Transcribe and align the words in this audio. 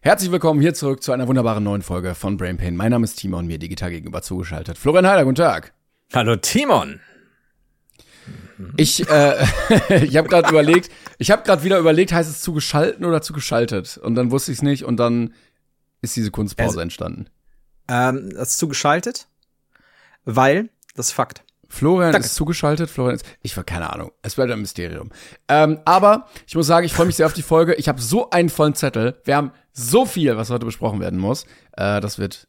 Herzlich 0.00 0.30
willkommen 0.30 0.60
hier 0.60 0.74
zurück 0.74 1.02
zu 1.02 1.10
einer 1.10 1.26
wunderbaren 1.26 1.64
neuen 1.64 1.82
Folge 1.82 2.14
von 2.14 2.36
Brain 2.36 2.56
Pain. 2.56 2.76
Mein 2.76 2.92
Name 2.92 3.02
ist 3.02 3.16
Timon, 3.16 3.48
mir 3.48 3.58
digital 3.58 3.90
gegenüber 3.90 4.22
zugeschaltet. 4.22 4.78
Florian 4.78 5.04
Heiler, 5.08 5.24
guten 5.24 5.34
Tag. 5.34 5.72
Hallo 6.14 6.36
Timon. 6.36 7.00
Ich, 8.76 9.08
äh, 9.10 9.44
ich 10.04 10.16
habe 10.16 10.28
gerade 10.28 10.50
überlegt, 10.50 10.92
ich 11.18 11.32
habe 11.32 11.42
gerade 11.42 11.64
wieder 11.64 11.80
überlegt, 11.80 12.12
heißt 12.12 12.30
es 12.30 12.42
zugeschalten 12.42 13.04
oder 13.04 13.22
zugeschaltet? 13.22 13.98
Und 13.98 14.14
dann 14.14 14.30
wusste 14.30 14.52
ich 14.52 14.58
es 14.58 14.62
nicht 14.62 14.84
und 14.84 14.98
dann 14.98 15.34
ist 16.00 16.14
diese 16.14 16.30
Kunstpause 16.30 16.68
also, 16.68 16.80
entstanden. 16.80 17.26
Ähm, 17.88 18.30
das 18.30 18.50
ist 18.50 18.58
zugeschaltet, 18.58 19.26
weil 20.24 20.70
das 20.94 21.08
ist 21.08 21.12
Fakt. 21.12 21.42
Florian 21.68 22.12
Danke. 22.12 22.26
ist 22.26 22.34
zugeschaltet, 22.34 22.88
Florian 22.88 23.16
ist, 23.16 23.26
ich 23.42 23.56
war 23.56 23.64
keine 23.64 23.92
Ahnung, 23.92 24.10
es 24.22 24.36
bleibt 24.36 24.50
ein 24.50 24.60
Mysterium. 24.60 25.10
Ähm, 25.48 25.80
aber 25.84 26.26
ich 26.46 26.54
muss 26.54 26.66
sagen, 26.66 26.86
ich 26.86 26.92
freue 26.94 27.06
mich 27.06 27.16
sehr 27.16 27.26
auf 27.26 27.34
die 27.34 27.42
Folge. 27.42 27.74
Ich 27.74 27.88
habe 27.88 28.00
so 28.00 28.30
einen 28.30 28.48
vollen 28.48 28.74
Zettel. 28.74 29.20
Wir 29.24 29.36
haben 29.36 29.52
so 29.72 30.06
viel, 30.06 30.36
was 30.36 30.50
heute 30.50 30.64
besprochen 30.64 31.00
werden 31.00 31.18
muss. 31.18 31.44
Äh, 31.76 32.00
das 32.00 32.18
wird 32.18 32.48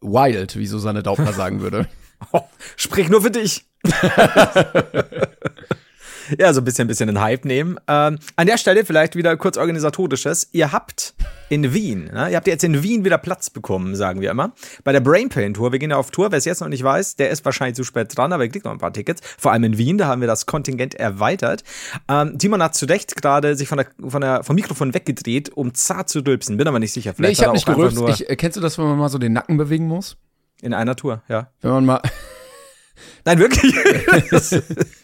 wild, 0.00 0.56
wie 0.56 0.66
Susanne 0.66 1.02
Daubner 1.02 1.32
sagen 1.32 1.60
würde. 1.60 1.88
Oh, 2.32 2.42
sprich 2.76 3.08
nur 3.08 3.22
für 3.22 3.30
dich. 3.30 3.64
ja, 6.38 6.52
so 6.52 6.60
ein 6.60 6.64
bisschen, 6.64 6.84
ein 6.84 6.88
bisschen 6.88 7.08
den 7.08 7.20
Hype 7.20 7.44
nehmen. 7.44 7.78
Ähm, 7.88 8.18
an 8.36 8.46
der 8.46 8.58
Stelle 8.58 8.84
vielleicht 8.84 9.16
wieder 9.16 9.36
kurz 9.36 9.56
organisatorisches. 9.56 10.48
Ihr 10.52 10.72
habt 10.72 11.14
in 11.48 11.74
Wien, 11.74 12.10
ne? 12.12 12.30
ihr 12.30 12.36
habt 12.36 12.46
jetzt 12.46 12.62
in 12.62 12.82
Wien 12.82 13.04
wieder 13.04 13.18
Platz 13.18 13.50
bekommen, 13.50 13.96
sagen 13.96 14.20
wir 14.20 14.30
immer. 14.30 14.52
Bei 14.84 14.92
der 14.92 15.00
Brain 15.00 15.28
Pain 15.28 15.52
Tour, 15.52 15.72
wir 15.72 15.80
gehen 15.80 15.90
ja 15.90 15.96
auf 15.96 16.12
Tour, 16.12 16.30
wer 16.30 16.38
es 16.38 16.44
jetzt 16.44 16.60
noch 16.60 16.68
nicht 16.68 16.84
weiß, 16.84 17.16
der 17.16 17.30
ist 17.30 17.44
wahrscheinlich 17.44 17.74
zu 17.74 17.82
spät 17.82 18.16
dran, 18.16 18.32
aber 18.32 18.44
ihr 18.44 18.50
kriegt 18.50 18.64
noch 18.64 18.72
ein 18.72 18.78
paar 18.78 18.92
Tickets. 18.92 19.20
Vor 19.36 19.50
allem 19.50 19.64
in 19.64 19.76
Wien, 19.76 19.98
da 19.98 20.06
haben 20.06 20.20
wir 20.20 20.28
das 20.28 20.46
Kontingent 20.46 20.94
erweitert. 20.94 21.64
Ähm, 22.08 22.38
Timon 22.38 22.62
hat 22.62 22.76
zu 22.76 22.86
Recht 22.86 23.20
gerade 23.20 23.56
sich 23.56 23.68
von 23.68 23.78
der, 23.78 23.88
von 24.08 24.20
der, 24.20 24.44
vom 24.44 24.54
Mikrofon 24.54 24.94
weggedreht, 24.94 25.50
um 25.50 25.74
zart 25.74 26.08
zu 26.08 26.20
dülpsen. 26.20 26.56
Bin 26.56 26.68
aber 26.68 26.78
nicht 26.78 26.92
sicher. 26.92 27.14
Vielleicht 27.14 27.38
nee, 27.38 27.42
ich 27.42 27.46
habe 27.46 27.54
mich 27.54 27.66
gerülpst. 27.66 28.20
Ich, 28.20 28.30
äh, 28.30 28.36
kennst 28.36 28.56
du 28.56 28.60
das, 28.60 28.78
wenn 28.78 28.84
man 28.84 28.98
mal 28.98 29.08
so 29.08 29.18
den 29.18 29.32
Nacken 29.32 29.56
bewegen 29.56 29.88
muss? 29.88 30.16
In 30.62 30.74
einer 30.74 30.94
Tour, 30.94 31.22
ja. 31.28 31.48
Wenn 31.62 31.70
man 31.70 31.86
mal 31.86 32.02
Nein, 33.24 33.38
wirklich. 33.38 33.74
das, 34.30 34.50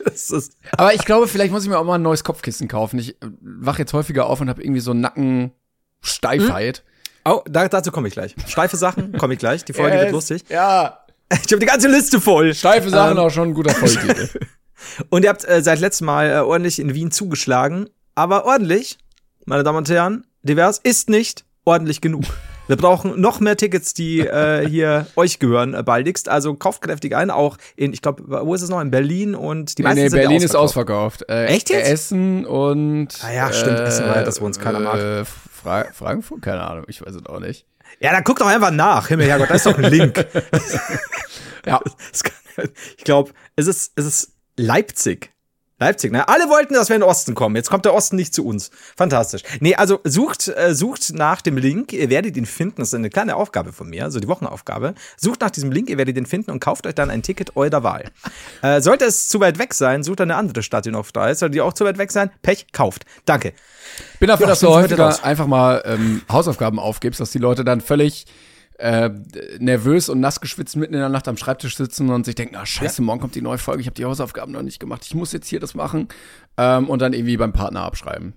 das 0.05 0.51
Aber 0.77 0.95
ich 0.95 1.05
glaube, 1.05 1.29
vielleicht 1.29 1.53
muss 1.53 1.65
ich 1.65 1.69
mir 1.69 1.79
auch 1.79 1.85
mal 1.85 1.97
ein 1.97 2.03
neues 2.03 2.25
Kopfkissen 2.25 2.69
kaufen. 2.69 2.99
Ich 2.99 3.11
äh, 3.23 3.27
wache 3.41 3.81
jetzt 3.81 3.93
häufiger 3.93 4.27
auf 4.27 4.41
und 4.41 4.49
habe 4.49 4.63
irgendwie 4.63 4.81
so 4.81 4.95
Nackensteifheit. 4.95 6.79
Hm? 6.79 7.33
Oh, 7.33 7.43
da, 7.49 7.69
dazu 7.69 7.91
komme 7.91 8.09
ich 8.09 8.15
gleich. 8.15 8.35
Steife 8.47 8.77
Sachen 8.77 9.13
komme 9.19 9.35
ich 9.35 9.39
gleich. 9.41 9.65
Die 9.65 9.73
Folge 9.73 9.95
yes, 9.97 10.03
wird 10.03 10.13
lustig. 10.13 10.45
Ja. 10.49 11.01
Ich 11.29 11.51
habe 11.51 11.59
die 11.59 11.67
ganze 11.67 11.89
Liste 11.89 12.21
voll. 12.21 12.55
Steife 12.55 12.89
Sachen 12.89 13.17
ähm, 13.17 13.25
auch 13.25 13.31
schon 13.31 13.49
ein 13.49 13.55
guter 13.55 13.75
Folgetitel. 13.75 14.29
und 15.11 15.25
ihr 15.25 15.29
habt 15.29 15.45
äh, 15.45 15.61
seit 15.61 15.81
letztem 15.81 16.07
Mal 16.07 16.31
äh, 16.31 16.39
ordentlich 16.39 16.79
in 16.79 16.95
Wien 16.95 17.11
zugeschlagen. 17.11 17.89
Aber 18.15 18.45
ordentlich, 18.45 18.97
meine 19.45 19.65
Damen 19.65 19.79
und 19.79 19.89
Herren, 19.89 20.25
divers 20.45 20.79
ist 20.79 21.11
nicht 21.11 21.45
ordentlich 21.65 22.01
genug. 22.01 22.27
Wir 22.67 22.77
brauchen 22.77 23.21
noch 23.21 23.41
mehr 23.41 23.57
Tickets, 23.57 23.95
die 23.95 24.21
äh, 24.21 24.69
hier 24.69 25.07
euch 25.17 25.39
gehören 25.39 25.75
äh, 25.75 25.83
baldigst. 25.83 26.29
Also 26.29 26.55
kauft 26.55 26.83
kräftig 26.83 27.15
ein, 27.15 27.31
auch 27.31 27.59
in, 27.77 27.93
ich 27.93 28.03
glaube, 28.03 28.25
wo 28.27 28.55
ist 28.55 28.63
es 28.63 28.69
noch? 28.69 28.81
In 28.81 28.91
Berlin 28.91 29.35
und 29.35 29.79
die 29.79 29.83
meisten 29.83 29.99
nee, 29.99 30.05
nee, 30.05 30.09
sind 30.09 30.21
Berlin 30.21 30.43
ist 30.43 30.57
ausverkauft. 30.57 31.25
Äh, 31.29 31.47
Echt 31.47 31.71
jetzt? 31.71 31.89
Essen 31.89 32.45
und 32.45 33.09
Ah 33.23 33.33
ja, 33.33 33.53
stimmt, 33.53 33.81
Essen 33.81 34.07
war 34.07 34.17
ja 34.17 34.23
das, 34.25 34.41
wo 34.41 34.47
uns 34.47 34.59
keiner 34.59 34.81
mag. 34.81 34.99
Äh, 34.99 35.25
Fra 35.25 35.87
Frankfurt? 35.93 36.43
Keine 36.43 36.63
Ahnung, 36.63 36.85
ich 36.89 37.01
weiß 37.05 37.15
es 37.15 37.27
auch 37.27 37.41
nicht. 37.41 37.67
Ja, 38.01 38.13
dann 38.13 38.25
guck 38.25 38.39
doch 38.39 38.47
einfach 38.47 38.71
nach. 38.71 39.09
Himmel, 39.09 39.27
Herrgott, 39.27 39.51
da 39.51 39.55
ist 39.55 39.67
doch 39.67 39.79
ein 39.79 39.85
Link. 39.85 40.17
ja. 41.67 41.81
ich 42.97 43.05
glaube, 43.05 43.33
es 43.55 43.67
ist, 43.67 43.93
es 43.97 44.05
ist 44.05 44.33
Leipzig. 44.57 45.33
Leipzig, 45.79 46.11
ne? 46.11 46.27
Alle 46.27 46.49
wollten, 46.49 46.73
dass 46.73 46.89
wir 46.89 46.97
in 46.97 47.03
den 47.03 47.09
Osten 47.09 47.35
kommen. 47.35 47.55
Jetzt 47.55 47.69
kommt 47.69 47.85
der 47.85 47.93
Osten 47.93 48.17
nicht 48.17 48.33
zu 48.33 48.47
uns. 48.47 48.71
Fantastisch. 48.97 49.43
Nee, 49.61 49.75
also 49.75 50.01
sucht, 50.05 50.49
äh, 50.49 50.75
sucht 50.75 51.13
nach 51.13 51.43
dem 51.43 51.59
Link. 51.59 51.93
Ihr 51.93 52.09
werdet 52.09 52.35
ihn 52.39 52.47
finden. 52.47 52.77
Das 52.79 52.89
ist 52.89 52.95
eine 52.95 53.11
kleine 53.11 53.37
Aufgabe 53.37 53.75
von 53.75 53.91
mir, 53.91 54.05
also 54.05 54.19
die 54.19 54.27
Wochenaufgabe. 54.27 54.95
Sucht 55.19 55.43
nach 55.43 55.51
diesem 55.51 55.71
Link, 55.71 55.91
ihr 55.91 55.99
werdet 55.99 56.17
ihn 56.17 56.25
finden 56.25 56.51
und 56.51 56.61
kauft 56.61 56.87
euch 56.87 56.95
dann 56.95 57.11
ein 57.11 57.23
Ticket 57.23 57.57
eurer 57.57 57.83
Wahl. 57.83 58.05
Äh, 58.63 58.81
sollte 58.81 59.05
es 59.05 59.29
zu 59.29 59.39
weit 59.41 59.59
weg 59.59 59.75
sein, 59.75 60.03
sucht 60.03 60.21
eine 60.21 60.35
andere 60.35 60.63
Stadt, 60.63 60.87
die 60.87 60.91
noch 60.91 61.11
da 61.11 61.29
ist. 61.29 61.41
Sollte 61.41 61.53
die 61.53 61.61
auch 61.61 61.75
zu 61.75 61.85
weit 61.85 61.99
weg 61.99 62.11
sein, 62.11 62.31
Pech, 62.43 62.67
kauft. 62.73 63.05
Danke. 63.27 63.53
Bin 64.19 64.29
dafür, 64.29 64.47
ja, 64.47 64.51
dass 64.51 64.61
du 64.61 64.69
häufiger 64.69 65.23
einfach 65.23 65.47
mal 65.47 65.83
ähm, 65.85 66.23
Hausaufgaben 66.31 66.79
aufgibst, 66.79 67.21
dass 67.21 67.31
die 67.31 67.39
Leute 67.39 67.65
dann 67.65 67.81
völlig 67.81 68.27
äh, 68.79 69.11
nervös 69.59 70.09
und 70.09 70.21
nass 70.21 70.41
geschwitzt 70.41 70.77
mitten 70.77 70.95
in 70.95 71.01
der 71.01 71.09
Nacht 71.09 71.29
am 71.29 71.37
Schreibtisch 71.37 71.77
sitzen 71.77 72.11
und 72.11 72.27
sich 72.27 72.35
denken, 72.35 72.57
ah 72.57 72.67
scheiße, 72.67 73.03
morgen 73.03 73.21
kommt 73.21 73.35
die 73.35 73.43
neue 73.43 73.59
Folge, 73.59 73.81
ich 73.81 73.87
habe 73.87 73.95
die 73.95 74.05
Hausaufgaben 74.05 74.53
noch 74.53 74.63
nicht 74.63 74.81
gemacht, 74.81 75.05
ich 75.05 75.15
muss 75.15 75.33
jetzt 75.33 75.49
hier 75.49 75.61
das 75.61 75.75
machen 75.75 76.09
ähm, 76.57 76.89
und 76.89 77.01
dann 77.01 77.13
irgendwie 77.13 77.37
beim 77.37 77.53
Partner 77.53 77.83
abschreiben. 77.83 78.35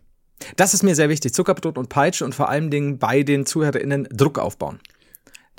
Das 0.56 0.74
ist 0.74 0.84
mir 0.84 0.96
sehr 0.96 1.10
wichtig. 1.10 1.34
Zuckerbrot 1.34 1.78
und 1.78 1.90
Peitsche 1.90 2.24
und 2.24 2.34
vor 2.34 2.50
allen 2.50 2.72
Dingen 2.72 2.98
bei 2.98 3.24
den 3.24 3.46
ZuhörerInnen 3.46 4.08
Druck 4.12 4.40
aufbauen. 4.40 4.80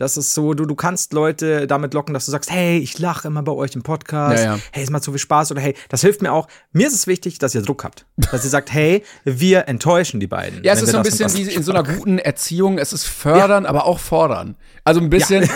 Das 0.01 0.17
ist 0.17 0.33
so, 0.33 0.55
du, 0.55 0.65
du 0.65 0.75
kannst 0.75 1.13
Leute 1.13 1.67
damit 1.67 1.93
locken, 1.93 2.15
dass 2.15 2.25
du 2.25 2.31
sagst, 2.31 2.51
hey, 2.51 2.79
ich 2.79 2.99
lache 2.99 3.29
immer 3.29 3.43
bei 3.43 3.53
euch 3.53 3.75
im 3.75 3.83
Podcast, 3.83 4.43
ja, 4.43 4.55
ja. 4.57 4.61
hey, 4.73 4.83
es 4.83 4.89
macht 4.89 5.05
so 5.05 5.13
viel 5.13 5.19
Spaß 5.19 5.51
oder 5.51 5.61
hey, 5.61 5.75
das 5.91 6.01
hilft 6.01 6.23
mir 6.23 6.33
auch. 6.33 6.49
Mir 6.73 6.87
ist 6.87 6.95
es 6.95 7.07
wichtig, 7.07 7.39
dass 7.39 7.55
ihr 7.55 7.61
Druck 7.61 7.85
habt. 7.85 8.07
Dass 8.17 8.43
ihr 8.43 8.49
sagt, 8.49 8.73
hey, 8.73 9.05
wir 9.25 9.69
enttäuschen 9.69 10.19
die 10.19 10.27
beiden. 10.27 10.65
Ja, 10.65 10.73
es 10.73 10.81
ist 10.81 10.93
so 10.93 10.97
ein 10.97 11.03
bisschen 11.03 11.31
wie 11.35 11.43
in 11.43 11.63
so 11.63 11.73
einer 11.73 11.83
guten 11.83 12.19
Erziehung, 12.19 12.79
es 12.79 12.95
ist 12.95 13.05
fördern, 13.05 13.65
ja. 13.65 13.69
aber 13.69 13.85
auch 13.85 13.99
fordern. 13.99 14.57
Also 14.85 15.03
ein 15.03 15.11
bisschen, 15.11 15.43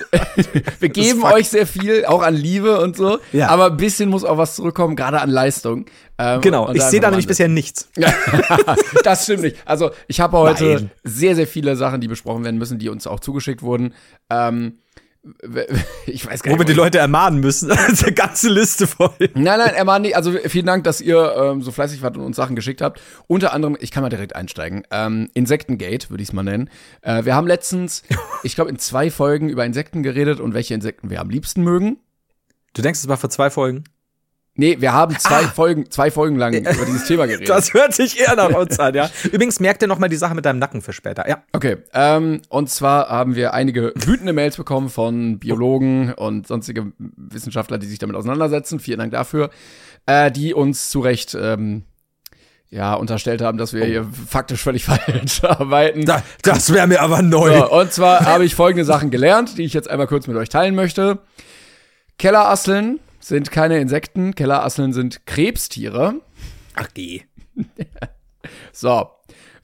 wir 0.80 0.88
geben 0.88 1.22
euch 1.22 1.48
sehr 1.48 1.68
viel, 1.68 2.04
auch 2.04 2.22
an 2.22 2.34
Liebe 2.34 2.80
und 2.80 2.96
so, 2.96 3.20
ja. 3.32 3.46
aber 3.46 3.66
ein 3.66 3.76
bisschen 3.76 4.10
muss 4.10 4.24
auch 4.24 4.38
was 4.38 4.56
zurückkommen, 4.56 4.96
gerade 4.96 5.20
an 5.20 5.30
Leistung. 5.30 5.86
Ähm, 6.22 6.40
genau, 6.40 6.72
ich 6.72 6.82
sehe 6.82 7.00
da 7.00 7.10
nämlich 7.10 7.26
bisher 7.26 7.48
nichts. 7.48 7.88
das 9.02 9.24
stimmt 9.24 9.42
nicht. 9.42 9.56
Also 9.64 9.90
ich 10.06 10.20
habe 10.20 10.38
heute 10.38 10.74
Nein. 10.74 10.90
sehr, 11.02 11.34
sehr 11.34 11.48
viele 11.48 11.74
Sachen, 11.74 12.00
die 12.00 12.06
besprochen 12.06 12.44
werden 12.44 12.58
müssen, 12.58 12.78
die 12.78 12.88
uns 12.88 13.08
auch 13.08 13.18
zugeschickt 13.18 13.62
wurden. 13.62 13.92
Ähm, 14.30 14.78
ich 16.06 16.24
weiß 16.24 16.42
gar 16.42 16.50
nicht. 16.50 16.58
Wo 16.58 16.62
wir 16.62 16.66
die 16.66 16.74
Leute 16.74 16.98
ermahnen 16.98 17.40
müssen. 17.40 17.72
eine 17.72 18.12
ganze 18.12 18.48
Liste 18.50 18.86
voll. 18.86 19.10
Nein, 19.18 19.58
nein, 19.58 19.74
ermahnen 19.74 20.02
nicht. 20.02 20.16
Also 20.16 20.32
vielen 20.32 20.66
Dank, 20.66 20.84
dass 20.84 21.00
ihr 21.00 21.34
ähm, 21.36 21.62
so 21.62 21.72
fleißig 21.72 22.02
wart 22.02 22.16
und 22.16 22.22
uns 22.22 22.36
Sachen 22.36 22.54
geschickt 22.54 22.80
habt. 22.80 23.00
Unter 23.26 23.52
anderem, 23.52 23.76
ich 23.80 23.90
kann 23.90 24.04
mal 24.04 24.08
direkt 24.08 24.36
einsteigen. 24.36 24.84
Ähm, 24.92 25.28
Insektengate 25.34 26.10
würde 26.10 26.22
ich 26.22 26.28
es 26.28 26.32
mal 26.32 26.44
nennen. 26.44 26.70
Äh, 27.00 27.24
wir 27.24 27.34
haben 27.34 27.48
letztens, 27.48 28.04
ich 28.44 28.54
glaube, 28.54 28.70
in 28.70 28.78
zwei 28.78 29.10
Folgen 29.10 29.48
über 29.48 29.64
Insekten 29.64 30.04
geredet 30.04 30.38
und 30.38 30.54
welche 30.54 30.74
Insekten 30.74 31.10
wir 31.10 31.20
am 31.20 31.30
liebsten 31.30 31.62
mögen. 31.62 31.98
Du 32.74 32.82
denkst, 32.82 33.00
es 33.00 33.08
war 33.08 33.16
vor 33.16 33.30
zwei 33.30 33.50
Folgen? 33.50 33.84
Nee, 34.62 34.76
wir 34.78 34.92
haben 34.92 35.18
zwei 35.18 35.42
ah. 35.42 35.48
Folgen, 35.48 35.90
zwei 35.90 36.12
Folgen 36.12 36.36
lang 36.36 36.54
über 36.54 36.84
dieses 36.86 37.04
Thema 37.06 37.26
geredet. 37.26 37.48
Das 37.48 37.74
hört 37.74 37.94
sich 37.94 38.20
eher 38.20 38.36
nach 38.36 38.50
uns 38.50 38.78
an, 38.78 38.94
ja. 38.94 39.10
Übrigens, 39.24 39.58
merk 39.58 39.80
dir 39.80 39.88
noch 39.88 39.98
mal 39.98 40.06
die 40.06 40.14
Sache 40.14 40.36
mit 40.36 40.44
deinem 40.44 40.60
Nacken 40.60 40.82
für 40.82 40.92
später, 40.92 41.28
ja. 41.28 41.42
Okay, 41.52 41.78
ähm, 41.92 42.42
und 42.48 42.70
zwar 42.70 43.08
haben 43.08 43.34
wir 43.34 43.54
einige 43.54 43.92
wütende 43.96 44.32
Mails 44.32 44.56
bekommen 44.56 44.88
von 44.88 45.40
Biologen 45.40 46.14
und 46.14 46.46
sonstige 46.46 46.92
Wissenschaftler, 46.96 47.78
die 47.78 47.88
sich 47.88 47.98
damit 47.98 48.14
auseinandersetzen. 48.14 48.78
Vielen 48.78 49.00
Dank 49.00 49.10
dafür. 49.10 49.50
Äh, 50.06 50.30
die 50.30 50.54
uns 50.54 50.90
zu 50.90 51.00
Recht, 51.00 51.36
ähm, 51.40 51.82
ja, 52.70 52.94
unterstellt 52.94 53.42
haben, 53.42 53.58
dass 53.58 53.72
wir 53.72 53.82
oh. 53.82 53.86
hier 53.86 54.06
faktisch 54.28 54.62
völlig 54.62 54.84
falsch 54.86 55.42
arbeiten. 55.42 56.04
Da, 56.04 56.22
das 56.42 56.72
wäre 56.72 56.86
mir 56.86 57.02
aber 57.02 57.20
neu. 57.20 57.58
So, 57.58 57.68
und 57.68 57.92
zwar 57.92 58.26
habe 58.26 58.44
ich 58.44 58.54
folgende 58.54 58.84
Sachen 58.84 59.10
gelernt, 59.10 59.58
die 59.58 59.64
ich 59.64 59.72
jetzt 59.72 59.90
einmal 59.90 60.06
kurz 60.06 60.28
mit 60.28 60.36
euch 60.36 60.50
teilen 60.50 60.76
möchte. 60.76 61.18
Kellerasseln 62.16 63.00
sind 63.22 63.50
keine 63.50 63.78
Insekten, 63.78 64.34
Kellerasseln 64.34 64.92
sind 64.92 65.26
Krebstiere. 65.26 66.14
Ach 66.74 66.88
geh. 66.92 67.22
so. 68.72 69.10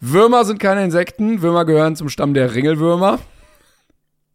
Würmer 0.01 0.45
sind 0.45 0.61
keine 0.61 0.85
Insekten. 0.85 1.43
Würmer 1.43 1.65
gehören 1.65 1.97
zum 1.97 2.09
Stamm 2.09 2.35
der 2.35 2.55
Ringelwürmer. 2.55 3.19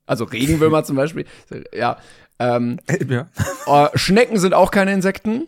Also 0.06 0.26
Regenwürmer 0.26 0.84
zum 0.84 0.96
Beispiel. 0.96 1.26
Ja. 1.74 1.98
Ähm, 2.40 2.80
ja. 3.08 3.28
Äh, 3.66 3.98
Schnecken 3.98 4.38
sind 4.40 4.54
auch 4.54 4.72
keine 4.72 4.92
Insekten. 4.92 5.48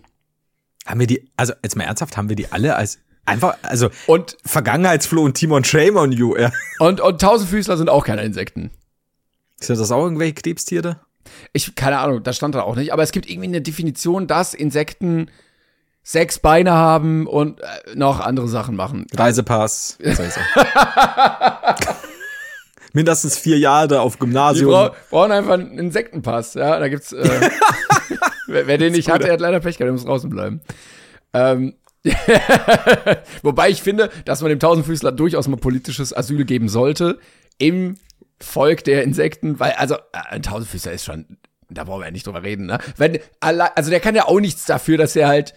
Haben 0.85 0.99
wir 1.01 1.07
die, 1.07 1.29
also 1.35 1.53
jetzt 1.63 1.75
mal 1.75 1.83
ernsthaft, 1.83 2.15
haben 2.15 2.29
wir 2.29 2.37
die 2.37 2.51
alle 2.51 2.75
als 2.75 2.99
einfach, 3.25 3.57
also 3.63 3.89
und 4.07 4.37
Vergangenheitsfloh 4.45 5.23
und 5.23 5.33
Timon 5.33 5.65
Shame 5.65 5.97
on 5.97 6.11
you, 6.13 6.37
ja. 6.37 6.51
Und, 6.79 7.01
und 7.01 7.19
Tausendfüßler 7.19 7.75
sind 7.75 7.89
auch 7.89 8.05
keine 8.05 8.23
Insekten. 8.23 8.71
Sind 9.59 9.79
das 9.79 9.91
auch 9.91 10.03
irgendwelche 10.03 10.35
Krebstiere? 10.35 11.01
Ich, 11.53 11.75
keine 11.75 11.99
Ahnung, 11.99 12.23
das 12.23 12.35
stand 12.35 12.55
da 12.55 12.61
auch 12.61 12.75
nicht, 12.75 12.93
aber 12.93 13.03
es 13.03 13.11
gibt 13.11 13.29
irgendwie 13.29 13.47
eine 13.47 13.61
Definition, 13.61 14.27
dass 14.27 14.53
Insekten 14.53 15.29
sechs 16.03 16.39
Beine 16.39 16.73
haben 16.73 17.25
und 17.27 17.61
äh, 17.61 17.65
noch 17.95 18.19
andere 18.19 18.47
Sachen 18.47 18.75
machen. 18.75 19.07
Reisepass. 19.13 19.97
Mindestens 22.93 23.37
vier 23.37 23.57
Jahre 23.57 23.99
auf 23.99 24.19
Gymnasium. 24.19 24.71
Die 24.71 24.91
brauchen 25.09 25.31
einfach 25.31 25.55
einen 25.55 25.77
Insektenpass. 25.77 26.53
Ja, 26.53 26.79
da 26.79 26.87
gibt's. 26.87 27.11
Äh, 27.11 27.49
wer, 28.47 28.67
wer 28.67 28.77
den 28.77 28.93
nicht 28.93 29.09
hat, 29.09 29.23
der 29.23 29.33
hat 29.33 29.41
leider 29.41 29.59
Pech 29.59 29.77
gehabt, 29.77 29.87
der 29.87 29.91
muss 29.91 30.05
draußen 30.05 30.29
bleiben. 30.29 30.61
Ähm, 31.33 31.73
Wobei 33.41 33.69
ich 33.69 33.81
finde, 33.81 34.09
dass 34.25 34.41
man 34.41 34.49
dem 34.49 34.59
Tausendfüßler 34.59 35.11
durchaus 35.11 35.47
mal 35.47 35.57
politisches 35.57 36.15
Asyl 36.15 36.45
geben 36.45 36.69
sollte 36.69 37.19
im 37.57 37.95
Volk 38.41 38.83
der 38.83 39.03
Insekten, 39.03 39.59
weil 39.59 39.73
also 39.73 39.95
äh, 39.95 39.99
ein 40.29 40.41
Tausendfüßler 40.41 40.91
ist 40.91 41.05
schon, 41.05 41.37
da 41.69 41.83
brauchen 41.83 42.01
wir 42.01 42.05
ja 42.05 42.11
nicht 42.11 42.27
drüber 42.27 42.43
reden, 42.43 42.65
ne? 42.65 42.79
Wenn, 42.97 43.19
also 43.39 43.89
der 43.89 43.99
kann 43.99 44.15
ja 44.15 44.25
auch 44.25 44.39
nichts 44.39 44.65
dafür, 44.65 44.97
dass 44.97 45.15
er 45.15 45.27
halt 45.27 45.53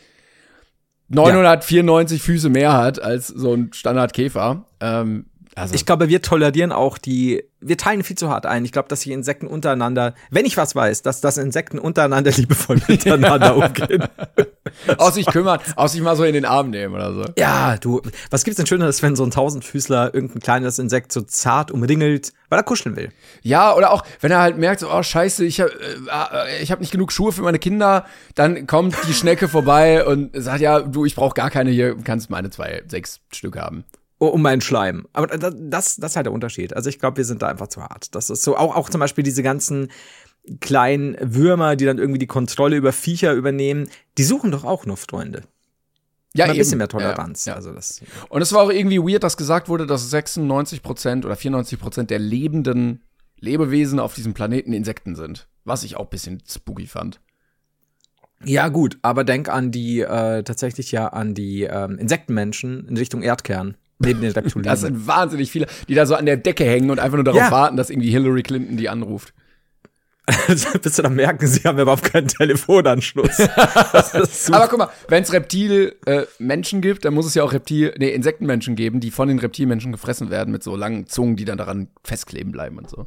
994 1.08 2.18
ja. 2.18 2.24
Füße 2.24 2.48
mehr 2.50 2.72
hat 2.74 3.00
als 3.00 3.28
so 3.28 3.54
ein 3.54 3.72
Standardkäfer. 3.72 4.66
Ähm, 4.80 5.26
also. 5.58 5.74
Ich 5.74 5.86
glaube, 5.86 6.08
wir 6.08 6.22
tolerieren 6.22 6.72
auch 6.72 6.98
die, 6.98 7.44
wir 7.60 7.76
teilen 7.76 8.04
viel 8.04 8.16
zu 8.16 8.30
hart 8.30 8.46
ein. 8.46 8.64
Ich 8.64 8.72
glaube, 8.72 8.88
dass 8.88 9.00
die 9.00 9.12
Insekten 9.12 9.46
untereinander, 9.46 10.14
wenn 10.30 10.46
ich 10.46 10.56
was 10.56 10.74
weiß, 10.74 11.02
dass 11.02 11.20
das 11.20 11.36
Insekten 11.38 11.78
untereinander 11.78 12.30
liebevoll 12.36 12.80
miteinander 12.86 13.56
umgehen. 13.56 14.04
aus 14.98 15.14
sich 15.14 15.26
kümmern, 15.26 15.60
aus 15.76 15.92
sich 15.92 16.00
mal 16.00 16.16
so 16.16 16.24
in 16.24 16.34
den 16.34 16.44
Arm 16.44 16.70
nehmen 16.70 16.94
oder 16.94 17.12
so. 17.12 17.24
Ja, 17.36 17.76
du, 17.76 18.00
was 18.30 18.44
gibt's 18.44 18.56
denn 18.56 18.66
Schöneres, 18.66 19.02
wenn 19.02 19.16
so 19.16 19.24
ein 19.24 19.30
Tausendfüßler 19.30 20.14
irgendein 20.14 20.40
kleines 20.40 20.78
Insekt 20.78 21.12
so 21.12 21.22
zart 21.22 21.70
umringelt, 21.70 22.32
weil 22.48 22.58
er 22.58 22.62
kuscheln 22.62 22.96
will? 22.96 23.10
Ja, 23.42 23.74
oder 23.74 23.92
auch, 23.92 24.04
wenn 24.20 24.30
er 24.30 24.40
halt 24.40 24.58
merkt, 24.58 24.80
so, 24.80 24.92
oh 24.92 25.02
scheiße, 25.02 25.44
ich 25.44 25.60
habe 25.60 25.72
äh, 25.72 26.62
ich 26.62 26.70
hab 26.70 26.80
nicht 26.80 26.92
genug 26.92 27.12
Schuhe 27.12 27.32
für 27.32 27.42
meine 27.42 27.58
Kinder, 27.58 28.06
dann 28.34 28.66
kommt 28.66 28.96
die 29.08 29.14
Schnecke 29.14 29.48
vorbei 29.48 30.04
und 30.04 30.30
sagt, 30.34 30.60
ja, 30.60 30.80
du, 30.80 31.04
ich 31.04 31.14
brauche 31.14 31.34
gar 31.34 31.50
keine 31.50 31.70
hier, 31.70 31.96
kannst 32.04 32.30
meine 32.30 32.50
zwei, 32.50 32.82
sechs 32.86 33.20
Stück 33.32 33.56
haben. 33.56 33.84
Oh, 34.20 34.26
um 34.26 34.42
meinen 34.42 34.60
Schleim. 34.60 35.06
Aber 35.12 35.28
das, 35.28 35.54
das, 35.96 35.98
ist 35.98 36.16
halt 36.16 36.26
der 36.26 36.32
Unterschied. 36.32 36.74
Also 36.74 36.88
ich 36.88 36.98
glaube, 36.98 37.18
wir 37.18 37.24
sind 37.24 37.40
da 37.40 37.48
einfach 37.48 37.68
zu 37.68 37.82
hart. 37.82 38.14
Das 38.14 38.30
ist 38.30 38.42
so, 38.42 38.56
auch, 38.56 38.74
auch 38.74 38.90
zum 38.90 38.98
Beispiel 38.98 39.22
diese 39.22 39.44
ganzen 39.44 39.90
kleinen 40.60 41.16
Würmer, 41.20 41.76
die 41.76 41.84
dann 41.84 41.98
irgendwie 41.98 42.18
die 42.18 42.26
Kontrolle 42.26 42.76
über 42.76 42.92
Viecher 42.92 43.32
übernehmen, 43.34 43.88
die 44.16 44.24
suchen 44.24 44.50
doch 44.50 44.64
auch 44.64 44.86
nur 44.86 44.96
Freunde. 44.96 45.42
Ja, 46.34 46.44
ein 46.44 46.56
bisschen 46.56 46.78
mehr 46.78 46.88
Toleranz. 46.88 47.44
Ja, 47.44 47.52
ja. 47.52 47.56
Also 47.56 47.72
das, 47.72 48.02
Und 48.28 48.42
es 48.42 48.52
war 48.52 48.62
auch 48.62 48.70
irgendwie 48.70 48.98
weird, 48.98 49.22
dass 49.24 49.36
gesagt 49.36 49.68
wurde, 49.68 49.86
dass 49.86 50.10
96 50.10 50.82
Prozent 50.82 51.24
oder 51.24 51.36
94 51.36 51.78
Prozent 51.78 52.10
der 52.10 52.18
lebenden 52.18 53.02
Lebewesen 53.40 53.98
auf 54.00 54.14
diesem 54.14 54.34
Planeten 54.34 54.72
Insekten 54.72 55.14
sind. 55.14 55.48
Was 55.64 55.84
ich 55.84 55.96
auch 55.96 56.04
ein 56.04 56.10
bisschen 56.10 56.42
spooky 56.46 56.86
fand. 56.86 57.20
Ja, 58.44 58.68
gut, 58.68 58.98
aber 59.02 59.24
denk 59.24 59.48
an 59.48 59.70
die, 59.72 60.00
äh, 60.00 60.42
tatsächlich 60.44 60.92
ja 60.92 61.08
an 61.08 61.34
die 61.34 61.64
ähm, 61.64 61.98
Insektenmenschen 61.98 62.86
in 62.86 62.96
Richtung 62.96 63.22
Erdkern. 63.22 63.76
Neben 63.98 64.20
den 64.20 64.30
Reptilien. 64.30 64.62
Das 64.62 64.82
sind 64.82 65.06
wahnsinnig 65.06 65.50
viele, 65.50 65.66
die 65.88 65.94
da 65.94 66.06
so 66.06 66.14
an 66.14 66.26
der 66.26 66.36
Decke 66.36 66.64
hängen 66.64 66.90
und 66.90 67.00
einfach 67.00 67.16
nur 67.16 67.24
darauf 67.24 67.40
ja. 67.40 67.50
warten, 67.50 67.76
dass 67.76 67.90
irgendwie 67.90 68.10
Hillary 68.10 68.42
Clinton 68.42 68.76
die 68.76 68.88
anruft. 68.88 69.34
Bis 70.82 70.96
du 70.96 71.02
dann 71.02 71.14
merken, 71.14 71.46
sie 71.46 71.60
haben 71.62 71.78
überhaupt 71.78 72.04
keinen 72.04 72.28
Telefonanschluss. 72.28 73.40
Aber 74.52 74.68
guck 74.68 74.78
mal, 74.78 74.90
wenn 75.08 75.22
es 75.22 75.32
Reptil-Menschen 75.32 76.78
äh, 76.78 76.82
gibt, 76.82 77.04
dann 77.06 77.14
muss 77.14 77.26
es 77.26 77.34
ja 77.34 77.42
auch 77.42 77.52
Reptil, 77.52 77.94
nee, 77.98 78.10
Insektenmenschen 78.10 78.76
geben, 78.76 79.00
die 79.00 79.10
von 79.10 79.28
den 79.28 79.38
Reptilmenschen 79.38 79.90
gefressen 79.90 80.28
werden 80.28 80.52
mit 80.52 80.62
so 80.62 80.76
langen 80.76 81.06
Zungen, 81.06 81.36
die 81.36 81.46
dann 81.46 81.56
daran 81.56 81.88
festkleben 82.04 82.52
bleiben 82.52 82.78
und 82.78 82.90
so. 82.90 83.06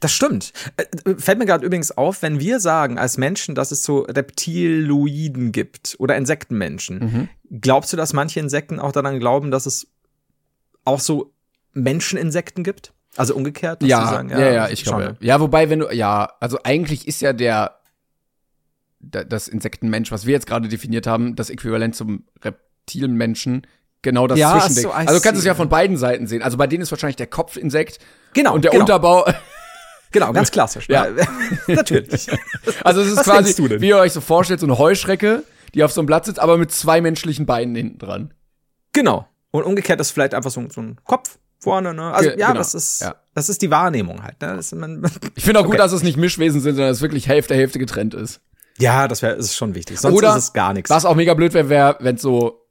Das 0.00 0.12
stimmt. 0.12 0.52
Äh, 0.76 1.14
fällt 1.16 1.38
mir 1.38 1.46
gerade 1.46 1.64
übrigens 1.64 1.92
auf, 1.92 2.20
wenn 2.22 2.40
wir 2.40 2.58
sagen 2.58 2.98
als 2.98 3.16
Menschen, 3.16 3.54
dass 3.54 3.70
es 3.70 3.84
so 3.84 4.00
Reptiloiden 4.00 5.52
gibt 5.52 5.96
oder 5.98 6.16
Insektenmenschen, 6.16 6.98
mhm. 6.98 7.60
glaubst 7.60 7.92
du, 7.92 7.96
dass 7.96 8.12
manche 8.12 8.40
Insekten 8.40 8.80
auch 8.80 8.92
daran 8.92 9.20
glauben, 9.20 9.50
dass 9.50 9.66
es 9.66 9.86
auch 10.84 11.00
so 11.00 11.32
Menscheninsekten 11.72 12.64
gibt? 12.64 12.92
Also 13.16 13.34
umgekehrt? 13.34 13.82
Ja, 13.82 14.06
sagen, 14.06 14.30
ja, 14.30 14.38
ja, 14.38 14.50
ja, 14.52 14.68
ich 14.68 14.84
glaube. 14.84 15.16
Ja, 15.20 15.40
wobei, 15.40 15.68
wenn 15.68 15.80
du, 15.80 15.90
ja, 15.90 16.32
also 16.40 16.58
eigentlich 16.62 17.08
ist 17.08 17.20
ja 17.20 17.32
der, 17.32 17.80
das 19.00 19.48
Insektenmensch, 19.48 20.12
was 20.12 20.26
wir 20.26 20.32
jetzt 20.32 20.46
gerade 20.46 20.68
definiert 20.68 21.06
haben, 21.06 21.34
das 21.34 21.50
Äquivalent 21.50 21.96
zum 21.96 22.24
Reptilmenschen, 22.42 23.66
genau 24.02 24.26
das 24.26 24.38
ja, 24.38 24.52
Zwischending. 24.52 24.82
So, 24.84 24.90
also 24.90 25.14
du 25.14 25.20
kannst 25.20 25.40
es 25.40 25.44
ja 25.44 25.54
von 25.54 25.68
beiden 25.68 25.96
Seiten 25.96 26.26
sehen. 26.26 26.42
Also 26.42 26.56
bei 26.56 26.66
denen 26.66 26.82
ist 26.82 26.90
wahrscheinlich 26.90 27.16
der 27.16 27.26
Kopf 27.26 27.56
Insekt. 27.56 27.98
Genau. 28.34 28.54
Und 28.54 28.64
der 28.64 28.70
genau. 28.70 28.84
Unterbau. 28.84 29.24
Genau, 30.12 30.32
ganz 30.32 30.50
klassisch. 30.50 30.88
Ja. 30.88 31.06
Natürlich. 31.68 32.26
Also 32.84 33.00
es 33.00 33.08
ist 33.08 33.18
was 33.18 33.24
quasi, 33.24 33.80
wie 33.80 33.88
ihr 33.88 33.98
euch 33.98 34.12
so 34.12 34.20
vorstellt, 34.20 34.58
so 34.58 34.66
eine 34.66 34.76
Heuschrecke, 34.76 35.44
die 35.74 35.84
auf 35.84 35.92
so 35.92 36.00
einem 36.00 36.06
Blatt 36.06 36.24
sitzt, 36.24 36.40
aber 36.40 36.58
mit 36.58 36.72
zwei 36.72 37.00
menschlichen 37.00 37.46
Beinen 37.46 37.76
hinten 37.76 37.98
dran. 37.98 38.34
Genau. 38.92 39.28
Und 39.50 39.64
umgekehrt 39.64 40.00
ist 40.00 40.10
vielleicht 40.10 40.34
einfach 40.34 40.50
so, 40.50 40.64
so 40.70 40.80
ein 40.80 40.96
Kopf 41.04 41.38
vorne, 41.58 41.92
ne? 41.94 42.12
Also 42.12 42.30
ja, 42.30 42.48
genau. 42.48 42.54
das 42.54 42.74
ist 42.74 43.02
ja. 43.02 43.14
das 43.34 43.48
ist 43.48 43.62
die 43.62 43.70
Wahrnehmung 43.70 44.22
halt. 44.22 44.40
Ne? 44.40 44.56
Das, 44.56 44.72
man, 44.72 45.04
ich 45.34 45.44
finde 45.44 45.60
auch 45.60 45.64
okay. 45.64 45.72
gut, 45.72 45.80
dass 45.80 45.92
es 45.92 46.02
nicht 46.02 46.16
Mischwesen 46.16 46.60
sind, 46.60 46.74
sondern 46.74 46.90
dass 46.90 46.98
es 46.98 47.02
wirklich 47.02 47.28
Hälfte 47.28 47.54
Hälfte 47.54 47.78
getrennt 47.78 48.14
ist. 48.14 48.40
Ja, 48.78 49.08
das 49.08 49.22
wäre 49.22 49.34
ist 49.34 49.56
schon 49.56 49.74
wichtig. 49.74 50.00
Sonst 50.00 50.16
Oder, 50.16 50.30
ist 50.30 50.44
es 50.44 50.52
gar 50.52 50.72
nichts. 50.72 50.90
Was 50.90 51.04
auch 51.04 51.14
mega 51.14 51.34
blöd 51.34 51.52
wäre, 51.52 51.68
wär, 51.68 51.96
wenn 52.00 52.16
es 52.16 52.22
so 52.22 52.66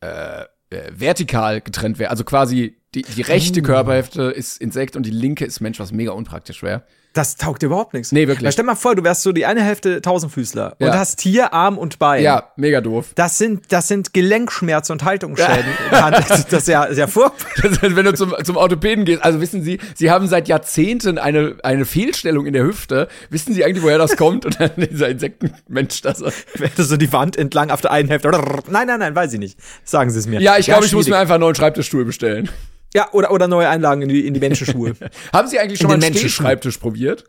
äh, 0.00 0.44
äh, 0.70 0.90
vertikal 0.92 1.60
getrennt 1.60 1.98
wäre. 1.98 2.10
Also 2.10 2.24
quasi 2.24 2.80
die, 2.94 3.02
die 3.02 3.22
rechte 3.22 3.60
oh. 3.60 3.64
Körperhälfte 3.64 4.22
ist 4.22 4.60
Insekt 4.60 4.96
und 4.96 5.04
die 5.04 5.10
linke 5.10 5.44
ist 5.44 5.60
Mensch, 5.60 5.78
was 5.78 5.92
mega 5.92 6.12
unpraktisch 6.12 6.62
wäre. 6.62 6.84
Das 7.12 7.36
taugt 7.36 7.62
überhaupt 7.64 7.92
nichts. 7.92 8.12
Nee, 8.12 8.28
wirklich. 8.28 8.44
Weil 8.44 8.52
stell 8.52 8.64
mal 8.64 8.76
vor, 8.76 8.94
du 8.94 9.02
wärst 9.02 9.22
so 9.22 9.32
die 9.32 9.44
eine 9.44 9.62
Hälfte 9.62 10.00
Tausendfüßler 10.00 10.76
ja. 10.78 10.86
und 10.86 10.94
hast 10.94 11.20
hier 11.20 11.52
Arm 11.52 11.76
und 11.76 11.98
Bein. 11.98 12.22
Ja, 12.22 12.52
mega 12.54 12.80
doof. 12.80 13.06
Das 13.16 13.36
sind, 13.36 13.72
das 13.72 13.88
sind 13.88 14.14
Gelenkschmerzen 14.14 14.92
und 14.92 15.04
Haltungsschäden. 15.04 15.50
Ja. 15.90 16.10
das, 16.10 16.44
ist 16.44 16.68
ja 16.68 16.92
sehr 16.92 17.08
furchtbar. 17.08 17.70
Wenn 17.96 18.04
du 18.04 18.14
zum, 18.14 18.34
zum 18.44 18.56
Orthopäden 18.56 19.04
gehst, 19.04 19.24
also 19.24 19.40
wissen 19.40 19.62
Sie, 19.62 19.80
Sie 19.94 20.10
haben 20.10 20.28
seit 20.28 20.46
Jahrzehnten 20.46 21.18
eine, 21.18 21.56
eine 21.64 21.84
Fehlstellung 21.84 22.46
in 22.46 22.52
der 22.52 22.62
Hüfte. 22.62 23.08
Wissen 23.28 23.54
Sie 23.54 23.64
eigentlich, 23.64 23.82
woher 23.82 23.98
das 23.98 24.16
kommt? 24.16 24.46
Und 24.46 24.60
dann 24.60 24.70
dieser 24.76 25.08
Insektenmensch, 25.08 26.00
das. 26.02 26.22
Wenn 26.54 26.70
du 26.76 26.82
so 26.84 26.96
die 26.96 27.12
Wand 27.12 27.36
entlang 27.36 27.70
auf 27.70 27.80
der 27.80 27.90
einen 27.90 28.08
Hälfte. 28.08 28.30
Nein, 28.68 28.86
nein, 28.86 29.00
nein, 29.00 29.14
weiß 29.16 29.32
ich 29.32 29.40
nicht. 29.40 29.58
Sagen 29.84 30.10
Sie 30.10 30.18
es 30.18 30.26
mir. 30.26 30.40
Ja, 30.40 30.58
ich 30.58 30.66
glaube, 30.66 30.86
ich 30.86 30.92
muss 30.92 31.08
mir 31.08 31.18
einfach 31.18 31.34
einen 31.34 31.42
neuen 31.42 31.56
Schreibtischstuhl 31.56 32.04
bestellen. 32.04 32.48
Ja, 32.94 33.12
oder, 33.12 33.30
oder 33.30 33.46
neue 33.46 33.68
Einlagen 33.68 34.02
in 34.02 34.08
die, 34.08 34.26
in 34.26 34.34
die 34.34 34.40
Menschenschuhe. 34.40 34.94
haben 35.32 35.48
Sie 35.48 35.58
eigentlich 35.58 35.78
schon 35.78 35.90
in 35.90 36.00
mal 36.00 36.06
einen 36.06 36.16
Stehschreibtisch 36.16 36.78
probiert? 36.78 37.24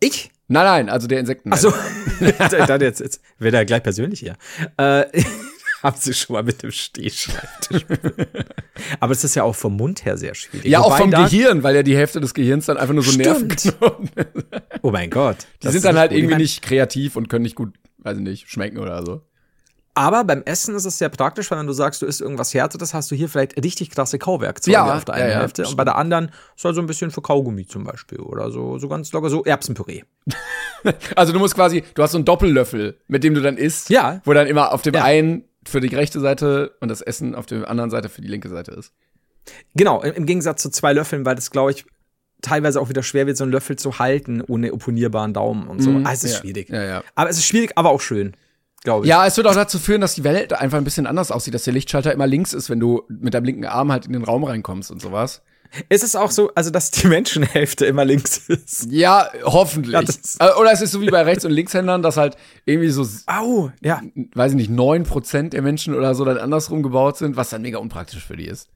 Ich? 0.00 0.30
Nein, 0.48 0.64
nein, 0.64 0.88
also 0.88 1.06
der 1.06 1.20
Insekten. 1.20 1.52
Achso, 1.52 1.72
dann 2.66 2.80
jetzt, 2.80 3.00
jetzt 3.00 3.20
wird 3.38 3.54
er 3.54 3.64
gleich 3.64 3.82
persönlich 3.82 4.20
hier. 4.20 4.36
Äh, 4.76 5.04
haben 5.82 5.96
Sie 5.98 6.14
schon 6.14 6.34
mal 6.34 6.42
mit 6.42 6.62
dem 6.62 6.70
Stehschreibtisch? 6.70 7.84
Aber 9.00 9.12
es 9.12 9.24
ist 9.24 9.34
ja 9.34 9.42
auch 9.42 9.54
vom 9.54 9.76
Mund 9.76 10.04
her 10.04 10.16
sehr 10.16 10.34
schwierig. 10.34 10.66
Ja, 10.66 10.80
Wobei 10.80 10.94
auch 10.94 10.98
vom 10.98 11.10
Gehirn, 11.10 11.62
weil 11.62 11.74
ja 11.74 11.82
die 11.82 11.96
Hälfte 11.96 12.20
des 12.20 12.34
Gehirns 12.34 12.66
dann 12.66 12.76
einfach 12.76 12.94
nur 12.94 13.02
so 13.02 13.16
Nerven 13.16 13.54
Oh 14.82 14.90
mein 14.90 15.10
Gott. 15.10 15.38
Die 15.62 15.68
sind 15.68 15.84
dann 15.84 15.98
halt 15.98 16.12
irgendwie 16.12 16.36
nicht 16.36 16.62
kreativ 16.62 17.16
und 17.16 17.28
können 17.28 17.42
nicht 17.42 17.56
gut, 17.56 17.74
weiß 17.98 18.18
ich 18.18 18.22
nicht, 18.24 18.48
schmecken 18.48 18.78
oder 18.78 19.04
so. 19.04 19.22
Aber 19.96 20.24
beim 20.24 20.42
Essen 20.42 20.74
ist 20.74 20.84
es 20.84 20.98
sehr 20.98 21.08
praktisch, 21.08 21.50
weil 21.50 21.58
wenn 21.58 21.66
du 21.66 21.72
sagst, 21.72 22.02
du 22.02 22.06
isst 22.06 22.20
irgendwas 22.20 22.52
Härteres, 22.52 22.92
hast 22.92 23.10
du 23.10 23.14
hier 23.14 23.30
vielleicht 23.30 23.56
richtig 23.64 23.88
krasse 23.88 24.18
Kauwerkzeuge 24.18 24.74
ja, 24.74 24.94
auf 24.94 25.06
der 25.06 25.14
einen 25.14 25.30
ja, 25.30 25.38
Hälfte. 25.40 25.66
Und 25.66 25.74
bei 25.74 25.84
der 25.84 25.96
anderen 25.96 26.30
ist 26.54 26.66
halt 26.66 26.74
so 26.74 26.82
ein 26.82 26.86
bisschen 26.86 27.10
für 27.10 27.22
Kaugummi 27.22 27.66
zum 27.66 27.84
Beispiel. 27.84 28.20
Oder 28.20 28.50
so, 28.50 28.76
so 28.76 28.88
ganz 28.88 29.10
locker, 29.12 29.30
so 29.30 29.42
Erbsenpüree. 29.42 30.02
also 31.16 31.32
du 31.32 31.38
musst 31.38 31.54
quasi, 31.54 31.82
du 31.94 32.02
hast 32.02 32.12
so 32.12 32.18
einen 32.18 32.26
Doppellöffel, 32.26 32.98
mit 33.08 33.24
dem 33.24 33.32
du 33.32 33.40
dann 33.40 33.56
isst. 33.56 33.88
Ja. 33.88 34.20
Wo 34.24 34.34
dann 34.34 34.46
immer 34.46 34.74
auf 34.74 34.82
dem 34.82 34.92
ja. 34.92 35.02
einen 35.02 35.44
für 35.66 35.80
die 35.80 35.94
rechte 35.94 36.20
Seite 36.20 36.72
und 36.80 36.88
das 36.88 37.00
Essen 37.00 37.34
auf 37.34 37.46
der 37.46 37.66
anderen 37.70 37.88
Seite 37.88 38.10
für 38.10 38.20
die 38.20 38.28
linke 38.28 38.50
Seite 38.50 38.72
ist. 38.72 38.92
Genau, 39.76 40.02
im 40.02 40.26
Gegensatz 40.26 40.60
zu 40.60 40.68
zwei 40.68 40.92
Löffeln, 40.92 41.24
weil 41.24 41.36
das, 41.36 41.50
glaube 41.50 41.70
ich, 41.70 41.86
teilweise 42.42 42.82
auch 42.82 42.90
wieder 42.90 43.02
schwer 43.02 43.26
wird, 43.26 43.38
so 43.38 43.44
einen 43.44 43.52
Löffel 43.52 43.76
zu 43.76 43.98
halten 43.98 44.42
ohne 44.42 44.74
opponierbaren 44.74 45.32
Daumen 45.32 45.68
und 45.68 45.80
so. 45.80 45.90
Mm, 45.90 46.06
ah, 46.06 46.12
es 46.12 46.22
ist 46.22 46.34
ja. 46.34 46.40
schwierig. 46.40 46.68
Ja, 46.68 46.84
ja. 46.84 47.02
Aber 47.14 47.30
es 47.30 47.38
ist 47.38 47.46
schwierig, 47.46 47.72
aber 47.76 47.88
auch 47.88 48.02
schön 48.02 48.36
glaube 48.82 49.06
ich. 49.06 49.10
Ja, 49.10 49.26
es 49.26 49.36
wird 49.36 49.46
auch 49.46 49.54
dazu 49.54 49.78
führen, 49.78 50.00
dass 50.00 50.14
die 50.14 50.24
Welt 50.24 50.52
einfach 50.52 50.78
ein 50.78 50.84
bisschen 50.84 51.06
anders 51.06 51.30
aussieht, 51.30 51.54
dass 51.54 51.64
der 51.64 51.72
Lichtschalter 51.72 52.12
immer 52.12 52.26
links 52.26 52.52
ist, 52.52 52.70
wenn 52.70 52.80
du 52.80 53.02
mit 53.08 53.34
deinem 53.34 53.44
linken 53.44 53.64
Arm 53.64 53.92
halt 53.92 54.06
in 54.06 54.12
den 54.12 54.24
Raum 54.24 54.44
reinkommst 54.44 54.90
und 54.90 55.00
sowas. 55.00 55.42
Ist 55.88 56.04
es 56.04 56.16
auch 56.16 56.30
so, 56.30 56.52
also 56.54 56.70
dass 56.70 56.90
die 56.90 57.06
Menschenhälfte 57.06 57.86
immer 57.86 58.04
links 58.04 58.38
ist? 58.48 58.90
Ja, 58.90 59.28
hoffentlich. 59.42 59.92
Ja, 59.92 60.48
äh, 60.48 60.60
Oder 60.60 60.72
es 60.72 60.80
ist 60.80 60.92
so 60.92 61.00
wie 61.00 61.10
bei 61.10 61.22
Rechts- 61.22 61.44
und 61.44 61.50
Linkshändern, 61.52 62.02
dass 62.02 62.16
halt 62.16 62.36
irgendwie 62.64 62.88
so, 62.88 63.06
Au, 63.26 63.70
ja. 63.82 64.00
weiß 64.34 64.52
ich 64.52 64.56
nicht, 64.56 64.70
neun 64.70 65.04
Prozent 65.04 65.52
der 65.52 65.62
Menschen 65.62 65.94
oder 65.94 66.14
so 66.14 66.24
dann 66.24 66.38
andersrum 66.38 66.82
gebaut 66.82 67.18
sind, 67.18 67.36
was 67.36 67.50
dann 67.50 67.62
mega 67.62 67.78
unpraktisch 67.78 68.24
für 68.24 68.36
die 68.36 68.46
ist. 68.46 68.68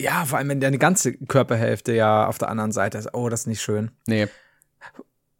Ja, 0.00 0.24
vor 0.26 0.38
allem 0.38 0.48
wenn 0.48 0.60
deine 0.60 0.78
ganze 0.78 1.14
Körperhälfte 1.14 1.92
ja 1.94 2.26
auf 2.26 2.38
der 2.38 2.48
anderen 2.48 2.72
Seite 2.72 2.98
ist. 2.98 3.14
Oh, 3.14 3.28
das 3.28 3.40
ist 3.40 3.46
nicht 3.46 3.62
schön. 3.62 3.90
Nee. 4.06 4.28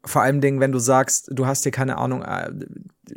Vor 0.04 0.22
allem 0.22 0.40
wenn 0.42 0.72
du 0.72 0.78
sagst, 0.78 1.28
du 1.32 1.46
hast 1.46 1.64
dir 1.64 1.72
keine 1.72 1.98
Ahnung, 1.98 2.22
äh, 2.22 2.50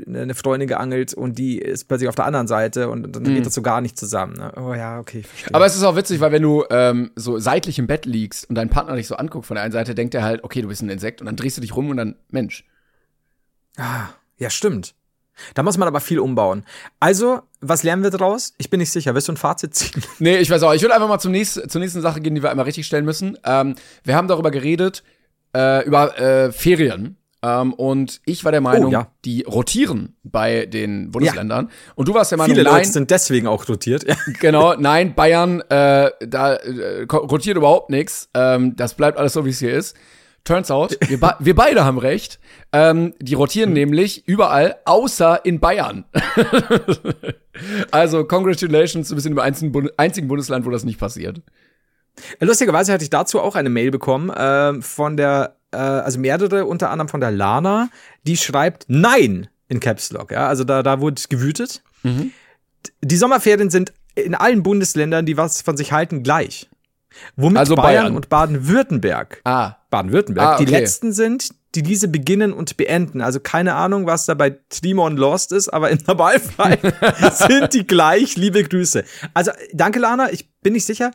eine 0.08 0.36
Freundin 0.36 0.68
geangelt 0.68 1.14
und 1.14 1.38
die 1.38 1.58
ist 1.58 1.86
plötzlich 1.86 2.10
auf 2.10 2.16
der 2.16 2.26
anderen 2.26 2.48
Seite 2.48 2.90
und 2.90 3.16
dann 3.16 3.24
mhm. 3.24 3.36
geht 3.36 3.46
das 3.46 3.54
so 3.54 3.62
gar 3.62 3.82
nicht 3.82 3.98
zusammen. 3.98 4.34
Ne? 4.34 4.52
Oh 4.56 4.74
ja, 4.74 5.00
okay. 5.00 5.24
Aber 5.52 5.66
es 5.66 5.76
ist 5.76 5.84
auch 5.84 5.96
witzig, 5.96 6.20
weil 6.20 6.32
wenn 6.32 6.44
du 6.44 6.64
ähm, 6.70 7.12
so 7.16 7.40
seitlich 7.40 7.80
im 7.80 7.88
Bett 7.88 8.06
liegst 8.06 8.50
und 8.50 8.56
dein 8.56 8.70
Partner 8.70 8.96
dich 8.96 9.08
so 9.08 9.16
anguckt 9.16 9.46
von 9.46 9.56
der 9.56 9.64
einen 9.64 9.72
Seite, 9.72 9.96
denkt 9.96 10.14
er 10.14 10.24
halt, 10.24 10.44
okay, 10.44 10.62
du 10.62 10.68
bist 10.68 10.82
ein 10.82 10.90
Insekt 10.90 11.22
und 11.22 11.26
dann 11.26 11.36
drehst 11.36 11.58
du 11.58 11.62
dich 11.62 11.76
rum 11.76 11.90
und 11.90 11.98
dann 11.98 12.16
Mensch. 12.30 12.66
Ah, 13.78 14.10
ja, 14.38 14.50
stimmt. 14.50 14.96
Da 15.54 15.64
muss 15.64 15.78
man 15.78 15.88
aber 15.88 16.00
viel 16.00 16.20
umbauen. 16.20 16.66
Also, 17.00 17.42
was 17.62 17.84
lernen 17.84 18.04
wir 18.04 18.10
daraus? 18.10 18.54
Ich 18.58 18.70
bin 18.70 18.80
nicht 18.80 18.92
sicher. 18.92 19.16
Willst 19.16 19.28
du 19.28 19.34
ein 19.34 19.38
Fazit 19.38 19.74
ziehen? 19.74 20.04
Nee, 20.20 20.38
ich 20.38 20.50
weiß 20.50 20.64
auch. 20.64 20.74
Ich 20.74 20.82
würde 20.82 20.96
einfach 20.96 21.08
mal 21.08 21.20
zum 21.20 21.32
nächsten, 21.32 21.70
zur 21.70 21.80
nächsten 21.80 22.02
Sache 22.02 22.22
gehen, 22.22 22.36
die 22.36 22.44
wir 22.44 22.52
einmal 22.52 22.66
richtig 22.66 22.86
stellen 22.86 23.06
müssen. 23.06 23.38
Ähm, 23.44 23.76
wir 24.04 24.16
haben 24.16 24.28
darüber 24.28 24.52
geredet, 24.52 25.04
äh, 25.56 25.86
über 25.86 26.18
äh, 26.20 26.52
Ferien. 26.52 27.18
Ähm, 27.42 27.74
und 27.74 28.22
ich 28.26 28.44
war 28.44 28.52
der 28.52 28.62
Meinung, 28.62 28.90
Oh, 28.90 28.92
ja. 28.92 29.08
die 29.24 29.44
rotieren 29.44 30.16
bei 30.24 30.66
den 30.66 31.12
Bundesländern. 31.12 31.70
Und 31.96 32.08
du 32.08 32.14
warst 32.14 32.32
der 32.32 32.38
Meinung, 32.38 32.56
Viele 32.56 32.64
nein, 32.64 32.80
Leute 32.80 32.90
sind 32.92 33.12
deswegen 33.12 33.48
auch 33.48 33.68
rotiert. 33.68 34.08
Ja. 34.08 34.16
genau, 34.40 34.76
nein, 34.76 35.16
Bayern, 35.16 35.62
äh, 35.70 36.12
da 36.20 36.56
äh, 36.56 37.04
rotiert 37.10 37.58
überhaupt 37.58 37.90
nichts. 37.90 38.30
Ähm, 38.34 38.76
das 38.76 38.94
bleibt 38.94 39.18
alles 39.18 39.34
so, 39.34 39.46
wie 39.46 39.52
es 39.52 39.60
hier 39.60 39.74
ist. 39.74 39.96
Turns 40.44 40.72
out, 40.72 40.98
wir, 41.08 41.20
wir 41.40 41.56
beide 41.56 41.84
haben 41.84 41.98
recht. 41.98 42.40
Ähm, 42.72 43.14
die 43.20 43.34
rotieren 43.34 43.74
nämlich 43.74 44.28
überall, 44.28 44.78
außer 44.86 45.46
in 45.46 45.60
Bayern. 45.60 46.06
also, 47.92 48.24
congratulations, 48.24 49.10
du 49.10 49.16
bist 49.16 49.28
in 49.28 49.34
dem 49.34 49.40
einzigen, 49.40 49.72
Bund 49.72 49.92
einzigen 49.98 50.28
Bundesland, 50.28 50.66
wo 50.66 50.70
das 50.70 50.86
nicht 50.86 51.00
passiert. 51.00 51.42
Lustigerweise 52.40 52.92
hatte 52.94 53.04
ich 53.04 53.10
dazu 53.10 53.40
auch 53.40 53.56
eine 53.56 53.70
Mail 53.70 53.92
bekommen 53.92 54.32
ähm, 54.38 54.82
von 54.82 55.18
der, 55.18 55.56
äh, 55.72 55.78
also 55.78 56.20
mehrere, 56.20 56.66
unter 56.66 56.90
anderem 56.90 57.10
von 57.10 57.22
der 57.22 57.32
Lana, 57.32 57.90
die 58.24 58.38
schreibt 58.38 58.86
Nein 58.88 59.48
in 59.68 59.80
Caps 59.80 60.12
Lock. 60.12 60.32
Ja, 60.32 60.48
also 60.48 60.64
da, 60.64 60.84
da 60.84 61.00
wurde 61.02 61.22
gewütet. 61.30 61.82
Mhm. 62.04 62.32
Die 63.02 63.18
Sommerferien 63.18 63.70
sind 63.70 63.94
in 64.16 64.36
allen 64.36 64.64
Bundesländern, 64.64 65.26
die 65.26 65.38
was 65.38 65.62
von 65.62 65.78
sich 65.78 65.92
halten, 65.92 66.24
gleich. 66.24 66.70
Womit 67.36 67.58
Also 67.58 67.76
Bayern, 67.76 68.04
Bayern. 68.04 68.16
und 68.16 68.30
Baden-Württemberg, 68.30 69.42
Ah, 69.44 69.76
Baden-Württemberg, 69.90 70.48
Ah, 70.48 70.58
die 70.58 70.64
okay. 70.64 70.72
letzten 70.80 71.12
sind, 71.12 71.50
die 71.76 71.84
diese 71.84 72.08
beginnen 72.08 72.54
und 72.54 72.78
beenden. 72.78 73.22
Also 73.22 73.40
keine 73.40 73.76
Ahnung, 73.76 74.06
was 74.06 74.26
da 74.26 74.34
bei 74.36 74.58
Trimon 74.70 75.18
Lost 75.18 75.52
ist, 75.52 75.70
aber 75.70 75.90
im 75.90 76.00
Normalfall 76.08 76.78
sind 77.34 77.74
die 77.74 77.86
gleich. 77.86 78.38
Liebe 78.38 78.64
Grüße. 78.64 79.04
Also 79.34 79.52
danke, 79.74 80.00
Lana. 80.00 80.32
Ich 80.32 80.50
bin 80.62 80.74
nicht 80.74 80.86
sicher. 80.86 81.12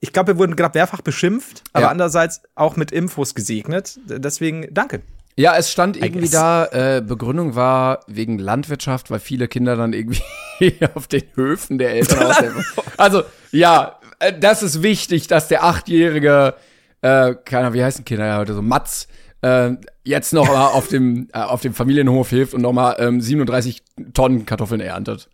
Ich 0.00 0.12
glaube, 0.12 0.28
wir 0.34 0.38
wurden 0.38 0.56
gerade 0.56 0.78
mehrfach 0.78 1.02
beschimpft, 1.02 1.62
aber 1.72 1.84
Ja. 1.86 1.90
andererseits 1.90 2.42
auch 2.54 2.76
mit 2.76 2.90
Infos 2.90 3.34
gesegnet. 3.34 3.98
Deswegen 4.06 4.66
danke. 4.72 5.02
Ja, 5.36 5.56
es 5.56 5.70
stand 5.70 5.96
irgendwie 5.96 6.28
da, 6.28 6.66
äh, 6.66 7.02
Begründung 7.06 7.54
war 7.54 8.00
wegen 8.06 8.38
Landwirtschaft, 8.38 9.10
weil 9.10 9.20
viele 9.20 9.46
Kinder 9.48 9.76
dann 9.76 9.92
irgendwie 9.92 10.22
auf 10.94 11.06
den 11.06 11.22
Höfen 11.34 11.78
der 11.78 11.92
Eltern 11.92 12.18
aushelfen. 12.26 12.64
Also, 12.96 13.22
ja, 13.52 13.98
äh, 14.18 14.32
das 14.38 14.62
ist 14.62 14.82
wichtig, 14.82 15.28
dass 15.28 15.48
der 15.48 15.64
achtjährige, 15.64 16.54
äh, 17.02 17.34
keiner, 17.44 17.72
wie 17.74 17.82
heißen 17.84 18.04
Kinder 18.04 18.26
ja 18.26 18.38
heute 18.38 18.54
so, 18.54 18.60
Matz, 18.62 19.06
äh, 19.42 19.70
jetzt 20.04 20.32
noch 20.34 20.48
mal 20.48 20.66
auf 20.66 20.88
dem, 20.88 21.28
äh, 21.32 21.38
auf 21.38 21.60
dem 21.62 21.72
Familienhof 21.74 22.28
hilft 22.28 22.52
und 22.52 22.60
noch 22.62 22.72
mal 22.72 22.96
ähm, 22.98 23.20
37 23.22 23.82
Tonnen 24.12 24.44
Kartoffeln 24.46 24.80
erntet. 24.80 25.28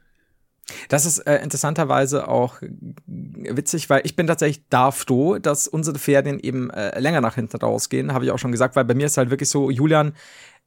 Das 0.89 1.07
ist 1.07 1.21
äh, 1.21 1.37
interessanterweise 1.43 2.29
auch 2.29 2.57
witzig, 3.07 3.89
weil 3.89 4.03
ich 4.05 4.17
bin 4.17 4.27
tatsächlich 4.27 4.65
da 4.69 4.91
froh, 4.91 5.39
dass 5.39 5.69
unsere 5.69 5.99
Ferien 5.99 6.41
eben 6.41 6.71
äh, 6.71 6.99
länger 6.99 7.21
nach 7.21 7.37
hinten 7.37 7.57
rausgehen, 7.59 8.13
habe 8.13 8.25
ich 8.25 8.31
auch 8.31 8.39
schon 8.39 8.53
gesagt, 8.53 8.77
weil 8.77 8.85
bei 8.85 8.95
mir 8.95 9.07
ist 9.07 9.17
halt 9.17 9.31
wirklich 9.31 9.49
so, 9.49 9.71
Julian, 9.71 10.13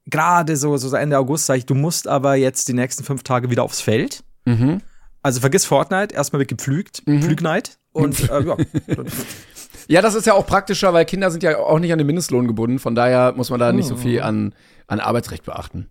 gerade 0.06 0.56
so, 0.56 0.78
so 0.78 0.96
Ende 0.96 1.18
August 1.18 1.46
sage 1.48 1.60
ich, 1.60 1.66
du 1.66 1.76
musst 1.76 2.08
aber 2.08 2.36
jetzt 2.36 2.68
die 2.70 2.74
nächsten 2.74 3.04
fünf 3.04 3.24
Tage 3.24 3.50
wieder 3.50 3.64
aufs 3.64 3.82
Feld. 3.82 4.24
Mhm. 4.46 4.82
Also 5.22 5.42
vergiss 5.42 5.66
Fortnite, 5.66 6.16
erstmal 6.16 6.40
wird 6.40 6.50
gepflügt, 6.50 7.04
Pflügnight 7.06 7.78
und 7.92 8.30
äh, 8.30 8.42
ja. 8.42 8.58
Ja, 9.90 10.04
das 10.04 10.14
ist 10.14 10.28
ja 10.28 10.34
auch 10.34 10.46
praktischer, 10.46 10.94
weil 10.94 11.04
Kinder 11.06 11.32
sind 11.32 11.42
ja 11.42 11.58
auch 11.58 11.80
nicht 11.80 11.92
an 11.92 11.98
den 11.98 12.06
Mindestlohn 12.06 12.46
gebunden. 12.48 12.78
Von 12.78 12.94
daher 12.94 13.34
muss 13.36 13.50
man 13.50 13.60
da 13.60 13.74
nicht 13.74 13.88
so 13.88 13.96
viel 13.96 14.22
an, 14.22 14.54
an 14.86 15.00
Arbeitsrecht 15.00 15.44
beachten. 15.46 15.90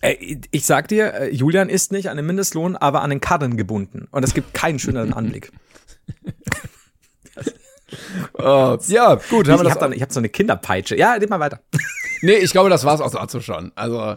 Äh, 0.00 0.38
Ich 0.50 0.66
sag 0.66 0.88
dir, 0.88 1.14
äh, 1.14 1.30
Julian 1.30 1.68
ist 1.68 1.92
nicht 1.92 2.08
an 2.10 2.16
den 2.16 2.26
Mindestlohn, 2.26 2.76
aber 2.76 3.02
an 3.02 3.10
den 3.10 3.20
Karren 3.20 3.56
gebunden. 3.56 4.08
Und 4.10 4.22
es 4.24 4.34
gibt 4.34 4.54
keinen 4.54 4.78
schöneren 4.78 5.12
Anblick. 5.12 5.52
Oh, 8.34 8.76
ja, 8.88 9.14
gut, 9.14 9.48
Ich 9.48 9.54
das 9.54 9.80
habe 9.80 9.94
ich 9.94 10.02
hab 10.02 10.12
so 10.12 10.20
eine 10.20 10.28
Kinderpeitsche. 10.28 10.96
Ja, 10.96 11.12
red 11.14 11.30
mal 11.30 11.40
weiter. 11.40 11.60
Nee, 12.20 12.34
ich 12.34 12.50
glaube, 12.50 12.68
das 12.68 12.84
war's 12.84 13.00
auch 13.00 13.12
dazu 13.12 13.40
schon. 13.40 13.70
Also, 13.76 14.16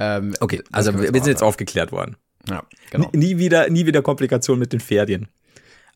ähm, 0.00 0.34
Okay, 0.40 0.62
also 0.72 0.92
wir, 0.92 1.12
sind 1.12 1.28
jetzt 1.28 1.44
aufgeklärt 1.44 1.92
worden. 1.92 2.16
Ja, 2.48 2.64
genau. 2.90 3.08
Nie 3.12 3.38
wieder, 3.38 3.70
nie 3.70 3.86
wieder 3.86 4.02
Komplikationen 4.02 4.58
mit 4.58 4.72
den 4.72 4.80
Ferien. 4.80 5.28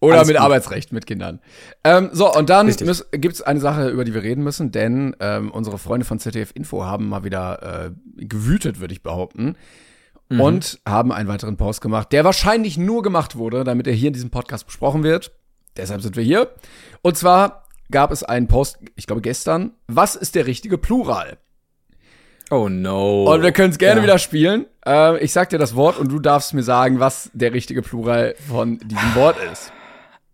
Oder 0.00 0.16
alles 0.16 0.28
mit 0.28 0.37
gut. 0.37 0.45
Arbeitsrecht 0.45 0.92
mit 0.92 1.07
Kindern. 1.07 1.40
Ähm, 1.85 2.09
so, 2.12 2.33
und 2.33 2.49
dann 2.49 2.66
müß, 2.66 3.11
gibt's 3.12 3.42
eine 3.42 3.61
Sache, 3.61 3.88
über 3.90 4.04
die 4.04 4.14
wir 4.14 4.23
reden 4.23 4.42
müssen, 4.42 4.73
denn 4.73 5.14
ähm, 5.21 5.50
unsere 5.50 5.78
Freunde 5.78 6.07
von 6.07 6.19
ZDF 6.19 6.52
Info 6.54 6.85
haben 6.85 7.09
mal 7.09 7.23
wieder 7.23 7.87
äh, 7.87 7.90
gewütet, 8.25 8.80
würde 8.80 8.95
ich 8.95 9.02
behaupten. 9.02 9.57
Mhm. 10.30 10.40
Und 10.40 10.80
haben 10.88 11.12
einen 11.12 11.28
weiteren 11.28 11.57
Post 11.57 11.80
gemacht, 11.80 12.12
der 12.12 12.25
wahrscheinlich 12.25 12.78
nur 12.78 13.02
gemacht 13.02 13.37
wurde, 13.37 13.64
damit 13.64 13.87
er 13.87 13.92
hier 13.92 14.09
in 14.09 14.14
diesem 14.14 14.30
Podcast 14.30 14.64
besprochen 14.66 15.02
wird. 15.02 15.33
Deshalb 15.76 16.02
sind 16.02 16.16
wir 16.16 16.23
hier. 16.25 16.50
Und 17.02 17.16
zwar 17.19 17.64
gab 17.90 18.11
es 18.12 18.23
einen 18.23 18.47
Post, 18.47 18.78
ich 18.97 19.07
glaube 19.07 19.23
gestern, 19.23 19.73
was 19.88 20.14
ist 20.16 20.35
der 20.35 20.47
richtige 20.47 20.78
Plural? 20.78 21.38
Oh 22.50 22.69
no. 22.69 23.33
Und 23.33 23.42
wir 23.42 23.52
können 23.52 23.71
es 23.71 23.78
gerne 23.78 24.00
Ja. 24.00 24.04
wieder 24.04 24.19
spielen. 24.19 24.66
Ähm, 24.87 25.19
ich 25.21 25.33
sag 25.33 25.50
dir 25.50 25.59
das 25.59 25.75
Wort 25.76 25.99
und 25.99 26.11
du 26.11 26.19
darfst 26.21 26.54
mir 26.54 26.62
sagen, 26.62 27.00
was 27.00 27.30
der 27.33 27.52
richtige 27.52 27.83
Plural 27.83 28.35
von 28.49 28.78
diesem 28.78 29.14
Wort 29.14 29.37
ist. 29.52 29.73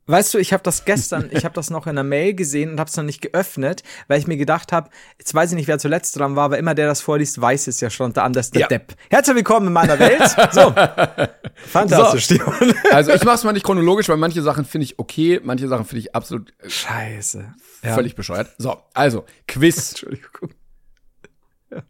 Weißt 0.08 0.32
du, 0.34 0.38
ich 0.38 0.52
habe 0.52 0.62
das 0.62 0.84
gestern, 0.84 1.30
ich 1.32 1.44
habe 1.44 1.54
das 1.54 1.68
noch 1.68 1.88
in 1.88 1.96
der 1.96 2.04
Mail 2.04 2.32
gesehen 2.34 2.70
und 2.70 2.78
habe 2.78 2.88
es 2.88 2.96
noch 2.96 3.02
nicht 3.02 3.20
geöffnet, 3.22 3.82
weil 4.06 4.20
ich 4.20 4.28
mir 4.28 4.36
gedacht 4.36 4.70
habe, 4.70 4.88
jetzt 5.18 5.34
weiß 5.34 5.50
ich 5.50 5.56
nicht, 5.56 5.66
wer 5.66 5.80
zuletzt 5.80 6.16
dran 6.16 6.36
war, 6.36 6.44
aber 6.44 6.58
immer 6.58 6.76
der 6.76 6.86
das 6.86 7.00
vorliest, 7.00 7.40
weiß 7.40 7.66
es 7.66 7.80
ja 7.80 7.90
schon, 7.90 8.12
der 8.12 8.22
anders 8.22 8.52
der 8.52 8.60
Ja. 8.62 8.66
Depp. 8.68 8.94
Herzlich 9.10 9.34
willkommen 9.34 9.66
in 9.66 9.72
meiner 9.72 9.98
Welt. 9.98 10.22
So. 10.52 10.72
Fantastisch, 11.66 12.26
Steven. 12.26 12.72
Also 12.92 13.12
ich 13.14 13.24
mach's 13.24 13.42
mal 13.42 13.52
nicht 13.52 13.66
chronologisch, 13.66 14.08
weil 14.08 14.16
manche 14.16 14.42
Sachen 14.42 14.64
finde 14.64 14.84
ich 14.84 14.96
okay, 15.00 15.40
manche 15.42 15.66
Sachen 15.66 15.84
finde 15.84 16.00
ich 16.00 16.14
absolut 16.14 16.54
äh, 16.60 16.70
Scheiße. 16.70 17.54
Ja. 17.82 17.94
völlig 17.94 18.14
bescheuert. 18.14 18.54
So, 18.58 18.76
also, 18.94 19.24
Quiz. 19.48 19.90
Entschuldigung. 19.90 20.50
Ja. 21.72 21.82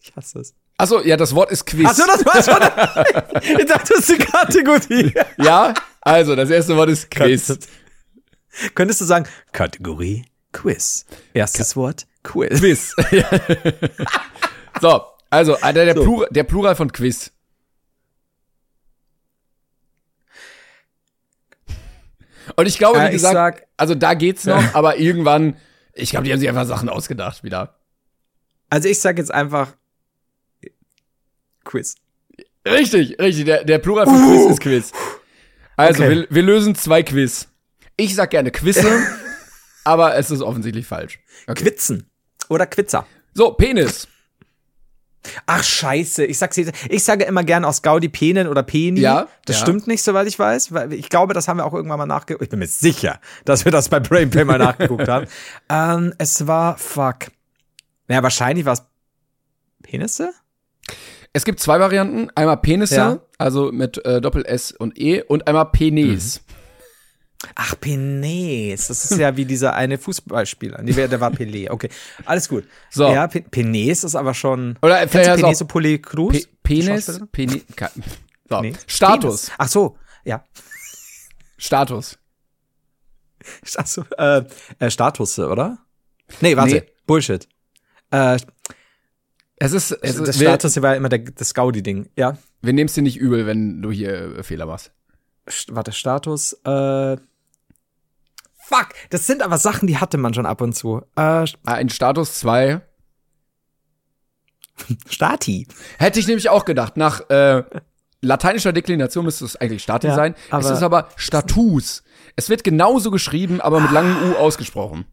Ich 0.00 0.16
hasse 0.16 0.38
es. 0.38 0.54
Achso, 0.78 1.00
ja, 1.02 1.18
das 1.18 1.34
Wort 1.34 1.50
ist 1.50 1.66
Quiz. 1.66 1.86
Achso, 1.86 2.02
das 2.06 2.24
war's 2.24 2.46
schon. 3.44 3.58
Ich 3.58 3.66
dachte, 3.66 3.92
das 3.94 4.08
ist 4.08 4.10
eine 4.10 4.24
Kategorie. 4.24 5.12
Ja, 5.36 5.74
also, 6.06 6.36
das 6.36 6.50
erste 6.50 6.76
Wort 6.76 6.88
ist 6.90 7.10
Quiz. 7.10 7.58
Könntest 8.74 9.00
du 9.00 9.04
sagen, 9.04 9.26
Kategorie 9.52 10.24
Quiz. 10.52 11.04
Erstes 11.34 11.74
Wort 11.76 12.06
Quiz. 12.22 12.58
Quiz. 12.60 12.94
so, 14.80 15.02
also, 15.30 15.56
äh, 15.56 15.72
der, 15.72 15.84
der, 15.86 15.94
So. 15.96 16.02
Plural, 16.04 16.28
der 16.30 16.44
Plural 16.44 16.76
von 16.76 16.92
Quiz. 16.92 17.32
Und 22.54 22.66
ich 22.66 22.78
glaube, 22.78 22.98
Äh, 22.98 23.02
wie 23.04 23.06
ich 23.08 23.12
gesagt, 23.14 23.34
sag- 23.34 23.66
also 23.76 23.94
da 23.94 24.14
geht's 24.14 24.44
noch, 24.44 24.62
aber 24.74 24.98
irgendwann, 24.98 25.56
ich 25.92 26.10
glaube, 26.10 26.24
die 26.26 26.32
haben 26.32 26.38
sich 26.40 26.48
einfach 26.48 26.66
Sachen 26.66 26.88
ausgedacht 26.88 27.42
wieder. 27.42 27.74
Also 28.70 28.88
ich 28.88 29.00
sag 29.00 29.18
jetzt 29.18 29.32
einfach 29.32 29.74
Quiz. 31.64 31.96
Richtig, 32.66 33.18
richtig. 33.20 33.44
Der, 33.44 33.64
der 33.64 33.78
Plural 33.78 34.06
von 34.06 34.14
Quiz 34.28 34.50
ist 34.52 34.60
Quiz. 34.60 34.92
Also, 35.76 36.02
Okay. 36.02 36.14
wir, 36.16 36.26
wir 36.30 36.42
lösen 36.42 36.74
zwei 36.74 37.02
Quiz. 37.02 37.48
Ich 37.96 38.14
sag 38.14 38.30
gerne 38.30 38.50
Quizze, 38.50 38.86
aber 39.84 40.16
es 40.16 40.30
ist 40.30 40.40
offensichtlich 40.42 40.86
falsch. 40.86 41.18
Okay. 41.46 41.64
Quitzen. 41.64 42.10
Oder 42.48 42.66
Quitzer. 42.66 43.06
So, 43.34 43.52
Penis. 43.52 44.08
Ach 45.44 45.62
scheiße, 45.64 46.24
ich 46.24 46.38
sag's 46.38 46.56
jetzt, 46.56 46.72
ich 46.88 47.02
sage 47.02 47.24
immer 47.24 47.42
gerne 47.42 47.66
aus 47.66 47.82
Gaudi 47.82 48.08
Penen 48.08 48.46
oder 48.46 48.62
Peni. 48.62 49.00
Ja, 49.00 49.26
Das 49.44 49.56
ja. 49.56 49.62
stimmt 49.62 49.88
nicht, 49.88 50.02
soweit 50.04 50.28
ich 50.28 50.38
weiß, 50.38 50.72
weil 50.72 50.92
ich 50.92 51.08
glaube, 51.08 51.34
das 51.34 51.48
haben 51.48 51.56
wir 51.56 51.64
auch 51.64 51.74
irgendwann 51.74 51.98
mal 51.98 52.06
nachgeguckt. 52.06 52.44
Ich 52.44 52.48
bin 52.50 52.60
mir 52.60 52.68
sicher, 52.68 53.18
dass 53.44 53.64
wir 53.64 53.72
das 53.72 53.88
bei 53.88 53.98
Brainplay 53.98 54.44
mal 54.44 54.58
nachgeguckt 54.58 55.08
haben. 55.08 55.26
Ähm, 55.68 56.14
es 56.18 56.46
war 56.46 56.78
fuck. 56.78 57.26
Naja, 58.06 58.22
wahrscheinlich 58.22 58.64
war 58.66 58.74
es 58.74 58.84
Penisse? 59.82 60.32
Es 61.36 61.44
gibt 61.44 61.60
zwei 61.60 61.78
Varianten. 61.78 62.30
Einmal 62.34 62.56
Penisse, 62.56 62.96
Ja. 62.96 63.20
also 63.36 63.70
mit 63.70 64.02
äh, 64.06 64.22
Doppel-S 64.22 64.72
und 64.72 64.98
E, 64.98 65.22
und 65.22 65.46
einmal 65.46 65.66
Penis. 65.70 66.40
Ach, 67.54 67.74
Penes. 67.78 68.88
Das 68.88 69.10
ist 69.10 69.18
ja 69.18 69.36
wie 69.36 69.44
dieser 69.44 69.74
eine 69.74 69.98
Fußballspieler. 69.98 70.80
Nee, 70.82 70.92
der 70.94 71.20
war 71.20 71.30
Pelé. 71.30 71.70
Okay, 71.70 71.90
alles 72.24 72.48
gut. 72.48 72.64
So. 72.90 73.06
Ja, 73.12 73.26
Pe 73.26 73.42
Penes 73.42 74.02
ist 74.02 74.14
aber 74.16 74.32
schon. 74.32 74.78
Oder 74.80 75.06
vielleicht 75.06 75.42
Peneso 75.42 75.64
auch 75.66 75.68
Poli 75.68 76.00
Cruz? 76.00 76.46
Pe 76.46 76.48
Penis? 76.62 77.20
Penis, 77.32 77.64
so. 78.48 78.60
Nee. 78.62 78.72
Status, 78.86 79.20
Penis. 79.20 79.52
Ach 79.58 79.68
so, 79.68 79.98
ja. 80.24 80.42
Status. 81.58 82.18
Ach 83.76 83.86
so, 83.86 84.04
äh, 84.16 84.42
äh, 84.78 84.90
Status, 84.90 85.38
oder? 85.38 85.76
Nee, 86.40 86.56
warte. 86.56 86.76
Nee. 86.76 86.82
Bullshit. 87.06 87.46
Äh, 88.10 88.38
Es 89.58 89.72
ist, 89.72 89.90
es 89.90 90.16
das 90.16 90.28
ist 90.28 90.40
wir, 90.40 90.48
Status 90.48 90.82
war 90.82 90.96
immer 90.96 91.08
der, 91.08 91.20
das 91.20 91.54
Gaudi-Ding. 91.54 92.10
Ja. 92.16 92.36
wir 92.62 92.72
nehmen 92.72 92.88
es 92.88 92.94
dir 92.94 93.02
nicht 93.02 93.16
übel, 93.16 93.46
wenn 93.46 93.80
du 93.82 93.90
hier 93.90 94.38
äh, 94.38 94.42
Fehler 94.42 94.66
machst. 94.66 94.92
St 95.48 95.74
warte, 95.74 95.92
Status, 95.92 96.52
äh. 96.64 97.16
Fuck, 98.58 98.88
das 99.10 99.26
sind 99.26 99.42
aber 99.42 99.58
Sachen, 99.58 99.86
die 99.86 99.98
hatte 99.98 100.18
man 100.18 100.34
schon 100.34 100.44
ab 100.44 100.60
und 100.60 100.74
zu. 100.74 101.02
Äh, 101.14 101.46
Ein 101.64 101.88
Status 101.88 102.40
2, 102.40 102.80
Stati. 105.08 105.66
Hätte 105.98 106.20
ich 106.20 106.26
nämlich 106.26 106.48
auch 106.48 106.64
gedacht. 106.64 106.96
Nach 106.96 107.28
äh, 107.30 107.62
lateinischer 108.20 108.72
Deklination 108.72 109.24
müsste 109.24 109.44
es 109.44 109.56
eigentlich 109.56 109.82
Stati 109.82 110.08
Ja, 110.08 110.14
sein. 110.14 110.34
Es 110.50 110.68
ist 110.68 110.82
aber 110.82 111.08
Status. 111.16 112.02
Es 112.34 112.50
wird 112.50 112.64
genauso 112.64 113.10
geschrieben, 113.10 113.60
aber 113.60 113.80
mit 113.80 113.90
langem 113.90 114.30
U 114.30 114.34
ausgesprochen. 114.34 115.06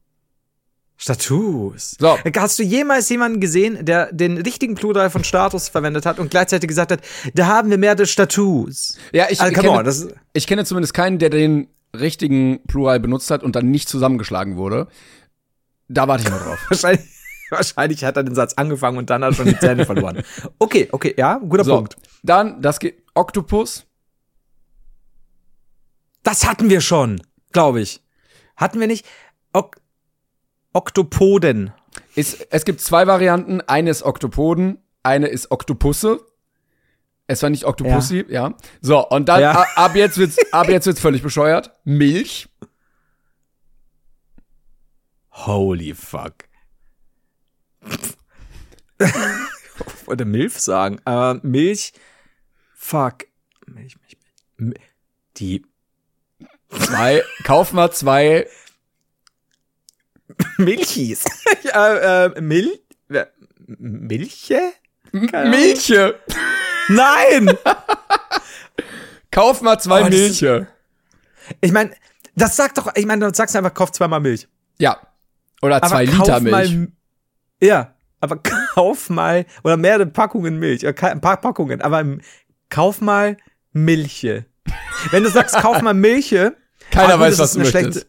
Status. 0.97 1.95
So. 1.99 2.17
Hast 2.37 2.59
du 2.59 2.63
jemals 2.63 3.09
jemanden 3.09 3.39
gesehen, 3.39 3.85
der 3.85 4.11
den 4.13 4.37
richtigen 4.37 4.75
Plural 4.75 5.09
von 5.09 5.23
Status 5.23 5.67
verwendet 5.67 6.05
hat 6.05 6.19
und 6.19 6.29
gleichzeitig 6.31 6.67
gesagt 6.67 6.91
hat, 6.91 7.01
da 7.33 7.47
haben 7.47 7.69
wir 7.69 7.77
mehr 7.77 7.95
des 7.95 8.09
Status? 8.11 8.97
Ja, 9.11 9.25
ich, 9.29 9.41
Also, 9.41 9.51
ich, 9.53 9.59
kenne, 9.59 9.71
on, 9.71 10.13
ich 10.33 10.47
kenne 10.47 10.65
zumindest 10.65 10.93
keinen, 10.93 11.19
der 11.19 11.29
den 11.29 11.67
richtigen 11.95 12.63
Plural 12.67 12.99
benutzt 12.99 13.31
hat 13.31 13.43
und 13.43 13.55
dann 13.55 13.69
nicht 13.69 13.89
zusammengeschlagen 13.89 14.55
wurde. 14.55 14.87
Da 15.89 16.07
warte 16.07 16.23
ich 16.23 16.29
mal 16.29 16.39
drauf. 16.39 16.59
Wahrscheinlich, 16.69 17.05
wahrscheinlich 17.49 18.03
hat 18.03 18.17
er 18.17 18.23
den 18.23 18.33
Satz 18.35 18.53
angefangen 18.53 18.97
und 18.97 19.09
dann 19.09 19.23
hat 19.23 19.31
er 19.33 19.35
schon 19.35 19.45
die 19.47 19.59
Zähne 19.59 19.85
verloren. 19.85 20.23
Okay, 20.57 20.87
okay, 20.91 21.13
ja, 21.17 21.37
guter 21.37 21.63
So, 21.65 21.75
Punkt. 21.75 21.97
dann, 22.23 22.61
das 22.61 22.79
geht, 22.79 23.03
Oktopus. 23.13 23.85
Das 26.23 26.47
hatten 26.47 26.69
wir 26.69 26.81
schon, 26.81 27.21
glaube 27.51 27.81
ich. 27.81 28.01
Hatten 28.55 28.79
wir 28.79 28.87
nicht? 28.87 29.05
Ok 29.51 29.82
Oktopoden. 30.73 31.71
Ist, 32.15 32.47
es 32.51 32.65
gibt 32.65 32.81
zwei 32.81 33.07
Varianten. 33.07 33.61
Eine 33.61 33.89
ist 33.89 34.03
Oktopoden, 34.03 34.79
eine 35.03 35.27
ist 35.27 35.51
Oktopusse. 35.51 36.19
Es 37.27 37.41
war 37.41 37.49
nicht 37.49 37.63
Oktopussi, 37.65 38.25
ja. 38.27 38.53
So, 38.81 39.07
und 39.07 39.29
dann, 39.29 39.39
Ja. 39.41 39.65
ab 39.75 39.95
jetzt 39.95 40.17
wird's, 40.17 40.37
ab 40.51 40.67
jetzt 40.67 40.85
wird's 40.87 40.99
völlig 40.99 41.21
bescheuert. 41.23 41.71
Milch. 41.85 42.49
Holy 45.31 45.93
fuck. 45.95 46.33
ich 48.99 50.07
wollte 50.07 50.25
Milf 50.25 50.59
sagen, 50.59 50.99
aber 51.05 51.39
Milch. 51.43 51.93
Fuck. 52.75 53.25
Milch, 53.65 53.97
Milch, 53.99 54.17
Milch. 54.57 54.75
Mi- 54.75 54.81
Die 55.37 55.65
Zwei, 56.69 57.23
kauf 57.43 57.71
mal 57.71 57.91
zwei, 57.91 58.47
Milchis. 60.57 61.23
äh, 61.73 62.25
äh, 62.25 62.41
Mil 62.41 62.79
Milche? 63.67 64.59
Keine 65.31 65.49
Milche. 65.49 66.15
Nein! 66.89 67.49
Kauf 69.31 69.61
mal 69.61 69.79
zwei 69.79 70.01
Oh, 70.01 70.05
das 70.05 70.13
ist- 70.15 70.41
Milche. 70.41 70.67
Ich 71.61 71.71
meine, 71.71 71.91
das 72.35 72.55
sagt 72.55 72.77
doch, 72.77 72.91
ich 72.95 73.05
meine, 73.05 73.27
du 73.29 73.35
sagst 73.35 73.55
einfach, 73.55 73.73
kauf 73.73 73.91
zweimal 73.91 74.19
Milch. 74.19 74.47
Ja. 74.79 74.97
Oder 75.61 75.81
zwei 75.81 76.05
Liter 76.05 76.39
Milch. 76.39 76.51
Mal, 76.51 76.87
ja, 77.61 77.95
aber 78.19 78.37
kauf 78.37 79.09
mal, 79.09 79.45
oder 79.63 79.77
mehrere 79.77 80.05
Packungen 80.05 80.57
Milch, 80.59 80.85
oder 80.85 81.11
ein 81.11 81.21
paar 81.21 81.37
Packungen, 81.37 81.81
aber 81.81 82.03
kauf 82.69 83.01
mal 83.01 83.37
Milche. 83.71 84.45
Wenn 85.11 85.23
du 85.23 85.29
sagst, 85.29 85.55
kauf 85.57 85.81
mal 85.81 85.93
Milche, 85.93 86.55
Keiner 86.91 87.09
A, 87.09 87.17
gut, 87.17 87.21
weiß, 87.21 87.37
das 87.37 87.39
was 87.39 87.49
ist 87.49 87.73
du 87.73 87.79
möchtest. 87.81 88.07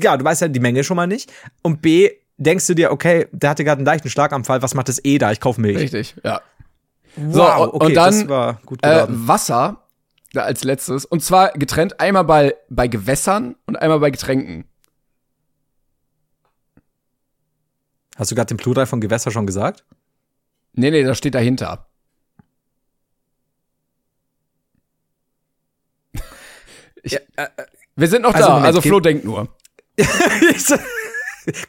Ja, 0.00 0.16
du 0.16 0.24
weißt 0.24 0.42
ja 0.42 0.48
die 0.48 0.60
Menge 0.60 0.84
schon 0.84 0.96
mal 0.96 1.06
nicht. 1.06 1.32
Und 1.62 1.82
B, 1.82 2.10
denkst 2.38 2.66
du 2.66 2.74
dir, 2.74 2.92
okay, 2.92 3.26
der 3.32 3.50
hatte 3.50 3.62
gerade 3.64 3.78
einen 3.78 3.86
leichten 3.86 4.08
Schlaganfall, 4.08 4.62
was 4.62 4.74
macht 4.74 4.88
das 4.88 5.00
E 5.04 5.18
da? 5.18 5.32
Ich 5.32 5.40
kauf 5.40 5.58
Milch. 5.58 5.76
Richtig, 5.78 6.16
ja. 6.24 6.40
Wow, 7.16 7.72
und- 7.74 7.82
und 7.82 7.94
dann, 7.94 8.14
das 8.20 8.28
war 8.28 8.60
gut 8.66 8.82
Äh. 8.84 9.04
Wasser 9.08 9.82
als 10.34 10.64
letztes. 10.64 11.04
Und 11.06 11.22
zwar 11.22 11.52
getrennt 11.52 11.98
einmal 12.00 12.24
bei, 12.24 12.54
bei 12.68 12.88
Gewässern 12.88 13.56
und 13.66 13.76
einmal 13.76 14.00
bei 14.00 14.10
Getränken. 14.10 14.64
Hast 18.16 18.30
du 18.30 18.34
gerade 18.34 18.48
den 18.48 18.56
Plural 18.56 18.86
von 18.86 19.00
Gewässer 19.00 19.30
schon 19.30 19.46
gesagt? 19.46 19.84
Nee, 20.72 20.90
nee, 20.90 21.04
das 21.04 21.16
steht 21.18 21.34
dahinter. 21.34 21.86
Ich, 27.02 27.18
wir 27.94 28.08
sind 28.08 28.22
noch 28.22 28.34
Also, 28.34 28.46
da, 28.46 28.54
Moment, 28.54 28.66
also 28.66 28.80
Flo 28.80 29.00
denkt 29.00 29.24
nur. 29.24 29.48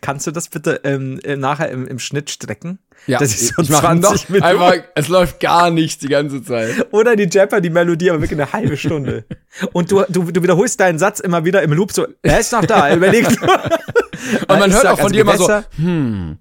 Kannst 0.01 0.25
du 0.25 0.31
das 0.31 0.49
bitte 0.49 0.81
ähm, 0.85 1.19
äh, 1.23 1.35
nachher 1.35 1.69
im, 1.69 1.85
im 1.87 1.99
Schnitt 1.99 2.31
strecken? 2.31 2.79
Ja, 3.05 3.19
Das 3.19 3.29
ist 3.35 3.53
so 3.55 3.61
ich 3.61 3.69
mach 3.69 3.81
20 3.81 4.01
noch 4.11 4.29
Minuten. 4.29 4.43
einfach, 4.45 4.73
es 4.95 5.07
läuft 5.07 5.39
gar 5.39 5.69
nichts 5.69 5.99
die 5.99 6.07
ganze 6.07 6.41
Zeit. 6.41 6.87
Oder 6.91 7.15
die 7.15 7.25
Jeopardy-Melodie, 7.25 8.09
aber 8.09 8.21
wirklich 8.21 8.39
eine 8.41 8.51
halbe 8.51 8.75
Stunde. 8.75 9.25
Und 9.73 9.91
du, 9.91 10.03
du, 10.09 10.23
du 10.31 10.41
wiederholst 10.41 10.79
deinen 10.79 10.97
Satz 10.97 11.19
immer 11.19 11.45
wieder 11.45 11.61
im 11.61 11.73
Loop 11.73 11.91
so, 11.91 12.07
er 12.23 12.39
ist 12.39 12.51
noch 12.53 12.65
da, 12.65 12.87
er 12.89 12.95
überlegt. 12.97 13.39
Und 13.39 14.49
man 14.59 14.71
hört 14.71 14.81
sag, 14.81 14.93
auch 14.93 14.97
von 14.97 15.05
also 15.05 15.13
dir 15.13 15.21
immer 15.21 15.37
so, 15.37 15.45
Gewässer- 15.45 15.65
hm, 15.77 16.37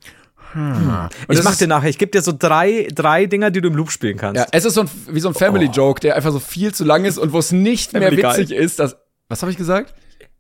hm. 0.53 1.09
Und 1.29 1.39
Ich 1.39 1.45
mach 1.45 1.57
dir 1.57 1.67
nachher, 1.69 1.91
ich 1.91 1.99
gebe 1.99 2.11
dir 2.13 2.23
so 2.23 2.33
drei, 2.37 2.89
drei 2.95 3.27
Dinger, 3.27 3.51
die 3.51 3.61
du 3.61 3.69
im 3.69 3.75
Loop 3.77 3.91
spielen 3.91 4.17
kannst. 4.17 4.41
Ja, 4.41 4.47
es 4.51 4.65
ist 4.65 4.73
so 4.73 4.81
ein, 4.81 4.91
wie 5.11 5.21
so 5.21 5.29
ein 5.29 5.35
Family-Joke, 5.35 6.01
der 6.01 6.17
einfach 6.17 6.33
so 6.33 6.41
viel 6.41 6.73
zu 6.73 6.85
lang 6.85 7.05
ist 7.05 7.19
und 7.19 7.35
wo 7.35 7.39
es 7.39 7.53
nicht 7.53 7.93
mehr 7.93 8.01
Family 8.05 8.23
Guy. 8.23 8.39
witzig 8.39 8.57
ist, 8.57 8.79
dass, 8.79 8.97
was 9.29 9.43
habe 9.43 9.53
ich 9.53 9.59
gesagt? 9.59 9.95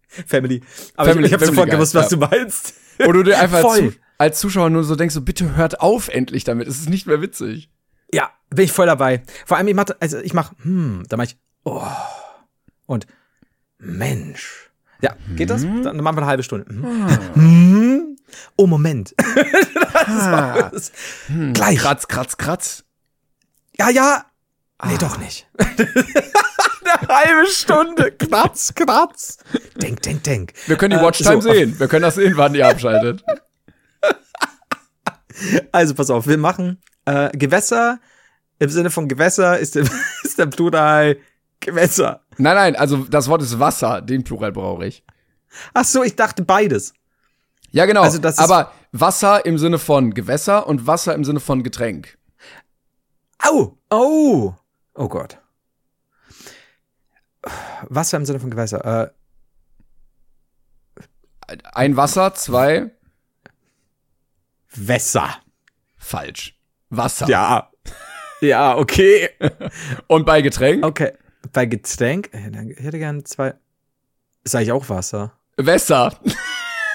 Family. 0.26 0.62
Aber 0.96 1.10
Family- 1.10 1.26
ich, 1.26 1.32
ich 1.32 1.34
habe 1.34 1.46
sofort 1.46 1.70
gewusst, 1.70 1.94
was 1.94 2.10
ja. 2.10 2.16
du 2.16 2.26
meinst. 2.26 2.74
Wo 2.98 3.12
du 3.12 3.22
dir 3.22 3.38
einfach 3.38 3.64
als, 3.64 3.94
als 4.18 4.40
Zuschauer 4.40 4.70
nur 4.70 4.84
so 4.84 4.96
denkst, 4.96 5.14
so 5.14 5.20
bitte 5.20 5.56
hört 5.56 5.80
auf 5.80 6.08
endlich 6.08 6.44
damit, 6.44 6.68
es 6.68 6.78
ist 6.80 6.88
nicht 6.88 7.06
mehr 7.06 7.20
witzig. 7.20 7.70
Ja, 8.12 8.30
bin 8.50 8.64
ich 8.64 8.72
voll 8.72 8.86
dabei. 8.86 9.22
Vor 9.44 9.56
allem, 9.56 9.68
ich 9.68 9.74
mach, 9.74 9.86
also 10.00 10.18
ich 10.18 10.32
mach, 10.32 10.52
hm, 10.62 11.02
da 11.08 11.16
mach 11.16 11.24
ich, 11.24 11.36
oh. 11.64 11.82
Und 12.86 13.06
Mensch. 13.78 14.70
Ja, 15.02 15.14
geht 15.36 15.50
das? 15.50 15.62
Mhm. 15.62 15.82
Dann 15.82 15.96
machen 15.98 16.16
wir 16.16 16.22
eine 16.22 16.30
halbe 16.30 16.42
Stunde. 16.42 16.66
Hm. 16.68 17.34
Hm. 17.34 18.16
Oh, 18.56 18.66
Moment. 18.66 19.14
das 19.94 20.72
ist, 20.72 20.92
Gleich. 21.52 21.78
Kratz, 21.78 22.08
kratz, 22.08 22.36
kratz. 22.36 22.84
Ja, 23.78 23.90
ja. 23.90 24.24
Ah. 24.78 24.88
Nee, 24.88 24.98
doch 24.98 25.18
nicht. 25.18 25.46
Eine 26.86 27.08
halbe 27.08 27.46
Stunde. 27.48 28.12
Kratz, 28.18 28.74
kratz. 28.74 29.38
Denk, 29.80 30.02
denk, 30.02 30.22
denk. 30.24 30.52
Wir 30.66 30.76
können 30.76 30.92
die 30.98 31.02
Äh, 31.02 31.06
Watchtime 31.06 31.42
so, 31.42 31.52
sehen. 31.52 31.78
Wir 31.78 31.88
können 31.88 32.02
das 32.02 32.14
sehen, 32.16 32.34
wann 32.36 32.54
ihr 32.54 32.66
abschaltet. 32.68 33.22
Also 35.72 35.94
pass 35.94 36.08
auf, 36.10 36.26
wir 36.26 36.38
machen 36.38 36.80
äh, 37.04 37.28
Gewässer. 37.36 38.00
Im 38.58 38.70
Sinne 38.70 38.88
von 38.90 39.06
Gewässer 39.06 39.58
ist 39.58 39.74
der, 39.74 39.84
ist 40.22 40.38
der 40.38 40.46
Plural 40.46 41.18
Gewässer. 41.60 42.22
Nein, 42.38 42.54
nein, 42.54 42.76
also 42.76 42.98
das 43.04 43.28
Wort 43.28 43.42
ist 43.42 43.58
Wasser, 43.58 44.00
den 44.00 44.24
Plural 44.24 44.52
brauche 44.52 44.86
ich. 44.86 45.04
Ach 45.74 45.84
so, 45.84 46.02
ich 46.02 46.16
dachte 46.16 46.42
beides. 46.42 46.94
Ja, 47.70 47.84
genau. 47.84 48.02
Also 48.02 48.18
das 48.18 48.34
ist- 48.38 48.40
aber 48.40 48.72
Wasser 48.92 49.44
im 49.44 49.58
Sinne 49.58 49.78
von 49.78 50.14
Gewässer 50.14 50.66
und 50.66 50.86
Wasser 50.86 51.14
im 51.14 51.24
Sinne 51.24 51.40
von 51.40 51.62
Getränk. 51.62 52.16
Au! 53.38 53.76
Oh! 53.90 54.54
Oh 54.94 55.08
Gott. 55.08 55.38
Wasser 57.88 58.16
im 58.16 58.24
Sinne 58.26 58.40
von 58.40 58.50
Gewässer. 58.50 59.10
Äh, 61.48 61.56
Ein 61.74 61.96
Wasser, 61.96 62.34
zwei, 62.34 62.90
Wässer. 64.74 65.36
falsch. 65.96 66.58
Wasser. 66.90 67.28
Ja. 67.28 67.70
Ja, 68.40 68.76
okay. 68.76 69.30
Und 70.08 70.26
bei 70.26 70.42
Getränk, 70.42 70.84
Okay. 70.84 71.12
Bei 71.52 71.64
Getränk, 71.66 72.30
äh, 72.34 72.50
dann- 72.50 72.70
ich 72.70 72.78
hätte 72.80 72.98
gern 72.98 73.24
zwei. 73.24 73.54
Sag 74.44 74.62
ich 74.62 74.72
auch 74.72 74.88
Wasser? 74.88 75.32
Wässer. 75.56 76.12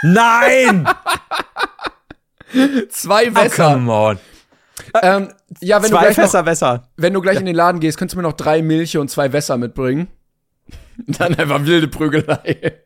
Nein! 0.04 0.88
Zwei 2.90 3.32
oh, 3.32 3.36
Wässer. 3.36 3.74
come 3.74 3.92
on. 3.92 4.20
ähm, 5.02 5.34
ja, 5.62 5.78
wenn 5.78 5.84
du 5.84 5.96
Zwei 5.96 6.02
gleich, 6.02 6.18
noch, 6.18 6.24
Fässer 6.24 6.46
Wässer. 6.46 6.90
wenn 6.98 7.14
du 7.14 7.22
gleich 7.22 7.40
in 7.40 7.46
den 7.46 7.56
Laden 7.56 7.80
gehst, 7.80 7.98
könntest 7.98 8.16
du 8.16 8.18
mir 8.18 8.24
noch 8.28 8.34
drei 8.34 8.62
Milche 8.62 9.00
und 9.00 9.10
zwei 9.10 9.32
Wässer 9.32 9.58
mitbringen. 9.58 10.08
Dann 11.18 11.36
einfach 11.36 11.66
wilde 11.66 11.88
Prügelei. 11.88 12.80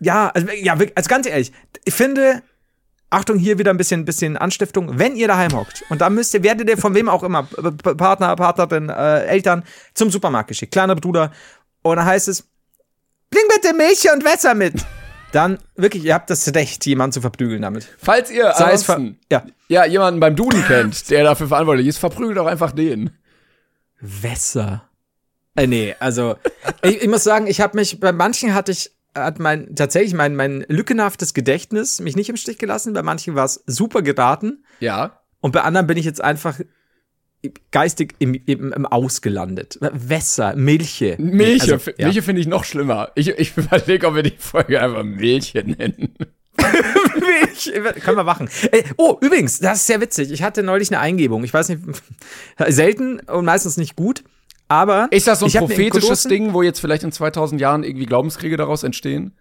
Ja, 0.00 0.28
also, 0.28 0.48
ja, 0.52 0.76
also 0.94 1.08
ganz 1.08 1.26
ehrlich, 1.26 1.52
ich 1.84 1.94
finde, 1.94 2.42
Achtung, 3.10 3.38
hier 3.38 3.58
wieder 3.58 3.70
ein 3.70 3.76
bisschen, 3.76 4.04
bisschen 4.04 4.36
Anstiftung. 4.36 4.98
Wenn 4.98 5.16
ihr 5.16 5.28
daheim 5.28 5.52
hockt 5.52 5.84
und 5.88 6.00
da 6.00 6.10
müsst 6.10 6.34
ihr, 6.34 6.42
werdet 6.42 6.68
ihr 6.68 6.78
von 6.78 6.94
wem 6.94 7.08
auch 7.08 7.22
immer, 7.22 7.44
Partner, 7.44 8.36
Partnerin, 8.36 8.88
äh, 8.88 9.24
Eltern, 9.24 9.64
zum 9.94 10.10
Supermarkt 10.10 10.48
geschickt, 10.48 10.72
kleiner 10.72 10.94
Bruder, 10.94 11.32
und 11.82 11.96
dann 11.96 12.06
heißt 12.06 12.28
es, 12.28 12.44
bring 13.30 13.44
bitte 13.54 13.74
Milch 13.74 14.06
und 14.12 14.24
Wässer 14.24 14.54
mit. 14.54 14.74
Dann 15.32 15.58
wirklich, 15.76 16.04
ihr 16.04 16.14
habt 16.14 16.30
das 16.30 16.54
Recht, 16.54 16.86
jemanden 16.86 17.12
zu 17.12 17.20
verprügeln 17.20 17.62
damit. 17.62 17.88
Falls 17.98 18.30
ihr 18.30 18.52
Sei 18.54 18.72
es 18.72 18.86
ja. 19.30 19.44
ja, 19.68 19.84
jemanden 19.84 20.18
beim 20.18 20.34
Duden 20.34 20.64
kennt, 20.64 21.10
der 21.10 21.24
dafür 21.24 21.48
verantwortlich 21.48 21.86
ist, 21.86 21.98
verprügelt 21.98 22.38
doch 22.38 22.46
einfach 22.46 22.72
den. 22.72 23.10
Wässer. 24.00 24.88
Äh, 25.56 25.66
nee, 25.66 25.94
also 25.98 26.36
ich, 26.82 27.02
ich 27.02 27.08
muss 27.08 27.24
sagen, 27.24 27.46
ich 27.46 27.60
habe 27.60 27.76
mich 27.76 27.98
bei 28.00 28.12
manchen 28.12 28.54
hatte 28.54 28.72
ich 28.72 28.92
hat 29.14 29.38
mein 29.38 29.74
tatsächlich 29.74 30.14
mein 30.14 30.36
mein 30.36 30.64
lückenhaftes 30.68 31.32
Gedächtnis 31.34 32.00
mich 32.00 32.16
nicht 32.16 32.28
im 32.28 32.36
Stich 32.36 32.58
gelassen. 32.58 32.92
Bei 32.92 33.02
manchen 33.02 33.34
war 33.34 33.46
es 33.46 33.62
super 33.66 34.02
geraten 34.02 34.64
Ja. 34.80 35.20
und 35.40 35.52
bei 35.52 35.62
anderen 35.62 35.86
bin 35.86 35.96
ich 35.96 36.04
jetzt 36.04 36.22
einfach 36.22 36.60
geistig 37.70 38.14
im, 38.18 38.34
im, 38.34 38.72
im 38.72 38.86
Aus 38.86 39.22
gelandet. 39.22 39.78
Wässer, 39.80 40.54
Milche. 40.56 41.16
Milche, 41.18 41.74
Also, 41.74 41.90
ja. 41.96 42.06
Milche 42.06 42.22
finde 42.22 42.40
ich 42.40 42.46
noch 42.46 42.64
schlimmer. 42.64 43.12
Ich, 43.14 43.28
ich 43.28 43.56
überlege, 43.56 44.08
ob 44.08 44.14
wir 44.16 44.22
die 44.22 44.34
Folge 44.36 44.80
einfach 44.80 45.04
Milche 45.04 45.62
nennen. 45.64 46.14
ich, 47.54 47.72
können 47.72 48.16
wir 48.16 48.24
machen. 48.24 48.48
Ey, 48.72 48.84
oh, 48.96 49.16
übrigens, 49.20 49.60
das 49.60 49.78
ist 49.78 49.86
sehr 49.86 50.00
witzig. 50.00 50.32
Ich 50.32 50.42
hatte 50.42 50.62
neulich 50.62 50.90
eine 50.90 51.00
Eingebung. 51.00 51.44
Ich 51.44 51.52
weiß 51.54 51.68
nicht, 51.68 51.82
selten 52.68 53.20
und 53.20 53.44
meistens 53.44 53.76
nicht 53.76 53.96
gut. 53.96 54.24
Aber 54.68 55.08
ist 55.10 55.26
das 55.26 55.40
so 55.40 55.46
ein 55.46 55.52
prophetisches 55.52 56.24
Ding, 56.24 56.52
wo 56.52 56.62
jetzt 56.62 56.80
vielleicht 56.80 57.04
in 57.04 57.12
2000 57.12 57.60
Jahren 57.60 57.84
irgendwie 57.84 58.06
Glaubenskriege 58.06 58.56
daraus 58.56 58.82
entstehen? 58.82 59.32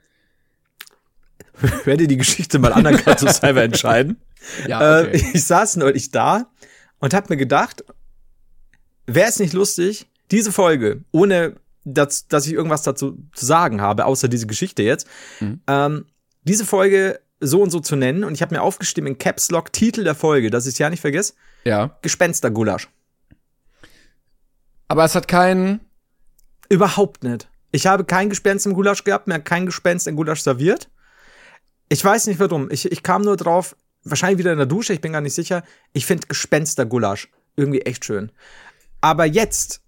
werde 1.85 2.07
die 2.07 2.17
Geschichte 2.17 2.59
mal 2.59 2.73
anerkannt 2.73 3.19
so 3.19 3.27
selber 3.27 3.63
entscheiden. 3.63 4.17
Ja, 4.67 5.01
okay. 5.01 5.17
äh, 5.17 5.31
ich 5.33 5.43
saß 5.43 5.77
neulich 5.77 6.11
da 6.11 6.51
und 6.99 7.15
habe 7.15 7.33
mir 7.33 7.37
gedacht, 7.37 7.83
wäre 9.07 9.27
es 9.27 9.39
nicht 9.39 9.53
lustig, 9.53 10.05
diese 10.29 10.51
Folge, 10.51 11.03
ohne 11.11 11.55
dass, 11.83 12.27
dass 12.27 12.45
ich 12.45 12.53
irgendwas 12.53 12.83
dazu 12.83 13.17
zu 13.33 13.43
sagen 13.43 13.81
habe, 13.81 14.05
außer 14.05 14.27
diese 14.27 14.45
Geschichte 14.45 14.83
jetzt, 14.83 15.07
mhm. 15.39 15.61
ähm, 15.65 16.05
diese 16.43 16.63
Folge 16.63 17.19
so 17.39 17.59
und 17.63 17.71
so 17.71 17.79
zu 17.79 17.95
nennen. 17.95 18.23
Und 18.23 18.35
ich 18.35 18.43
habe 18.43 18.53
mir 18.53 18.61
aufgestimmt 18.61 19.07
in 19.07 19.17
Caps 19.17 19.49
Lock 19.49 19.73
Titel 19.73 20.03
der 20.03 20.13
Folge, 20.13 20.51
dass 20.51 20.67
ich 20.67 20.73
es 20.73 20.77
ja 20.77 20.91
nicht 20.91 21.01
vergesse. 21.01 21.33
Ja. 21.63 21.97
Gespenstergulasch. 22.03 22.87
Aber 24.87 25.03
es 25.03 25.15
hat 25.15 25.27
keinen. 25.27 25.81
Überhaupt 26.69 27.23
nicht. 27.23 27.47
Ich 27.71 27.87
habe 27.87 28.05
kein 28.05 28.29
Gespenst 28.29 28.65
im 28.65 28.73
Gulasch 28.73 29.03
gehabt, 29.03 29.27
mir 29.27 29.35
hat 29.35 29.45
kein 29.45 29.65
Gespenst 29.65 30.07
im 30.07 30.15
Gulasch 30.15 30.41
serviert. 30.41 30.89
Ich 31.89 32.03
weiß 32.03 32.27
nicht 32.27 32.39
warum. 32.39 32.71
Ich, 32.71 32.91
ich 32.91 33.03
kam 33.03 33.21
nur 33.21 33.37
drauf, 33.37 33.75
wahrscheinlich 34.03 34.39
wieder 34.39 34.51
in 34.51 34.57
der 34.57 34.65
Dusche, 34.65 34.93
ich 34.93 35.01
bin 35.01 35.11
gar 35.11 35.21
nicht 35.21 35.33
sicher. 35.33 35.63
Ich 35.93 36.05
finde 36.05 36.27
Gespenstergulasch 36.27 37.29
irgendwie 37.55 37.81
echt 37.81 38.05
schön. 38.05 38.31
Aber 39.01 39.25
jetzt 39.25 39.81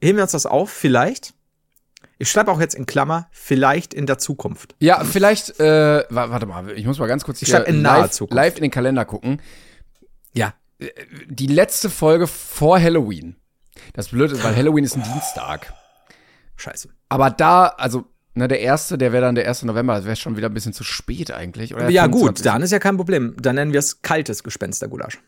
heben 0.00 0.18
wir 0.18 0.22
uns 0.22 0.32
das 0.32 0.46
auf, 0.46 0.70
vielleicht. 0.70 1.34
Ich 2.18 2.30
schreibe 2.30 2.52
auch 2.52 2.60
jetzt 2.60 2.74
in 2.74 2.86
Klammer, 2.86 3.28
vielleicht 3.32 3.94
in 3.94 4.06
der 4.06 4.18
Zukunft. 4.18 4.76
Ja, 4.78 5.02
vielleicht, 5.04 5.58
äh, 5.58 6.04
warte 6.08 6.46
mal, 6.46 6.70
ich 6.70 6.86
muss 6.86 6.98
mal 6.98 7.08
ganz 7.08 7.24
kurz 7.24 7.42
ich 7.42 7.48
hier 7.48 7.66
in 7.66 7.82
live, 7.82 8.12
Zukunft. 8.12 8.34
live 8.34 8.56
in 8.56 8.62
den 8.62 8.70
Kalender 8.70 9.04
gucken. 9.04 9.42
Ja. 10.32 10.54
Die 11.26 11.48
letzte 11.48 11.90
Folge 11.90 12.26
vor 12.26 12.80
Halloween. 12.80 13.36
Das 13.94 14.08
Blöde 14.08 14.34
ist, 14.34 14.44
weil 14.44 14.56
Halloween 14.56 14.84
ist 14.84 14.96
ein 14.96 15.02
Dienstag. 15.02 15.72
Scheiße. 16.56 16.88
Aber 17.08 17.30
da, 17.30 17.66
also 17.66 18.04
na, 18.34 18.48
der 18.48 18.60
erste, 18.60 18.96
der 18.96 19.12
wäre 19.12 19.24
dann 19.24 19.34
der 19.34 19.46
1. 19.46 19.64
November, 19.64 19.94
das 19.96 20.04
wäre 20.04 20.16
schon 20.16 20.36
wieder 20.36 20.48
ein 20.48 20.54
bisschen 20.54 20.72
zu 20.72 20.84
spät 20.84 21.30
eigentlich. 21.32 21.74
Oder 21.74 21.90
ja, 21.90 22.04
25. 22.04 22.36
gut, 22.36 22.46
dann 22.46 22.62
ist 22.62 22.70
ja 22.70 22.78
kein 22.78 22.96
Problem. 22.96 23.34
Dann 23.40 23.56
nennen 23.56 23.72
wir 23.72 23.80
es 23.80 24.00
kaltes 24.00 24.42
Gespenstergulasch. 24.42 25.18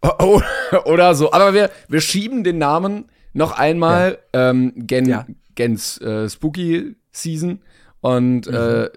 Oh, 0.00 0.10
oh, 0.18 0.42
oder 0.84 1.14
so. 1.14 1.32
Aber 1.32 1.52
wir, 1.52 1.70
wir 1.88 2.00
schieben 2.00 2.44
den 2.44 2.58
Namen 2.58 3.06
noch 3.34 3.52
einmal 3.52 4.18
ja. 4.34 4.50
ähm, 4.50 4.72
gen, 4.74 5.06
ja. 5.06 5.26
gens 5.54 5.98
äh, 6.00 6.28
Spooky 6.30 6.96
Season 7.12 7.60
und 8.00 8.46
mhm. 8.46 8.54
äh, 8.54 8.90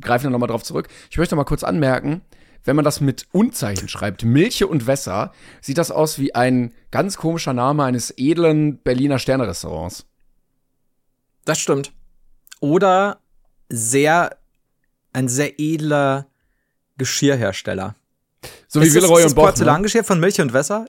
greifen 0.00 0.24
dann 0.24 0.32
nochmal 0.32 0.48
drauf 0.48 0.62
zurück. 0.62 0.88
Ich 1.10 1.18
möchte 1.18 1.34
noch 1.34 1.42
mal 1.42 1.48
kurz 1.48 1.62
anmerken, 1.62 2.22
wenn 2.66 2.76
man 2.76 2.84
das 2.84 3.00
mit 3.00 3.26
Unzeichen 3.32 3.88
schreibt, 3.88 4.24
Milche 4.24 4.66
und 4.66 4.86
Wässer, 4.86 5.32
sieht 5.60 5.78
das 5.78 5.90
aus 5.90 6.18
wie 6.18 6.34
ein 6.34 6.72
ganz 6.90 7.16
komischer 7.16 7.52
Name 7.52 7.84
eines 7.84 8.12
edlen 8.16 8.78
Berliner 8.78 9.18
Sternerestaurants. 9.18 10.04
Das 11.44 11.58
stimmt 11.58 11.92
oder 12.60 13.20
sehr, 13.68 14.36
ein 15.12 15.28
sehr 15.28 15.58
edler 15.58 16.26
Geschirrhersteller. 16.98 17.94
So 18.68 18.80
wie 18.80 18.92
Villeroy 18.92 19.24
und 19.24 19.34
Boch. 19.34 19.42
Ne? 19.42 19.48
Porzellangeschirr 19.48 20.04
von 20.04 20.20
Milch 20.20 20.40
und 20.40 20.52
Wässer? 20.52 20.86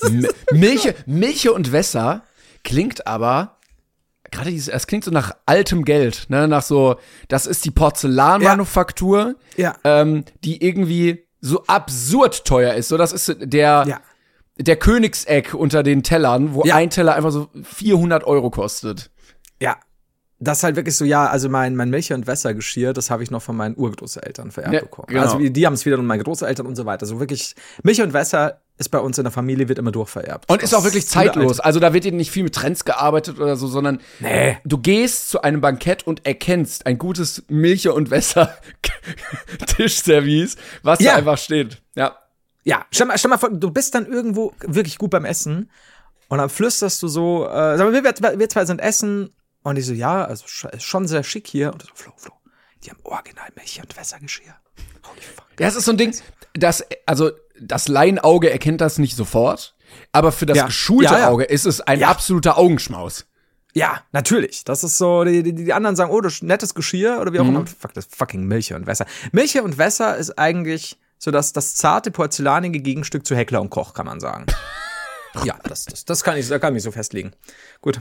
Milch, 0.52 0.94
Milch 1.06 1.48
und 1.48 1.72
Wässer 1.72 2.22
klingt 2.64 3.06
aber 3.06 3.55
gerade 4.30 4.50
dieses, 4.50 4.68
es 4.68 4.86
klingt 4.86 5.04
so 5.04 5.10
nach 5.10 5.32
altem 5.46 5.84
Geld, 5.84 6.26
ne, 6.28 6.48
nach 6.48 6.62
so, 6.62 6.96
das 7.28 7.46
ist 7.46 7.64
die 7.64 7.70
Porzellanmanufaktur, 7.70 9.36
ja. 9.56 9.76
Ähm, 9.84 10.24
die 10.44 10.62
irgendwie 10.64 11.26
so 11.40 11.64
absurd 11.66 12.44
teuer 12.44 12.74
ist. 12.74 12.88
So, 12.88 12.96
das 12.96 13.12
ist 13.12 13.36
der, 13.40 13.84
ja. 13.86 14.00
der 14.58 14.76
Königseck 14.76 15.54
unter 15.54 15.82
den 15.82 16.02
Tellern, 16.02 16.54
wo 16.54 16.64
ja. 16.64 16.76
ein 16.76 16.90
Teller 16.90 17.14
einfach 17.14 17.30
so 17.30 17.48
400 17.62 18.24
Euro 18.24 18.50
kostet. 18.50 19.10
Das 20.38 20.58
ist 20.58 20.64
halt 20.64 20.76
wirklich 20.76 20.94
so, 20.94 21.06
ja, 21.06 21.26
also 21.26 21.48
mein, 21.48 21.76
mein 21.76 21.88
Milch- 21.88 22.12
und 22.12 22.26
Wässergeschirr, 22.26 22.92
das 22.92 23.10
habe 23.10 23.22
ich 23.22 23.30
noch 23.30 23.40
von 23.40 23.56
meinen 23.56 23.74
Urgroßeltern 23.74 24.50
vererbt 24.50 24.74
ja, 24.74 24.80
bekommen. 24.80 25.06
Genau. 25.08 25.22
Also 25.22 25.38
die 25.38 25.66
haben 25.66 25.72
es 25.72 25.86
wieder 25.86 25.96
von 25.96 26.04
meinen 26.04 26.22
Großeltern 26.22 26.66
und 26.66 26.76
so 26.76 26.84
weiter. 26.84 27.06
So 27.06 27.20
wirklich, 27.20 27.54
Milch 27.82 28.02
und 28.02 28.12
Wässer 28.12 28.60
ist 28.76 28.90
bei 28.90 28.98
uns 28.98 29.16
in 29.16 29.24
der 29.24 29.32
Familie, 29.32 29.66
wird 29.68 29.78
immer 29.78 29.92
durchvererbt. 29.92 30.50
Und 30.50 30.62
ist 30.62 30.74
auch 30.74 30.84
wirklich 30.84 31.08
zeitlos. 31.08 31.58
Also 31.60 31.80
da 31.80 31.94
wird 31.94 32.04
eben 32.04 32.18
nicht 32.18 32.30
viel 32.30 32.42
mit 32.42 32.54
Trends 32.54 32.84
gearbeitet 32.84 33.40
oder 33.40 33.56
so, 33.56 33.66
sondern 33.66 34.02
nee. 34.20 34.58
du 34.64 34.76
gehst 34.76 35.30
zu 35.30 35.40
einem 35.40 35.62
Bankett 35.62 36.06
und 36.06 36.26
erkennst 36.26 36.84
ein 36.84 36.98
gutes 36.98 37.44
Milch- 37.48 37.88
und 37.88 38.10
Wässer-Tischservice, 38.10 40.56
was 40.82 41.00
ja. 41.00 41.12
da 41.12 41.18
einfach 41.18 41.38
steht. 41.38 41.80
Ja. 41.94 42.18
Ja, 42.64 42.84
stell 42.90 43.06
mal, 43.06 43.16
stell 43.16 43.30
mal 43.30 43.38
vor, 43.38 43.48
du 43.50 43.70
bist 43.70 43.94
dann 43.94 44.04
irgendwo 44.06 44.52
wirklich 44.60 44.98
gut 44.98 45.08
beim 45.10 45.24
Essen 45.24 45.70
und 46.28 46.38
dann 46.38 46.50
flüsterst 46.50 47.02
du 47.02 47.08
so, 47.08 47.46
äh, 47.46 47.78
sag 47.78 47.90
mal, 47.90 47.92
wir, 47.92 48.38
wir 48.38 48.48
zwei 48.48 48.64
sind 48.64 48.80
essen 48.80 49.32
und 49.66 49.76
ich 49.76 49.86
so, 49.86 49.92
ja, 49.92 50.24
also 50.24 50.44
ist 50.44 50.84
schon 50.84 51.08
sehr 51.08 51.24
schick 51.24 51.48
hier. 51.48 51.72
Und 51.72 51.82
so, 51.82 51.88
Flo, 51.92 52.12
Flo, 52.16 52.32
die 52.84 52.90
haben 52.90 53.00
original 53.02 53.48
Milch- 53.56 53.80
und 53.82 53.96
Wässergeschirr. 53.96 54.54
Holy 55.02 55.20
fuck. 55.20 55.46
Ja, 55.58 55.66
es 55.66 55.74
ist 55.74 55.86
so 55.86 55.90
ein 55.90 55.96
Ding, 55.96 56.14
das, 56.52 56.84
also, 57.04 57.32
das 57.60 57.88
Laienauge 57.88 58.48
erkennt 58.48 58.80
das 58.80 58.98
nicht 58.98 59.16
sofort, 59.16 59.74
aber 60.12 60.30
für 60.30 60.46
das 60.46 60.56
ja. 60.56 60.66
geschulte 60.66 61.14
ja, 61.14 61.18
ja. 61.18 61.28
Auge 61.30 61.42
ist 61.42 61.66
es 61.66 61.80
ein 61.80 62.04
absoluter 62.04 62.58
Augenschmaus. 62.58 63.26
Ja, 63.74 64.02
natürlich. 64.12 64.62
Das 64.62 64.84
ist 64.84 64.98
so, 64.98 65.24
die, 65.24 65.42
die, 65.42 65.52
die 65.52 65.72
anderen 65.72 65.96
sagen, 65.96 66.12
oh, 66.12 66.20
das 66.20 66.34
ist 66.34 66.42
nettes 66.44 66.72
Geschirr 66.72 67.18
oder 67.20 67.32
wie 67.32 67.40
auch 67.40 67.44
mhm. 67.44 67.56
immer. 67.56 67.66
Fuck, 67.66 67.92
das 67.92 68.06
fucking 68.06 68.44
Milch 68.44 68.72
und 68.72 68.86
Wässer. 68.86 69.06
Milch 69.32 69.60
und 69.60 69.78
Wässer 69.78 70.16
ist 70.16 70.38
eigentlich 70.38 70.96
so 71.18 71.32
das, 71.32 71.52
das 71.52 71.74
zarte 71.74 72.12
porzellanige 72.12 72.78
Gegenstück 72.78 73.26
zu 73.26 73.34
Heckler 73.34 73.60
und 73.60 73.70
Koch, 73.70 73.94
kann 73.94 74.06
man 74.06 74.20
sagen. 74.20 74.46
ja, 75.44 75.58
das, 75.64 75.86
das, 75.86 76.04
das 76.04 76.22
kann 76.22 76.36
ich, 76.36 76.46
da 76.48 76.60
kann 76.60 76.76
ich 76.76 76.84
so 76.84 76.92
festlegen. 76.92 77.32
Gut. 77.80 78.00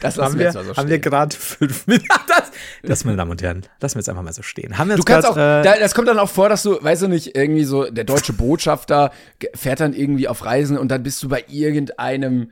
Das 0.00 0.18
haben 0.18 0.38
wir, 0.38 0.52
wir 0.52 0.64
so 0.64 0.76
haben 0.76 0.88
wir 0.88 0.98
gerade 0.98 1.36
fünf 1.36 1.86
Minuten. 1.86 2.08
Das, 2.28 2.50
das, 2.82 3.04
meine 3.04 3.16
Damen 3.16 3.30
und 3.30 3.42
Herren, 3.42 3.62
lassen 3.80 3.96
wir 3.96 4.00
jetzt 4.00 4.08
einfach 4.08 4.22
mal 4.22 4.32
so 4.32 4.42
stehen. 4.42 4.78
Haben 4.78 4.90
wir 4.90 4.96
du 4.96 5.02
kannst 5.02 5.28
grad, 5.28 5.66
auch, 5.66 5.72
äh, 5.72 5.80
das 5.80 5.94
kommt 5.94 6.08
dann 6.08 6.18
auch 6.18 6.28
vor, 6.28 6.48
dass 6.48 6.62
du, 6.62 6.82
weißt 6.82 7.02
du 7.02 7.08
nicht, 7.08 7.36
irgendwie 7.36 7.64
so, 7.64 7.90
der 7.90 8.04
deutsche 8.04 8.32
Botschafter 8.32 9.12
fährt 9.54 9.80
dann 9.80 9.94
irgendwie 9.94 10.28
auf 10.28 10.44
Reisen 10.44 10.78
und 10.78 10.88
dann 10.88 11.02
bist 11.02 11.22
du 11.22 11.28
bei 11.28 11.44
irgendeinem 11.48 12.50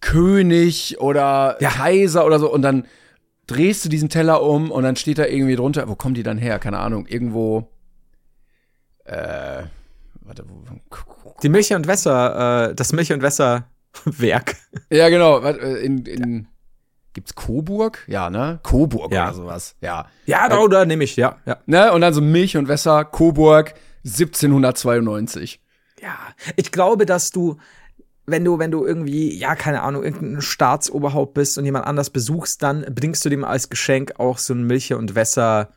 König 0.00 1.00
oder 1.00 1.56
ja. 1.60 1.70
Kaiser 1.70 2.26
oder 2.26 2.38
so 2.38 2.52
und 2.52 2.62
dann 2.62 2.86
drehst 3.46 3.84
du 3.84 3.88
diesen 3.88 4.08
Teller 4.08 4.42
um 4.42 4.70
und 4.70 4.82
dann 4.82 4.96
steht 4.96 5.18
da 5.18 5.26
irgendwie 5.26 5.56
drunter, 5.56 5.88
wo 5.88 5.94
kommen 5.94 6.14
die 6.14 6.22
dann 6.22 6.38
her? 6.38 6.58
Keine 6.58 6.78
Ahnung, 6.78 7.06
irgendwo, 7.06 7.68
äh, 9.04 9.62
warte, 10.22 10.44
wo, 10.48 11.34
die 11.42 11.48
Milch 11.48 11.72
und 11.72 11.86
Wässer, 11.86 12.70
äh, 12.70 12.74
das 12.74 12.92
Milch 12.92 13.12
und 13.12 13.22
Wässer 13.22 13.66
Werk. 14.04 14.56
Ja, 14.90 15.08
genau. 15.08 15.40
Äh, 15.40 15.84
in, 15.84 16.04
in, 16.06 16.34
ja. 16.34 16.44
Gibt's 17.16 17.34
Coburg? 17.34 18.04
Ja, 18.08 18.28
ne? 18.28 18.60
Coburg 18.62 19.10
ja. 19.12 19.28
oder 19.28 19.34
sowas. 19.34 19.74
Ja. 19.80 20.06
Ja, 20.26 20.48
da, 20.48 20.66
da 20.68 20.84
nehme 20.84 21.04
ich, 21.04 21.16
ja, 21.16 21.38
ja. 21.46 21.56
Ne? 21.64 21.90
Und 21.92 22.02
dann 22.02 22.12
so 22.12 22.20
Milch 22.20 22.58
und 22.58 22.68
Wässer, 22.68 23.06
Coburg, 23.06 23.72
1792. 24.04 25.62
Ja, 26.02 26.14
ich 26.56 26.72
glaube, 26.72 27.06
dass 27.06 27.30
du, 27.30 27.56
wenn 28.26 28.44
du, 28.44 28.58
wenn 28.58 28.70
du 28.70 28.84
irgendwie, 28.84 29.34
ja, 29.34 29.54
keine 29.54 29.82
Ahnung, 29.82 30.04
irgendein 30.04 30.42
Staatsoberhaupt 30.42 31.32
bist 31.32 31.56
und 31.56 31.64
jemand 31.64 31.86
anders 31.86 32.10
besuchst, 32.10 32.62
dann 32.62 32.84
bringst 32.94 33.24
du 33.24 33.30
dem 33.30 33.44
als 33.44 33.70
Geschenk 33.70 34.20
auch 34.20 34.36
so 34.36 34.52
ein 34.52 34.64
Milch 34.64 34.92
und 34.92 35.14
Wässer 35.14 35.72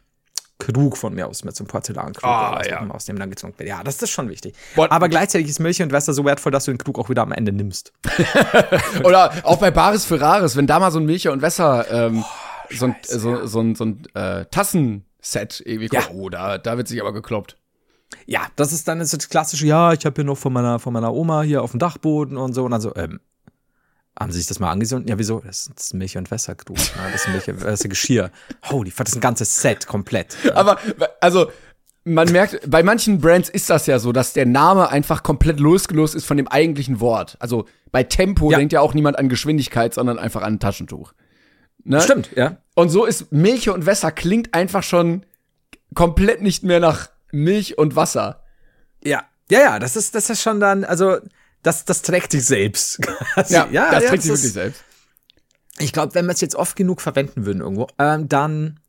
Krug 0.60 0.98
von 0.98 1.15
mir 1.15 1.28
aus 1.28 1.43
mit 1.43 1.56
so 1.56 1.63
einem 1.63 1.69
Porzellankrug, 1.69 2.24
ah, 2.24 2.62
ja. 2.67 2.86
aus 2.89 3.06
dem 3.06 3.17
dann 3.17 3.30
gezogen 3.30 3.54
wird. 3.58 3.67
Ja, 3.69 3.82
das 3.84 4.02
ist 4.02 4.12
schon 4.12 4.30
wichtig. 4.30 4.56
But 4.76 4.91
Aber 4.91 5.10
gleichzeitig 5.10 5.48
ist 5.48 5.60
Milch 5.60 5.82
und 5.82 5.91
Wässer 5.91 6.13
so 6.13 6.26
wertvoll, 6.26 6.52
dass 6.52 6.65
du 6.65 6.72
den 6.72 6.78
Krug 6.78 7.00
auch 7.00 7.10
wieder 7.10 7.24
am 7.24 7.32
Ende 7.32 7.52
nimmst. 7.52 7.93
Oder 9.04 9.34
auch 9.43 9.58
bei 9.58 9.72
Baris 9.72 10.06
Ferraris, 10.06 10.56
wenn 10.56 10.67
da 10.67 10.80
mal 10.80 10.91
so 10.91 11.00
ein 11.00 11.06
Milch 11.06 11.28
und 11.30 11.41
Wässer 11.41 11.89
ähm, 11.89 12.24
oh, 12.24 12.76
so, 12.76 12.86
ein, 12.88 12.95
so, 13.04 13.45
so, 13.48 13.62
ein, 13.62 13.76
so 13.76 13.86
ein 13.86 14.04
äh, 14.13 14.45
Tassenset 14.45 15.63
irgendwie 15.65 15.88
kommt, 15.88 16.04
ja. 16.04 16.10
oh, 16.13 16.30
da, 16.30 16.58
da 16.58 16.78
wird 16.78 16.88
sich 16.88 17.02
aber 17.02 17.13
gekloppt. 17.13 17.58
Ja, 18.26 18.41
das 18.56 18.74
ist 18.74 18.88
dann 18.88 19.00
das 19.00 19.30
klassische, 19.30 19.65
ja, 19.65 19.93
ich 19.93 20.06
habe 20.06 20.15
hier 20.15 20.26
noch 20.26 20.38
von 20.38 20.52
meiner, 20.52 20.80
von 20.80 20.93
meiner 20.93 21.13
Oma 21.13 21.41
hier 21.41 21.63
auf 21.63 21.72
dem 21.72 21.80
Dachboden 21.80 22.38
und 22.38 22.54
so 22.54 22.65
und 22.65 22.72
dann 22.72 22.82
so, 22.82 22.95
ähm, 22.95 23.19
haben 24.19 24.32
sie 24.32 24.39
sich 24.39 24.47
das 24.47 24.60
mal 24.60 24.71
angesehen? 24.71 25.05
Ja, 25.08 25.17
wieso? 25.17 25.39
Das 25.39 25.69
ist 25.75 25.93
Milch- 25.93 26.17
und 26.17 26.29
Wässerkrug. 26.29 26.77
Ne? 26.77 27.12
Das 27.12 27.21
ist 27.21 27.29
Milch- 27.29 27.49
und 27.49 27.63
Wässergeschirr. 27.63 28.32
Holy 28.69 28.91
fuck, 28.91 29.05
das 29.05 29.13
ist 29.13 29.17
ein 29.17 29.21
ganzes 29.21 29.62
Set 29.62 29.88
komplett. 29.88 30.36
Aber, 30.55 30.77
also, 31.21 31.51
man 32.03 32.32
merkt, 32.32 32.69
bei 32.69 32.84
manchen 32.84 33.21
Brands 33.21 33.49
ist 33.49 33.69
das 33.69 33.86
ja 33.86 33.99
so, 33.99 34.12
dass 34.12 34.34
der 34.34 34.45
Name 34.45 34.89
einfach 34.89 35.23
komplett 35.23 35.60
losgelöst 35.60 36.15
ist 36.15 36.25
von 36.25 36.38
dem 36.38 36.47
eigentlichen 36.47 36.99
Wort. 36.99 37.38
Also 37.39 37.65
bei 37.91 38.03
Tempo 38.03 38.51
ja. 38.51 38.58
denkt 38.58 38.73
ja 38.73 38.82
auch 38.82 38.93
niemand 38.93 39.17
an 39.17 39.29
Geschwindigkeit, 39.29 39.93
sondern 39.93 40.17
einfach 40.17 40.41
an 40.41 40.55
ein 40.55 40.60
Taschentuch. 40.60 41.13
Ne? 41.84 42.01
Stimmt, 42.01 42.32
ja. 42.36 42.58
Und 42.75 42.89
so 42.89 43.05
ist 43.05 43.32
Milch 43.32 43.69
und 43.69 43.86
Wässer 43.86 44.12
klingt 44.12 44.53
einfach 44.53 44.84
schon 44.84 45.25
komplett 45.93 46.41
nicht 46.41 46.63
mehr 46.63 46.79
nach 46.79 47.10
Milch 47.32 47.77
und 47.77 47.95
Wasser. 47.95 48.43
Ja. 49.03 49.23
Ja, 49.51 49.60
ja, 49.60 49.79
das 49.79 49.95
ist, 49.95 50.13
das 50.13 50.29
ist 50.29 50.41
schon 50.41 50.60
dann, 50.60 50.84
also 50.84 51.17
das, 51.63 51.86
das 51.86 52.02
trägt 52.02 52.32
sich 52.32 52.45
selbst. 52.45 53.00
ja, 53.50 53.67
ja, 53.72 53.91
das 53.91 54.04
ja, 54.04 54.10
trägt 54.10 54.24
sich 54.24 54.32
wirklich 54.32 54.54
selbst. 54.54 54.84
Ich 55.80 55.93
glaube, 55.93 56.13
wenn 56.15 56.26
wir 56.26 56.34
es 56.34 56.41
jetzt 56.41 56.56
oft 56.56 56.76
genug 56.76 57.02
verwenden 57.02 57.45
würden 57.45 57.62
irgendwo, 57.62 57.88
ähm, 57.98 58.28
dann 58.28 58.80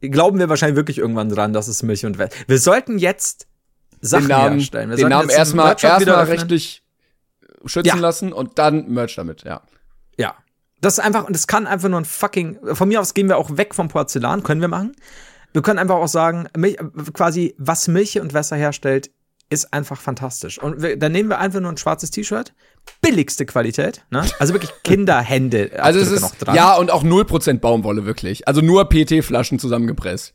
glauben 0.00 0.38
wir 0.38 0.48
wahrscheinlich 0.48 0.76
wirklich 0.76 0.98
irgendwann 0.98 1.28
dran, 1.28 1.52
dass 1.52 1.68
es 1.68 1.82
Milch 1.82 2.06
und 2.06 2.18
Wässer. 2.18 2.36
Wir 2.46 2.58
sollten 2.58 2.98
jetzt 2.98 3.46
Sachen 4.00 4.24
den 4.24 4.28
Namen, 4.28 4.58
herstellen. 4.58 4.90
Wir 4.90 4.96
den 4.96 5.08
Namen 5.08 5.28
erstmal 5.28 5.76
erstmal 5.80 6.24
rechtlich 6.24 6.82
schützen 7.66 7.88
Ja. 7.88 7.96
lassen 7.96 8.32
und 8.32 8.58
dann 8.58 8.88
Merch 8.88 9.16
damit, 9.16 9.42
ja. 9.44 9.62
Ja. 10.16 10.34
Das 10.80 10.94
ist 10.94 11.00
einfach, 11.00 11.24
und 11.24 11.34
das 11.34 11.46
kann 11.46 11.66
einfach 11.66 11.88
nur 11.88 12.00
ein 12.00 12.06
fucking, 12.06 12.58
von 12.74 12.88
mir 12.88 13.00
aus 13.00 13.12
gehen 13.12 13.28
wir 13.28 13.36
auch 13.36 13.56
weg 13.56 13.74
vom 13.74 13.88
Porzellan, 13.88 14.42
können 14.42 14.62
wir 14.62 14.68
machen. 14.68 14.96
Wir 15.52 15.62
können 15.62 15.78
einfach 15.78 15.96
auch 15.96 16.08
sagen, 16.08 16.48
Milch, 16.56 16.78
quasi, 17.12 17.54
was 17.58 17.88
Milch 17.88 18.18
und 18.18 18.32
Wässer 18.32 18.56
herstellt, 18.56 19.10
ist 19.50 19.72
einfach 19.74 20.00
fantastisch. 20.00 20.58
Und 20.58 20.80
wir, 20.80 20.96
dann 20.96 21.12
nehmen 21.12 21.28
wir 21.28 21.38
einfach 21.38 21.60
nur 21.60 21.70
ein 21.70 21.76
schwarzes 21.76 22.10
T-Shirt, 22.10 22.54
billigste 23.02 23.44
Qualität, 23.44 24.04
ne? 24.10 24.24
Also 24.38 24.54
wirklich 24.54 24.72
Kinderhände. 24.84 25.72
Also 25.82 25.98
es 25.98 26.10
ist 26.10 26.22
noch 26.22 26.34
dran. 26.36 26.54
ja 26.54 26.76
und 26.76 26.90
auch 26.90 27.02
0% 27.02 27.58
Baumwolle 27.58 28.06
wirklich. 28.06 28.46
Also 28.48 28.60
nur 28.60 28.88
PET-Flaschen 28.88 29.58
zusammengepresst. 29.58 30.32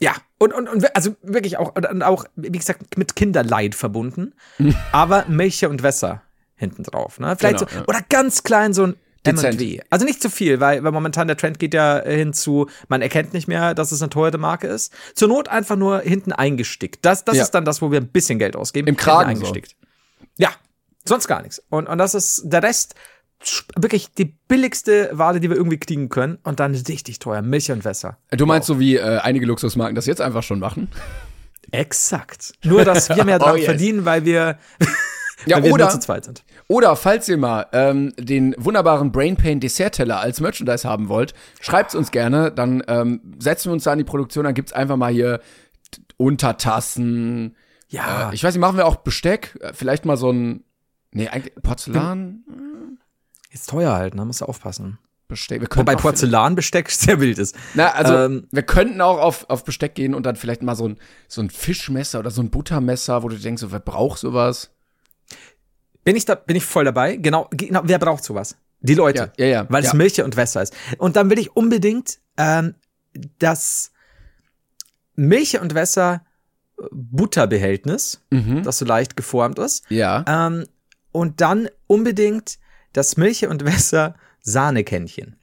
Ja, 0.00 0.12
und, 0.38 0.52
und, 0.52 0.68
und 0.68 0.96
also 0.96 1.16
wirklich 1.22 1.56
auch, 1.56 1.74
und 1.74 2.02
auch, 2.02 2.26
wie 2.36 2.50
gesagt, 2.50 2.98
mit 2.98 3.16
Kinderleid 3.16 3.74
verbunden, 3.74 4.34
aber 4.92 5.24
Milch 5.28 5.64
und 5.64 5.82
Wässer 5.82 6.22
hinten 6.56 6.82
drauf. 6.82 7.18
Ne? 7.18 7.34
Vielleicht 7.38 7.58
Genau, 7.58 7.70
so, 7.70 7.78
ja. 7.78 7.84
oder 7.86 8.00
ganz 8.08 8.42
klein 8.42 8.74
so 8.74 8.84
ein 8.84 8.96
M&W. 9.24 9.80
Also 9.90 10.04
nicht 10.04 10.20
zu 10.22 10.28
viel, 10.30 10.60
weil, 10.60 10.84
weil 10.84 10.92
momentan 10.92 11.26
der 11.26 11.36
Trend 11.36 11.58
geht 11.58 11.74
ja 11.74 12.02
hin 12.04 12.32
zu, 12.32 12.68
man 12.88 13.02
erkennt 13.02 13.32
nicht 13.32 13.48
mehr, 13.48 13.74
dass 13.74 13.90
es 13.92 14.02
eine 14.02 14.10
teure 14.10 14.38
Marke 14.38 14.66
ist. 14.66 14.92
Zur 15.14 15.28
Not 15.28 15.48
einfach 15.48 15.76
nur 15.76 16.00
hinten 16.00 16.32
eingestickt. 16.32 17.04
Das, 17.04 17.24
das 17.24 17.36
Ja. 17.36 17.42
ist 17.44 17.50
dann 17.52 17.64
das, 17.64 17.80
wo 17.82 17.90
wir 17.90 18.00
ein 18.00 18.08
bisschen 18.08 18.38
Geld 18.38 18.56
ausgeben. 18.56 18.86
Im 18.88 18.96
Kragen 18.96 19.30
eingestickt. 19.30 19.76
Ja, 20.36 20.50
sonst 21.06 21.26
gar 21.28 21.42
nichts. 21.42 21.62
Und, 21.70 21.88
und 21.88 21.98
das 21.98 22.14
ist 22.14 22.42
der 22.44 22.62
Rest 22.62 22.94
wirklich 23.76 24.10
die 24.12 24.24
billigste 24.24 25.10
Ware, 25.12 25.38
die 25.40 25.50
wir 25.50 25.56
irgendwie 25.56 25.78
kriegen 25.78 26.08
können. 26.08 26.38
Und 26.44 26.60
dann 26.60 26.74
richtig 26.74 27.18
teuer. 27.18 27.42
Milch 27.42 27.70
und 27.70 27.84
Wässer. 27.84 28.18
Du 28.30 28.46
meinst 28.46 28.66
so 28.66 28.78
wie 28.80 28.96
äh, 28.96 29.18
einige 29.18 29.46
Luxusmarken 29.46 29.94
das 29.94 30.06
jetzt 30.06 30.20
einfach 30.20 30.42
schon 30.42 30.58
machen? 30.58 30.88
Exakt. 31.70 32.52
Nur, 32.64 32.84
dass 32.84 33.08
wir 33.08 33.24
mehr 33.24 33.38
dran 33.40 33.52
Oh, 33.54 33.56
yes. 33.56 33.64
verdienen, 33.66 34.04
weil 34.04 34.24
wir, 34.24 34.58
Ja, 35.46 35.56
weil 35.56 35.64
wir 35.64 35.72
oder 35.72 35.84
nur 35.84 35.92
zu 35.92 36.00
zweit 36.00 36.24
sind. 36.24 36.44
Oder 36.68 36.96
falls 36.96 37.28
ihr 37.28 37.36
mal 37.36 37.66
ähm, 37.72 38.12
den 38.18 38.54
wunderbaren 38.58 39.12
Brain 39.12 39.36
Pain 39.36 39.60
Dessert-Teller 39.60 40.18
als 40.20 40.40
Merchandise 40.40 40.88
haben 40.88 41.08
wollt, 41.08 41.34
schreibt's 41.60 41.94
uns 41.94 42.10
gerne. 42.10 42.50
Dann 42.50 42.82
ähm, 42.88 43.20
setzen 43.38 43.68
wir 43.68 43.72
uns 43.74 43.84
da 43.84 43.92
an 43.92 43.98
die 43.98 44.04
Produktion. 44.04 44.44
Dann 44.44 44.54
gibt's 44.54 44.72
einfach 44.72 44.96
mal 44.96 45.12
hier 45.12 45.40
Untertassen. 46.16 47.56
Ja, 47.88 48.30
Äh, 48.30 48.34
ich 48.34 48.42
weiß 48.42 48.54
nicht, 48.54 48.60
machen 48.60 48.76
wir 48.76 48.86
auch 48.86 48.96
Besteck? 48.96 49.58
Äh, 49.60 49.72
Vielleicht 49.74 50.04
mal 50.04 50.16
so 50.16 50.30
ein. 50.30 50.64
Nee, 51.12 51.28
eigentlich 51.28 51.54
Porzellan? 51.62 52.42
ist 53.50 53.70
teuer 53.70 53.92
halt, 53.94 54.14
ne? 54.16 54.24
Musst 54.24 54.40
du 54.40 54.46
aufpassen. 54.46 54.98
Besteck. 55.28 55.60
Wir 55.60 55.68
könnten 55.68 55.88
Wobei 55.88 55.96
Porzellanbesteck 55.96 56.90
sehr 56.90 57.20
wild 57.20 57.38
ist. 57.38 57.56
Na, 57.74 57.92
also 57.92 58.14
Ähm, 58.14 58.48
wir 58.50 58.62
könnten 58.62 59.00
auch 59.00 59.18
auf, 59.18 59.48
auf 59.48 59.64
Besteck 59.64 59.94
gehen 59.94 60.14
und 60.14 60.26
dann 60.26 60.36
vielleicht 60.36 60.62
mal 60.62 60.74
so 60.74 60.88
ein, 60.88 60.98
so 61.28 61.40
ein 61.40 61.50
Fischmesser 61.50 62.18
oder 62.18 62.30
so 62.30 62.42
ein 62.42 62.50
Buttermesser, 62.50 63.22
wo 63.22 63.28
du 63.28 63.36
denkst, 63.36 63.60
so, 63.60 63.70
wer 63.72 63.80
braucht 63.80 64.18
sowas? 64.18 64.73
Bin 66.04 66.16
ich 66.16 66.24
da, 66.24 66.34
bin 66.34 66.56
ich 66.56 66.64
voll 66.64 66.84
dabei. 66.84 67.16
Genau, 67.16 67.48
genau, 67.50 67.80
wer 67.84 67.98
braucht 67.98 68.24
sowas? 68.24 68.56
Die 68.80 68.94
Leute. 68.94 69.32
Ja, 69.38 69.44
ja, 69.46 69.52
ja, 69.62 69.66
Weil 69.70 69.82
es 69.82 69.90
ja. 69.92 69.94
Milch 69.96 70.20
und 70.22 70.36
Wässer 70.36 70.62
ist. 70.62 70.74
Und 70.98 71.16
dann 71.16 71.30
will 71.30 71.38
ich 71.38 71.56
unbedingt, 71.56 72.18
ähm, 72.36 72.74
das 73.38 73.92
Milch 75.16 75.58
und 75.60 75.74
Wässer 75.74 76.22
Butterbehältnis, 76.90 78.20
Mhm. 78.30 78.62
das 78.64 78.78
so 78.78 78.84
leicht 78.84 79.16
geformt 79.16 79.58
ist. 79.58 79.84
Ja. 79.88 80.24
Ähm, 80.26 80.66
und 81.12 81.40
dann 81.40 81.68
unbedingt 81.86 82.58
das 82.92 83.16
Milch 83.16 83.46
und 83.46 83.64
Wässer 83.64 84.14
Sahnekännchen. 84.40 85.36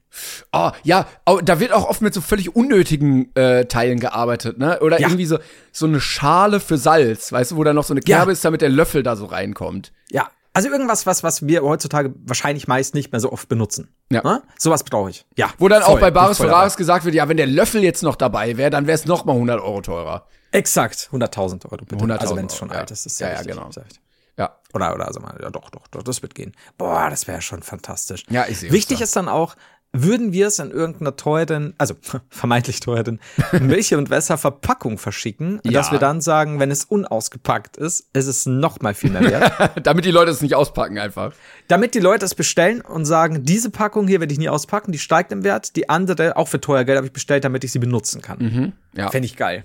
Oh, 0.52 0.70
ja, 0.82 1.06
oh, 1.24 1.40
da 1.42 1.58
wird 1.58 1.72
auch 1.72 1.88
oft 1.88 2.02
mit 2.02 2.12
so 2.12 2.20
völlig 2.20 2.54
unnötigen 2.54 3.34
äh, 3.34 3.64
Teilen 3.64 3.98
gearbeitet, 3.98 4.58
ne? 4.58 4.78
Oder 4.80 5.00
Ja. 5.00 5.08
irgendwie 5.08 5.24
so, 5.24 5.38
so 5.72 5.86
eine 5.86 6.00
Schale 6.02 6.60
für 6.60 6.76
Salz, 6.76 7.32
weißt 7.32 7.52
du, 7.52 7.56
wo 7.56 7.64
da 7.64 7.72
noch 7.72 7.84
so 7.84 7.94
eine 7.94 8.02
Ja. 8.06 8.18
Kerbe 8.18 8.32
ist, 8.32 8.44
damit 8.44 8.60
der 8.60 8.68
Löffel 8.68 9.02
da 9.02 9.16
so 9.16 9.24
reinkommt. 9.24 9.90
Ja. 10.10 10.30
Also 10.54 10.68
irgendwas, 10.68 11.06
was, 11.06 11.22
was 11.22 11.46
wir 11.46 11.62
heutzutage 11.62 12.14
wahrscheinlich 12.24 12.68
meist 12.68 12.94
nicht 12.94 13.10
mehr 13.10 13.20
so 13.20 13.32
oft 13.32 13.48
benutzen. 13.48 13.94
Ja. 14.10 14.22
Ne? 14.22 14.42
Sowas 14.58 14.84
brauche 14.84 15.10
ich. 15.10 15.24
Ja. 15.36 15.50
Wo 15.58 15.68
dann 15.68 15.82
auch 15.82 15.92
voll, 15.92 16.00
bei 16.00 16.10
bin 16.10 16.14
Bares 16.14 16.36
voll 16.36 16.48
Ferraris 16.48 16.76
gesagt 16.76 17.04
wird, 17.04 17.14
ja, 17.14 17.28
wenn 17.28 17.38
der 17.38 17.46
Löffel 17.46 17.82
jetzt 17.82 18.02
noch 18.02 18.16
dabei 18.16 18.56
wäre, 18.58 18.70
dann 18.70 18.86
wäre 18.86 18.96
es 18.96 19.06
noch 19.06 19.24
mal 19.24 19.32
100 19.32 19.60
Euro 19.60 19.80
teurer. 19.80 20.26
Exakt. 20.50 21.08
100.000 21.10 21.64
Euro 21.64 21.84
bitte. 21.84 22.04
100.000 22.04 22.16
also 22.18 22.36
wenn 22.36 22.46
es 22.46 22.56
schon 22.56 22.68
Euro, 22.68 22.74
ja. 22.76 22.80
alt 22.80 22.90
ist. 22.90 23.06
ist 23.06 23.20
Ja, 23.20 23.28
ja, 23.28 23.38
richtig, 23.38 23.54
genau. 23.54 23.66
richtig. 23.66 24.00
Ja. 24.36 24.58
Oder, 24.74 24.94
oder, 24.94 25.06
also 25.06 25.20
mal, 25.20 25.38
ja, 25.42 25.50
doch, 25.50 25.70
doch, 25.70 25.86
doch, 25.88 26.02
das 26.02 26.22
wird 26.22 26.34
gehen. 26.34 26.52
Boah, 26.76 27.08
das 27.10 27.26
wäre 27.26 27.42
schon 27.42 27.62
fantastisch. 27.62 28.24
Ja, 28.28 28.46
ich 28.48 28.58
sehe 28.58 28.72
Wichtig 28.72 29.00
ist 29.00 29.16
dann 29.16 29.28
auch, 29.28 29.56
würden 29.94 30.32
wir 30.32 30.46
es 30.46 30.58
in 30.58 30.70
irgendeiner 30.70 31.16
teuren, 31.16 31.74
also 31.78 31.94
vermeintlich 32.30 32.80
teuren 32.80 33.20
Milch- 33.60 33.94
und 33.94 34.08
Wässerverpackung 34.10 34.96
verschicken, 34.98 35.60
Ja. 35.64 35.72
dass 35.72 35.92
wir 35.92 35.98
dann 35.98 36.20
sagen, 36.20 36.60
wenn 36.60 36.70
es 36.70 36.84
unausgepackt 36.84 37.76
ist, 37.76 38.08
ist 38.14 38.26
es 38.26 38.46
noch 38.46 38.80
mal 38.80 38.94
viel 38.94 39.10
mehr 39.10 39.22
wert. 39.22 39.72
Damit 39.86 40.04
die 40.06 40.10
Leute 40.10 40.30
es 40.30 40.40
nicht 40.40 40.54
auspacken 40.54 40.98
einfach. 40.98 41.34
Damit 41.68 41.94
die 41.94 42.00
Leute 42.00 42.24
es 42.24 42.34
bestellen 42.34 42.80
und 42.80 43.04
sagen, 43.04 43.44
diese 43.44 43.70
Packung 43.70 44.08
hier 44.08 44.20
werde 44.20 44.32
ich 44.32 44.38
nie 44.38 44.48
auspacken, 44.48 44.92
die 44.92 44.98
steigt 44.98 45.30
im 45.32 45.44
Wert, 45.44 45.76
die 45.76 45.88
andere, 45.90 46.36
auch 46.36 46.48
für 46.48 46.60
teuer 46.60 46.84
Geld, 46.84 46.96
habe 46.96 47.06
ich 47.06 47.12
bestellt, 47.12 47.44
damit 47.44 47.62
ich 47.64 47.72
sie 47.72 47.78
benutzen 47.78 48.22
kann. 48.22 48.72
Ja. 48.96 49.10
Fände 49.10 49.26
ich 49.26 49.36
geil. 49.36 49.64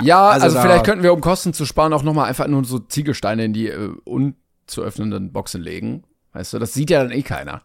Ja, 0.00 0.28
also, 0.30 0.44
also 0.44 0.56
da- 0.56 0.62
vielleicht 0.62 0.84
könnten 0.86 1.02
wir, 1.04 1.12
um 1.12 1.20
Kosten 1.20 1.52
zu 1.52 1.66
sparen, 1.66 1.92
auch 1.92 2.02
noch 2.02 2.14
mal 2.14 2.24
einfach 2.24 2.48
nur 2.48 2.64
so 2.64 2.78
Ziegelsteine 2.80 3.44
in 3.44 3.52
die 3.52 3.68
äh, 3.68 3.90
unzu 4.04 4.82
öffnenden 4.82 5.32
Boxen 5.32 5.60
legen. 5.60 6.02
Weißt 6.32 6.52
du, 6.52 6.58
das 6.58 6.74
sieht 6.74 6.90
ja 6.90 7.02
dann 7.02 7.12
eh 7.12 7.22
keiner. 7.22 7.62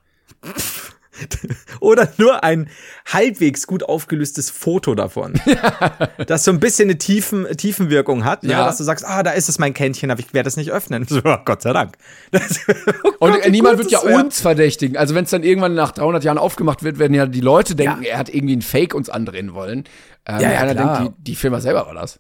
Oder 1.79 2.09
nur 2.17 2.43
ein 2.43 2.69
halbwegs 3.05 3.67
gut 3.67 3.83
aufgelöstes 3.83 4.49
Foto 4.49 4.95
davon. 4.95 5.33
das 6.27 6.43
so 6.43 6.51
ein 6.51 6.59
bisschen 6.59 6.89
eine 6.89 6.97
Tiefen, 6.97 7.45
Tiefenwirkung 7.55 8.25
hat. 8.25 8.43
Ne? 8.43 8.51
Ja. 8.51 8.65
Dass 8.65 8.77
du 8.77 8.83
sagst, 8.83 9.05
ah, 9.05 9.23
da 9.23 9.31
ist 9.31 9.49
es 9.49 9.59
mein 9.59 9.73
Kännchen, 9.73 10.11
aber 10.11 10.19
ich 10.19 10.33
werde 10.33 10.47
es 10.47 10.57
nicht 10.57 10.71
öffnen. 10.71 11.05
So, 11.09 11.21
Gott 11.21 11.61
sei 11.61 11.73
Dank. 11.73 11.97
Das, 12.31 12.59
oh 13.03 13.25
Und 13.25 13.31
Gott, 13.33 13.45
wie 13.45 13.51
niemand 13.51 13.77
wird 13.77 13.91
ja 13.91 14.03
wär. 14.03 14.15
uns 14.17 14.41
verdächtigen. 14.41 14.95
Also 14.97 15.15
wenn 15.15 15.23
es 15.25 15.29
dann 15.31 15.43
irgendwann 15.43 15.73
nach 15.73 15.91
300 15.91 16.23
Jahren 16.23 16.37
aufgemacht 16.37 16.83
wird, 16.83 16.99
werden 16.99 17.13
ja 17.13 17.25
die 17.25 17.41
Leute 17.41 17.75
denken, 17.75 18.03
Ja. 18.03 18.11
er 18.11 18.17
hat 18.19 18.29
irgendwie 18.29 18.55
ein 18.55 18.61
Fake 18.61 18.93
uns 18.93 19.09
andrehen 19.09 19.53
wollen. 19.53 19.85
Ähm, 20.25 20.39
Ja, 20.41 20.51
ja, 20.51 20.73
denkt, 20.73 20.99
die, 21.19 21.23
die 21.31 21.35
Firma 21.35 21.59
selber 21.59 21.85
war 21.87 21.93
das. 21.95 22.19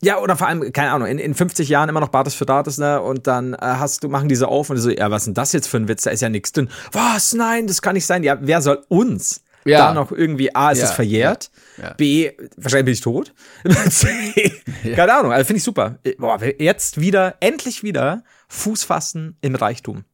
Ja, 0.00 0.18
oder 0.20 0.36
vor 0.36 0.46
allem, 0.46 0.72
keine 0.72 0.92
Ahnung, 0.92 1.08
in, 1.08 1.18
in 1.18 1.34
50 1.34 1.68
Jahren 1.68 1.88
immer 1.88 1.98
noch 2.00 2.08
Bartes 2.10 2.34
für 2.34 2.46
Dates, 2.46 2.78
ne? 2.78 3.00
Und 3.02 3.26
dann 3.26 3.54
äh, 3.54 3.58
hast 3.60 4.04
du, 4.04 4.08
machen 4.08 4.28
diese 4.28 4.46
auf 4.46 4.70
und 4.70 4.76
so, 4.78 4.90
ja, 4.90 5.10
was 5.10 5.22
ist 5.22 5.26
denn 5.26 5.34
das 5.34 5.52
jetzt 5.52 5.66
für 5.66 5.76
ein 5.76 5.88
Witz? 5.88 6.02
Da 6.04 6.10
ist 6.10 6.20
ja 6.22 6.28
nichts 6.28 6.52
drin. 6.52 6.68
Was? 6.92 7.32
Nein, 7.34 7.66
das 7.66 7.82
kann 7.82 7.94
nicht 7.94 8.06
sein. 8.06 8.22
Ja, 8.22 8.38
wer 8.40 8.60
soll 8.62 8.84
uns 8.88 9.42
Ja. 9.64 9.88
da 9.88 9.94
noch 9.94 10.12
irgendwie, 10.12 10.54
A, 10.54 10.70
ist 10.70 10.78
Ja, 10.78 10.84
es 10.84 10.92
verjährt, 10.92 11.50
ja. 11.82 11.94
B, 11.94 12.30
wahrscheinlich 12.56 12.84
bin 12.84 12.94
ich 12.94 13.00
tot. 13.00 13.34
C, 13.90 14.52
keine 14.94 15.14
Ahnung, 15.14 15.32
also 15.32 15.44
finde 15.44 15.58
ich 15.58 15.64
super. 15.64 15.98
Boah, 16.18 16.38
jetzt 16.58 17.00
wieder, 17.00 17.34
endlich 17.40 17.82
wieder 17.82 18.22
Fuß 18.48 18.84
fassen 18.84 19.36
im 19.40 19.56
Reichtum. 19.56 20.04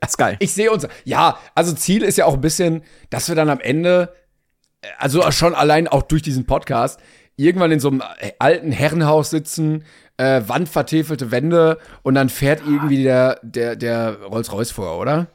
Das 0.00 0.10
ist 0.10 0.16
geil. 0.18 0.36
Ich 0.40 0.52
sehe 0.54 0.72
uns. 0.72 0.88
Ja, 1.04 1.38
also 1.54 1.72
Ziel 1.72 2.02
ist 2.02 2.18
ja 2.18 2.24
auch 2.26 2.34
ein 2.34 2.40
bisschen, 2.40 2.82
dass 3.10 3.28
wir 3.28 3.36
dann 3.36 3.48
am 3.48 3.60
Ende, 3.60 4.12
äh, 4.82 4.88
also 4.98 5.30
schon 5.30 5.54
allein 5.54 5.86
auch 5.86 6.02
durch 6.02 6.22
diesen 6.22 6.46
Podcast, 6.46 6.98
irgendwann 7.36 7.72
in 7.72 7.80
so 7.80 7.88
einem 7.88 8.00
äh, 8.20 8.32
alten 8.38 8.72
Herrenhaus 8.72 9.30
sitzen, 9.30 9.84
äh, 10.16 10.42
wandvertäfelte 10.46 11.30
Wände 11.30 11.78
und 12.02 12.14
dann 12.14 12.28
fährt 12.28 12.60
irgendwie 12.66 13.02
der, 13.02 13.40
der, 13.42 13.76
der 13.76 14.16
Rolls-Royce 14.22 14.70
vor, 14.70 14.98
oder? 15.00 15.26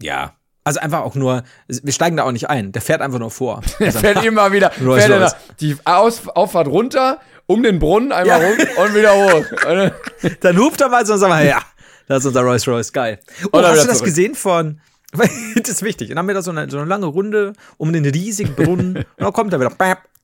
Ja. 0.00 0.32
Also 0.64 0.78
einfach 0.78 1.00
auch 1.00 1.16
nur, 1.16 1.42
wir 1.66 1.92
steigen 1.92 2.16
da 2.16 2.22
auch 2.22 2.30
nicht 2.30 2.48
ein, 2.48 2.70
der 2.70 2.82
fährt 2.82 3.00
einfach 3.02 3.18
nur 3.18 3.32
vor. 3.32 3.62
Der 3.80 3.90
fährt 3.92 4.24
immer 4.24 4.52
wieder, 4.52 4.70
Rolls 4.80 5.04
fährt 5.04 5.20
er 5.20 5.28
da 5.30 5.36
die 5.60 5.76
Aus 5.84 6.28
Auffahrt 6.28 6.68
runter, 6.68 7.18
um 7.46 7.64
den 7.64 7.80
Brunnen 7.80 8.12
einmal 8.12 8.40
Ja. 8.40 8.48
rum 8.48 8.86
und 8.86 8.94
wieder 8.94 9.12
hoch. 9.12 9.44
Und 10.22 10.44
dann- 10.44 10.58
hupt 10.58 10.80
er 10.80 10.88
mal 10.88 11.04
so 11.04 11.14
und 11.14 11.18
sagt 11.18 11.30
mal, 11.30 11.44
ja, 11.44 11.60
das 12.06 12.20
ist 12.20 12.26
unser 12.26 12.42
Rolls 12.42 12.66
Royce, 12.68 12.92
geil. 12.92 13.18
Oh, 13.46 13.56
Und 13.56 13.62
dann 13.62 13.72
hast 13.72 13.82
du 13.82 13.88
das 13.88 13.98
zurück. 13.98 14.10
gesehen 14.10 14.34
von, 14.36 14.80
das 15.12 15.68
ist 15.68 15.82
wichtig, 15.82 16.08
dann 16.10 16.18
haben 16.18 16.28
wir 16.28 16.34
da 16.34 16.42
so 16.42 16.52
eine, 16.52 16.70
so 16.70 16.78
eine 16.78 16.86
lange 16.86 17.06
Runde 17.06 17.54
um 17.76 17.92
den 17.92 18.06
riesigen 18.06 18.54
Brunnen 18.54 18.98
und 18.98 19.06
dann 19.18 19.32
kommt 19.32 19.52
er 19.52 19.58
wieder. 19.58 19.72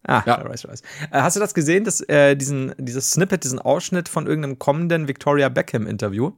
Ah, 0.08 0.22
Ja. 0.26 0.36
der 0.38 0.46
Rolls 0.46 0.66
Royce. 0.66 0.82
Äh, 1.12 1.20
hast 1.20 1.36
du 1.36 1.40
das 1.40 1.54
gesehen, 1.54 1.84
dass, 1.84 2.00
äh, 2.00 2.34
diesen, 2.34 2.74
dieses 2.78 3.10
Snippet, 3.12 3.44
diesen 3.44 3.58
Ausschnitt 3.60 4.08
von 4.08 4.26
irgendeinem 4.26 4.58
kommenden 4.58 5.06
Victoria 5.06 5.48
Beckham 5.48 5.86
Interview? 5.86 6.32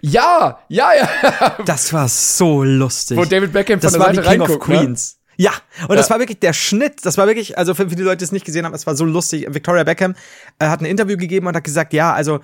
Ja, 0.00 0.60
ja, 0.68 0.90
ja. 0.94 1.56
Das 1.66 1.92
war 1.92 2.08
so 2.08 2.62
lustig. 2.64 3.18
Wo 3.18 3.24
David 3.24 3.52
Beckham 3.52 3.80
von 3.80 3.86
das 3.86 3.92
der 3.92 4.00
war 4.00 4.10
die 4.10 4.16
Seite 4.16 4.28
King 4.30 4.40
of 4.40 4.48
reinguckt, 4.50 4.68
ne? 4.68 4.76
Queens. 4.78 5.18
Ja, 5.36 5.50
und 5.88 5.96
das 5.96 6.08
Ja. 6.08 6.14
war 6.14 6.20
wirklich 6.20 6.40
der 6.40 6.54
Schnitt, 6.54 7.04
das 7.04 7.18
war 7.18 7.26
wirklich, 7.26 7.58
also 7.58 7.74
für, 7.74 7.90
für 7.90 7.96
die 7.96 8.02
Leute, 8.02 8.18
die 8.18 8.24
es 8.24 8.32
nicht 8.32 8.46
gesehen 8.46 8.64
haben, 8.64 8.72
es 8.74 8.86
war 8.86 8.96
so 8.96 9.04
lustig. 9.04 9.46
Victoria 9.50 9.84
Beckham 9.84 10.14
äh, 10.58 10.66
hat 10.68 10.80
ein 10.80 10.86
Interview 10.86 11.18
gegeben 11.18 11.46
und 11.46 11.54
hat 11.54 11.64
gesagt, 11.64 11.92
ja, 11.92 12.14
also 12.14 12.40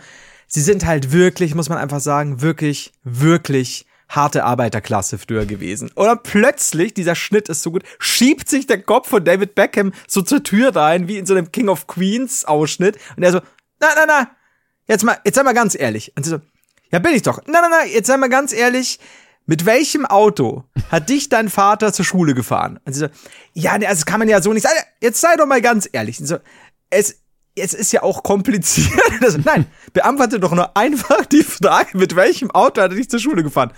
sie 0.46 0.60
sind 0.60 0.84
halt 0.84 1.10
wirklich, 1.12 1.54
muss 1.54 1.70
man 1.70 1.78
einfach 1.78 2.00
sagen, 2.00 2.42
wirklich, 2.42 2.92
wirklich 3.02 3.86
harte 4.14 4.44
Arbeiterklasse 4.44 5.18
früher 5.18 5.46
gewesen. 5.46 5.90
Oder 5.96 6.16
plötzlich, 6.16 6.94
dieser 6.94 7.14
Schnitt 7.14 7.48
ist 7.48 7.62
so 7.62 7.72
gut, 7.72 7.82
schiebt 7.98 8.48
sich 8.48 8.66
der 8.66 8.82
Kopf 8.82 9.08
von 9.08 9.24
David 9.24 9.54
Beckham 9.54 9.92
so 10.06 10.22
zur 10.22 10.42
Tür 10.42 10.76
rein, 10.76 11.08
wie 11.08 11.18
in 11.18 11.26
so 11.26 11.34
einem 11.34 11.50
King 11.50 11.68
of 11.68 11.86
Queens 11.86 12.44
Ausschnitt. 12.44 12.98
Und 13.16 13.22
er 13.22 13.32
so, 13.32 13.40
na, 13.80 13.88
na, 13.96 14.04
na, 14.06 14.30
jetzt 14.86 15.04
mal, 15.04 15.18
jetzt 15.24 15.36
sei 15.36 15.42
mal 15.42 15.54
ganz 15.54 15.74
ehrlich. 15.74 16.12
Und 16.16 16.24
sie 16.24 16.30
so, 16.30 16.40
ja, 16.90 16.98
bin 16.98 17.14
ich 17.14 17.22
doch. 17.22 17.40
Na, 17.46 17.60
na, 17.62 17.68
na, 17.70 17.86
jetzt 17.86 18.06
sei 18.06 18.16
mal 18.16 18.28
ganz 18.28 18.52
ehrlich, 18.52 19.00
mit 19.46 19.66
welchem 19.66 20.06
Auto 20.06 20.64
hat 20.90 21.08
dich 21.08 21.28
dein 21.28 21.48
Vater 21.48 21.92
zur 21.92 22.04
Schule 22.04 22.34
gefahren? 22.34 22.78
Und 22.84 22.92
sie 22.92 23.00
so, 23.00 23.06
ja, 23.54 23.76
ne, 23.78 23.88
also 23.88 24.00
das 24.00 24.06
kann 24.06 24.18
man 24.18 24.28
ja 24.28 24.42
so 24.42 24.52
nicht 24.52 24.62
sagen. 24.62 24.78
Jetzt 25.00 25.20
sei 25.20 25.36
doch 25.36 25.46
mal 25.46 25.62
ganz 25.62 25.88
ehrlich. 25.90 26.20
Und 26.20 26.26
so, 26.26 26.36
es, 26.90 27.22
es 27.56 27.74
ist 27.74 27.92
ja 27.92 28.02
auch 28.02 28.22
kompliziert. 28.22 28.92
Nein, 29.44 29.66
beantworte 29.92 30.38
doch 30.38 30.52
nur 30.52 30.76
einfach 30.76 31.24
die 31.26 31.42
Frage, 31.42 31.96
mit 31.96 32.14
welchem 32.14 32.50
Auto 32.50 32.82
hat 32.82 32.92
er 32.92 32.96
dich 32.96 33.10
zur 33.10 33.18
Schule 33.18 33.42
gefahren? 33.42 33.72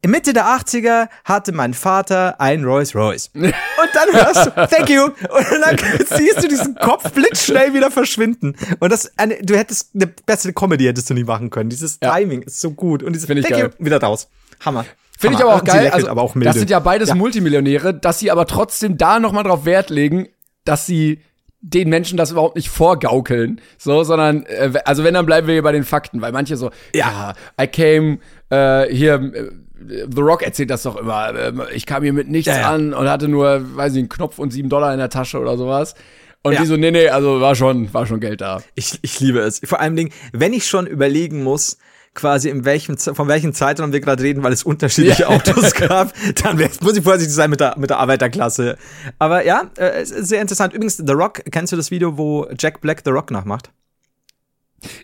In 0.00 0.12
Mitte 0.12 0.32
der 0.32 0.44
80er 0.44 1.08
hatte 1.24 1.50
mein 1.50 1.74
Vater 1.74 2.40
ein 2.40 2.64
Rolls 2.64 2.94
Royce. 2.94 3.30
Und 3.34 3.52
dann 3.52 4.12
hörst 4.12 4.46
du, 4.46 4.50
thank 4.76 4.90
you. 4.90 5.04
Und 5.04 5.14
dann 5.60 5.76
siehst 6.16 6.42
du 6.42 6.48
diesen 6.48 6.76
Kopf 6.76 7.10
blitzschnell 7.12 7.74
wieder 7.74 7.90
verschwinden. 7.90 8.54
Und 8.78 8.92
das, 8.92 9.10
eine, 9.18 9.42
du 9.42 9.56
hättest 9.56 9.96
eine 9.96 10.06
bessere 10.06 10.52
Comedy 10.52 10.84
hättest 10.84 11.10
du 11.10 11.14
nicht 11.14 11.26
machen 11.26 11.50
können. 11.50 11.68
Dieses 11.68 11.98
ja. 12.00 12.14
Timing 12.14 12.42
ist 12.42 12.60
so 12.60 12.70
gut. 12.70 13.02
Und 13.02 13.12
dieses 13.12 13.26
Find 13.26 13.40
ich 13.40 13.46
thank 13.46 13.60
geil. 13.60 13.70
you, 13.76 13.84
wieder 13.84 14.00
raus. 14.00 14.28
Hammer. 14.64 14.84
Finde 15.18 15.36
ich 15.36 15.42
aber 15.42 15.56
auch 15.56 15.64
geil. 15.64 15.90
Also, 15.90 16.08
aber 16.08 16.22
auch 16.22 16.34
das 16.36 16.56
sind 16.56 16.70
ja 16.70 16.78
beides 16.78 17.08
ja. 17.08 17.16
Multimillionäre, 17.16 17.92
dass 17.92 18.20
sie 18.20 18.30
aber 18.30 18.46
trotzdem 18.46 18.98
da 18.98 19.18
nochmal 19.18 19.42
drauf 19.42 19.64
Wert 19.64 19.90
legen, 19.90 20.28
dass 20.64 20.86
sie 20.86 21.22
den 21.60 21.88
Menschen 21.88 22.16
das 22.16 22.30
überhaupt 22.30 22.54
nicht 22.54 22.68
vorgaukeln, 22.68 23.60
so, 23.78 24.04
sondern, 24.04 24.46
äh, 24.46 24.72
also 24.84 25.02
wenn, 25.02 25.14
dann 25.14 25.26
bleiben 25.26 25.48
wir 25.48 25.54
hier 25.54 25.62
bei 25.62 25.72
den 25.72 25.82
Fakten, 25.82 26.20
weil 26.20 26.30
manche 26.30 26.56
so, 26.56 26.70
ja, 26.94 27.34
ja 27.58 27.64
I 27.64 27.66
came 27.66 28.18
äh, 28.50 28.94
hier, 28.94 29.14
äh, 29.14 29.50
The 29.86 30.20
Rock 30.20 30.42
erzählt 30.42 30.70
das 30.70 30.82
doch 30.82 30.96
immer. 30.96 31.34
Ähm, 31.34 31.62
ich 31.72 31.86
kam 31.86 32.02
hier 32.02 32.12
mit 32.12 32.28
nichts 32.28 32.48
ja, 32.48 32.58
ja. 32.58 32.70
an 32.70 32.94
und 32.94 33.08
hatte 33.08 33.28
nur, 33.28 33.76
weiß 33.76 33.92
ich, 33.92 33.98
einen 33.98 34.08
Knopf 34.08 34.38
und 34.38 34.50
sieben 34.52 34.68
Dollar 34.68 34.92
in 34.92 34.98
der 34.98 35.10
Tasche 35.10 35.38
oder 35.38 35.56
sowas. 35.56 35.94
Und 36.42 36.54
ja. 36.54 36.60
die 36.60 36.66
so, 36.66 36.76
nee, 36.76 36.90
nee, 36.90 37.08
also 37.08 37.40
war 37.40 37.54
schon, 37.54 37.92
war 37.92 38.06
schon 38.06 38.20
Geld 38.20 38.40
da. 38.40 38.62
Ich, 38.74 38.98
ich 39.02 39.20
liebe 39.20 39.40
es. 39.40 39.60
Vor 39.64 39.80
allem 39.80 39.96
Dingen, 39.96 40.12
wenn 40.32 40.52
ich 40.52 40.66
schon 40.66 40.86
überlegen 40.86 41.42
muss, 41.42 41.78
quasi 42.14 42.48
in 42.48 42.64
welchem, 42.64 42.96
von 42.98 43.28
welchem 43.28 43.52
Zeitraum 43.52 43.92
wir 43.92 44.00
gerade 44.00 44.22
reden, 44.22 44.42
weil 44.42 44.52
es 44.52 44.62
unterschiedliche 44.62 45.22
ja. 45.24 45.28
Autos 45.28 45.72
gab, 45.74 46.12
dann 46.42 46.56
muss 46.80 46.96
ich 46.96 47.04
vorsichtig 47.04 47.34
sein 47.34 47.50
mit 47.50 47.60
der, 47.60 47.78
mit 47.78 47.90
der 47.90 47.98
Arbeiterklasse. 47.98 48.76
Aber 49.18 49.44
ja, 49.44 49.70
äh, 49.76 50.04
sehr 50.04 50.40
interessant. 50.40 50.72
Übrigens, 50.74 50.96
The 50.96 51.12
Rock, 51.12 51.42
kennst 51.50 51.72
du 51.72 51.76
das 51.76 51.90
Video, 51.90 52.18
wo 52.18 52.48
Jack 52.58 52.80
Black 52.80 53.02
The 53.04 53.10
Rock 53.10 53.30
nachmacht? 53.30 53.70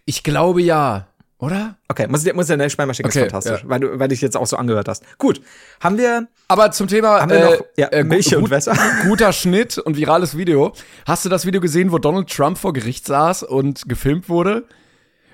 Ich 0.04 0.22
glaube 0.22 0.62
ja. 0.62 1.08
Oder? 1.44 1.76
Okay, 1.88 2.07
muss, 2.09 2.24
muss 2.33 2.48
ja 2.48 2.70
schnell 2.70 2.87
mal 2.87 2.94
schicken, 2.94 3.11
okay, 3.11 3.18
ist 3.18 3.30
fantastisch, 3.30 3.62
ja. 3.62 3.68
weil 3.68 3.80
du, 3.80 3.98
weil 3.98 4.09
dich 4.09 4.22
jetzt 4.22 4.35
auch 4.35 4.46
so 4.46 4.57
angehört 4.57 4.88
hast. 4.88 5.04
Gut, 5.18 5.42
haben 5.78 5.98
wir. 5.98 6.26
Aber 6.48 6.70
zum 6.70 6.88
Thema 6.88 7.20
haben 7.20 7.30
wir 7.30 7.44
noch, 7.44 7.52
äh, 7.52 7.64
ja, 7.76 7.88
äh, 7.88 8.02
Milch 8.02 8.30
gut, 8.30 8.37
und 8.37 8.50
Wässer. 8.50 8.74
Guter 9.07 9.30
Schnitt 9.35 9.76
und 9.76 9.98
virales 9.98 10.38
Video. 10.38 10.72
Hast 11.07 11.26
du 11.26 11.28
das 11.28 11.44
Video 11.44 11.61
gesehen, 11.61 11.92
wo 11.92 11.98
Donald 11.98 12.30
Trump 12.30 12.57
vor 12.57 12.72
Gericht 12.72 13.07
saß 13.07 13.42
und 13.42 13.87
gefilmt 13.87 14.30
wurde? 14.30 14.64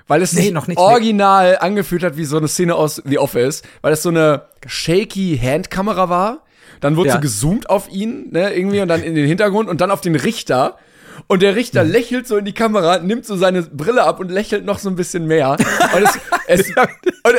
Weil 0.09 0.23
es 0.23 0.33
nee, 0.33 0.43
sich 0.43 0.53
noch 0.53 0.67
nicht, 0.67 0.79
original 0.79 1.53
nee. 1.53 1.57
angefühlt 1.59 2.03
hat 2.03 2.17
wie 2.17 2.25
so 2.25 2.39
eine 2.39 2.49
Szene 2.49 2.75
aus 2.75 3.01
The 3.05 3.19
Office, 3.19 3.63
weil 3.81 3.93
es 3.93 4.03
so 4.03 4.09
eine 4.09 4.47
shaky 4.67 5.39
Handkamera 5.41 6.09
war. 6.09 6.43
Dann 6.81 6.97
wurde 6.97 7.11
ja. 7.11 7.15
so 7.15 7.21
gezoomt 7.21 7.71
auf 7.71 7.89
ihn, 7.89 8.33
ne, 8.33 8.53
irgendwie 8.53 8.81
und 8.81 8.89
dann 8.89 9.05
in 9.05 9.15
den 9.15 9.29
Hintergrund 9.29 9.69
und 9.69 9.81
dann 9.81 9.93
auf 9.93 10.01
den 10.01 10.17
Richter. 10.17 10.77
Und 11.27 11.43
der 11.43 11.57
Richter 11.57 11.85
lächelt 11.85 12.27
so 12.27 12.37
in 12.37 12.45
die 12.45 12.53
Kamera, 12.53 12.99
nimmt 12.99 13.25
so 13.25 13.37
seine 13.37 13.63
Brille 13.63 14.05
ab 14.05 14.21
und 14.21 14.31
lächelt 14.31 14.65
noch 14.65 14.79
so 14.79 14.89
ein 14.89 14.97
bisschen 14.97 15.27
mehr. 15.27 15.57
Und, 15.95 16.03
es, 16.03 16.19
es, 16.47 16.69
und 16.69 17.35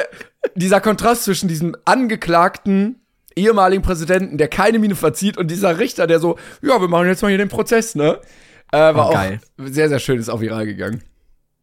dieser 0.56 0.82
Kontrast 0.82 1.24
zwischen 1.24 1.48
diesem 1.48 1.76
angeklagten 1.86 3.02
ehemaligen 3.36 3.82
Präsidenten, 3.82 4.38
der 4.38 4.48
keine 4.48 4.80
Miene 4.80 4.96
verzieht, 4.96 5.38
und 5.38 5.50
dieser 5.50 5.80
Richter, 5.80 6.08
der 6.08 6.20
so, 6.20 6.38
ja, 6.62 6.80
wir 6.82 6.88
machen 6.88 7.08
jetzt 7.08 7.22
mal 7.22 7.30
hier 7.30 7.38
den 7.38 7.50
Prozess, 7.50 7.96
ne? 7.96 8.20
Äh, 8.72 8.78
war 8.78 9.10
oh, 9.10 9.14
geil. 9.14 9.40
auch 9.60 9.66
sehr, 9.68 9.90
sehr 9.90 10.00
schön, 10.00 10.20
ist 10.20 10.30
auch 10.30 10.42
viral 10.42 10.66
gegangen. 10.66 11.02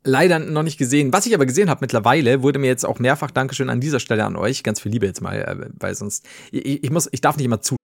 Leider 0.05 0.39
noch 0.39 0.63
nicht 0.63 0.79
gesehen. 0.79 1.13
Was 1.13 1.27
ich 1.27 1.35
aber 1.35 1.45
gesehen 1.45 1.69
habe 1.69 1.81
mittlerweile, 1.83 2.43
wurde 2.43 2.59
mir 2.59 2.69
jetzt 2.69 2.87
auch 2.87 2.99
mehrfach 2.99 3.31
Dankeschön 3.31 3.69
an 3.69 3.81
dieser 3.81 4.01
Stelle 4.01 4.25
an 4.25 4.37
euch. 4.37 4.63
Ganz 4.63 4.81
viel 4.81 4.93
Liebe 4.93 5.07
jetzt 5.07 5.21
mal, 5.21 5.37
äh, 5.37 5.71
weil 5.79 5.95
sonst, 5.95 6.25
ich, 6.51 6.85
ich 6.85 6.91
muss, 6.91 7.09
ich 7.13 7.21
darf 7.21 7.37
nicht 7.37 7.47
immer 7.47 7.61
zu 7.61 7.78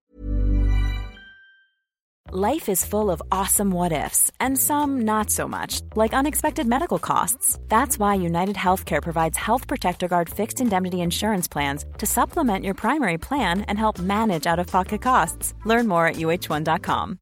Life 2.37 2.67
is 2.67 2.83
full 2.83 3.09
of 3.09 3.21
awesome 3.31 3.71
what 3.71 3.93
ifs, 3.93 4.29
and 4.41 4.57
some 4.57 5.05
not 5.05 5.29
so 5.29 5.47
much, 5.47 5.79
like 5.95 6.13
unexpected 6.13 6.67
medical 6.67 6.99
costs. 6.99 7.57
That's 7.69 7.97
why 7.97 8.15
United 8.15 8.57
Healthcare 8.57 9.01
provides 9.01 9.37
Health 9.37 9.69
Protector 9.69 10.09
Guard 10.09 10.29
fixed 10.29 10.59
indemnity 10.59 10.99
insurance 10.99 11.47
plans 11.47 11.85
to 11.97 12.05
supplement 12.05 12.65
your 12.65 12.73
primary 12.73 13.17
plan 13.17 13.61
and 13.69 13.79
help 13.79 13.99
manage 13.99 14.45
out 14.47 14.59
of 14.59 14.67
pocket 14.67 15.01
costs. 15.01 15.53
Learn 15.63 15.87
more 15.87 16.07
at 16.07 16.17
uh1.com. 16.17 17.19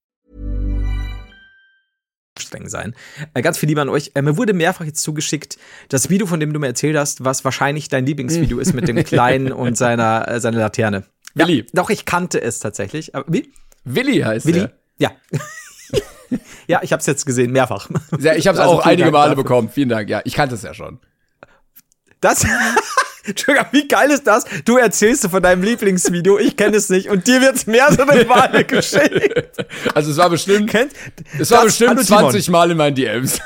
Streng 2.40 2.68
sein. 2.68 2.96
Äh, 3.36 3.44
ganz 3.44 3.60
viel 3.60 3.70
Liebe 3.70 3.82
an 3.82 3.90
euch. 3.90 4.14
Äh, 4.16 4.24
mir 4.24 4.36
wurde 4.36 4.54
mehrfach 4.54 4.86
jetzt 4.86 5.04
zugeschickt, 5.04 5.60
das 5.90 6.10
Video, 6.10 6.26
von 6.26 6.40
dem 6.40 6.54
du 6.54 6.60
mir 6.60 6.66
erzählt 6.66 6.98
hast, 6.98 7.24
was 7.24 7.46
wahrscheinlich 7.46 7.88
dein 7.88 8.08
Lieblingsvideo 8.08 8.58
ist 8.58 8.74
mit 8.74 8.88
dem 8.88 8.96
Kleinen 9.04 9.52
und 9.52 9.78
seiner, 9.78 10.28
äh, 10.28 10.40
seiner 10.40 10.58
Laterne. 10.58 11.04
Willi. 11.36 11.58
Ja, 11.58 11.66
doch, 11.74 11.92
ich 11.92 12.06
kannte 12.06 12.42
es 12.42 12.58
tatsächlich. 12.58 13.14
Aber, 13.14 13.32
wie? 13.32 13.54
Willi 13.84 14.22
heißt 14.22 14.48
Willi? 14.48 14.62
Der. 14.62 14.83
Ja. 14.98 15.12
ja, 16.68 16.82
ich 16.84 16.92
habe 16.92 17.00
es 17.00 17.06
jetzt 17.06 17.26
gesehen, 17.26 17.52
mehrfach. 17.52 17.90
Ja, 18.20 18.36
ich 18.36 18.48
habe 18.48 18.56
es 18.56 18.62
also 18.62 18.76
auch 18.76 18.86
einige 18.86 19.04
Dank 19.04 19.14
Male 19.14 19.30
dafür. 19.32 19.44
bekommen. 19.44 19.70
Vielen 19.70 19.90
Dank. 19.90 20.10
Ja, 20.10 20.22
ich 20.24 20.34
kannte 20.34 20.56
es 20.56 20.64
ja 20.64 20.74
schon. 20.74 21.00
Das. 22.22 22.46
Entschuldigung, 23.26 23.68
wie 23.72 23.88
geil 23.88 24.12
ist 24.12 24.28
das? 24.28 24.44
Du 24.66 24.76
erzählst 24.76 25.26
von 25.30 25.42
deinem 25.42 25.64
Lieblingsvideo, 25.64 26.40
ich 26.40 26.58
kenne 26.58 26.76
es 26.76 26.90
nicht 26.90 27.10
und 27.10 27.26
dir 27.26 27.40
wird's 27.40 27.68
mehrere 27.68 28.26
Male 28.26 28.64
geschickt. 28.66 29.66
Also 29.96 30.12
es 30.12 30.18
war 30.18 30.30
bestimmt, 30.30 30.70
Kennt, 30.70 30.92
es 31.40 31.50
war 31.52 31.64
bestimmt 31.64 32.06
20 32.06 32.50
Mal 32.50 32.72
in 32.72 32.78
meinen 32.78 32.96
DMs. 32.96 33.40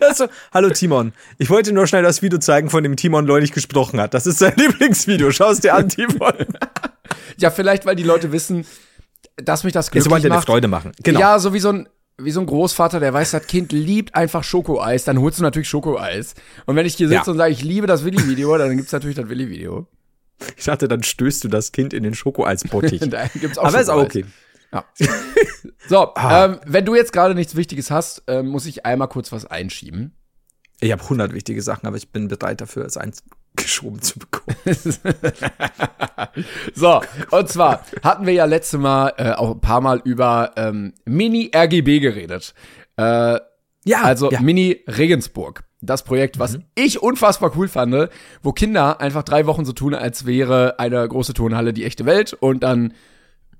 Also, 0.00 0.26
hallo 0.52 0.70
Timon, 0.70 1.12
ich 1.38 1.50
wollte 1.50 1.72
nur 1.72 1.86
schnell 1.86 2.02
das 2.02 2.20
Video 2.20 2.40
zeigen, 2.40 2.68
von 2.68 2.82
dem 2.82 2.96
Timon 2.96 3.26
neulich 3.26 3.52
gesprochen 3.52 4.00
hat. 4.00 4.12
Das 4.12 4.26
ist 4.26 4.40
sein 4.40 4.54
Lieblingsvideo. 4.56 5.30
Schau 5.30 5.50
es 5.52 5.60
dir 5.60 5.74
an, 5.74 5.88
Timon. 5.88 6.32
ja, 7.36 7.52
vielleicht, 7.52 7.86
weil 7.86 7.94
die 7.94 8.02
Leute 8.02 8.32
wissen, 8.32 8.66
dass 9.36 9.64
mich 9.64 9.72
das 9.72 9.90
glücklich 9.90 10.28
macht. 10.28 10.46
Freude 10.46 10.68
machen. 10.68 10.92
Genau. 11.02 11.20
Ja, 11.20 11.38
so 11.38 11.52
wie 11.52 11.60
so 11.60 11.70
ein 11.70 11.88
wie 12.16 12.30
so 12.30 12.40
ein 12.40 12.46
Großvater, 12.46 13.00
der 13.00 13.12
weiß, 13.12 13.32
das 13.32 13.46
Kind 13.46 13.72
liebt 13.72 14.14
einfach 14.14 14.44
Schokoeis, 14.44 15.02
dann 15.04 15.18
holst 15.20 15.40
du 15.40 15.42
natürlich 15.42 15.68
Schokoeis. 15.68 16.34
Und 16.64 16.76
wenn 16.76 16.86
ich 16.86 16.94
hier 16.94 17.08
sitze 17.08 17.24
ja. 17.26 17.32
und 17.32 17.38
sage, 17.38 17.52
ich 17.52 17.62
liebe 17.62 17.88
das 17.88 18.04
Willi-Video, 18.04 18.56
dann 18.56 18.76
gibt's 18.76 18.92
natürlich 18.92 19.16
das 19.16 19.28
Willi-Video. 19.28 19.88
Ich 20.56 20.64
dachte, 20.64 20.86
dann 20.86 21.02
stößt 21.02 21.42
du 21.42 21.48
das 21.48 21.72
Kind 21.72 21.92
in 21.92 22.04
den 22.04 22.14
Schokoeisbottich. 22.14 23.00
da 23.10 23.26
gibt's 23.34 23.58
auch 23.58 23.64
Aber 23.64 23.80
ist 23.80 23.88
auch 23.88 24.02
okay. 24.02 24.24
Ja. 24.72 24.84
so, 25.88 26.14
ah. 26.14 26.44
ähm, 26.44 26.60
wenn 26.66 26.84
du 26.84 26.94
jetzt 26.94 27.12
gerade 27.12 27.34
nichts 27.34 27.56
Wichtiges 27.56 27.90
hast, 27.90 28.22
äh, 28.28 28.42
muss 28.42 28.66
ich 28.66 28.86
einmal 28.86 29.08
kurz 29.08 29.32
was 29.32 29.44
einschieben. 29.44 30.14
Ich 30.80 30.92
habe 30.92 31.02
100 31.02 31.32
wichtige 31.32 31.62
Sachen, 31.62 31.86
aber 31.86 31.96
ich 31.96 32.10
bin 32.10 32.28
bereit 32.28 32.60
dafür, 32.60 32.84
es 32.84 32.96
eins 32.96 33.22
geschoben 33.56 34.02
zu 34.02 34.18
bekommen. 34.18 34.56
so, 36.74 37.00
und 37.30 37.48
zwar 37.48 37.84
hatten 38.02 38.26
wir 38.26 38.32
ja 38.32 38.44
letzte 38.44 38.78
Mal 38.78 39.12
äh, 39.16 39.32
auch 39.32 39.52
ein 39.52 39.60
paar 39.60 39.80
Mal 39.80 40.00
über 40.04 40.52
ähm, 40.56 40.92
Mini-RGB 41.04 42.00
geredet. 42.00 42.54
Äh, 42.96 43.38
ja, 43.84 44.02
also 44.02 44.30
ja. 44.30 44.40
Mini 44.40 44.82
Regensburg. 44.88 45.64
Das 45.80 46.02
Projekt, 46.02 46.38
was 46.38 46.56
mhm. 46.56 46.64
ich 46.74 47.02
unfassbar 47.02 47.52
cool 47.56 47.68
fand, 47.68 48.08
wo 48.42 48.52
Kinder 48.52 49.00
einfach 49.00 49.22
drei 49.22 49.46
Wochen 49.46 49.66
so 49.66 49.72
tun, 49.74 49.94
als 49.94 50.24
wäre 50.24 50.78
eine 50.78 51.06
große 51.06 51.34
Turnhalle 51.34 51.74
die 51.74 51.84
echte 51.84 52.06
Welt 52.06 52.32
und 52.32 52.62
dann 52.62 52.94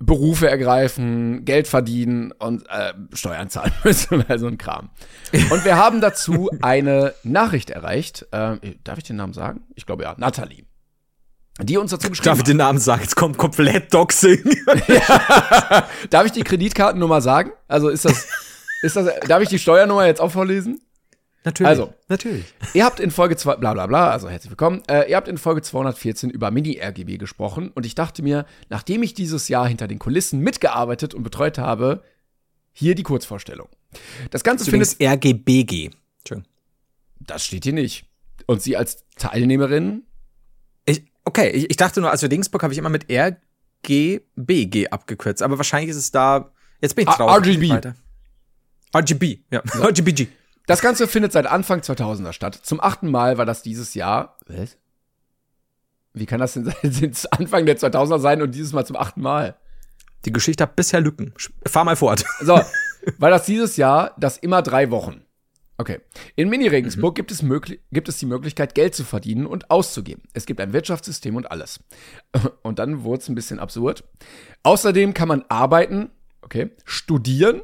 Berufe 0.07 0.49
ergreifen, 0.49 1.45
Geld 1.45 1.69
verdienen 1.69 2.33
und 2.33 2.67
äh, 2.69 2.93
Steuern 3.13 3.49
zahlen 3.49 3.73
müssen, 3.85 4.25
also 4.29 4.47
ein 4.47 4.59
Kram. 4.59 4.91
Und 5.51 5.65
wir 5.65 5.77
haben 5.77 6.01
dazu 6.01 6.51
eine 6.63 7.15
Nachricht 7.23 7.71
erreicht. 7.71 8.27
Äh, 8.31 8.57
darf 8.85 8.99
ich 8.99 9.05
den 9.05 9.17
Namen 9.17 9.33
sagen? 9.33 9.63
Ich 9.75 9.87
glaube 9.87 10.05
ja, 10.05 10.15
Nathalie. 10.19 10.65
Die 11.61 11.77
uns 11.77 11.93
dazu 11.93 12.09
geschrieben 12.09 12.25
Darf 12.27 12.39
ich 12.39 12.45
den 12.45 12.57
Namen 12.57 12.81
sagen? 12.81 13.03
Jetzt 13.03 13.15
kommt 13.15 13.39
komplett 13.39 13.95
Doxing. 13.95 14.43
ja. 14.89 15.87
Darf 16.11 16.27
ich 16.27 16.33
die 16.33 16.43
Kreditkartennummer 16.43 17.21
sagen? 17.21 17.53
Also 17.69 17.91
ist 17.91 18.05
das, 18.05 18.27
ist 18.83 18.97
das, 18.97 19.09
darf 19.29 19.41
ich 19.41 19.49
die 19.49 19.61
Steuernummer 19.61 20.07
jetzt 20.07 20.21
auch 20.21 20.33
vorlesen? 20.33 20.81
Natürlich. 21.45 21.69
Also, 21.69 21.93
natürlich. 22.09 22.47
Ihr 22.73 22.87
habt 22.87 23.01
in 23.01 23.11
Folge 23.11 23.37
2, 23.37 23.57
bla 23.57 23.75
bla 23.75 23.87
bla, 23.87 24.11
also 24.11 24.31
herzlich 24.31 24.51
willkommen. 24.51 24.83
Äh, 24.89 25.11
ihr 25.11 25.17
habt 25.17 25.29
in 25.29 25.37
Folge 25.37 25.61
214 25.61 26.31
über 26.31 26.51
Mini-RGB 26.51 27.19
gesprochen 27.19 27.71
und 27.75 27.85
ich 27.85 27.95
dachte 27.95 28.23
mir, 28.23 28.47
nachdem 28.71 29.03
ich 29.03 29.13
dieses 29.13 29.49
Jahr 29.49 29.69
hinter 29.69 29.87
den 29.87 29.99
Kulissen 29.99 30.41
mitgearbeitet 30.41 31.13
und 31.13 31.23
betreut 31.23 31.59
habe, 31.59 32.03
hier 32.73 32.95
die 32.95 33.03
Kurzvorstellung. 33.03 33.69
Das 34.31 34.43
Ganze 34.43 34.71
findet. 34.71 34.97
RGBG. 35.01 35.91
Schön. 36.27 36.45
Das 37.21 37.45
steht 37.45 37.65
hier 37.65 37.75
nicht. 37.75 38.07
Und 38.47 38.63
Sie 38.63 38.77
als 38.77 39.05
Teilnehmerin? 39.17 40.05
Ich, 40.87 41.05
okay, 41.25 41.51
ich, 41.51 41.69
ich 41.71 41.77
dachte 41.77 42.01
nur, 42.01 42.11
als 42.11 42.23
wir 42.23 42.31
Dingsburg 42.31 42.63
habe 42.63 42.73
ich 42.73 42.79
immer 42.79 42.89
mit 42.89 43.07
RGBG 43.11 44.89
abgekürzt, 44.89 45.43
aber 45.43 45.59
wahrscheinlich 45.59 45.91
ist 45.91 45.97
es 45.97 46.11
da. 46.11 46.53
Jetzt 46.81 46.97
bin 46.97 47.07
ich 47.07 47.15
drauf. 47.15 47.31
RGB. 47.31 47.93
RGB, 48.97 49.41
ja. 49.51 49.63
So. 49.73 49.83
RGBG. 49.87 50.29
Das 50.67 50.81
Ganze 50.81 51.07
findet 51.07 51.33
seit 51.33 51.47
Anfang 51.47 51.81
2000er 51.81 52.33
statt. 52.33 52.59
Zum 52.63 52.81
achten 52.81 53.11
Mal 53.11 53.37
war 53.39 53.45
das 53.45 53.63
dieses 53.63 53.95
Jahr. 53.95 54.37
Was? 54.47 54.79
Wie 56.15 56.27
kann 56.27 56.41
das 56.41 56.55
denn 56.55 56.73
Anfang 57.31 57.67
der 57.67 57.77
2000er 57.77 58.19
sein 58.19 58.41
und 58.41 58.55
dieses 58.55 58.73
Mal 58.73 58.87
zum 58.87 58.97
achten 58.97 59.21
Mal? 59.21 59.57
Die 60.25 60.33
Geschichte 60.33 60.63
hat 60.63 60.77
bisher 60.77 61.01
Lücken. 61.01 61.35
Fahr 61.67 61.85
mal 61.85 61.97
fort. 61.97 62.25
So, 62.41 62.59
war 63.19 63.31
das 63.31 63.45
dieses 63.45 63.77
Jahr 63.77 64.15
das 64.19 64.39
immer 64.39 64.63
drei 64.63 64.91
Wochen. 64.91 65.25
Okay. 65.77 66.01
In 66.37 66.49
Mini-Regensburg 66.49 67.15
mhm. 67.15 67.17
gibt, 67.17 67.31
es 67.33 67.45
gibt 67.93 68.09
es 68.09 68.19
die 68.19 68.27
Möglichkeit, 68.27 68.75
Geld 68.75 68.95
zu 68.95 69.05
verdienen 69.05 69.45
und 69.45 69.71
auszugeben. 69.71 70.23
Es 70.33 70.47
gibt 70.47 70.61
ein 70.61 70.73
Wirtschaftssystem 70.73 71.35
und 71.35 71.51
alles. 71.51 71.81
Und 72.63 72.79
dann 72.79 73.03
wurde 73.03 73.23
es 73.23 73.29
ein 73.29 73.35
bisschen 73.35 73.59
absurd. 73.59 74.05
Außerdem 74.63 75.15
kann 75.15 75.29
man 75.29 75.45
arbeiten, 75.49 76.11
okay, 76.43 76.71
studieren, 76.85 77.63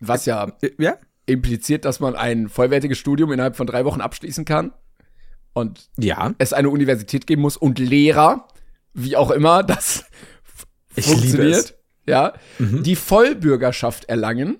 was 0.00 0.26
ja, 0.26 0.52
ja, 0.78 0.96
impliziert, 1.26 1.84
dass 1.84 2.00
man 2.00 2.16
ein 2.16 2.48
vollwertiges 2.48 2.98
Studium 2.98 3.32
innerhalb 3.32 3.56
von 3.56 3.66
drei 3.66 3.84
Wochen 3.84 4.00
abschließen 4.00 4.44
kann. 4.44 4.72
Und 5.52 5.90
ja. 5.98 6.34
es 6.38 6.52
eine 6.52 6.70
Universität 6.70 7.26
geben 7.26 7.42
muss 7.42 7.56
und 7.56 7.78
Lehrer, 7.78 8.48
wie 8.94 9.16
auch 9.16 9.30
immer 9.30 9.62
das 9.62 10.04
ich 10.94 11.06
funktioniert. 11.06 11.74
Ja, 12.06 12.32
mhm. 12.58 12.82
die 12.82 12.96
Vollbürgerschaft 12.96 14.06
erlangen 14.06 14.58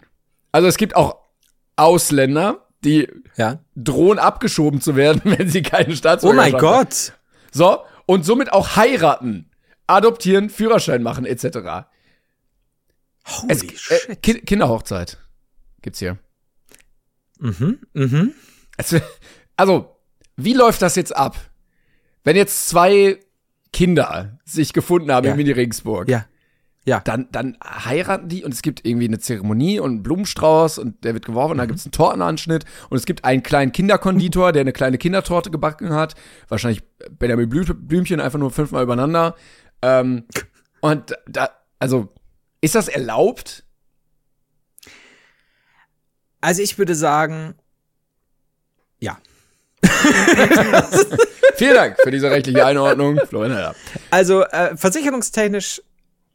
also 0.52 0.68
es 0.68 0.76
gibt 0.76 0.96
auch 0.96 1.16
Ausländer, 1.76 2.66
die 2.84 3.08
ja. 3.36 3.60
drohen 3.76 4.18
abgeschoben 4.18 4.80
zu 4.80 4.96
werden, 4.96 5.22
wenn 5.38 5.48
sie 5.48 5.62
keine 5.62 5.96
Staatsbürgerschaft 5.96 6.54
haben. 6.54 6.64
Oh 6.64 6.66
mein 6.66 6.78
Gott. 6.84 7.12
So, 7.52 7.80
und 8.06 8.24
somit 8.24 8.52
auch 8.52 8.76
heiraten, 8.76 9.50
adoptieren, 9.86 10.50
Führerschein 10.50 11.02
machen, 11.02 11.24
etc. 11.24 11.88
Holy 13.26 13.48
es, 13.48 13.62
äh, 13.90 14.16
Ki 14.16 14.40
Kinderhochzeit 14.40 15.18
gibt's 15.82 15.98
hier. 15.98 16.18
Mhm, 17.38 17.78
mhm. 17.94 18.34
Also, 18.76 18.98
also, 19.56 19.96
wie 20.36 20.54
läuft 20.54 20.82
das 20.82 20.96
jetzt 20.96 21.14
ab? 21.14 21.36
Wenn 22.24 22.36
jetzt 22.36 22.68
zwei 22.68 23.18
Kinder 23.72 24.38
sich 24.44 24.72
gefunden 24.72 25.12
haben 25.12 25.24
ja. 25.26 25.32
in 25.32 25.36
Mini-Regensburg. 25.36 26.08
Ja. 26.08 26.26
Ja. 26.86 27.00
Dann, 27.00 27.28
dann 27.30 27.58
heiraten 27.62 28.28
die 28.28 28.42
und 28.42 28.54
es 28.54 28.62
gibt 28.62 28.86
irgendwie 28.86 29.06
eine 29.06 29.18
Zeremonie 29.18 29.80
und 29.80 29.90
einen 29.90 30.02
Blumenstrauß 30.02 30.78
und 30.78 31.04
der 31.04 31.12
wird 31.14 31.26
geworfen 31.26 31.52
und 31.52 31.58
dann 31.58 31.66
mhm. 31.66 31.72
gibt 31.72 31.80
es 31.80 31.86
einen 31.86 31.92
Tortenanschnitt 31.92 32.64
und 32.88 32.96
es 32.96 33.04
gibt 33.04 33.24
einen 33.24 33.42
kleinen 33.42 33.72
Kinderkonditor, 33.72 34.52
der 34.52 34.62
eine 34.62 34.72
kleine 34.72 34.96
Kindertorte 34.96 35.50
gebacken 35.50 35.92
hat. 35.92 36.14
Wahrscheinlich 36.48 36.82
Benjamin 37.18 37.48
Blümchen 37.48 38.20
einfach 38.20 38.38
nur 38.38 38.50
fünfmal 38.50 38.82
übereinander. 38.82 39.36
Ähm, 39.82 40.24
und 40.80 41.14
da, 41.28 41.50
also, 41.78 42.08
ist 42.62 42.74
das 42.74 42.88
erlaubt? 42.88 43.64
Also 46.40 46.62
ich 46.62 46.78
würde 46.78 46.94
sagen, 46.94 47.54
ja. 48.98 49.18
Vielen 51.54 51.74
Dank 51.74 51.96
für 52.02 52.10
diese 52.10 52.30
rechtliche 52.30 52.64
Einordnung, 52.64 53.18
Florian. 53.28 53.74
Also 54.10 54.44
äh, 54.44 54.76
versicherungstechnisch 54.76 55.82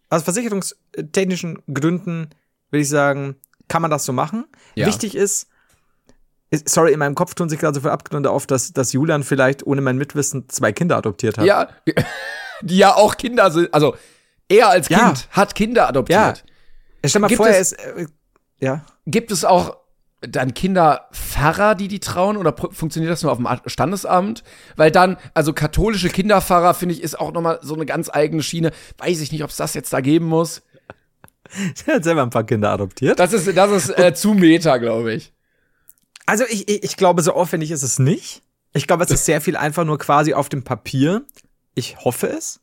aus 0.10 0.24
versicherungstechnischen 0.24 1.62
Gründen 1.72 2.30
würde 2.70 2.82
ich 2.82 2.90
sagen, 2.90 3.36
kann 3.68 3.82
man 3.82 3.92
das 3.92 4.06
so 4.06 4.14
machen. 4.14 4.46
Ja. 4.76 4.88
Wichtig 4.88 5.16
ist, 5.16 5.48
sorry, 6.66 6.94
in 6.94 7.00
meinem 7.00 7.16
Kopf 7.16 7.34
tun 7.34 7.50
sich 7.50 7.60
gerade 7.60 7.74
so 7.74 7.82
viele 7.82 7.92
Abgründe 7.92 8.30
auf, 8.30 8.48
dass, 8.48 8.74
dass 8.74 8.94
Julian 8.94 9.24
vielleicht 9.24 9.66
ohne 9.66 9.82
mein 9.82 9.98
Mitwissen 9.98 10.48
zwei 10.50 10.72
Kinder 10.72 10.98
adoptiert 10.98 11.38
hat. 11.38 11.46
Ja, 11.46 11.70
die 12.62 12.78
ja 12.78 12.96
auch 12.96 13.18
Kinder 13.18 13.52
sind. 13.52 13.74
Also 13.74 13.96
er 14.48 14.70
als 14.70 14.88
Kind 14.88 15.00
ja. 15.00 15.14
hat 15.32 15.56
Kinder 15.56 15.88
adoptiert. 15.88 16.44
Ja. 16.46 17.10
Stell 17.10 17.22
mal 17.22 17.28
Gibt 17.28 17.38
vor, 17.38 17.48
er 17.48 17.60
ist. 17.60 17.74
Äh, 17.74 18.08
ja. 18.60 18.86
Gibt 19.06 19.32
es 19.32 19.44
auch 19.44 19.78
dann 20.22 20.54
Kinderpfarrer, 20.54 21.76
die 21.76 21.88
die 21.88 22.00
trauen 22.00 22.38
oder 22.38 22.56
funktioniert 22.72 23.12
das 23.12 23.22
nur 23.24 23.32
auf 23.32 23.38
dem 23.38 23.48
Standesamt? 23.66 24.44
Weil 24.76 24.92
dann, 24.92 25.18
also 25.34 25.54
katholische 25.54 26.10
Kinderpfarrer, 26.10 26.74
finde 26.74 26.96
ich, 26.96 27.04
ist 27.04 27.20
auch 27.20 27.32
nochmal 27.32 27.60
so 27.62 27.76
eine 27.76 27.86
ganz 27.86 28.10
eigene 28.10 28.44
Schiene. 28.44 28.72
Weiß 28.98 29.22
ich 29.22 29.32
nicht, 29.32 29.44
ob 29.44 29.50
es 29.50 29.58
das 29.58 29.74
jetzt 29.74 29.94
da 29.94 30.02
geben 30.02 30.28
muss. 30.28 30.62
Er 31.86 31.98
hat 31.98 32.04
selber 32.04 32.24
ein 32.24 32.32
paar 32.32 32.44
Kinder 32.44 32.72
adoptiert. 32.72 33.20
Das 33.20 33.32
ist, 33.32 33.56
das 33.56 33.72
ist 33.72 34.00
äh, 34.00 34.16
zu 34.16 34.34
Meta, 34.34 34.78
glaube 34.78 35.14
ich. 35.14 35.32
Also 36.26 36.44
ich, 36.50 36.68
ich, 36.68 36.84
ich 36.84 36.98
glaube, 36.98 37.22
so 37.22 37.34
aufwendig 37.34 37.70
ist 37.70 37.84
es 37.84 38.00
nicht. 38.00 38.42
Ich 38.74 38.88
glaube, 38.88 39.04
es 39.04 39.12
ist 39.12 39.26
sehr 39.26 39.42
viel 39.42 39.56
einfach 39.56 39.86
nur 39.86 40.00
quasi 40.00 40.34
auf 40.34 40.50
dem 40.50 40.64
Papier. 40.64 41.24
Ich 41.76 41.98
hoffe 42.04 42.28
es. 42.28 42.62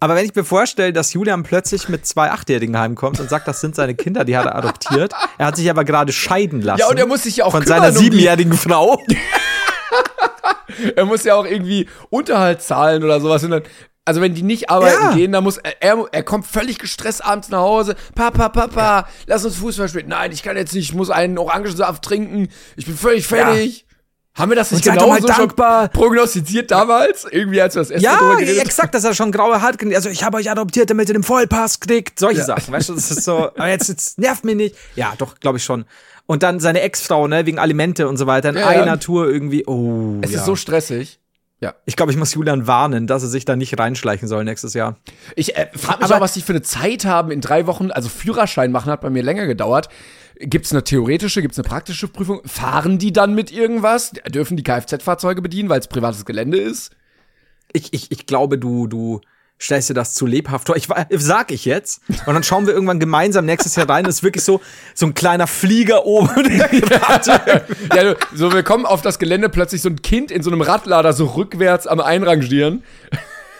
Aber 0.00 0.14
wenn 0.14 0.24
ich 0.24 0.34
mir 0.34 0.44
vorstelle, 0.44 0.92
dass 0.92 1.12
Julian 1.12 1.42
plötzlich 1.42 1.88
mit 1.88 2.06
zwei 2.06 2.30
Achtjährigen 2.30 2.78
heimkommt 2.78 3.20
und 3.20 3.28
sagt, 3.28 3.46
das 3.46 3.60
sind 3.60 3.74
seine 3.74 3.94
Kinder, 3.94 4.24
die 4.24 4.36
hat 4.36 4.46
er 4.46 4.56
adoptiert. 4.56 5.12
Er 5.36 5.46
hat 5.46 5.56
sich 5.56 5.68
aber 5.68 5.84
gerade 5.84 6.12
scheiden 6.12 6.62
lassen. 6.62 6.80
Ja, 6.80 6.88
und 6.88 6.98
er 6.98 7.06
muss 7.06 7.24
sich 7.24 7.36
ja 7.36 7.44
auch 7.44 7.50
von 7.50 7.66
seiner 7.66 7.92
siebenjährigen 7.92 8.52
um 8.52 8.58
Frau. 8.58 9.02
er 10.96 11.04
muss 11.04 11.24
ja 11.24 11.34
auch 11.34 11.44
irgendwie 11.44 11.86
Unterhalt 12.08 12.62
zahlen 12.62 13.04
oder 13.04 13.20
sowas. 13.20 13.44
Und 13.44 13.50
dann, 13.50 13.62
also 14.06 14.22
wenn 14.22 14.34
die 14.34 14.42
nicht 14.42 14.70
arbeiten 14.70 15.02
ja. 15.02 15.14
gehen, 15.14 15.32
dann 15.32 15.44
muss 15.44 15.58
er, 15.58 15.82
er, 15.82 16.06
er 16.10 16.22
kommt 16.22 16.46
völlig 16.46 16.78
gestresst 16.78 17.24
abends 17.24 17.50
nach 17.50 17.60
Hause. 17.60 17.94
Papa, 18.14 18.48
Papa, 18.48 19.00
ja. 19.00 19.08
lass 19.26 19.44
uns 19.44 19.56
Fußball 19.56 19.88
spielen. 19.88 20.08
Nein, 20.08 20.32
ich 20.32 20.42
kann 20.42 20.56
jetzt 20.56 20.74
nicht, 20.74 20.90
ich 20.90 20.94
muss 20.94 21.10
einen 21.10 21.36
Orangensaft 21.36 22.02
trinken. 22.02 22.48
Ich 22.76 22.86
bin 22.86 22.96
völlig 22.96 23.26
fertig. 23.26 23.80
Ja. 23.80 23.89
Haben 24.34 24.52
wir 24.52 24.56
das 24.56 24.70
nicht 24.70 24.84
genau 24.84 25.16
so 25.18 25.32
schon 25.32 25.48
prognostiziert 25.92 26.70
damals? 26.70 27.26
Irgendwie, 27.30 27.60
als 27.60 27.74
wir 27.74 27.82
das 27.82 27.90
erste 27.90 28.04
Ja, 28.04 28.16
drüber 28.16 28.36
geredet 28.36 28.64
exakt, 28.64 28.94
dass 28.94 29.04
er 29.04 29.12
schon 29.12 29.32
graue 29.32 29.60
Haare 29.60 29.76
kriegt. 29.76 29.94
Also, 29.94 30.08
ich 30.08 30.22
habe 30.22 30.36
euch 30.38 30.50
adoptiert, 30.50 30.88
damit 30.88 31.08
ihr 31.08 31.14
den 31.14 31.24
Vollpass 31.24 31.80
kriegt. 31.80 32.18
Solche 32.18 32.40
ja. 32.40 32.44
Sachen, 32.44 32.72
weißt 32.72 32.90
du, 32.90 32.94
das 32.94 33.10
ist 33.10 33.24
so, 33.24 33.36
aber 33.56 33.68
jetzt, 33.68 33.88
jetzt 33.88 34.18
nervt 34.18 34.44
mich 34.44 34.56
nicht. 34.56 34.76
Ja, 34.94 35.14
doch, 35.18 35.40
glaube 35.40 35.58
ich 35.58 35.64
schon. 35.64 35.84
Und 36.26 36.44
dann 36.44 36.60
seine 36.60 36.80
Ex-Frau, 36.82 37.26
ne, 37.26 37.44
wegen 37.44 37.58
Alimente 37.58 38.08
und 38.08 38.16
so 38.16 38.26
weiter, 38.28 38.50
in 38.50 38.56
ja, 38.56 38.68
einer 38.68 38.86
ja. 38.86 38.96
Tour 38.98 39.28
irgendwie, 39.28 39.66
oh. 39.66 40.18
Es 40.22 40.32
ist 40.32 40.44
so 40.44 40.54
stressig. 40.54 41.18
Ja. 41.60 41.74
Ich 41.84 41.96
glaube, 41.96 42.10
ich 42.10 42.16
muss 42.16 42.32
Julian 42.32 42.66
warnen, 42.66 43.06
dass 43.06 43.22
er 43.22 43.28
sich 43.28 43.44
da 43.44 43.54
nicht 43.54 43.78
reinschleichen 43.78 44.28
soll 44.28 44.44
nächstes 44.44 44.72
Jahr. 44.72 44.96
Ich 45.36 45.56
äh, 45.56 45.68
frage 45.74 45.98
mich 45.98 46.06
aber, 46.06 46.16
auch, 46.16 46.20
was 46.20 46.32
die 46.32 46.40
für 46.40 46.52
eine 46.52 46.62
Zeit 46.62 47.04
haben 47.04 47.30
in 47.30 47.42
drei 47.42 47.66
Wochen. 47.66 47.90
Also 47.90 48.08
Führerschein 48.08 48.72
machen 48.72 48.90
hat 48.90 49.02
bei 49.02 49.10
mir 49.10 49.22
länger 49.22 49.46
gedauert. 49.46 49.90
Gibt 50.42 50.64
es 50.66 50.72
eine 50.72 50.82
theoretische, 50.82 51.42
gibt 51.42 51.52
es 51.52 51.58
eine 51.58 51.68
praktische 51.68 52.08
Prüfung? 52.08 52.40
Fahren 52.46 52.98
die 52.98 53.12
dann 53.12 53.34
mit 53.34 53.52
irgendwas? 53.52 54.12
Dürfen 54.28 54.56
die 54.56 54.62
Kfz-Fahrzeuge 54.62 55.42
bedienen, 55.42 55.68
weil 55.68 55.80
es 55.80 55.86
privates 55.86 56.24
Gelände 56.24 56.58
ist? 56.58 56.92
Ich, 57.72 57.92
ich, 57.92 58.10
ich 58.10 58.26
glaube, 58.26 58.58
du, 58.58 58.86
du 58.86 59.20
stellst 59.60 59.90
dir 59.90 59.94
das 59.94 60.14
zu 60.14 60.24
lebhaft 60.24 60.66
vor. 60.66 60.76
Ich 60.76 60.88
sag 61.10 61.52
ich 61.52 61.66
jetzt. 61.66 62.00
Und 62.24 62.32
dann 62.32 62.42
schauen 62.42 62.66
wir 62.66 62.72
irgendwann 62.72 62.98
gemeinsam 62.98 63.44
nächstes 63.44 63.76
Jahr 63.76 63.88
rein. 63.88 64.04
Das 64.04 64.16
ist 64.16 64.22
wirklich 64.22 64.42
so, 64.42 64.62
so 64.94 65.06
ein 65.06 65.14
kleiner 65.14 65.46
Flieger 65.46 66.06
oben. 66.06 66.50
ja, 67.94 68.14
so, 68.34 68.52
wir 68.52 68.62
kommen 68.62 68.86
auf 68.86 69.02
das 69.02 69.18
Gelände 69.18 69.50
plötzlich 69.50 69.82
so 69.82 69.90
ein 69.90 70.00
Kind 70.00 70.30
in 70.30 70.42
so 70.42 70.50
einem 70.50 70.62
Radlader 70.62 71.12
so 71.12 71.26
rückwärts 71.26 71.86
am 71.86 72.00
Einrangieren. 72.00 72.82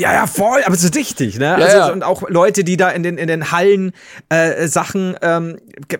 Ja, 0.00 0.14
ja, 0.14 0.26
voll, 0.26 0.62
aber 0.64 0.76
so 0.76 0.88
richtig, 0.88 1.38
ne? 1.38 1.44
Ja, 1.44 1.54
also, 1.54 1.76
ja. 1.76 1.92
Und 1.92 2.02
auch 2.02 2.28
Leute, 2.28 2.64
die 2.64 2.76
da 2.78 2.88
in 2.88 3.02
den, 3.02 3.18
in 3.18 3.28
den 3.28 3.52
Hallen 3.52 3.92
äh, 4.30 4.66
Sachen, 4.66 5.14
ähm, 5.20 5.58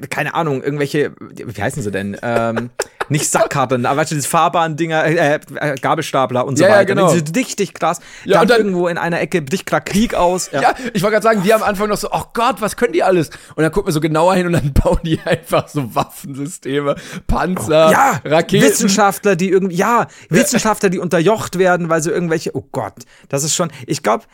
keine 0.09 0.34
Ahnung, 0.34 0.62
irgendwelche, 0.62 1.12
wie 1.18 1.62
heißen 1.62 1.82
sie 1.82 1.90
denn? 1.90 2.16
Ähm, 2.22 2.70
nicht 3.11 3.31
Sackkarten, 3.31 3.87
aber 3.87 4.01
weißt 4.01 4.13
du, 4.13 4.15
diese 4.15 4.29
Fahrbahn-Dinger, 4.29 5.05
äh, 5.05 5.41
äh, 5.57 5.75
Gabelstapler 5.77 6.47
und 6.47 6.57
so 6.57 6.65
ja, 6.65 6.71
weiter. 6.71 6.81
Ja, 6.81 6.85
genau. 6.85 7.15
Die 7.15 7.39
richtig 7.39 7.75
krass. 7.75 8.01
Ja, 8.25 8.39
dann, 8.39 8.49
dann 8.49 8.59
irgendwo 8.59 8.89
in 8.89 8.99
einer 8.99 9.21
Ecke 9.21 9.43
bricht 9.43 9.67
gerade 9.67 9.85
Krieg 9.85 10.15
aus. 10.15 10.51
Ja, 10.53 10.63
ja 10.63 10.75
ich 10.95 11.03
wollte 11.03 11.15
gerade 11.15 11.25
sagen, 11.25 11.43
die 11.43 11.53
am 11.53 11.63
Anfang 11.63 11.89
noch 11.89 11.97
so, 11.97 12.09
oh 12.11 12.23
Gott, 12.33 12.61
was 12.61 12.77
können 12.77 12.93
die 12.93 13.03
alles? 13.03 13.31
Und 13.57 13.63
dann 13.63 13.73
gucken 13.73 13.89
wir 13.89 13.93
so 13.93 14.01
genauer 14.01 14.35
hin 14.35 14.47
und 14.47 14.53
dann 14.53 14.73
bauen 14.75 15.01
die 15.03 15.21
einfach 15.21 15.69
so 15.69 15.95
Waffensysteme, 15.95 16.95
Panzer, 17.27 17.89
oh, 17.89 17.93
ja, 17.93 18.21
Raketen. 18.25 18.65
Wissenschaftler, 18.65 19.37
die 19.37 19.51
irgendwie, 19.51 19.77
ja, 19.77 20.07
Wissenschaftler, 20.29 20.89
die 20.89 20.99
unterjocht 20.99 21.59
werden, 21.59 21.89
weil 21.89 22.03
so 22.03 22.11
irgendwelche, 22.11 22.57
oh 22.57 22.67
Gott, 22.73 22.95
das 23.29 23.45
ist 23.45 23.55
schon, 23.55 23.71
ich 23.87 24.03
glaube, 24.03 24.25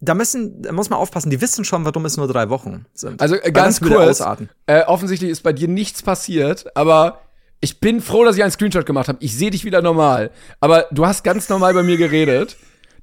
da 0.00 0.14
müssen, 0.14 0.62
da 0.62 0.72
muss 0.72 0.90
man 0.90 0.98
aufpassen, 0.98 1.30
die 1.30 1.40
wissen 1.40 1.64
schon, 1.64 1.84
warum 1.84 2.04
es 2.04 2.16
nur 2.16 2.28
drei 2.28 2.50
Wochen 2.50 2.84
sind. 2.92 3.20
Also 3.22 3.36
äh, 3.36 3.50
ganz 3.50 3.80
kurz, 3.80 4.22
äh, 4.66 4.82
offensichtlich 4.84 5.30
ist 5.30 5.42
bei 5.42 5.52
dir 5.52 5.68
nichts 5.68 6.02
passiert, 6.02 6.76
aber 6.76 7.20
ich 7.60 7.80
bin 7.80 8.00
froh, 8.00 8.24
dass 8.24 8.36
ich 8.36 8.42
einen 8.42 8.52
Screenshot 8.52 8.86
gemacht 8.86 9.08
habe. 9.08 9.18
Ich 9.20 9.36
sehe 9.36 9.50
dich 9.50 9.64
wieder 9.64 9.82
normal. 9.82 10.30
Aber 10.60 10.86
du 10.90 11.06
hast 11.06 11.24
ganz 11.24 11.48
normal 11.48 11.74
bei 11.74 11.82
mir 11.82 11.96
geredet. 11.96 12.56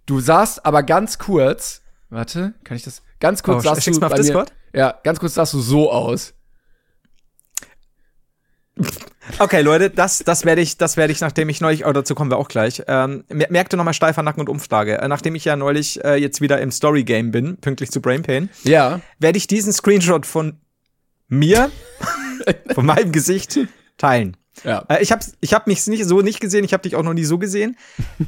Du 0.06 0.20
sahst 0.20 0.66
aber 0.66 0.84
ganz 0.84 1.18
kurz, 1.18 1.82
warte, 2.10 2.54
kann 2.64 2.78
ich 2.78 2.84
das? 2.84 3.02
Ganz 3.20 3.42
kurz 3.42 3.66
oh, 3.66 3.74
sahst 3.74 3.88
du 3.88 4.00
bei 4.00 4.22
mir, 4.22 4.46
Ja, 4.74 5.00
ganz 5.04 5.20
kurz 5.20 5.34
sahst 5.34 5.54
du 5.54 5.60
so 5.60 5.92
aus. 5.92 6.34
Okay, 9.40 9.62
Leute, 9.62 9.90
das, 9.90 10.20
das 10.20 10.46
werde 10.46 10.62
ich, 10.62 10.78
das 10.78 10.98
werde 10.98 11.14
ich, 11.14 11.22
nachdem 11.22 11.48
ich 11.48 11.62
neulich, 11.62 11.86
oh, 11.86 11.92
dazu 11.94 12.16
kommen 12.16 12.30
wir 12.30 12.38
auch 12.38 12.50
gleich, 12.50 12.84
ähm, 12.88 13.24
merkte 13.30 13.78
nochmal 13.78 13.94
steifer 13.94 14.24
Nacken 14.24 14.42
und 14.42 14.50
Umfrage. 14.50 14.98
Äh, 14.98 15.08
nachdem 15.08 15.36
ich 15.36 15.46
ja 15.46 15.56
neulich 15.56 16.04
äh, 16.04 16.16
jetzt 16.16 16.42
wieder 16.42 16.60
im 16.60 16.72
Story 16.72 17.04
Game 17.04 17.32
bin, 17.32 17.58
pünktlich 17.58 17.92
zu 17.92 18.02
Brain 18.02 18.24
Pain, 18.24 18.50
ja. 18.64 19.00
werde 19.20 19.38
ich 19.38 19.48
diesen 19.48 19.72
Screenshot 19.72 20.26
von 20.26 20.60
mir, 21.30 21.72
von 22.74 22.86
meinem 22.86 23.12
Gesicht 23.12 23.60
teilen. 23.98 24.36
Ja. 24.64 24.86
Äh, 24.90 25.02
ich 25.02 25.12
habe 25.12 25.24
ich 25.42 25.54
hab 25.54 25.68
mich 25.68 25.86
nicht 25.88 26.06
so 26.06 26.22
nicht 26.22 26.40
gesehen, 26.40 26.64
ich 26.64 26.74
habe 26.74 26.84
dich 26.84 26.96
auch 26.96 27.04
noch 27.04 27.14
nie 27.14 27.26
so 27.26 27.38
gesehen. 27.38 27.78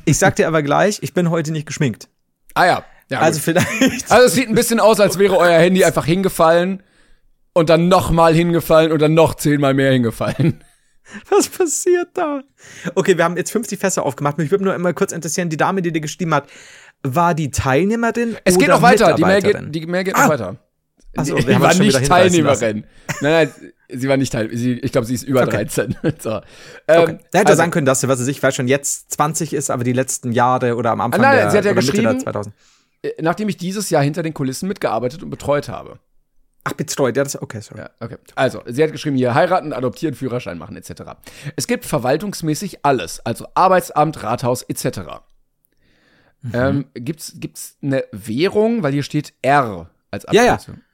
Ich 0.06 0.18
sag 0.18 0.36
dir 0.36 0.48
aber 0.48 0.64
gleich, 0.64 1.00
ich 1.02 1.14
bin 1.14 1.30
heute 1.30 1.52
nicht 1.52 1.68
geschminkt. 1.68 2.10
Ah 2.54 2.66
ja. 2.66 2.84
ja 3.10 3.20
also 3.20 3.38
gut. 3.38 3.44
vielleicht. 3.44 4.12
Also 4.12 4.28
es 4.28 4.34
sieht 4.34 4.50
ein 4.50 4.56
bisschen 4.56 4.80
aus, 4.80 5.00
als 5.00 5.20
wäre 5.20 5.38
euer 5.38 5.60
Handy 5.60 5.84
einfach 5.84 6.06
hingefallen 6.06 6.84
und 7.54 7.70
dann 7.70 7.88
nochmal 7.88 8.34
hingefallen 8.34 8.92
und 8.92 9.02
dann 9.02 9.14
noch 9.14 9.36
zehnmal 9.36 9.74
mehr 9.74 9.92
hingefallen. 9.92 10.64
Was 11.30 11.48
passiert 11.48 12.10
da? 12.16 12.42
Okay, 12.96 13.18
wir 13.18 13.24
haben 13.24 13.38
jetzt 13.38 13.52
50 13.52 13.80
Fässer 13.80 14.04
aufgemacht. 14.04 14.38
Mich 14.38 14.52
würde 14.52 14.64
nur 14.64 14.76
immer 14.76 14.94
kurz 14.94 15.12
interessieren, 15.12 15.50
die 15.50 15.58
Dame, 15.58 15.82
die 15.82 15.92
dir 15.92 16.02
geschrieben 16.02 16.34
hat, 16.34 16.48
war 17.04 17.36
die 17.36 17.52
Teilnehmerin? 17.52 18.38
Es 18.44 18.58
geht 18.58 18.70
noch 18.70 18.82
weiter. 18.82 19.14
Die 19.14 19.24
Mail 19.24 19.42
geht, 19.42 19.58
die 19.70 19.86
Mail 19.86 20.04
geht 20.04 20.16
ah. 20.16 20.24
noch 20.24 20.30
weiter. 20.30 20.58
Also, 21.16 21.38
wir 21.38 21.62
war 21.62 21.74
nicht 21.76 22.06
Teilnehmerin. 22.06 22.86
nein, 23.22 23.50
nein, 23.62 23.72
Sie 23.90 24.08
war 24.10 24.18
nicht 24.18 24.32
Teil, 24.32 24.50
sie, 24.56 24.74
ich 24.74 24.92
glaube, 24.92 25.06
sie 25.06 25.14
ist 25.14 25.24
über 25.24 25.44
okay. 25.44 25.66
13. 25.66 25.96
so. 26.20 26.42
ähm, 26.88 27.02
okay. 27.02 27.18
Da 27.32 27.40
hätte 27.40 27.50
also, 27.50 27.58
sagen 27.58 27.72
können, 27.72 27.86
dass 27.86 28.02
sie, 28.02 28.08
was 28.08 28.20
sie 28.20 28.26
sich, 28.26 28.42
weil 28.42 28.52
schon 28.52 28.68
jetzt 28.68 29.12
20 29.14 29.54
ist, 29.54 29.70
aber 29.70 29.84
die 29.84 29.94
letzten 29.94 30.32
Jahre 30.32 30.76
oder 30.76 30.92
am 30.92 31.02
Anfang 31.02 31.22
nein, 31.22 31.38
der, 31.38 31.52
sie 31.52 31.58
hat 31.58 31.66
ja 31.66 31.74
geschrieben, 31.74 32.20
2000. 32.20 32.56
Äh, 33.04 33.22
nachdem 33.22 33.50
ich 33.50 33.58
dieses 33.58 33.90
Jahr 33.90 34.04
hinter 34.04 34.24
den 34.24 34.34
Kulissen 34.34 34.68
mitgearbeitet 34.68 35.24
und 35.24 35.30
betreut 35.30 35.70
habe. 35.70 36.00
Ach, 36.64 36.74
betreut, 36.74 37.16
ja, 37.16 37.24
das 37.24 37.40
okay, 37.40 37.62
sorry. 37.62 37.82
Ja, 37.82 37.90
okay. 38.00 38.18
Also, 38.34 38.64
sie 38.66 38.84
hat 38.84 38.92
geschrieben, 38.92 39.16
hier 39.18 39.36
heiraten, 39.36 39.72
adoptieren, 39.72 40.16
Führerschein 40.16 40.58
machen, 40.58 40.76
etc. 40.76 41.04
Es 41.56 41.68
gibt 41.68 41.86
verwaltungsmäßig 41.86 42.80
alles, 42.84 43.24
also 43.24 43.46
Arbeitsamt, 43.54 44.24
Rathaus, 44.24 44.64
etc. 44.64 45.00
Mhm. 46.42 46.52
Ähm, 46.54 46.86
gibt's, 46.96 47.34
gibt's 47.36 47.78
eine 47.84 48.04
Währung, 48.12 48.82
weil 48.82 48.94
hier 48.94 49.04
steht 49.04 49.34
R 49.44 49.92
als 50.10 50.26
Abkürzung? 50.26 50.48
Ja, 50.48 50.56
ja. 50.56 50.85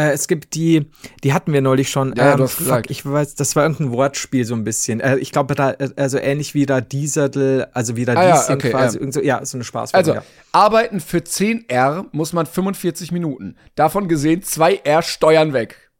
Äh, 0.00 0.12
es 0.12 0.28
gibt 0.28 0.54
die, 0.54 0.86
die 1.22 1.34
hatten 1.34 1.52
wir 1.52 1.60
neulich 1.60 1.90
schon. 1.90 2.14
Ja, 2.16 2.32
ähm, 2.32 2.38
du 2.38 2.44
hast 2.44 2.54
fuck, 2.54 2.88
ich 2.88 3.04
weiß, 3.04 3.34
das 3.34 3.54
war 3.54 3.64
irgendein 3.64 3.92
Wortspiel 3.92 4.44
so 4.44 4.54
ein 4.54 4.64
bisschen. 4.64 5.00
Äh, 5.00 5.16
ich 5.18 5.30
glaube, 5.30 5.54
da, 5.54 5.72
äh, 5.72 5.90
also 5.96 6.18
ähnlich 6.18 6.54
wie 6.54 6.64
da 6.64 6.80
Diesel, 6.80 7.66
also 7.74 7.96
wie 7.96 8.06
da 8.06 8.14
ah, 8.14 8.28
ja, 8.28 8.50
okay, 8.50 8.70
quasi. 8.70 8.98
Ja. 8.98 9.12
So, 9.12 9.20
ja, 9.20 9.44
so 9.44 9.58
eine 9.58 9.64
Spaß. 9.64 9.92
Also, 9.92 10.14
ja. 10.14 10.22
arbeiten 10.52 11.00
für 11.00 11.22
10 11.22 11.68
R 11.68 12.06
muss 12.12 12.32
man 12.32 12.46
45 12.46 13.12
Minuten. 13.12 13.56
Davon 13.74 14.08
gesehen 14.08 14.42
2 14.42 14.76
R 14.84 15.02
Steuern 15.02 15.52
weg. 15.52 15.90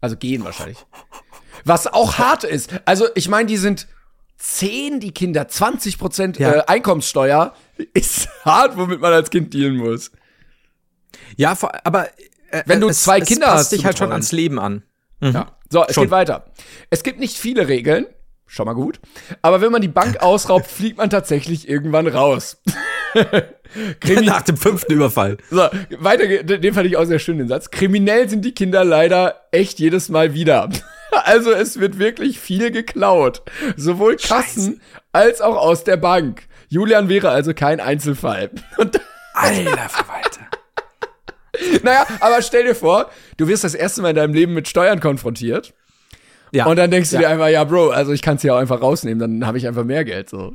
Also 0.00 0.16
gehen 0.16 0.44
wahrscheinlich. 0.44 0.78
Was 1.64 1.88
auch 1.88 2.18
hart 2.18 2.44
ist. 2.44 2.70
Also, 2.84 3.08
ich 3.16 3.28
meine, 3.28 3.46
die 3.46 3.56
sind 3.56 3.88
10, 4.36 5.00
die 5.00 5.10
Kinder, 5.10 5.48
20 5.48 5.98
Prozent 5.98 6.38
ja. 6.38 6.52
äh, 6.52 6.62
Einkommenssteuer 6.68 7.54
ist 7.92 8.28
hart, 8.44 8.76
womit 8.76 9.00
man 9.00 9.12
als 9.12 9.30
Kind 9.30 9.52
dealen 9.52 9.76
muss. 9.76 10.12
Ja, 11.36 11.56
aber 11.82 12.08
wenn 12.66 12.80
du 12.80 12.88
es, 12.88 13.02
zwei 13.02 13.20
Kinder 13.20 13.46
passt 13.46 13.58
hast. 13.58 13.72
dich 13.72 13.84
halt 13.84 13.98
schon 13.98 14.12
ans 14.12 14.32
Leben 14.32 14.58
an. 14.58 14.82
Mhm. 15.20 15.32
Ja. 15.32 15.56
So, 15.70 15.84
es 15.86 15.94
schon. 15.94 16.04
geht 16.04 16.10
weiter. 16.10 16.46
Es 16.90 17.02
gibt 17.02 17.20
nicht 17.20 17.36
viele 17.36 17.68
Regeln. 17.68 18.06
Schon 18.46 18.64
mal 18.64 18.72
gut. 18.72 19.00
Aber 19.42 19.60
wenn 19.60 19.70
man 19.70 19.82
die 19.82 19.88
Bank 19.88 20.16
ausraubt, 20.22 20.66
fliegt 20.66 20.96
man 20.98 21.10
tatsächlich 21.10 21.68
irgendwann 21.68 22.06
raus. 22.06 22.62
Nach 24.22 24.42
dem 24.42 24.56
fünften 24.56 24.92
Überfall. 24.94 25.36
So, 25.50 25.68
weiter, 25.98 26.42
den 26.42 26.72
fand 26.74 26.86
ich 26.86 26.96
auch 26.96 27.04
sehr 27.04 27.18
schön, 27.18 27.38
den 27.38 27.48
Satz. 27.48 27.70
Kriminell 27.70 28.28
sind 28.28 28.44
die 28.44 28.52
Kinder 28.52 28.84
leider 28.84 29.48
echt 29.52 29.78
jedes 29.78 30.08
Mal 30.08 30.34
wieder. 30.34 30.68
Also 31.24 31.52
es 31.52 31.80
wird 31.80 31.98
wirklich 31.98 32.38
viel 32.38 32.70
geklaut. 32.70 33.42
Sowohl 33.76 34.16
Kassen 34.16 34.74
Scheiße. 34.74 34.80
als 35.12 35.40
auch 35.40 35.56
aus 35.56 35.82
der 35.82 35.96
Bank. 35.96 36.42
Julian 36.68 37.08
wäre 37.08 37.30
also 37.30 37.54
kein 37.54 37.80
Einzelfall. 37.80 38.50
Und 38.76 39.00
Alter 39.32 39.88
Verwalter. 39.88 40.47
naja, 41.82 42.06
aber 42.20 42.42
stell 42.42 42.64
dir 42.64 42.74
vor, 42.74 43.10
du 43.36 43.48
wirst 43.48 43.64
das 43.64 43.74
erste 43.74 44.02
Mal 44.02 44.10
in 44.10 44.16
deinem 44.16 44.34
Leben 44.34 44.54
mit 44.54 44.68
Steuern 44.68 45.00
konfrontiert. 45.00 45.74
Ja. 46.52 46.66
Und 46.66 46.76
dann 46.76 46.90
denkst 46.90 47.10
du 47.10 47.16
ja. 47.16 47.22
dir 47.22 47.28
einfach, 47.28 47.48
ja, 47.48 47.64
Bro, 47.64 47.90
also 47.90 48.12
ich 48.12 48.22
kann 48.22 48.36
es 48.36 48.42
ja 48.42 48.54
auch 48.54 48.58
einfach 48.58 48.80
rausnehmen, 48.80 49.18
dann 49.18 49.46
habe 49.46 49.58
ich 49.58 49.66
einfach 49.66 49.84
mehr 49.84 50.04
Geld 50.04 50.30
so. 50.30 50.54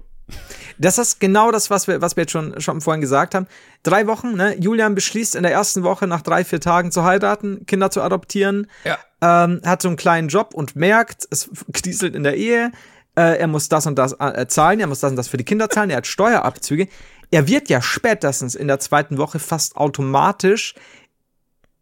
Das 0.78 0.98
ist 0.98 1.20
genau 1.20 1.52
das, 1.52 1.70
was 1.70 1.88
wir, 1.88 2.02
was 2.02 2.16
wir 2.16 2.24
jetzt 2.24 2.32
schon, 2.32 2.60
schon 2.60 2.82
vorhin 2.82 3.02
gesagt 3.02 3.36
haben. 3.36 3.48
Drei 3.84 4.08
Wochen, 4.08 4.36
ne? 4.36 4.56
Julian 4.60 4.96
beschließt 4.96 5.36
in 5.36 5.44
der 5.44 5.52
ersten 5.52 5.84
Woche 5.84 6.08
nach 6.08 6.22
drei, 6.22 6.44
vier 6.44 6.60
Tagen 6.60 6.92
zu 6.92 7.04
heiraten, 7.04 7.66
Kinder 7.66 7.92
zu 7.92 8.02
adoptieren. 8.02 8.68
Ja. 8.84 8.98
Ähm, 9.22 9.62
hat 9.64 9.82
so 9.82 9.88
einen 9.88 9.98
kleinen 9.98 10.30
Job 10.30 10.54
und 10.54 10.76
merkt, 10.76 11.28
es 11.30 11.50
knieselt 11.74 12.16
in 12.16 12.24
der 12.24 12.36
Ehe. 12.36 12.72
Äh, 13.16 13.38
er 13.40 13.48
muss 13.48 13.70
das 13.70 13.86
und 13.86 13.96
das 13.96 14.14
äh, 14.20 14.48
zahlen, 14.48 14.80
er 14.80 14.88
muss 14.88 15.00
das 15.00 15.12
und 15.12 15.18
das 15.18 15.28
für 15.28 15.38
die 15.38 15.44
Kinder 15.44 15.70
zahlen, 15.70 15.92
er 15.92 15.98
hat 15.98 16.08
Steuerabzüge. 16.08 16.88
Er 17.34 17.48
wird 17.48 17.68
ja 17.68 17.82
spätestens 17.82 18.54
in 18.54 18.68
der 18.68 18.80
zweiten 18.80 19.18
Woche 19.18 19.40
fast 19.40 19.76
automatisch 19.76 20.76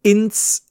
ins 0.02 0.66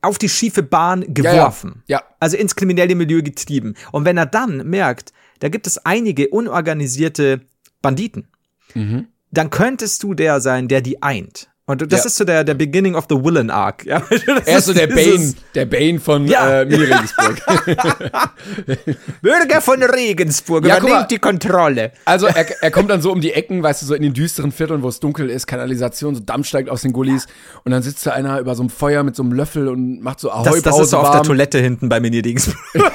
auf 0.00 0.18
die 0.18 0.28
schiefe 0.28 0.64
Bahn 0.64 1.14
geworfen. 1.14 1.84
Ja, 1.86 1.98
ja. 1.98 2.04
Also 2.18 2.36
ins 2.36 2.56
kriminelle 2.56 2.96
Milieu 2.96 3.22
getrieben. 3.22 3.76
Und 3.92 4.04
wenn 4.04 4.16
er 4.16 4.26
dann 4.26 4.68
merkt, 4.68 5.12
da 5.38 5.48
gibt 5.48 5.68
es 5.68 5.78
einige 5.78 6.28
unorganisierte 6.30 7.42
Banditen, 7.82 8.26
mhm. 8.74 9.06
dann 9.30 9.50
könntest 9.50 10.02
du 10.02 10.14
der 10.14 10.40
sein, 10.40 10.66
der 10.66 10.80
die 10.80 11.00
eint. 11.00 11.48
Und 11.72 11.90
das 11.90 12.00
ja. 12.00 12.06
ist 12.06 12.16
so 12.16 12.24
der, 12.24 12.44
der 12.44 12.52
Beginning 12.52 12.94
of 12.94 13.06
the 13.08 13.16
Villain 13.16 13.48
Arc. 13.48 13.86
Ja? 13.86 14.02
er 14.44 14.58
ist 14.58 14.66
so 14.66 14.74
der 14.74 14.88
Bane, 14.88 15.32
der 15.54 15.64
Bane 15.64 15.98
von 15.98 16.26
ja. 16.26 16.60
äh, 16.60 16.64
mir 16.66 16.80
Regensburg. 16.80 17.40
Bürger 19.22 19.60
von 19.62 19.82
Regensburg 19.82 20.66
ja, 20.66 20.78
übernimmt 20.78 21.10
die 21.10 21.18
Kontrolle. 21.18 21.92
Also 22.04 22.26
er, 22.26 22.46
er 22.62 22.70
kommt 22.70 22.90
dann 22.90 23.00
so 23.00 23.10
um 23.10 23.22
die 23.22 23.32
Ecken, 23.32 23.62
weißt 23.62 23.80
du, 23.82 23.86
so 23.86 23.94
in 23.94 24.02
den 24.02 24.12
düsteren 24.12 24.52
Vierteln, 24.52 24.82
wo 24.82 24.88
es 24.88 25.00
dunkel 25.00 25.30
ist, 25.30 25.46
Kanalisation, 25.46 26.14
so 26.14 26.20
Dampf 26.20 26.46
steigt 26.46 26.68
aus 26.68 26.82
den 26.82 26.92
Gullis 26.92 27.26
und 27.64 27.72
dann 27.72 27.82
sitzt 27.82 28.06
da 28.06 28.12
einer 28.12 28.38
über 28.38 28.54
so 28.54 28.62
einem 28.62 28.70
Feuer 28.70 29.02
mit 29.02 29.16
so 29.16 29.22
einem 29.22 29.32
Löffel 29.32 29.68
und 29.68 30.02
macht 30.02 30.20
so 30.20 30.30
Ahoi 30.30 30.44
Das, 30.44 30.62
das 30.62 30.78
ist 30.78 30.90
so 30.90 30.98
warm. 30.98 31.06
auf 31.06 31.12
der 31.12 31.22
Toilette 31.22 31.58
hinten 31.58 31.88
bei 31.88 32.00
Mini 32.00 32.20
Regensburg. 32.20 32.58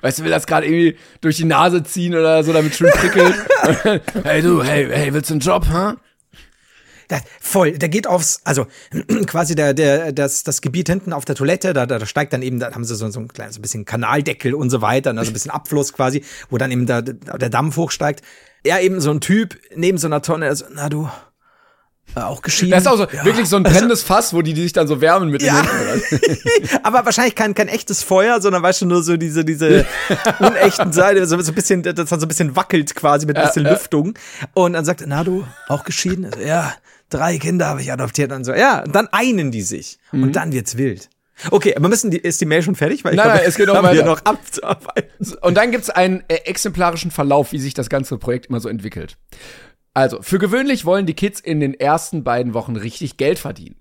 Weißt 0.00 0.18
du, 0.18 0.24
will 0.24 0.30
das 0.32 0.48
gerade 0.48 0.66
irgendwie 0.66 0.96
durch 1.20 1.36
die 1.36 1.44
Nase 1.44 1.84
ziehen 1.84 2.12
oder 2.16 2.42
so, 2.42 2.52
damit 2.52 2.74
schön 2.74 2.90
prickelt. 2.90 3.34
hey 4.24 4.42
du, 4.42 4.64
hey, 4.64 4.88
hey, 4.90 5.14
willst 5.14 5.30
du 5.30 5.34
einen 5.34 5.40
Job, 5.40 5.68
ha? 5.68 5.92
Huh? 5.92 5.96
Da, 7.08 7.20
voll, 7.40 7.72
der 7.72 7.88
geht 7.88 8.06
aufs, 8.06 8.40
also 8.44 8.66
quasi 9.26 9.54
der, 9.54 9.74
der, 9.74 10.12
das, 10.12 10.42
das 10.42 10.60
Gebiet 10.60 10.88
hinten 10.88 11.12
auf 11.12 11.24
der 11.24 11.34
Toilette, 11.34 11.72
da, 11.72 11.86
da 11.86 12.04
steigt 12.04 12.32
dann 12.32 12.42
eben, 12.42 12.60
da 12.60 12.72
haben 12.72 12.84
sie 12.84 12.94
so, 12.94 13.08
so 13.08 13.20
ein 13.20 13.28
kleines 13.28 13.54
so 13.54 13.60
ein 13.60 13.62
bisschen 13.62 13.84
Kanaldeckel 13.84 14.54
und 14.54 14.68
so 14.70 14.82
weiter, 14.82 15.16
also 15.16 15.30
ein 15.30 15.32
bisschen 15.32 15.50
Abfluss 15.50 15.92
quasi, 15.92 16.22
wo 16.50 16.58
dann 16.58 16.70
eben 16.70 16.86
der, 16.86 17.02
der 17.02 17.48
Dampf 17.48 17.76
hochsteigt. 17.76 18.22
Er 18.62 18.82
eben 18.82 19.00
so 19.00 19.10
ein 19.10 19.20
Typ 19.20 19.58
neben 19.74 19.98
so 19.98 20.06
einer 20.06 20.20
Tonne, 20.20 20.46
also, 20.46 20.66
na 20.70 20.88
du, 20.88 21.08
äh, 22.14 22.20
auch 22.20 22.42
geschieden. 22.42 22.70
Das 22.70 22.82
ist 22.82 22.86
auch 22.86 22.96
so, 22.96 23.06
ja. 23.12 23.24
wirklich 23.24 23.48
so 23.48 23.56
ein 23.56 23.62
brennendes 23.62 24.02
Fass, 24.02 24.32
wo 24.32 24.42
die, 24.42 24.54
die 24.54 24.62
sich 24.62 24.72
dann 24.72 24.88
so 24.88 25.00
wärmen 25.00 25.30
mit 25.30 25.42
ja. 25.42 25.60
den 25.60 25.70
Händen. 25.70 26.68
Aber 26.82 27.04
wahrscheinlich 27.04 27.34
kein, 27.34 27.54
kein 27.54 27.68
echtes 27.68 28.02
Feuer, 28.02 28.40
sondern 28.40 28.62
weißt 28.62 28.82
du, 28.82 28.86
nur 28.86 29.02
so 29.02 29.16
diese, 29.16 29.44
diese 29.44 29.84
unechten 30.38 30.92
Seite, 30.92 31.26
so, 31.26 31.38
so 31.40 31.52
ein 31.52 31.54
bisschen, 31.54 31.82
das 31.82 31.94
dann 31.94 32.06
so 32.06 32.16
ein 32.16 32.28
bisschen 32.28 32.56
wackelt 32.56 32.94
quasi 32.94 33.26
mit 33.26 33.36
ein 33.36 33.46
bisschen 33.46 33.64
ja, 33.64 33.72
Lüftung. 33.72 34.14
Und 34.54 34.72
dann 34.72 34.84
sagt 34.84 35.02
er, 35.02 35.06
na 35.06 35.22
du, 35.22 35.44
auch 35.68 35.84
geschieden? 35.84 36.24
Also, 36.24 36.40
ja, 36.40 36.72
drei 37.10 37.38
Kinder 37.38 37.66
habe 37.66 37.80
ich 37.80 37.92
adoptiert 37.92 38.32
und 38.32 38.44
so. 38.44 38.52
Ja, 38.52 38.84
und 38.84 38.94
dann 38.94 39.08
einen 39.08 39.50
die 39.50 39.62
sich. 39.62 39.98
Mhm. 40.12 40.24
Und 40.24 40.36
dann 40.36 40.52
wird's 40.52 40.76
wild. 40.76 41.08
Okay, 41.50 41.74
aber 41.76 41.88
müssen 41.88 42.10
die, 42.10 42.18
ist 42.18 42.40
die 42.40 42.46
Mail 42.46 42.62
schon 42.62 42.74
fertig? 42.74 43.04
Weil 43.04 43.12
ich 43.12 43.16
nein, 43.16 43.26
glaube, 43.26 43.38
nein, 43.38 43.48
es 43.48 43.56
geht 43.56 43.68
noch 43.68 43.82
weiter. 43.82 44.04
noch 44.04 44.24
abzuarbeiten. 44.24 45.34
Und 45.40 45.56
dann 45.56 45.70
gibt's 45.70 45.88
einen 45.88 46.24
äh, 46.28 46.34
exemplarischen 46.44 47.10
Verlauf, 47.10 47.52
wie 47.52 47.58
sich 47.58 47.74
das 47.74 47.88
ganze 47.88 48.18
Projekt 48.18 48.46
immer 48.46 48.60
so 48.60 48.68
entwickelt. 48.68 49.16
Also, 49.94 50.20
für 50.20 50.38
gewöhnlich 50.38 50.84
wollen 50.84 51.06
die 51.06 51.14
Kids 51.14 51.40
in 51.40 51.60
den 51.60 51.74
ersten 51.74 52.24
beiden 52.24 52.54
Wochen 52.54 52.76
richtig 52.76 53.16
Geld 53.16 53.38
verdienen. 53.38 53.76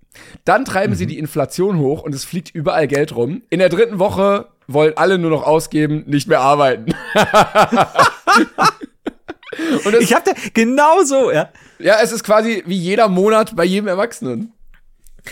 Dann 0.46 0.66
treiben 0.66 0.94
mhm. 0.94 0.98
sie 0.98 1.08
die 1.08 1.20
Inflation 1.20 1.80
hoch 1.80 2.04
und 2.04 2.14
es 2.14 2.26
fliegt 2.26 2.54
überall 2.54 2.88
Geld 2.88 3.16
rum. 3.16 3.44
In 3.50 3.60
der 3.60 3.70
dritten 3.70 4.00
Woche 4.00 4.48
wollen 4.68 4.94
alle 4.96 5.18
nur 5.18 5.30
noch 5.30 5.44
ausgeben, 5.44 6.04
nicht 6.08 6.28
mehr 6.28 6.42
arbeiten. 6.42 6.94
und 9.86 9.96
ich 10.00 10.14
hab 10.14 10.26
da 10.26 10.32
genau 10.54 11.04
so, 11.04 11.32
ja. 11.32 11.50
Ja, 11.80 12.00
es 12.02 12.12
ist 12.12 12.24
quasi 12.24 12.64
wie 12.66 12.78
jeder 12.78 13.08
Monat 13.08 13.56
bei 13.56 13.64
jedem 13.64 13.88
Erwachsenen. 13.88 14.54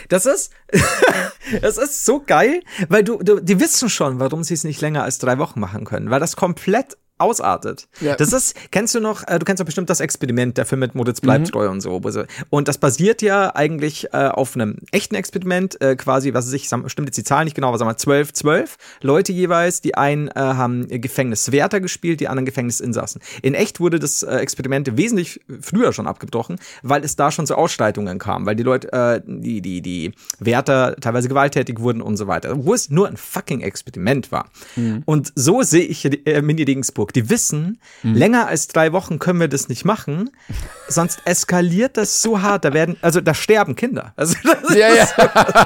Das 0.10 0.26
ist, 0.26 0.52
das 1.62 1.78
ist 1.78 2.06
so 2.06 2.22
geil, 2.26 2.62
weil 2.89 3.04
du, 3.04 3.18
du, 3.18 3.39
die 3.39 3.60
wissen 3.60 3.89
schon, 3.89 4.20
warum 4.20 4.43
sie 4.43 4.54
es 4.54 4.64
nicht 4.64 4.82
länger 4.82 5.04
als 5.04 5.20
drei 5.20 5.38
Wochen 5.38 5.60
machen 5.60 5.86
können, 5.86 6.10
weil 6.10 6.20
das 6.20 6.36
komplett 6.36 6.98
ausartet. 7.18 7.88
Ja. 8.01 8.16
Das 8.16 8.34
ist, 8.34 8.55
kennst 8.72 8.93
du 8.95 8.99
noch, 8.99 9.26
äh, 9.28 9.39
du 9.39 9.45
kennst 9.45 9.61
doch 9.61 9.66
bestimmt 9.66 9.89
das 9.89 9.99
Experiment, 9.99 10.57
der 10.57 10.66
Film 10.66 10.80
mit 10.80 10.95
Moritz 10.95 11.22
bleibt 11.22 11.47
mhm. 11.47 11.51
treu 11.51 11.70
und 11.70 11.82
so. 11.82 12.01
Und 12.49 12.68
das 12.68 12.78
basiert 12.78 13.22
ja 13.22 13.55
eigentlich 13.55 14.13
äh, 14.13 14.28
auf 14.28 14.55
einem 14.55 14.78
echten 14.91 15.16
Experiment, 15.16 15.80
äh, 15.82 15.95
quasi, 15.95 16.34
was 16.34 16.51
ich, 16.51 16.66
stimmt 16.68 17.07
jetzt 17.07 17.18
die 17.18 17.24
Zahl 17.24 17.45
nicht 17.45 17.55
genau, 17.55 17.70
aber 17.70 17.78
sagen 17.78 17.89
wir 17.89 17.97
12, 17.97 18.34
12 18.34 18.78
Leute 19.01 19.32
jeweils, 19.32 19.82
die 19.82 19.95
einen 19.95 20.28
äh, 20.28 20.34
haben 20.36 20.88
Gefängniswärter 20.88 21.80
gespielt, 21.80 22.20
die 22.20 22.28
anderen 22.28 22.45
Gefängnisinsassen. 22.45 23.22
In 23.41 23.53
echt 23.53 23.80
wurde 23.80 23.99
das 23.99 24.24
äh, 24.24 24.36
Experiment 24.38 24.97
wesentlich 24.97 25.39
früher 25.61 25.93
schon 25.93 26.07
abgebrochen, 26.07 26.57
weil 26.84 27.03
es 27.03 27.16
da 27.16 27.32
schon 27.32 27.47
zu 27.47 27.55
Ausschreitungen 27.55 28.20
kam, 28.20 28.45
weil 28.45 28.55
die 28.55 28.63
Leute, 28.63 28.91
äh, 28.91 29.22
die, 29.26 29.61
die, 29.61 29.82
die 29.82 30.11
Wärter 30.39 30.95
teilweise 30.99 31.30
gewalttätig 31.30 31.80
wurden 31.80 32.01
und 32.01 32.18
so 32.18 32.28
weiter. 32.28 32.66
Wo 32.66 32.74
es 32.74 32.89
nur 32.89 33.07
ein 33.07 33.18
fucking 33.18 33.61
Experiment 33.61 34.32
war. 34.32 34.49
Mhm. 34.76 35.03
Und 35.05 35.32
so 35.36 35.61
sehe 35.61 35.84
ich 35.84 36.05
äh, 36.28 36.41
Mini-Dingsburg 36.41 37.05
Hamburg. 37.06 37.14
Die 37.14 37.30
wissen, 37.30 37.80
mhm. 38.03 38.14
länger 38.16 38.47
als 38.47 38.68
drei 38.68 38.91
Wochen 38.91 39.20
können 39.20 39.39
wir 39.39 39.47
das 39.47 39.70
nicht 39.70 39.86
machen, 39.86 40.32
sonst 40.88 41.20
eskaliert 41.26 41.97
das 41.97 42.22
so 42.22 42.41
hart. 42.41 42.66
Da 42.66 42.74
werden, 42.74 42.97
also 43.01 43.22
da 43.22 43.34
sterben 43.34 43.76
Kinder. 43.76 44.14
Also 44.16 44.36
ja, 44.74 44.93
ja. 44.93 45.08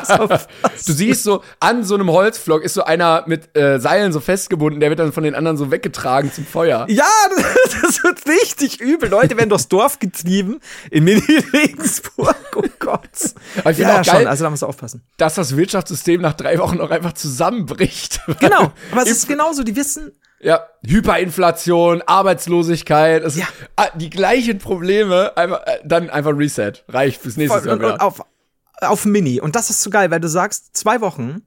So, 0.06 0.28
du 0.28 0.94
siehst 0.94 1.24
so 1.24 1.44
an 1.60 1.84
so 1.84 1.96
einem 1.96 2.10
Holzflock 2.10 2.64
ist 2.64 2.74
so 2.74 2.84
einer 2.84 3.24
mit 3.28 3.56
äh, 3.58 3.80
Seilen 3.80 4.12
so 4.12 4.20
festgebunden, 4.20 4.80
der 4.80 4.90
wird 4.90 5.00
dann 5.00 5.14
von 5.14 5.24
den 5.24 5.36
anderen 5.36 5.58
so 5.58 5.72
weggetragen 5.72 6.32
zum 6.32 6.46
Feuer. 6.46 6.86
Ja, 6.90 7.06
das, 7.36 7.82
das 7.82 8.04
wird 8.04 8.28
richtig 8.28 8.80
übel. 8.80 9.10
Leute 9.10 9.38
werden 9.38 9.50
durchs 9.50 9.68
Dorf 9.68 10.00
getrieben 10.00 10.60
in 10.92 11.04
Mini-Regensburg. 11.04 12.36
Oh 12.56 12.64
Gott. 12.80 13.36
Aber 13.60 13.72
ich 13.72 13.78
ja, 13.78 14.02
auch 14.02 14.06
geil, 14.06 14.16
schon. 14.22 14.28
Also 14.28 14.44
da 14.44 14.50
musst 14.50 14.64
du 14.64 14.66
aufpassen. 14.66 15.02
Dass 15.18 15.36
das 15.36 15.56
Wirtschaftssystem 15.56 16.20
nach 16.20 16.34
drei 16.34 16.58
Wochen 16.58 16.82
auch 16.82 16.90
einfach 16.90 17.14
zusammenbricht. 17.14 18.20
Genau. 18.40 18.74
Aber 18.92 19.04
es 19.04 19.10
ist 19.10 19.28
genauso. 19.28 19.64
Die 19.64 19.76
wissen, 19.76 20.12
ja, 20.42 20.62
Hyperinflation, 20.86 22.02
Arbeitslosigkeit, 22.06 23.24
es 23.24 23.36
ja. 23.36 23.48
die 23.96 24.10
gleichen 24.10 24.60
Probleme, 24.60 25.36
einfach, 25.36 25.66
äh, 25.66 25.80
dann 25.84 26.10
einfach 26.10 26.32
Reset. 26.32 26.74
Reicht 26.88 27.22
bis 27.24 27.38
nächstes 27.38 27.66
Jahr 27.66 27.80
wieder. 27.80 28.02
Auf, 28.02 28.24
auf 28.82 29.06
Mini. 29.06 29.42
Und 29.42 29.56
das 29.56 29.70
ist 29.70 29.82
so 29.82 29.90
geil, 29.90 30.12
weil 30.12 30.20
du 30.20 30.30
sagst, 30.30 30.78
zwei 30.78 31.02
Wochen, 31.02 31.42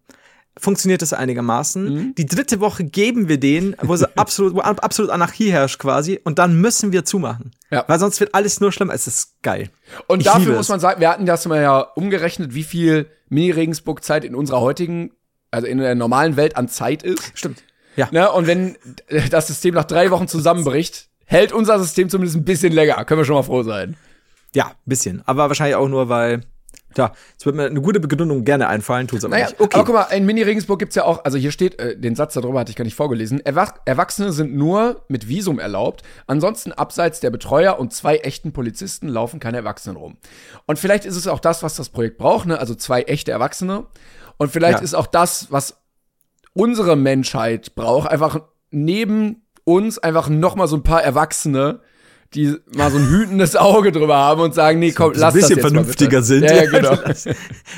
funktioniert 0.59 1.01
das 1.01 1.13
einigermaßen. 1.13 1.85
Mhm. 1.85 2.15
Die 2.15 2.27
dritte 2.27 2.61
Woche 2.61 2.85
geben 2.85 3.29
wir 3.29 3.39
denen, 3.41 3.75
wo 3.81 3.97
sie 3.97 4.07
absolut, 4.17 4.55
wo 4.55 4.61
absolut 4.61 5.11
Anarchie 5.11 5.51
herrscht 5.51 5.79
quasi, 5.79 6.21
und 6.23 6.39
dann 6.39 6.61
müssen 6.61 6.93
wir 6.93 7.05
zumachen. 7.05 7.53
Ja. 7.71 7.85
Weil 7.87 7.99
sonst 7.99 8.21
wird 8.21 8.35
alles 8.35 8.61
nur 8.61 8.73
schlimmer. 8.73 8.93
Es 8.93 9.07
ist 9.07 9.43
geil. 9.43 9.71
Und 10.07 10.21
ich 10.21 10.27
dafür 10.27 10.57
muss 10.57 10.69
man 10.69 10.81
sagen, 10.81 11.01
wir 11.01 11.09
hatten 11.09 11.27
das 11.27 11.47
mal 11.47 11.61
ja 11.61 11.81
umgerechnet, 11.81 12.55
wie 12.55 12.65
viel 12.65 13.11
Mini-Regensburg-Zeit 13.31 14.25
in 14.25 14.35
unserer 14.35 14.61
heutigen, 14.61 15.13
also 15.51 15.67
in 15.67 15.79
der 15.79 15.95
normalen 15.95 16.37
Welt 16.37 16.57
an 16.57 16.69
Zeit 16.69 17.03
ist. 17.03 17.33
Stimmt. 17.35 17.63
Ja. 17.97 18.09
Ne? 18.11 18.31
Und 18.31 18.47
wenn 18.47 18.77
das 19.31 19.47
System 19.47 19.75
nach 19.75 19.85
drei 19.85 20.11
Wochen 20.11 20.29
zusammenbricht, 20.29 21.09
hält 21.25 21.53
unser 21.53 21.79
System 21.79 22.09
zumindest 22.09 22.37
ein 22.37 22.45
bisschen 22.45 22.73
länger. 22.73 23.05
Können 23.05 23.21
wir 23.21 23.25
schon 23.25 23.37
mal 23.37 23.43
froh 23.43 23.63
sein. 23.63 23.97
Ja, 24.55 24.67
ein 24.67 24.75
bisschen. 24.85 25.23
Aber 25.27 25.49
wahrscheinlich 25.49 25.77
auch 25.77 25.89
nur, 25.89 26.09
weil 26.09 26.43
ja, 26.97 27.13
es 27.39 27.47
wird 27.47 27.57
mir 27.57 27.65
eine 27.65 27.81
gute 27.81 28.01
Begründung 28.01 28.45
gerne 28.45 28.69
einfallen, 28.69 29.09
tut's 29.09 29.25
aber 29.25 29.35
naja, 29.35 29.47
nicht. 29.47 29.61
Okay. 29.61 29.77
Aber 29.77 29.85
guck 29.85 29.95
mal, 29.95 30.17
in 30.17 30.27
Mini-Regensburg 30.27 30.79
gibt's 30.79 30.95
ja 30.95 31.05
auch, 31.05 31.25
also 31.25 31.39
hier 31.39 31.51
steht, 31.51 31.79
äh, 31.79 31.99
den 31.99 32.15
Satz 32.15 32.35
darüber 32.35 32.61
hatte 32.61 32.71
ich 32.71 32.77
gar 32.77 32.85
nicht 32.85 32.95
vorgelesen, 32.95 33.41
Erwach 33.45 33.75
Erwachsene 33.85 34.33
sind 34.33 34.55
nur 34.55 35.05
mit 35.09 35.29
Visum 35.29 35.59
erlaubt, 35.59 36.03
ansonsten 36.27 36.73
abseits 36.73 37.21
der 37.21 37.31
Betreuer 37.31 37.79
und 37.79 37.93
zwei 37.93 38.17
echten 38.19 38.53
Polizisten 38.53 39.09
laufen 39.09 39.41
keine 39.41 39.59
Erwachsenen 39.59 39.97
rum. 39.97 40.17
Und 40.67 40.79
vielleicht 40.79 41.05
ist 41.05 41.17
es 41.17 41.27
auch 41.27 41.41
das, 41.41 41.63
was 41.63 41.77
das 41.77 41.89
Projekt 41.89 42.19
braucht, 42.19 42.47
ne? 42.47 42.59
also 42.59 42.75
zwei 42.75 43.03
echte 43.03 43.33
Erwachsene. 43.33 43.87
Und 44.39 44.51
vielleicht 44.51 44.79
ja. 44.79 44.85
ist 44.85 44.95
auch 44.95 45.07
das, 45.07 45.51
was 45.51 45.82
unsere 46.55 46.97
Menschheit 46.97 47.75
braucht, 47.75 48.11
einfach 48.11 48.41
neben 48.71 49.43
uns 49.65 49.99
einfach 49.99 50.29
noch 50.29 50.57
mal 50.57 50.67
so 50.67 50.77
ein 50.77 50.83
paar 50.83 51.03
Erwachsene, 51.03 51.81
die 52.35 52.57
mal 52.75 52.91
so 52.91 52.99
ein 52.99 53.09
hütendes 53.09 53.57
Auge 53.57 53.93
drüber 53.93 54.17
haben 54.17 54.41
und 54.41 54.55
sagen, 54.55 54.79
nee, 54.79 54.93
komm, 54.93 55.13
lass 55.15 55.35
das 55.35 55.35
jetzt 55.35 55.51
Ein 55.51 55.57
bisschen 55.57 55.75
vernünftiger 55.75 56.23
sind. 56.23 56.45
Ja, 56.45 56.55
ja, 56.55 56.71
genau. 56.71 56.97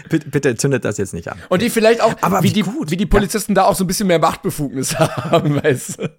bitte, 0.08 0.28
bitte 0.28 0.56
zündet 0.56 0.84
das 0.84 0.98
jetzt 0.98 1.12
nicht 1.12 1.28
an. 1.28 1.38
Und 1.48 1.60
die 1.60 1.70
vielleicht 1.70 2.00
auch, 2.00 2.14
Aber 2.20 2.42
wie, 2.42 2.50
wie, 2.50 2.52
die, 2.52 2.66
wie 2.66 2.96
die 2.96 3.06
Polizisten 3.06 3.52
ja. 3.52 3.62
da 3.62 3.64
auch 3.64 3.74
so 3.74 3.84
ein 3.84 3.86
bisschen 3.86 4.06
mehr 4.06 4.20
Machtbefugnis 4.20 4.96
haben, 4.98 5.62
weißt 5.62 5.98
du. 5.98 6.10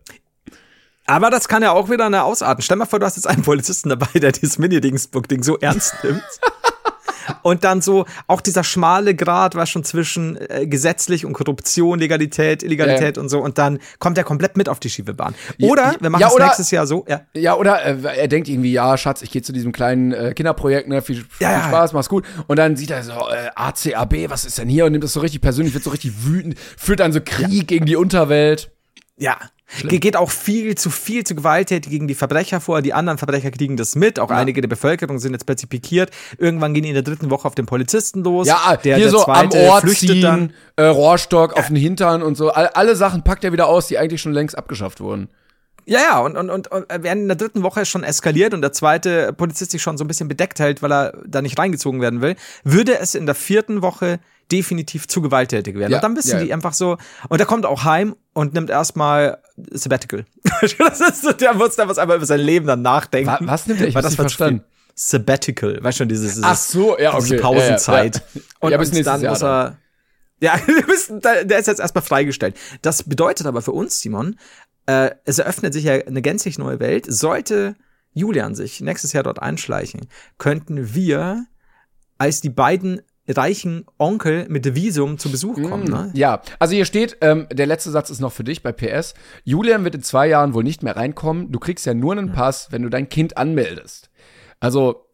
Aber 1.08 1.30
das 1.30 1.48
kann 1.48 1.62
ja 1.62 1.72
auch 1.72 1.90
wieder 1.90 2.08
eine 2.08 2.24
Ausarten. 2.24 2.62
Stell 2.62 2.78
mal 2.78 2.86
vor, 2.86 3.00
du 3.00 3.06
hast 3.06 3.16
jetzt 3.16 3.28
einen 3.28 3.44
Polizisten 3.44 3.90
dabei, 3.90 4.20
der 4.20 4.32
dieses 4.32 4.58
Mini-Dingsbook-Ding 4.58 5.44
so 5.44 5.58
ernst 5.58 5.96
nimmt. 6.04 6.24
Und 7.42 7.64
dann 7.64 7.82
so 7.82 8.06
auch 8.28 8.42
dieser 8.42 8.64
schmale 8.64 9.16
Grad 9.16 9.56
war 9.56 9.66
schon 9.66 9.84
zwischen 9.84 10.38
äh, 10.50 10.68
gesetzlich 10.68 11.26
und 11.26 11.34
Korruption, 11.34 12.00
Legalität, 12.00 12.64
Illegalität 12.64 13.18
ja. 13.18 13.22
und 13.22 13.30
so. 13.30 13.40
Und 13.40 13.58
dann 13.58 13.80
kommt 14.00 14.18
er 14.18 14.24
komplett 14.24 14.58
mit 14.58 14.70
auf 14.70 14.80
die 14.80 14.90
schiefe 14.90 15.14
Bahn. 15.14 15.36
Oder 15.62 15.94
ja, 15.94 16.02
wir 16.02 16.10
machen 16.10 16.22
ja, 16.22 16.28
es 16.28 16.38
nächstes 16.38 16.72
Jahr 16.72 16.88
so. 16.88 17.06
Ja, 17.08 17.22
ja 17.34 17.56
oder 17.56 17.84
äh, 17.84 18.18
er 18.18 18.28
denkt 18.28 18.48
irgendwie, 18.50 18.72
ja, 18.72 18.98
Schatz, 18.98 19.22
ich 19.22 19.32
gehe 19.32 19.42
zu 19.42 19.54
diesem 19.54 19.72
kleinen 19.72 20.12
äh, 20.12 20.34
Kinderprojekt, 20.34 20.88
ne, 20.88 21.02
viel, 21.02 21.26
viel 21.30 21.48
Spaß, 21.48 21.94
mach's 21.94 22.10
gut. 22.10 22.26
Und 22.48 22.58
dann 22.58 22.76
sieht 22.76 22.92
er 22.92 23.04
so, 23.04 23.12
äh, 23.12 23.50
ACAB, 23.56 24.30
was 24.30 24.46
ist 24.46 24.58
denn 24.58 24.70
hier? 24.70 24.86
Und 24.86 24.92
nimmt 24.92 25.04
das 25.04 25.14
so 25.14 25.20
richtig 25.20 25.42
persönlich, 25.42 25.74
wird 25.74 25.84
so 25.84 25.90
richtig 25.90 26.26
wütend, 26.26 26.58
führt 26.78 27.00
dann 27.00 27.14
so 27.14 27.20
Krieg 27.24 27.68
gegen 27.68 27.86
die 27.86 27.96
Unterwelt. 27.96 28.72
Ja, 29.18 29.38
Schlimm. 29.68 30.00
Geht 30.00 30.16
auch 30.16 30.30
viel 30.30 30.76
zu 30.76 30.92
viel 30.92 31.24
zu 31.24 31.34
gewalttätig 31.34 31.92
gegen 31.92 32.08
die 32.08 32.14
Verbrecher 32.14 32.62
vor. 32.62 32.84
Die 32.84 32.94
anderen 32.94 33.18
Verbrecher 33.18 33.50
kriegen 33.50 33.78
das 33.78 33.96
mit. 33.96 34.20
Auch 34.20 34.30
ja. 34.30 34.38
einige 34.38 34.62
der 34.62 34.68
Bevölkerung 34.68 35.18
sind 35.18 35.34
jetzt 35.34 35.46
plötzlich 35.46 35.70
pikiert. 35.70 36.12
Irgendwann 36.38 36.74
gehen 36.74 36.84
die 36.84 36.90
in 36.90 36.96
der 36.96 37.04
dritten 37.04 37.32
Woche 37.32 37.48
auf 37.48 37.56
den 37.56 37.66
Polizisten 37.66 38.24
los. 38.24 38.48
Ja, 38.48 38.78
der, 38.78 38.98
hier 38.98 39.06
der 39.06 39.12
so 39.12 39.26
am 39.26 39.50
Ort 39.52 39.82
flüchtet 39.82 40.10
ziehen, 40.10 40.22
dann. 40.22 40.54
Äh, 40.76 40.86
Rohrstock 40.86 41.54
auf 41.54 41.68
den 41.68 41.78
Hintern 41.78 42.22
und 42.22 42.36
so. 42.36 42.52
All, 42.52 42.68
alle 42.68 42.96
Sachen 42.96 43.24
packt 43.24 43.44
er 43.44 43.54
wieder 43.54 43.68
aus, 43.68 43.88
die 43.88 43.98
eigentlich 43.98 44.22
schon 44.22 44.34
längst 44.34 44.56
abgeschafft 44.56 45.00
wurden. 45.00 45.30
Ja, 45.88 46.00
ja, 46.00 46.20
und, 46.20 46.36
und, 46.36 46.50
und, 46.50 46.68
und 46.68 46.86
während 46.90 47.22
in 47.22 47.28
der 47.28 47.38
dritten 47.38 47.64
Woche 47.64 47.86
schon 47.86 48.04
eskaliert 48.04 48.54
und 48.54 48.62
der 48.62 48.72
zweite 48.72 49.34
Polizist 49.34 49.72
sich 49.72 49.82
schon 49.82 49.98
so 49.98 50.04
ein 50.04 50.08
bisschen 50.08 50.28
bedeckt 50.28 50.60
hält, 50.60 50.82
weil 50.82 50.92
er 50.92 51.14
da 51.26 51.42
nicht 51.42 51.58
reingezogen 51.60 52.02
werden 52.02 52.22
will, 52.22 52.36
würde 52.64 53.00
es 53.00 53.14
in 53.14 53.26
der 53.26 53.36
vierten 53.36 53.82
Woche 53.82 54.20
definitiv 54.52 55.08
zu 55.08 55.22
gewalttätig 55.22 55.76
werden. 55.76 55.92
Ja, 55.92 55.98
und 55.98 56.04
dann 56.04 56.16
wissen 56.16 56.38
ja, 56.40 56.44
die 56.44 56.54
einfach 56.54 56.74
so, 56.74 56.98
und 57.30 57.40
er 57.40 57.46
kommt 57.46 57.66
auch 57.66 57.84
heim 57.84 58.16
und 58.34 58.54
nimmt 58.54 58.70
erstmal 58.70 59.40
Sabbatical. 59.72 60.26
das 60.62 61.02
ist 61.02 61.22
so, 61.22 61.32
der 61.32 61.54
muss 61.54 61.76
da 61.76 61.88
was 61.88 61.98
einmal 61.98 62.18
über 62.18 62.26
sein 62.26 62.40
Leben 62.40 62.68
dann 62.68 62.82
nachdenken. 62.82 63.30
Was, 63.30 63.48
was 63.48 63.68
nimmt 63.68 63.82
er? 63.82 63.88
Ich 63.88 63.96
Weil 63.96 64.02
das 64.02 64.16
verstanden. 64.16 64.64
Sabbatical, 64.96 65.84
weißt 65.84 65.98
schon, 65.98 66.10
dieses, 66.10 66.36
dieses 66.36 66.44
Ach 66.44 66.56
so, 66.56 66.98
ja, 66.98 67.14
okay. 67.14 67.22
diese 67.22 67.38
Pausenzeit. 67.38 68.16
Ja, 68.16 68.22
ja. 68.34 68.42
Und, 68.60 68.72
ja, 68.72 68.78
bis 68.78 68.92
und 68.92 69.06
dann 69.06 69.22
Jahr 69.22 69.34
muss 69.34 69.44
er, 69.44 69.78
ja, 70.40 70.58
der 71.44 71.60
ist 71.60 71.68
jetzt 71.68 71.80
erstmal 71.80 72.04
freigestellt. 72.04 72.56
Das 72.82 73.04
bedeutet 73.04 73.46
aber 73.46 73.62
für 73.62 73.74
uns, 73.74 74.00
Simon, 74.00 74.38
äh, 74.86 75.12
es 75.26 75.40
eröffnet 75.40 75.74
sich 75.74 75.84
ja 75.84 75.94
eine 75.94 76.22
gänzlich 76.22 76.58
neue 76.58 76.80
Welt. 76.80 77.06
Sollte 77.08 77.76
Julian 78.14 78.56
sich 78.56 78.80
nächstes 78.80 79.12
Jahr 79.12 79.24
dort 79.24 79.42
einschleichen, 79.42 80.08
könnten 80.38 80.94
wir 80.94 81.46
als 82.18 82.40
die 82.40 82.50
beiden 82.50 83.02
reichen 83.28 83.86
Onkel 83.98 84.48
mit 84.50 84.76
Visum 84.76 85.18
zu 85.18 85.32
Besuch 85.32 85.56
kommen. 85.56 85.86
Mm, 85.86 85.92
ne? 85.92 86.12
Ja, 86.14 86.42
also 86.60 86.76
hier 86.76 86.86
steht, 86.86 87.18
ähm, 87.22 87.48
der 87.52 87.66
letzte 87.66 87.92
Satz 87.92 88.10
ist 88.10 88.20
noch 88.20 88.32
für 88.32 88.44
dich 88.44 88.62
bei 88.62 88.72
PS. 88.72 89.16
Julian 89.44 89.84
wird 89.84 89.96
in 89.96 90.04
zwei 90.04 90.28
Jahren 90.28 90.54
wohl 90.54 90.64
nicht 90.64 90.84
mehr 90.84 90.96
reinkommen. 90.96 91.52
Du 91.52 91.60
kriegst 91.60 91.86
ja 91.86 91.94
nur 91.94 92.12
einen 92.14 92.32
Pass, 92.32 92.72
wenn 92.72 92.84
du 92.84 92.90
dein 92.90 93.10
Kind 93.10 93.38
anmeldest. 93.38 94.10
Also. 94.60 95.08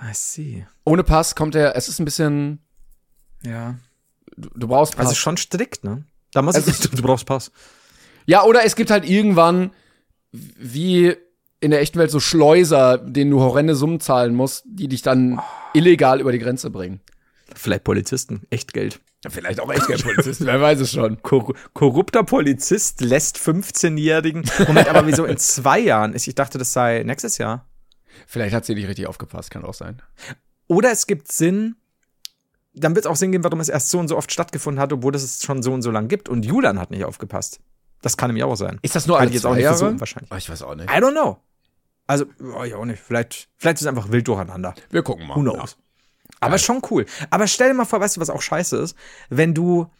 I 0.00 0.12
see. 0.12 0.66
Ohne 0.84 1.04
Pass 1.04 1.34
kommt 1.34 1.54
er, 1.54 1.76
es 1.76 1.88
ist 1.88 2.00
ein 2.00 2.04
bisschen. 2.04 2.60
Ja. 3.42 3.76
Du, 4.36 4.50
du 4.54 4.68
brauchst 4.68 4.96
Pass. 4.96 5.06
Also 5.06 5.16
schon 5.16 5.36
strikt, 5.36 5.84
ne? 5.84 6.04
Da 6.32 6.42
muss 6.42 6.56
also, 6.56 6.70
ich, 6.70 6.80
du, 6.80 6.88
du 6.96 7.02
brauchst 7.02 7.26
Pass. 7.26 7.52
Ja, 8.26 8.42
oder 8.42 8.64
es 8.64 8.74
gibt 8.74 8.90
halt 8.90 9.08
irgendwann, 9.08 9.70
wie 10.32 11.16
in 11.60 11.70
der 11.70 11.80
echten 11.80 11.98
Welt 11.98 12.10
so 12.10 12.20
Schleuser, 12.20 12.98
denen 12.98 13.30
du 13.30 13.40
horrende 13.40 13.74
Summen 13.74 14.00
zahlen 14.00 14.34
musst, 14.34 14.64
die 14.66 14.88
dich 14.88 15.02
dann 15.02 15.40
illegal 15.74 16.20
über 16.20 16.32
die 16.32 16.38
Grenze 16.38 16.70
bringen. 16.70 17.00
Vielleicht 17.54 17.84
Polizisten, 17.84 18.42
Echtgeld. 18.50 19.00
Vielleicht 19.28 19.60
auch 19.60 19.72
Echtgeldpolizisten, 19.72 20.46
wer 20.46 20.60
weiß 20.60 20.80
es 20.80 20.92
schon. 20.92 21.22
Kor 21.22 21.54
korrupter 21.72 22.22
Polizist 22.22 23.00
lässt 23.00 23.38
15-Jährigen. 23.38 24.44
Moment, 24.66 24.88
aber 24.88 25.06
wieso 25.06 25.24
in 25.24 25.38
zwei 25.38 25.80
Jahren? 25.80 26.14
Ich 26.14 26.32
dachte, 26.34 26.58
das 26.58 26.72
sei 26.72 27.02
nächstes 27.04 27.38
Jahr. 27.38 27.66
Vielleicht 28.26 28.54
hat 28.54 28.64
sie 28.64 28.74
nicht 28.74 28.88
richtig 28.88 29.06
aufgepasst, 29.06 29.50
kann 29.50 29.64
auch 29.64 29.74
sein. 29.74 30.02
Oder 30.68 30.90
es 30.90 31.06
gibt 31.06 31.32
Sinn, 31.32 31.76
dann 32.74 32.94
wird 32.94 33.06
es 33.06 33.10
auch 33.10 33.16
Sinn 33.16 33.32
geben, 33.32 33.44
warum 33.44 33.60
es 33.60 33.68
erst 33.68 33.88
so 33.88 33.98
und 33.98 34.08
so 34.08 34.16
oft 34.16 34.30
stattgefunden 34.30 34.80
hat, 34.80 34.92
obwohl 34.92 35.14
es 35.14 35.42
schon 35.42 35.62
so 35.62 35.72
und 35.72 35.82
so 35.82 35.90
lang 35.90 36.08
gibt. 36.08 36.28
Und 36.28 36.44
Julian 36.44 36.78
hat 36.78 36.90
nicht 36.90 37.04
aufgepasst. 37.04 37.60
Das 38.02 38.16
kann 38.16 38.28
nämlich 38.28 38.44
auch 38.44 38.54
sein. 38.56 38.78
Ist 38.82 38.94
das 38.94 39.06
nur 39.06 39.18
alle 39.18 39.30
jetzt 39.30 39.46
auch 39.46 39.54
nicht 39.54 39.64
Jahre? 39.64 39.76
Versuchen, 39.76 40.00
wahrscheinlich. 40.00 40.30
Oh, 40.32 40.36
ich 40.36 40.48
weiß 40.48 40.62
auch 40.62 40.74
nicht. 40.74 40.90
I 40.90 40.94
don't 40.94 41.12
know. 41.12 41.38
Also, 42.06 42.26
oh, 42.56 42.62
ich 42.62 42.74
auch 42.74 42.84
nicht. 42.84 43.02
Vielleicht, 43.02 43.48
vielleicht 43.56 43.76
ist 43.76 43.82
es 43.82 43.86
einfach 43.86 44.10
wild 44.10 44.28
durcheinander. 44.28 44.74
Wir 44.90 45.02
gucken 45.02 45.26
mal. 45.26 45.36
Who 45.36 45.40
knows? 45.40 45.76
Ja. 45.78 46.36
Aber 46.40 46.58
schon 46.58 46.82
cool. 46.90 47.06
Aber 47.30 47.46
stell 47.46 47.68
dir 47.68 47.74
mal 47.74 47.84
vor, 47.84 48.00
weißt 48.00 48.16
du, 48.16 48.20
was 48.20 48.30
auch 48.30 48.42
scheiße 48.42 48.76
ist? 48.76 48.96
Wenn 49.30 49.54
du 49.54 49.90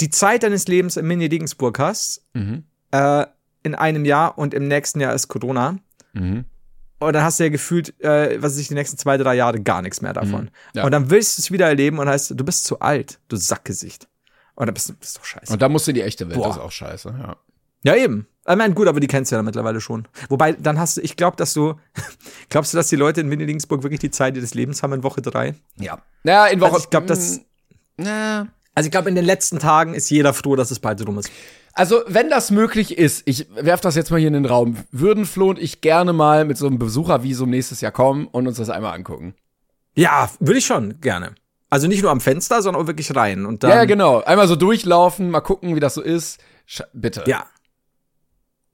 die 0.00 0.10
Zeit 0.10 0.42
deines 0.42 0.68
Lebens 0.68 0.96
im 0.96 1.06
Mini-Regensburg 1.06 1.78
hast, 1.78 2.22
mhm. 2.34 2.64
äh, 2.90 3.26
in 3.62 3.74
einem 3.74 4.04
Jahr 4.04 4.38
und 4.38 4.54
im 4.54 4.68
nächsten 4.68 5.00
Jahr 5.00 5.14
ist 5.14 5.28
Corona. 5.28 5.78
Mhm. 6.12 6.44
Und 7.00 7.12
dann 7.12 7.22
hast 7.22 7.38
du 7.38 7.44
ja 7.44 7.50
gefühlt, 7.50 7.98
äh, 8.00 8.42
was 8.42 8.52
weiß 8.52 8.58
ich, 8.58 8.68
die 8.68 8.74
nächsten 8.74 8.98
zwei, 8.98 9.16
drei 9.16 9.34
Jahre 9.34 9.60
gar 9.60 9.82
nichts 9.82 10.00
mehr 10.00 10.12
davon. 10.12 10.44
Mhm. 10.44 10.50
Ja. 10.74 10.84
Und 10.84 10.90
dann 10.90 11.10
willst 11.10 11.38
du 11.38 11.42
es 11.42 11.50
wieder 11.50 11.66
erleben 11.66 11.98
und 11.98 12.08
heißt, 12.08 12.32
du 12.34 12.44
bist 12.44 12.64
zu 12.64 12.80
alt, 12.80 13.20
du 13.28 13.36
Sackgesicht. 13.36 14.08
Und 14.58 14.66
dann 14.66 14.74
bist 14.74 14.88
du 14.88 14.94
bist 14.94 15.16
doch 15.16 15.24
scheiße. 15.24 15.52
Und 15.52 15.62
da 15.62 15.68
musst 15.68 15.86
du 15.86 15.92
in 15.92 15.94
die 15.94 16.02
echte 16.02 16.28
Welt, 16.28 16.36
Boah. 16.36 16.48
das 16.48 16.56
ist 16.56 16.62
auch 16.62 16.72
scheiße, 16.72 17.14
ja. 17.16 17.36
Ja, 17.84 17.94
eben. 17.94 18.26
Ich 18.48 18.56
meine, 18.56 18.74
gut, 18.74 18.88
aber 18.88 18.98
die 18.98 19.06
kennst 19.06 19.30
du 19.30 19.36
ja 19.36 19.42
mittlerweile 19.44 19.80
schon. 19.80 20.08
Wobei, 20.28 20.52
dann 20.52 20.80
hast 20.80 20.96
du, 20.96 21.00
ich 21.00 21.14
glaube, 21.14 21.36
dass 21.36 21.54
du, 21.54 21.74
glaubst 22.48 22.72
du, 22.72 22.76
dass 22.76 22.88
die 22.88 22.96
Leute 22.96 23.20
in 23.20 23.30
Winnie-Dingsburg 23.30 23.84
wirklich 23.84 24.00
die 24.00 24.10
Zeit 24.10 24.36
ihres 24.36 24.54
Lebens 24.54 24.82
haben 24.82 24.94
in 24.94 25.04
Woche 25.04 25.22
drei? 25.22 25.54
Ja. 25.76 26.02
Naja, 26.24 26.46
in 26.46 26.60
Woche. 26.60 26.72
Also 26.72 26.84
ich 26.84 26.90
glaube, 26.90 27.06
dass. 27.06 27.40
Na. 27.96 28.48
Also 28.74 28.88
ich 28.88 28.90
glaube, 28.90 29.08
in 29.08 29.14
den 29.14 29.24
letzten 29.24 29.60
Tagen 29.60 29.94
ist 29.94 30.10
jeder 30.10 30.34
froh, 30.34 30.56
dass 30.56 30.72
es 30.72 30.80
bald 30.80 31.06
rum 31.06 31.18
ist. 31.18 31.30
Also, 31.72 32.02
wenn 32.08 32.30
das 32.30 32.50
möglich 32.50 32.98
ist, 32.98 33.22
ich 33.26 33.46
werf 33.54 33.80
das 33.80 33.94
jetzt 33.94 34.10
mal 34.10 34.18
hier 34.18 34.26
in 34.26 34.34
den 34.34 34.46
Raum, 34.46 34.76
würden 34.90 35.24
Flo 35.24 35.50
und 35.50 35.60
ich 35.60 35.80
gerne 35.80 36.12
mal 36.12 36.44
mit 36.44 36.58
so 36.58 36.66
einem 36.66 36.80
Besuchervisum 36.80 37.48
nächstes 37.48 37.80
Jahr 37.80 37.92
kommen 37.92 38.26
und 38.26 38.48
uns 38.48 38.56
das 38.56 38.70
einmal 38.70 38.94
angucken. 38.94 39.34
Ja, 39.94 40.28
würde 40.40 40.58
ich 40.58 40.66
schon 40.66 41.00
gerne. 41.00 41.36
Also 41.70 41.86
nicht 41.86 42.02
nur 42.02 42.10
am 42.10 42.20
Fenster, 42.20 42.62
sondern 42.62 42.82
auch 42.82 42.86
wirklich 42.86 43.14
rein 43.14 43.44
und 43.44 43.62
dann. 43.62 43.70
Ja, 43.70 43.84
genau. 43.84 44.22
Einmal 44.22 44.48
so 44.48 44.56
durchlaufen, 44.56 45.30
mal 45.30 45.40
gucken, 45.40 45.76
wie 45.76 45.80
das 45.80 45.94
so 45.94 46.02
ist. 46.02 46.40
Sch 46.66 46.82
bitte. 46.92 47.24
Ja. 47.26 47.46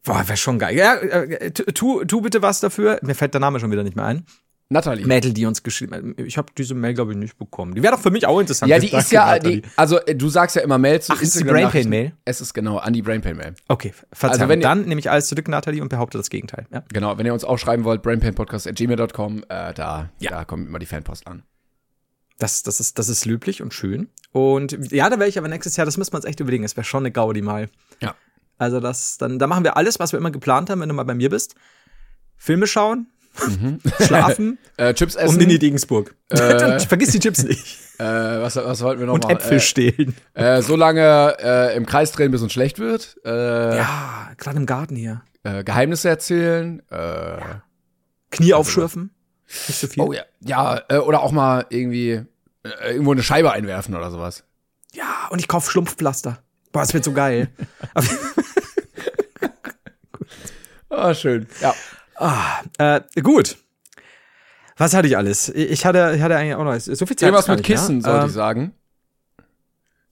Boah, 0.04 0.26
wäre 0.28 0.36
schon 0.36 0.58
geil. 0.58 0.76
Ja, 0.76 0.94
äh, 0.96 1.50
tu, 1.50 2.04
tu 2.04 2.20
bitte 2.20 2.42
was 2.42 2.60
dafür. 2.60 2.98
Mir 3.02 3.14
fällt 3.14 3.34
der 3.34 3.40
Name 3.40 3.58
schon 3.58 3.72
wieder 3.72 3.82
nicht 3.82 3.96
mehr 3.96 4.04
ein. 4.04 4.26
Natalie. 4.70 5.06
Mädel, 5.06 5.32
die 5.32 5.44
uns 5.46 5.62
geschrieben 5.62 5.94
hat. 5.94 6.26
Ich 6.26 6.38
habe 6.38 6.48
diese 6.56 6.74
Mail, 6.74 6.94
glaube 6.94 7.12
ich, 7.12 7.18
nicht 7.18 7.38
bekommen. 7.38 7.74
Die 7.74 7.82
wäre 7.82 7.94
doch 7.94 8.00
für 8.00 8.10
mich 8.10 8.26
auch 8.26 8.40
interessant. 8.40 8.70
Ja, 8.70 8.78
die 8.78 8.92
ist 8.92 9.12
ja, 9.12 9.38
die, 9.38 9.62
also 9.76 9.98
äh, 10.00 10.14
du 10.14 10.28
sagst 10.28 10.56
ja 10.56 10.62
immer 10.62 10.78
Mail 10.78 11.00
zu 11.00 11.12
Ach, 11.12 11.20
ist 11.20 11.38
die 11.38 11.44
Brainpain-Mail? 11.44 12.12
Es 12.24 12.40
ist 12.40 12.54
genau, 12.54 12.78
an 12.78 12.92
die 12.92 13.02
Brainpain-Mail. 13.02 13.54
Okay, 13.68 13.92
Verzeihung. 14.12 14.32
Also 14.32 14.48
wenn 14.48 14.60
dann 14.60 14.84
nehme 14.86 14.98
ich 14.98 15.10
alles 15.10 15.28
zurück, 15.28 15.48
Natalie, 15.48 15.82
und 15.82 15.88
behaupte 15.88 16.18
das 16.18 16.30
Gegenteil. 16.30 16.66
Ja. 16.72 16.82
Genau, 16.92 17.16
wenn 17.18 17.26
ihr 17.26 17.34
uns 17.34 17.44
auch 17.44 17.58
schreiben 17.58 17.84
wollt, 17.84 18.02
brainpainpodcast.gmail.com, 18.02 19.44
äh, 19.48 19.74
da, 19.74 20.10
ja. 20.18 20.30
da 20.30 20.44
kommt 20.44 20.68
immer 20.68 20.78
die 20.78 20.86
Fanpost 20.86 21.26
an. 21.26 21.42
Das, 22.38 22.62
das, 22.62 22.80
ist, 22.80 22.98
das 22.98 23.08
ist 23.08 23.24
löblich 23.26 23.62
und 23.62 23.72
schön. 23.72 24.08
Und 24.32 24.92
ja, 24.92 25.08
da 25.08 25.18
wäre 25.18 25.28
ich 25.28 25.38
aber 25.38 25.48
nächstes 25.48 25.76
Jahr, 25.76 25.84
das 25.84 25.96
müssen 25.96 26.12
wir 26.12 26.16
uns 26.16 26.24
echt 26.24 26.40
überlegen. 26.40 26.64
Es 26.64 26.76
wäre 26.76 26.84
schon 26.84 27.02
eine 27.02 27.12
Gaudi 27.12 27.42
mal. 27.42 27.68
Ja. 28.00 28.14
Also 28.58 28.80
das, 28.80 29.18
dann, 29.18 29.38
da 29.38 29.46
machen 29.46 29.64
wir 29.64 29.76
alles, 29.76 30.00
was 30.00 30.12
wir 30.12 30.18
immer 30.18 30.30
geplant 30.30 30.70
haben, 30.70 30.80
wenn 30.80 30.88
du 30.88 30.94
mal 30.94 31.04
bei 31.04 31.14
mir 31.14 31.30
bist. 31.30 31.54
Filme 32.36 32.66
schauen, 32.66 33.06
Mhm. 33.48 33.80
Schlafen 34.00 34.58
äh, 34.76 34.94
Chips 34.94 35.16
essen. 35.16 35.30
und 35.30 35.38
Mini-Degensburg. 35.38 36.14
Äh, 36.30 36.78
Vergiss 36.86 37.10
die 37.10 37.18
Chips 37.20 37.42
nicht. 37.42 37.78
Äh, 37.98 38.04
was, 38.04 38.56
was 38.56 38.80
wollten 38.82 39.00
wir 39.00 39.06
noch 39.06 39.14
und 39.14 39.24
machen? 39.24 39.36
Äpfel 39.36 39.60
stehlen. 39.60 40.14
Äh, 40.34 40.62
so 40.62 40.76
lange 40.76 41.36
äh, 41.40 41.76
im 41.76 41.86
Kreis 41.86 42.12
drehen, 42.12 42.30
bis 42.30 42.42
uns 42.42 42.52
schlecht 42.52 42.78
wird. 42.78 43.16
Äh, 43.24 43.76
ja, 43.76 44.30
gerade 44.36 44.56
im 44.56 44.66
Garten 44.66 44.96
hier. 44.96 45.22
Äh, 45.42 45.64
Geheimnisse 45.64 46.08
erzählen. 46.08 46.82
Äh, 46.90 46.96
ja. 46.96 47.62
Knie 48.30 48.54
aufschürfen. 48.54 49.10
Nicht 49.68 49.78
so 49.80 49.86
viel. 49.86 50.02
Oh 50.02 50.12
ja. 50.12 50.22
Ja, 50.40 50.82
äh, 50.88 50.98
oder 50.98 51.22
auch 51.22 51.32
mal 51.32 51.66
irgendwie 51.70 52.10
äh, 52.62 52.90
irgendwo 52.92 53.12
eine 53.12 53.22
Scheibe 53.22 53.52
einwerfen 53.52 53.94
oder 53.94 54.10
sowas. 54.10 54.44
Ja, 54.92 55.28
und 55.30 55.38
ich 55.38 55.48
kauf 55.48 55.70
Schlumpfpflaster. 55.70 56.38
Boah, 56.72 56.80
das 56.80 56.94
wird 56.94 57.04
so 57.04 57.12
geil. 57.12 57.48
ah, 60.90 61.14
schön. 61.14 61.46
Ja. 61.60 61.74
Ah, 62.16 62.62
äh, 62.78 63.00
gut. 63.22 63.56
Was 64.76 64.94
hatte 64.94 65.06
ich 65.06 65.16
alles? 65.16 65.48
Ich 65.50 65.86
hatte, 65.86 66.14
ich 66.16 66.22
hatte 66.22 66.36
eigentlich 66.36 66.54
auch 66.54 66.64
noch 66.64 66.78
so 66.78 67.06
viel 67.06 67.16
Zeit. 67.16 67.28
Irgendwas 67.28 67.48
mit 67.48 67.62
Kissen, 67.62 68.00
ja? 68.00 68.02
sollte 68.02 68.20
ähm, 68.22 68.26
ich 68.28 68.32
sagen. 68.32 68.72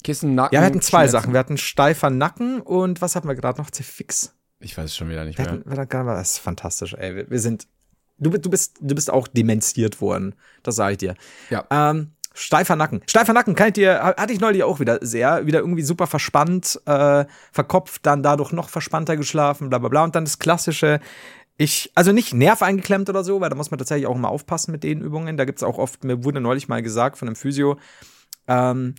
Kissen, 0.05 0.35
Nacken. 0.35 0.55
Ja, 0.55 0.61
wir 0.61 0.67
hatten 0.67 0.81
zwei 0.81 0.99
Schmerzen. 1.01 1.13
Sachen. 1.13 1.33
Wir 1.33 1.41
hatten 1.41 1.59
steifer 1.59 2.11
Nacken 2.11 2.61
und 2.61 3.01
was 3.01 3.17
hatten 3.17 3.29
wir 3.29 3.35
gerade 3.35 3.61
noch? 3.61 3.71
Zerfix. 3.71 4.35
Ich 4.61 4.77
weiß 4.77 4.87
es 4.87 4.97
schon 4.97 5.09
wieder 5.09 5.25
nicht 5.25 5.39
Wir 5.39 5.45
mehr. 5.45 5.55
hatten, 5.55 5.71
wir 5.71 5.77
hatten, 5.79 5.89
gerade- 5.89 6.11
das 6.19 6.33
ist 6.33 6.39
fantastisch, 6.39 6.95
ey. 6.95 7.15
Wir, 7.17 7.31
wir 7.31 7.41
sind. 7.41 7.67
Du, 8.23 8.31
du, 8.31 8.51
bist, 8.51 8.77
du 8.81 8.95
bist 8.95 9.11
auch 9.11 9.29
demenziert 9.29 10.01
worden. 10.01 10.35
Das 10.63 10.77
sage 10.77 10.93
ich 10.93 10.99
dir. 10.99 11.15
Ja. 11.51 11.65
Ähm, 11.71 12.13
steifer 12.35 12.77
Nacken. 12.77 13.03
Steifer 13.07 13.33
Nacken 13.33 13.55
kann 13.55 13.69
ich 13.69 13.75
dir, 13.75 14.03
hatte 14.03 14.33
ich 14.33 14.41
neulich 14.41 14.63
auch 14.63 14.81
wieder 14.81 14.99
sehr, 15.03 15.47
wieder 15.47 15.61
irgendwie 15.61 15.83
super 15.83 16.07
verspannt, 16.07 16.81
äh, 16.87 17.25
verkopft, 17.51 18.07
dann 18.07 18.23
dadurch 18.23 18.53
noch 18.53 18.69
verspannter 18.69 19.17
geschlafen, 19.17 19.69
bla 19.69 19.79
bla 19.79 19.89
bla. 19.89 20.05
Und 20.05 20.15
dann 20.15 20.25
das 20.25 20.39
klassische, 20.39 21.01
ich, 21.57 21.91
also 21.95 22.13
nicht 22.13 22.33
Nerv 22.33 22.63
eingeklemmt 22.63 23.11
oder 23.11 23.25
so, 23.25 23.41
weil 23.41 23.51
da 23.51 23.57
muss 23.57 23.71
man 23.71 23.79
tatsächlich 23.79 24.07
auch 24.07 24.17
mal 24.17 24.29
aufpassen 24.29 24.73
mit 24.73 24.85
den 24.85 25.01
Übungen. 25.01 25.37
Da 25.37 25.45
gibt's 25.45 25.63
auch 25.63 25.79
oft, 25.79 26.05
mir 26.05 26.25
wurde 26.25 26.41
neulich 26.41 26.69
mal 26.69 26.83
gesagt 26.83 27.19
von 27.19 27.29
einem 27.29 27.37
Physio, 27.37 27.79
ähm, 28.49 28.95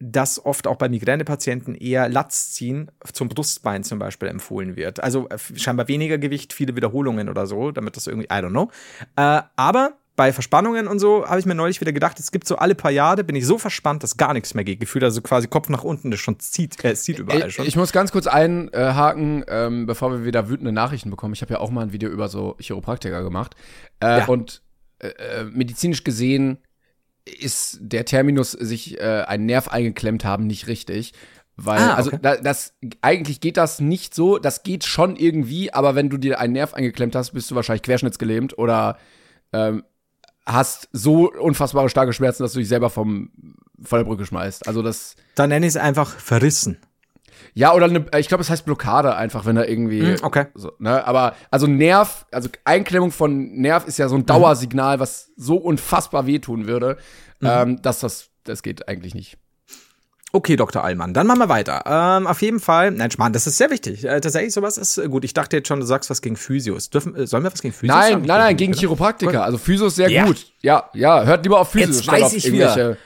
dass 0.00 0.44
oft 0.44 0.66
auch 0.66 0.76
bei 0.76 0.88
Migränepatienten 0.88 1.74
eher 1.74 2.08
Latz 2.08 2.52
ziehen 2.52 2.90
zum 3.12 3.28
Brustbein 3.28 3.84
zum 3.84 3.98
Beispiel 3.98 4.28
empfohlen 4.28 4.74
wird. 4.74 5.02
Also 5.02 5.28
äh, 5.28 5.38
scheinbar 5.56 5.88
weniger 5.88 6.16
Gewicht, 6.18 6.52
viele 6.54 6.74
Wiederholungen 6.74 7.28
oder 7.28 7.46
so, 7.46 7.70
damit 7.70 7.96
das 7.96 8.06
irgendwie, 8.06 8.26
I 8.26 8.38
don't 8.38 8.50
know. 8.50 8.70
Äh, 9.16 9.42
aber 9.56 9.92
bei 10.16 10.32
Verspannungen 10.32 10.86
und 10.88 10.98
so 10.98 11.26
habe 11.26 11.38
ich 11.40 11.46
mir 11.46 11.54
neulich 11.54 11.80
wieder 11.80 11.92
gedacht, 11.92 12.18
es 12.18 12.30
gibt 12.30 12.46
so 12.46 12.56
alle 12.56 12.74
paar 12.74 12.90
Jahre, 12.90 13.24
bin 13.24 13.36
ich 13.36 13.46
so 13.46 13.56
verspannt, 13.58 14.02
dass 14.02 14.16
gar 14.16 14.32
nichts 14.32 14.54
mehr 14.54 14.64
geht. 14.64 14.80
Gefühlt 14.80 15.04
also 15.04 15.20
quasi 15.22 15.48
Kopf 15.48 15.68
nach 15.68 15.84
unten, 15.84 16.10
das 16.10 16.20
schon 16.20 16.38
zieht, 16.40 16.82
äh, 16.84 16.92
es 16.92 17.04
zieht 17.04 17.18
überall 17.18 17.48
Ich, 17.48 17.54
schon. 17.54 17.66
ich 17.66 17.76
muss 17.76 17.92
ganz 17.92 18.10
kurz 18.10 18.26
einhaken, 18.26 19.44
ähm, 19.48 19.86
bevor 19.86 20.12
wir 20.12 20.24
wieder 20.24 20.48
wütende 20.48 20.72
Nachrichten 20.72 21.10
bekommen. 21.10 21.34
Ich 21.34 21.42
habe 21.42 21.54
ja 21.54 21.60
auch 21.60 21.70
mal 21.70 21.82
ein 21.82 21.92
Video 21.92 22.08
über 22.10 22.28
so 22.28 22.56
Chiropraktiker 22.58 23.22
gemacht. 23.22 23.54
Äh, 24.00 24.20
Ja. 24.20 24.24
Und 24.26 24.62
äh, 24.98 25.08
äh, 25.08 25.44
medizinisch 25.44 26.04
gesehen 26.04 26.58
ist 27.26 27.78
der 27.80 28.04
Terminus 28.04 28.52
sich 28.52 28.98
äh, 29.00 29.24
einen 29.26 29.46
Nerv 29.46 29.68
eingeklemmt 29.68 30.24
haben 30.24 30.46
nicht 30.46 30.66
richtig. 30.66 31.12
Weil, 31.56 31.78
Ah, 31.80 31.94
also 31.94 32.10
okay. 32.10 32.20
da, 32.22 32.36
das 32.36 32.74
eigentlich 33.02 33.40
geht 33.40 33.56
das 33.58 33.80
nicht 33.80 34.14
so, 34.14 34.38
das 34.38 34.62
geht 34.62 34.84
schon 34.84 35.16
irgendwie, 35.16 35.72
aber 35.74 35.94
wenn 35.94 36.08
du 36.08 36.16
dir 36.16 36.40
einen 36.40 36.54
Nerv 36.54 36.72
eingeklemmt 36.72 37.14
hast, 37.14 37.32
bist 37.32 37.50
du 37.50 37.54
wahrscheinlich 37.54 37.82
querschnittsgelähmt 37.82 38.56
oder 38.56 38.96
ähm, 39.52 39.84
hast 40.46 40.88
so 40.92 41.30
unfassbare 41.30 41.90
starke 41.90 42.14
Schmerzen, 42.14 42.42
dass 42.42 42.54
du 42.54 42.60
dich 42.60 42.68
selber 42.68 42.88
vom 42.88 43.30
von 43.82 43.98
der 43.98 44.04
Brücke 44.04 44.26
schmeißt. 44.26 44.68
Also 44.68 44.82
das 44.82 45.16
Dann 45.34 45.48
nenne 45.50 45.66
ich 45.66 45.70
es 45.70 45.76
einfach 45.76 46.10
verrissen. 46.18 46.78
Ja, 47.54 47.72
oder 47.74 47.86
eine, 47.86 48.04
ich 48.18 48.28
glaube, 48.28 48.42
es 48.42 48.50
heißt 48.50 48.64
Blockade 48.64 49.14
einfach, 49.16 49.46
wenn 49.46 49.56
er 49.56 49.68
irgendwie. 49.68 50.02
Mm, 50.02 50.16
okay. 50.22 50.46
So, 50.54 50.72
ne? 50.78 51.06
Aber 51.06 51.34
also 51.50 51.66
Nerv, 51.66 52.26
also 52.32 52.48
Einklemmung 52.64 53.10
von 53.12 53.52
Nerv 53.60 53.86
ist 53.86 53.98
ja 53.98 54.08
so 54.08 54.16
ein 54.16 54.26
Dauersignal, 54.26 55.00
was 55.00 55.30
so 55.36 55.56
unfassbar 55.56 56.26
wehtun 56.26 56.66
würde, 56.66 56.96
ähm, 57.42 57.80
dass 57.82 58.00
das, 58.00 58.28
das 58.44 58.62
geht 58.62 58.88
eigentlich 58.88 59.14
nicht. 59.14 59.36
Okay, 60.32 60.54
Dr. 60.54 60.84
Allmann, 60.84 61.12
dann 61.12 61.26
machen 61.26 61.40
wir 61.40 61.48
weiter. 61.48 61.82
Ähm, 61.86 62.28
auf 62.28 62.40
jeden 62.40 62.60
Fall, 62.60 62.92
nein, 62.92 63.10
Schmarrn, 63.10 63.32
das 63.32 63.48
ist 63.48 63.58
sehr 63.58 63.70
wichtig. 63.70 64.04
Äh, 64.04 64.20
tatsächlich, 64.20 64.52
sowas 64.54 64.78
ist 64.78 64.96
äh, 64.96 65.08
gut. 65.08 65.24
Ich 65.24 65.34
dachte 65.34 65.56
jetzt 65.56 65.66
schon, 65.66 65.80
du 65.80 65.86
sagst 65.86 66.08
was 66.08 66.22
gegen 66.22 66.36
Physios. 66.36 66.88
Dürfen, 66.88 67.16
äh, 67.16 67.26
sollen 67.26 67.42
wir 67.42 67.52
was 67.52 67.60
gegen 67.60 67.74
Physios 67.74 67.96
nein, 67.96 68.12
sagen? 68.12 68.26
nein, 68.26 68.38
nein, 68.38 68.50
Ich 68.52 68.58
gegen 68.58 68.72
oder? 68.72 68.78
Chiropraktiker. 68.80 69.42
Also 69.44 69.58
Physio 69.58 69.86
ist 69.88 69.96
sehr 69.96 70.08
Ja. 70.08 70.24
gut. 70.26 70.46
Ja, 70.62 70.88
ja, 70.94 71.24
hört 71.24 71.42
lieber 71.44 71.58
auf 71.58 71.70
Physio. 71.72 71.88
Jetzt 71.88 72.06
weiß 72.06 72.32
ich 72.34 72.46
irgendwelche- 72.46 72.96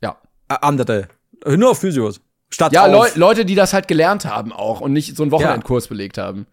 Ja. 0.00 0.16
Äh, 0.48 0.54
andere. 0.62 1.08
Äh, 1.44 1.56
Nur 1.58 1.72
auf 1.72 1.80
Physios. 1.80 2.22
Statt 2.54 2.72
Ja, 2.72 2.86
Leu. 2.86 3.08
Leute, 3.16 3.44
die 3.44 3.54
das 3.56 3.72
halt 3.72 3.88
gelernt 3.88 4.24
haben 4.24 4.52
auch 4.52 4.80
und 4.80 4.92
nicht 4.92 5.16
so 5.16 5.22
einen 5.24 5.32
Wochenendkurs 5.32 5.88
belegt 5.88 6.18
haben. 6.18 6.46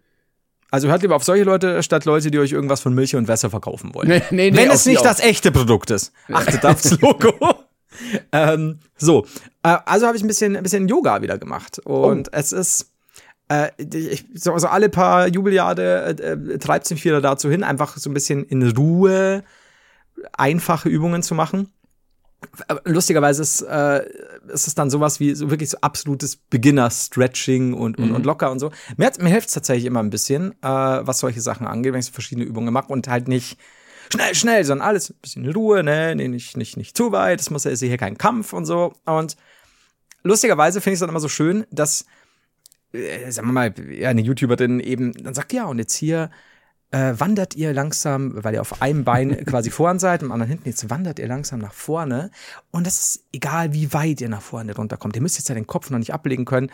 Also 0.72 0.88
hört 0.88 1.02
lieber 1.04 1.16
auf 1.16 1.24
solche 1.24 1.44
Leute, 1.44 1.84
statt 1.84 2.06
Leute, 2.06 2.32
die 2.32 2.40
euch 2.40 2.52
irgendwas 2.54 2.80
von 2.82 2.94
Milch 2.96 3.16
und 3.16 3.28
Wasser 3.28 3.50
verkaufen 3.50 3.94
wollen. 3.94 4.08
Nee, 4.08 4.22
nee, 4.32 4.50
nee, 4.52 4.58
Wenn 4.58 4.72
es 4.72 4.86
nicht 4.86 5.00
auch. 5.00 5.04
das 5.04 5.20
echte 5.20 5.52
Produkt 5.52 5.92
ist. 5.92 6.12
Achtet 6.32 6.66
aufs 6.66 6.92
Logo. 7.02 7.34
ähm, 8.32 8.80
so, 8.98 9.26
äh, 9.64 9.78
also 9.86 10.08
habe 10.08 10.18
ich 10.18 10.24
ein 10.24 10.28
bisschen, 10.28 10.56
ein 10.56 10.64
bisschen 10.64 10.88
Yoga 10.88 11.22
wieder 11.22 11.38
gemacht. 11.38 11.80
Und 11.80 12.28
Oh. 12.30 12.32
es 12.32 12.52
ist, 12.54 12.90
äh, 13.50 13.70
ich, 13.78 14.26
so, 14.34 14.58
so 14.58 14.68
alle 14.68 14.90
paar 14.90 15.28
Jubeljahre 15.28 16.16
äh, 16.20 16.32
äh, 16.54 16.58
treibt 16.58 16.86
es 16.86 16.92
mich 16.92 17.04
wieder 17.06 17.22
dazu 17.22 17.50
hin, 17.50 17.64
einfach 17.64 17.98
so 17.98 18.10
ein 18.10 18.14
bisschen 18.14 18.44
in 18.46 18.68
Ruhe 18.72 19.44
einfache 20.38 20.90
Übungen 20.90 21.22
zu 21.22 21.36
machen. 21.36 21.70
Lustigerweise 22.86 23.44
ist, 23.44 23.62
äh, 23.62 24.04
ist 24.52 24.68
es 24.68 24.74
dann 24.74 24.90
sowas 24.90 25.20
wie 25.20 25.36
so 25.36 25.52
wirklich 25.52 25.70
so 25.70 25.78
absolutes 25.82 26.36
Beginner-Stretching 26.36 27.74
und, 27.74 28.00
und, 28.00 28.12
und 28.12 28.26
locker 28.26 28.52
und 28.52 28.60
so. 28.60 28.72
Mir, 28.98 29.06
hat's- 29.06 29.20
mir 29.20 29.30
hilft 29.30 29.50
es 29.50 29.54
tatsächlich 29.54 29.86
immer 29.86 30.02
ein 30.02 30.10
bisschen, 30.10 30.52
äh, 30.64 30.68
was 30.68 31.20
solche 31.20 31.40
Sachen 31.40 31.68
angeht, 31.68 31.94
wenn 31.94 32.00
ich 32.00 32.08
so 32.08 32.14
verschiedene 32.14 32.46
Übungen 32.46 32.74
mache 32.74 32.92
und 32.92 33.08
halt 33.08 33.28
nicht 33.28 33.60
schnell, 34.12 34.34
schnell, 34.34 34.64
sondern 34.66 34.88
alles 34.88 35.12
ein 35.12 35.18
bisschen 35.22 35.46
in 35.46 35.52
Ruhe, 35.52 35.84
ne, 35.84 36.16
nee, 36.16 36.28
nicht, 36.28 36.58
nicht, 36.58 36.78
nicht 36.78 36.98
zu 36.98 37.12
weit, 37.12 37.40
es 37.42 37.52
muss 37.52 37.64
ja 37.64 37.72
hier 37.72 37.98
kein 37.98 38.18
Kampf 38.18 38.54
und 38.54 38.66
so. 38.66 38.94
Und 39.06 39.38
lustigerweise 40.24 40.82
finde 40.82 40.94
ich 40.94 40.98
es 40.98 41.00
dann 41.02 41.10
immer 41.10 41.20
so 41.20 41.30
schön, 41.30 41.66
dass, 41.70 42.06
äh, 42.92 43.30
sagen 43.32 43.48
wir 43.50 43.54
mal, 43.54 43.74
ja, 43.92 44.10
eine 44.10 44.22
YouTuberin 44.22 44.80
eben 44.80 45.14
dann 45.14 45.36
sagt, 45.36 45.54
ja, 45.54 45.66
und 45.66 45.78
jetzt 45.78 45.94
hier 45.94 46.32
äh, 46.92 47.14
wandert 47.18 47.56
ihr 47.56 47.74
langsam, 47.74 48.44
weil 48.44 48.54
ihr 48.54 48.62
auf 48.62 48.82
einem 48.82 49.04
Bein 49.04 49.46
quasi 49.46 49.72
voran 49.72 50.00
seid, 50.00 50.22
im 50.22 50.32
anderen 50.32 50.50
hinten, 50.50 50.70
jetzt 50.70 50.90
wandert 50.90 51.20
ihr 51.20 51.28
langsam 51.28 51.60
nach 51.60 51.74
vorne. 51.74 52.32
Und 52.72 52.86
das 52.86 53.00
ist 53.00 53.24
egal, 53.34 53.74
wie 53.74 53.94
weit 53.94 54.22
ihr 54.22 54.30
nach 54.30 54.42
vorne 54.42 54.76
runterkommt. 54.76 55.16
Ihr 55.16 55.22
müsst 55.22 55.38
jetzt 55.38 55.50
ja 55.50 55.56
den 55.56 55.68
Kopf 55.68 55.90
noch 55.90 56.00
nicht 56.00 56.14
ablegen 56.14 56.46
können. 56.46 56.70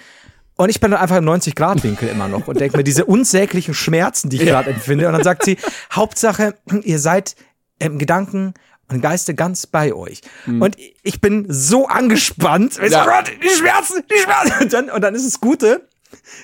Und 0.56 0.70
ich 0.70 0.80
bin 0.80 0.90
dann 0.90 1.00
einfach 1.00 1.18
im 1.18 1.26
90-Grad-Winkel 1.26 2.10
immer 2.10 2.28
noch 2.28 2.48
und 2.48 2.60
denke 2.60 2.78
mir, 2.78 2.84
diese 2.84 3.06
unsäglichen 3.06 3.76
Schmerzen, 3.76 4.30
die 4.32 4.38
ich 4.38 4.46
gerade 4.46 4.72
empfinde. 4.72 5.06
Und 5.06 5.14
dann 5.14 5.24
sagt 5.24 5.46
sie, 5.46 5.58
Hauptsache, 5.94 6.56
ihr 6.82 6.98
seid 6.98 7.36
im 7.78 8.00
Gedanken 8.00 8.56
und 8.90 9.02
Geiste 9.02 9.36
ganz 9.36 9.68
bei 9.68 9.94
euch. 9.94 10.22
Und 10.48 10.76
ich 11.04 11.22
bin 11.22 11.46
so 11.48 11.88
angespannt. 11.88 12.74
so, 12.74 12.82
Ja. 12.92 13.04
Oh 13.04 13.08
Gott, 13.08 13.32
die 13.44 13.50
Schmerzen, 13.50 14.04
die 14.10 14.20
Schmerzen. 14.20 14.64
Und 14.64 14.74
dann, 14.74 14.90
und 14.90 15.02
dann 15.02 15.14
ist 15.14 15.26
es 15.26 15.40
Gute, 15.40 15.88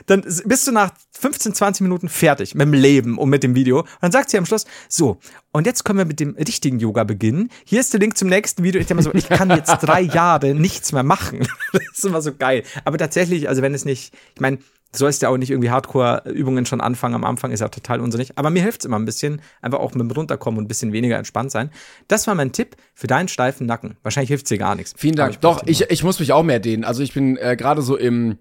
dann 0.05 0.21
bist 0.45 0.67
du 0.67 0.71
nach 0.71 0.91
15, 1.23 1.53
20 1.53 1.81
Minuten 1.83 2.09
fertig 2.09 2.53
mit 2.53 2.67
dem 2.67 2.73
Leben 2.73 3.17
und 3.17 3.29
mit 3.29 3.43
dem 3.43 3.55
Video. 3.55 3.79
Und 3.79 3.87
dann 4.01 4.11
sagt 4.11 4.29
sie 4.29 4.37
am 4.37 4.45
Schluss, 4.45 4.65
so, 4.89 5.19
und 5.53 5.65
jetzt 5.65 5.85
können 5.85 5.97
wir 5.97 6.05
mit 6.05 6.19
dem 6.19 6.35
richtigen 6.35 6.79
Yoga 6.79 7.05
beginnen. 7.05 7.49
Hier 7.63 7.79
ist 7.79 7.93
der 7.93 8.01
Link 8.01 8.17
zum 8.17 8.27
nächsten 8.27 8.61
Video. 8.61 8.81
Ich 8.81 8.87
denke 8.87 9.01
mir 9.01 9.09
so, 9.09 9.13
ich 9.13 9.29
kann 9.29 9.49
jetzt 9.49 9.77
drei 9.77 10.01
Jahre 10.01 10.53
nichts 10.53 10.91
mehr 10.91 11.03
machen. 11.03 11.47
Das 11.71 11.99
ist 11.99 12.05
immer 12.05 12.21
so 12.21 12.33
geil. 12.33 12.63
Aber 12.85 12.97
tatsächlich, 12.97 13.47
also 13.47 13.61
wenn 13.61 13.73
es 13.73 13.85
nicht, 13.85 14.13
ich 14.35 14.41
meine, 14.41 14.57
du 14.57 14.63
sollst 14.97 15.21
ja 15.21 15.29
auch 15.29 15.37
nicht 15.37 15.49
irgendwie 15.49 15.69
Hardcore-Übungen 15.69 16.65
schon 16.65 16.81
anfangen. 16.81 17.15
Am 17.15 17.23
Anfang 17.23 17.51
ist 17.51 17.61
ja 17.61 17.69
total 17.69 18.01
unsinnig. 18.01 18.37
Aber 18.37 18.49
mir 18.49 18.61
hilft 18.61 18.81
es 18.81 18.85
immer 18.85 18.99
ein 18.99 19.05
bisschen, 19.05 19.41
einfach 19.61 19.79
auch 19.79 19.93
mit 19.93 20.01
dem 20.01 20.11
Runterkommen 20.11 20.57
und 20.57 20.65
ein 20.65 20.67
bisschen 20.67 20.91
weniger 20.91 21.17
entspannt 21.17 21.51
sein. 21.51 21.71
Das 22.07 22.27
war 22.27 22.35
mein 22.35 22.51
Tipp 22.51 22.75
für 22.93 23.07
deinen 23.07 23.27
steifen 23.27 23.65
Nacken. 23.65 23.97
Wahrscheinlich 24.03 24.29
hilft 24.29 24.49
dir 24.49 24.57
gar 24.57 24.75
nichts. 24.75 24.93
Vielen 24.97 25.15
Dank. 25.15 25.31
ich 25.31 25.39
Doch, 25.39 25.63
ich, 25.65 25.89
ich 25.89 26.03
muss 26.03 26.19
mich 26.19 26.33
auch 26.33 26.43
mehr 26.43 26.59
dehnen. 26.59 26.83
Also 26.83 27.01
ich 27.01 27.13
bin 27.13 27.37
äh, 27.37 27.55
gerade 27.55 27.81
so 27.81 27.95
im, 27.97 28.37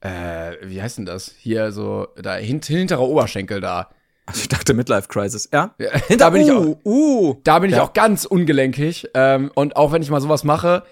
äh, 0.00 0.52
wie 0.62 0.80
heißt 0.82 0.98
denn 0.98 1.06
das? 1.06 1.32
Hier 1.38 1.72
so, 1.72 2.08
da 2.20 2.36
hint, 2.36 2.64
hinterer 2.66 3.00
Oberschenkel 3.02 3.60
da. 3.60 3.90
Also 4.26 4.42
ich 4.42 4.48
dachte 4.48 4.74
Midlife 4.74 5.08
Crisis. 5.08 5.48
Ja. 5.52 5.74
Ja, 5.78 5.90
da 6.16 6.30
bin 6.30 6.42
ich 6.42 6.50
auch, 6.52 6.76
Uh, 6.84 7.34
da 7.44 7.58
bin 7.58 7.70
ich 7.70 7.76
Ja. 7.76 7.82
auch 7.82 7.92
ganz 7.92 8.24
ungelenkig. 8.24 9.08
Ähm, 9.14 9.50
und 9.54 9.76
auch 9.76 9.90
wenn 9.92 10.02
ich 10.02 10.10
mal 10.10 10.20
sowas 10.20 10.44
mache, 10.44 10.84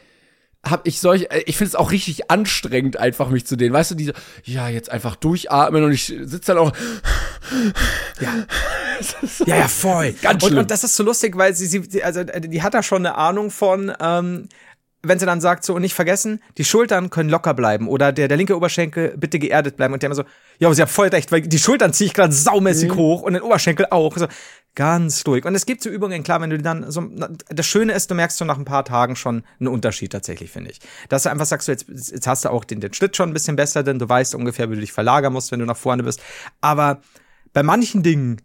hab 0.68 0.88
ich 0.88 0.98
solch, 1.00 1.28
äh, 1.30 1.42
ich 1.46 1.56
finde 1.56 1.68
es 1.68 1.74
auch 1.76 1.92
richtig 1.92 2.32
anstrengend, 2.32 2.96
einfach 2.96 3.28
mich 3.30 3.46
zu 3.46 3.54
dehnen. 3.56 3.72
Weißt 3.72 3.92
du, 3.92 3.94
diese, 3.94 4.12
ja, 4.44 4.68
jetzt 4.68 4.90
einfach 4.90 5.14
durchatmen 5.14 5.84
und 5.84 5.92
ich 5.92 6.06
sitze 6.06 6.46
dann 6.52 6.58
auch, 6.58 6.72
Ja, 8.20 8.34
ja, 9.46 9.68
voll. 9.68 10.12
Ganz 10.20 10.42
und, 10.42 10.48
schlimm. 10.48 10.58
und 10.62 10.70
das 10.72 10.82
ist 10.84 10.96
so 10.96 11.04
lustig, 11.04 11.36
weil 11.36 11.54
sie, 11.54 11.66
sie, 11.66 11.82
sie- 11.88 12.02
also 12.02 12.20
äh, 12.20 12.40
die 12.40 12.62
hat 12.62 12.74
da 12.74 12.82
schon 12.82 13.06
eine 13.06 13.14
Ahnung 13.16 13.50
von, 13.52 13.92
ähm, 14.00 14.48
wenn 15.08 15.18
sie 15.18 15.26
dann 15.26 15.40
sagt 15.40 15.64
so 15.64 15.74
und 15.74 15.82
nicht 15.82 15.94
vergessen, 15.94 16.40
die 16.56 16.64
Schultern 16.64 17.10
können 17.10 17.30
locker 17.30 17.54
bleiben 17.54 17.88
oder 17.88 18.12
der, 18.12 18.28
der 18.28 18.36
linke 18.36 18.56
Oberschenkel 18.56 19.14
bitte 19.16 19.38
geerdet 19.38 19.76
bleiben 19.76 19.94
und 19.94 20.02
der 20.02 20.08
immer 20.08 20.14
so, 20.14 20.24
ja, 20.58 20.68
aber 20.68 20.74
sie 20.74 20.82
hat 20.82 20.90
voll 20.90 21.08
recht, 21.08 21.32
weil 21.32 21.42
die 21.42 21.58
Schultern 21.58 21.92
ziehe 21.92 22.06
ich 22.06 22.14
gerade 22.14 22.32
saumäßig 22.32 22.94
hoch 22.94 23.22
und 23.22 23.34
den 23.34 23.42
Oberschenkel 23.42 23.86
auch. 23.90 24.16
So, 24.16 24.26
ganz 24.74 25.24
ruhig. 25.26 25.44
Und 25.44 25.54
es 25.56 25.66
gibt 25.66 25.82
so 25.82 25.90
Übungen, 25.90 26.22
klar, 26.22 26.40
wenn 26.40 26.50
du 26.50 26.58
dann 26.58 26.90
so, 26.90 27.02
das 27.48 27.66
Schöne 27.66 27.92
ist, 27.94 28.10
du 28.10 28.14
merkst 28.14 28.38
so 28.38 28.44
nach 28.44 28.58
ein 28.58 28.64
paar 28.64 28.84
Tagen 28.84 29.16
schon 29.16 29.42
einen 29.58 29.68
Unterschied 29.68 30.12
tatsächlich, 30.12 30.52
finde 30.52 30.70
ich. 30.70 30.78
Dass 31.08 31.24
du 31.24 31.30
einfach 31.30 31.46
sagst, 31.46 31.66
so, 31.66 31.72
jetzt, 31.72 31.88
jetzt 31.88 32.26
hast 32.26 32.44
du 32.44 32.50
auch 32.50 32.64
den, 32.64 32.80
den 32.80 32.94
Schritt 32.94 33.16
schon 33.16 33.30
ein 33.30 33.32
bisschen 33.32 33.56
besser, 33.56 33.82
denn 33.82 33.98
du 33.98 34.08
weißt 34.08 34.36
ungefähr, 34.36 34.70
wie 34.70 34.76
du 34.76 34.80
dich 34.80 34.92
verlagern 34.92 35.32
musst, 35.32 35.50
wenn 35.50 35.58
du 35.58 35.66
nach 35.66 35.76
vorne 35.76 36.04
bist. 36.04 36.20
Aber 36.60 37.00
bei 37.52 37.64
manchen 37.64 38.04
Dingen, 38.04 38.40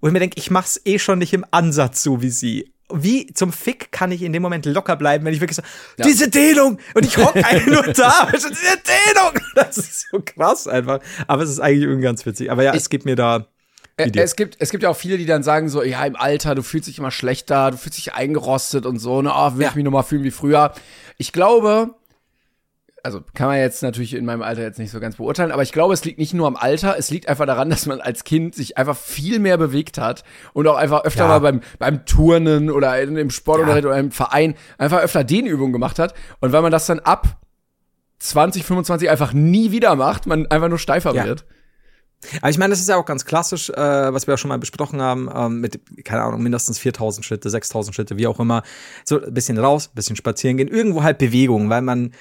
wo 0.00 0.08
ich 0.08 0.12
mir 0.12 0.20
denke, 0.20 0.38
ich 0.38 0.50
mach's 0.50 0.80
eh 0.84 0.98
schon 0.98 1.20
nicht 1.20 1.32
im 1.32 1.46
Ansatz 1.50 2.02
so 2.02 2.20
wie 2.20 2.30
sie. 2.30 2.72
Wie 2.92 3.26
zum 3.34 3.52
Fick 3.52 3.92
kann 3.92 4.10
ich 4.12 4.22
in 4.22 4.32
dem 4.32 4.42
Moment 4.42 4.64
locker 4.64 4.96
bleiben, 4.96 5.24
wenn 5.24 5.34
ich 5.34 5.40
wirklich 5.40 5.56
so, 5.56 5.62
ja. 5.98 6.06
diese 6.06 6.30
Dehnung! 6.30 6.78
Und 6.94 7.04
ich 7.04 7.18
hock 7.18 7.36
einfach 7.36 7.66
nur 7.66 7.82
da, 7.92 8.28
diese 8.32 8.48
Dehnung! 8.48 9.32
Das 9.54 9.76
ist 9.76 10.08
so 10.10 10.20
krass 10.24 10.68
einfach. 10.68 11.00
Aber 11.26 11.42
es 11.42 11.50
ist 11.50 11.60
eigentlich 11.60 11.82
irgendwie 11.82 12.02
ganz 12.02 12.24
witzig. 12.24 12.50
Aber 12.50 12.62
ja, 12.62 12.72
ich, 12.72 12.82
es 12.82 12.90
gibt 12.90 13.04
mir 13.04 13.16
da. 13.16 13.46
Es 13.96 14.36
gibt, 14.36 14.56
es 14.60 14.70
gibt 14.70 14.84
ja 14.84 14.90
auch 14.90 14.96
viele, 14.96 15.18
die 15.18 15.26
dann 15.26 15.42
sagen 15.42 15.68
so, 15.68 15.82
ja, 15.82 16.04
im 16.04 16.14
Alter, 16.14 16.54
du 16.54 16.62
fühlst 16.62 16.86
dich 16.86 16.98
immer 16.98 17.10
schlechter, 17.10 17.72
du 17.72 17.76
fühlst 17.76 17.98
dich 17.98 18.14
eingerostet 18.14 18.86
und 18.86 18.98
so, 18.98 19.20
ne, 19.20 19.32
oh, 19.34 19.54
will 19.54 19.62
ja. 19.62 19.70
ich 19.70 19.74
mich 19.74 19.84
nochmal 19.84 20.04
fühlen 20.04 20.22
wie 20.22 20.30
früher. 20.30 20.72
Ich 21.16 21.32
glaube, 21.32 21.96
also 23.02 23.22
kann 23.34 23.48
man 23.48 23.58
jetzt 23.58 23.82
natürlich 23.82 24.14
in 24.14 24.24
meinem 24.24 24.42
Alter 24.42 24.62
jetzt 24.62 24.78
nicht 24.78 24.90
so 24.90 25.00
ganz 25.00 25.16
beurteilen, 25.16 25.52
aber 25.52 25.62
ich 25.62 25.72
glaube, 25.72 25.94
es 25.94 26.04
liegt 26.04 26.18
nicht 26.18 26.34
nur 26.34 26.46
am 26.46 26.56
Alter, 26.56 26.96
es 26.98 27.10
liegt 27.10 27.28
einfach 27.28 27.46
daran, 27.46 27.70
dass 27.70 27.86
man 27.86 28.00
als 28.00 28.24
Kind 28.24 28.54
sich 28.54 28.76
einfach 28.76 28.96
viel 28.96 29.38
mehr 29.38 29.58
bewegt 29.58 29.98
hat 29.98 30.24
und 30.52 30.66
auch 30.66 30.76
einfach 30.76 31.04
öfter 31.04 31.24
ja. 31.24 31.28
mal 31.28 31.40
beim, 31.40 31.60
beim 31.78 32.04
Turnen 32.06 32.70
oder 32.70 33.00
im 33.00 33.30
Sportunterricht 33.30 33.84
ja. 33.84 33.90
oder 33.90 33.98
im 33.98 34.10
Verein 34.10 34.54
einfach 34.78 35.00
öfter 35.00 35.24
Dehnübungen 35.24 35.72
gemacht 35.72 35.98
hat. 35.98 36.14
Und 36.40 36.52
weil 36.52 36.62
man 36.62 36.72
das 36.72 36.86
dann 36.86 37.00
ab 37.00 37.38
20, 38.18 38.64
25 38.64 39.10
einfach 39.10 39.32
nie 39.32 39.70
wieder 39.70 39.94
macht, 39.96 40.26
man 40.26 40.46
einfach 40.46 40.68
nur 40.68 40.78
steifer 40.78 41.14
ja. 41.14 41.24
wird. 41.24 41.44
Aber 42.40 42.50
ich 42.50 42.58
meine, 42.58 42.70
das 42.70 42.80
ist 42.80 42.88
ja 42.88 42.96
auch 42.96 43.04
ganz 43.04 43.24
klassisch, 43.24 43.70
äh, 43.70 43.76
was 43.76 44.26
wir 44.26 44.34
auch 44.34 44.38
schon 44.38 44.48
mal 44.48 44.58
besprochen 44.58 45.00
haben, 45.00 45.30
ähm, 45.32 45.60
mit, 45.60 45.80
keine 46.04 46.22
Ahnung, 46.22 46.42
mindestens 46.42 46.78
4000 46.80 47.24
Schritte, 47.24 47.48
6000 47.48 47.94
Schritte, 47.94 48.18
wie 48.18 48.26
auch 48.26 48.40
immer. 48.40 48.64
So 49.04 49.22
ein 49.22 49.32
bisschen 49.32 49.56
raus, 49.56 49.88
ein 49.88 49.94
bisschen 49.94 50.16
spazieren 50.16 50.56
gehen, 50.56 50.68
irgendwo 50.68 51.04
halt 51.04 51.18
Bewegung, 51.18 51.70
weil 51.70 51.82
man 51.82 52.12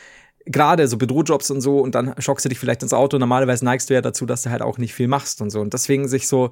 gerade 0.48 0.88
so 0.88 0.98
Bürojobs 0.98 1.52
und 1.52 1.62
so 1.62 1.80
und 1.80 1.96
dann 1.96 2.14
schockst 2.20 2.46
du 2.46 2.50
dich 2.50 2.60
vielleicht 2.60 2.84
ins 2.84 2.94
Auto. 2.94 3.18
Normalerweise 3.18 3.66
neigst 3.66 3.90
du 3.90 3.94
ja 3.94 4.02
dazu, 4.02 4.26
dass 4.26 4.44
du 4.44 4.50
halt 4.50 4.62
auch 4.62 4.78
nicht 4.78 4.94
viel 4.94 5.08
machst 5.08 5.42
und 5.42 5.50
so. 5.50 5.60
Und 5.62 5.74
deswegen 5.74 6.08
sich 6.08 6.28
so, 6.28 6.52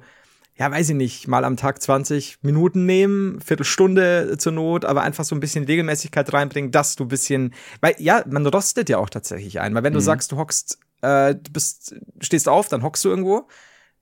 ja, 0.56 0.70
weiß 0.70 0.90
ich 0.90 0.94
nicht, 0.94 1.28
mal 1.28 1.44
am 1.44 1.56
Tag 1.56 1.82
20 1.82 2.38
Minuten 2.42 2.86
nehmen, 2.86 3.40
Viertelstunde 3.40 4.36
zur 4.38 4.52
Not, 4.52 4.84
aber 4.84 5.02
einfach 5.02 5.24
so 5.24 5.34
ein 5.34 5.40
bisschen 5.40 5.64
Regelmäßigkeit 5.64 6.32
reinbringen, 6.32 6.70
dass 6.70 6.96
du 6.96 7.04
ein 7.04 7.08
bisschen, 7.08 7.54
weil 7.80 7.94
ja, 7.98 8.22
man 8.28 8.46
rostet 8.46 8.88
ja 8.88 8.98
auch 8.98 9.10
tatsächlich 9.10 9.60
ein, 9.60 9.74
weil 9.74 9.82
wenn 9.82 9.92
mhm. 9.92 9.98
du 9.98 10.02
sagst, 10.02 10.32
du 10.32 10.36
hockst, 10.36 10.78
äh, 11.02 11.34
du 11.34 11.52
bist, 11.52 11.94
stehst 12.20 12.48
auf, 12.48 12.68
dann 12.68 12.82
hockst 12.82 13.04
du 13.04 13.10
irgendwo, 13.10 13.48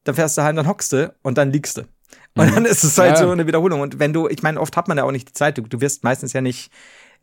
dann 0.04 0.14
fährst 0.14 0.38
du 0.38 0.42
heim, 0.42 0.56
dann 0.56 0.68
hockst 0.68 0.92
du 0.92 1.12
und 1.22 1.38
dann 1.38 1.50
liegst 1.50 1.78
du. 1.78 1.82
Und 2.36 2.50
mhm. 2.50 2.54
dann 2.54 2.64
ist 2.66 2.84
es 2.84 2.98
halt 2.98 3.12
ja. 3.12 3.16
so 3.16 3.30
eine 3.30 3.46
Wiederholung. 3.46 3.80
Und 3.80 3.98
wenn 3.98 4.12
du, 4.12 4.28
ich 4.28 4.42
meine, 4.42 4.60
oft 4.60 4.76
hat 4.76 4.88
man 4.88 4.98
ja 4.98 5.04
auch 5.04 5.12
nicht 5.12 5.28
die 5.28 5.32
Zeit, 5.32 5.58
du, 5.58 5.62
du 5.62 5.80
wirst 5.80 6.04
meistens 6.04 6.32
ja 6.32 6.40
nicht 6.40 6.70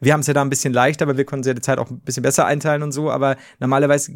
wir 0.02 0.14
haben 0.14 0.22
es 0.22 0.28
ja 0.28 0.34
da 0.34 0.42
ein 0.42 0.50
bisschen 0.50 0.74
leichter, 0.74 1.08
weil 1.08 1.18
wir 1.18 1.26
konnten 1.26 1.48
ja 1.48 1.54
die 1.54 1.62
Zeit 1.62 1.78
auch 1.78 1.90
ein 1.90 2.00
bisschen 2.00 2.24
besser 2.24 2.46
einteilen 2.46 2.82
und 2.82 2.92
so. 2.92 3.12
Aber 3.12 3.38
normalerweise, 3.60 4.12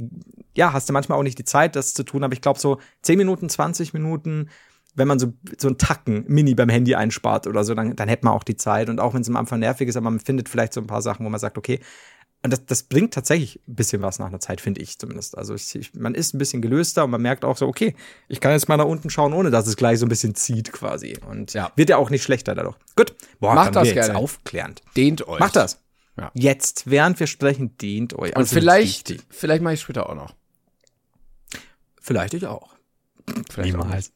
ja, 0.56 0.74
hast 0.74 0.90
du 0.90 0.94
manchmal 0.94 1.18
auch 1.18 1.24
nicht 1.24 1.38
die 1.38 1.46
Zeit, 1.46 1.76
das 1.76 1.94
zu 1.94 2.04
tun. 2.04 2.24
Aber 2.24 2.34
ich 2.34 2.42
glaube, 2.42 2.60
so 2.60 2.80
10 3.04 3.18
Minuten, 3.18 3.50
20 3.50 3.94
Minuten, 3.94 4.50
wenn 4.96 5.08
man 5.08 5.20
so, 5.20 5.34
so 5.58 5.68
einen 5.68 5.78
Tacken 5.78 6.26
Mini 6.28 6.56
beim 6.56 6.70
Handy 6.70 6.96
einspart 6.96 7.46
oder 7.46 7.64
so, 7.64 7.76
dann, 7.76 7.96
dann 7.96 8.10
hätte 8.10 8.26
man 8.26 8.34
auch 8.34 8.44
die 8.44 8.58
Zeit. 8.58 8.90
Und 8.90 9.00
auch 9.00 9.14
wenn 9.14 9.22
es 9.22 9.30
am 9.30 9.36
Anfang 9.36 9.60
nervig 9.60 9.88
ist, 9.88 9.96
aber 9.96 10.10
man 10.10 10.20
findet 10.20 10.50
vielleicht 10.50 10.74
so 10.74 10.82
ein 10.82 10.88
paar 10.88 11.04
Sachen, 11.04 11.24
wo 11.24 11.30
man 11.30 11.40
sagt, 11.40 11.58
okay, 11.58 11.80
und 12.46 12.52
das, 12.52 12.66
das 12.66 12.84
bringt 12.84 13.14
tatsächlich 13.14 13.60
ein 13.68 13.76
bisschen 13.76 14.02
was 14.04 14.20
nach 14.20 14.28
einer 14.28 14.40
Zeit, 14.40 14.62
finde 14.62 14.80
ich 14.80 15.00
zumindest. 15.00 15.36
Also 15.38 15.56
ich, 15.56 15.74
ich, 15.76 15.94
man 15.96 16.14
ist 16.14 16.34
ein 16.34 16.38
bisschen 16.38 16.62
gelöster 16.62 17.04
und 17.04 17.10
man 17.10 17.22
merkt 17.22 17.44
auch 17.44 17.58
so, 17.58 17.68
okay, 17.68 17.96
ich 18.28 18.40
kann 18.40 18.52
jetzt 18.52 18.70
mal 18.70 18.78
nach 18.78 18.86
unten 18.86 19.10
schauen, 19.10 19.34
ohne 19.34 19.50
dass 19.50 19.66
es 19.66 19.76
gleich 19.76 19.98
so 19.98 20.06
ein 20.06 20.10
bisschen 20.10 20.36
zieht 20.36 20.72
quasi. 20.72 21.18
Und 21.28 21.54
ja. 21.54 21.72
wird 21.76 21.90
ja 21.90 21.98
auch 21.98 22.12
nicht 22.12 22.24
schlechter 22.24 22.54
dadurch. 22.54 22.78
Gut, 22.96 23.16
boah, 23.40 23.56
macht 23.56 23.76
das 23.76 23.92
gerne. 23.92 24.16
aufklärend. 24.16 24.84
Dehnt 24.96 25.28
euch. 25.28 25.40
Macht 25.40 25.56
das. 25.56 25.82
Ja. 26.18 26.32
Jetzt, 26.36 26.90
während 26.90 27.20
wir 27.20 27.28
sprechen, 27.28 27.78
dehnt 27.78 28.14
euch. 28.14 28.38
Also 28.38 28.54
Und 28.54 28.60
vielleicht, 28.60 29.24
vielleicht 29.30 29.64
mache 29.64 29.74
ich 29.74 29.82
später 29.82 30.08
auch 30.08 30.16
noch. 30.16 30.36
Vielleicht 32.00 32.36
ich 32.36 32.46
auch. 32.46 32.76
Vielleicht 33.50 33.76
Niemals. 33.76 34.12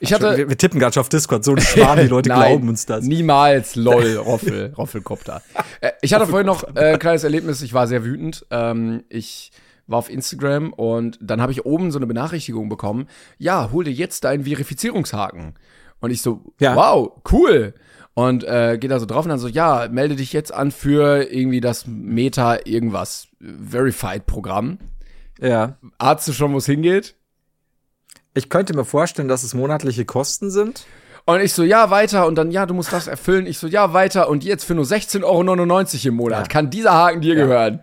Ich 0.00 0.12
hatte, 0.12 0.36
wir, 0.36 0.48
wir 0.48 0.58
tippen 0.58 0.78
gerade 0.80 0.94
schon 0.94 1.02
auf 1.02 1.08
Discord, 1.08 1.44
so 1.44 1.52
ein 1.52 1.60
Schwan, 1.60 1.98
die 1.98 2.06
Leute 2.08 2.28
Nein, 2.28 2.38
glauben 2.38 2.68
uns 2.68 2.86
das. 2.86 3.04
Niemals, 3.04 3.76
lol, 3.76 4.16
Roffel, 4.16 4.72
Roffelkopter. 4.76 5.42
Äh, 5.80 5.92
ich 6.02 6.14
hatte 6.14 6.26
vorhin 6.26 6.46
noch 6.46 6.64
äh, 6.74 6.92
ein 6.92 6.98
kleines 6.98 7.24
Erlebnis, 7.24 7.62
ich 7.62 7.72
war 7.74 7.86
sehr 7.86 8.04
wütend. 8.04 8.46
Ähm, 8.50 9.04
ich 9.08 9.52
war 9.86 9.98
auf 9.98 10.10
Instagram 10.10 10.72
und 10.72 11.18
dann 11.20 11.40
habe 11.40 11.52
ich 11.52 11.64
oben 11.64 11.90
so 11.90 11.98
eine 11.98 12.06
Benachrichtigung 12.06 12.68
bekommen, 12.68 13.06
ja, 13.38 13.70
hol 13.72 13.84
dir 13.84 13.92
jetzt 13.92 14.24
deinen 14.24 14.44
Verifizierungshaken. 14.44 15.54
Und 16.00 16.10
ich 16.10 16.22
so, 16.22 16.42
ja. 16.60 16.76
wow, 16.76 17.12
cool. 17.32 17.74
Und 18.14 18.44
äh, 18.44 18.78
geht 18.78 18.90
da 18.90 18.98
so 18.98 19.06
drauf 19.06 19.24
und 19.24 19.28
dann 19.28 19.38
so, 19.38 19.48
ja, 19.48 19.88
melde 19.90 20.16
dich 20.16 20.32
jetzt 20.32 20.52
an 20.52 20.70
für 20.70 21.30
irgendwie 21.30 21.60
das 21.60 21.86
Meta 21.86 22.58
irgendwas 22.64 23.28
Verified 23.40 24.26
Programm. 24.26 24.78
Ja. 25.40 25.76
Ahnst 25.98 26.26
du 26.26 26.32
schon, 26.32 26.52
wo 26.52 26.58
es 26.58 26.66
hingeht? 26.66 27.14
Ich 28.36 28.50
könnte 28.50 28.74
mir 28.74 28.84
vorstellen, 28.84 29.28
dass 29.28 29.42
es 29.42 29.54
monatliche 29.54 30.04
Kosten 30.04 30.50
sind. 30.50 30.86
Und 31.24 31.40
ich 31.40 31.52
so, 31.52 31.64
ja, 31.64 31.90
weiter. 31.90 32.26
Und 32.26 32.36
dann, 32.36 32.50
ja, 32.50 32.66
du 32.66 32.74
musst 32.74 32.92
das 32.92 33.08
erfüllen. 33.08 33.46
Ich 33.46 33.58
so, 33.58 33.66
ja, 33.66 33.92
weiter. 33.92 34.28
Und 34.28 34.44
jetzt 34.44 34.64
für 34.64 34.74
nur 34.74 34.84
16,99 34.84 35.24
Euro 35.24 36.08
im 36.08 36.14
Monat 36.14 36.40
ja. 36.40 36.46
kann 36.46 36.70
dieser 36.70 36.92
Haken 36.92 37.20
dir 37.20 37.34
ja. 37.34 37.44
gehören. 37.44 37.80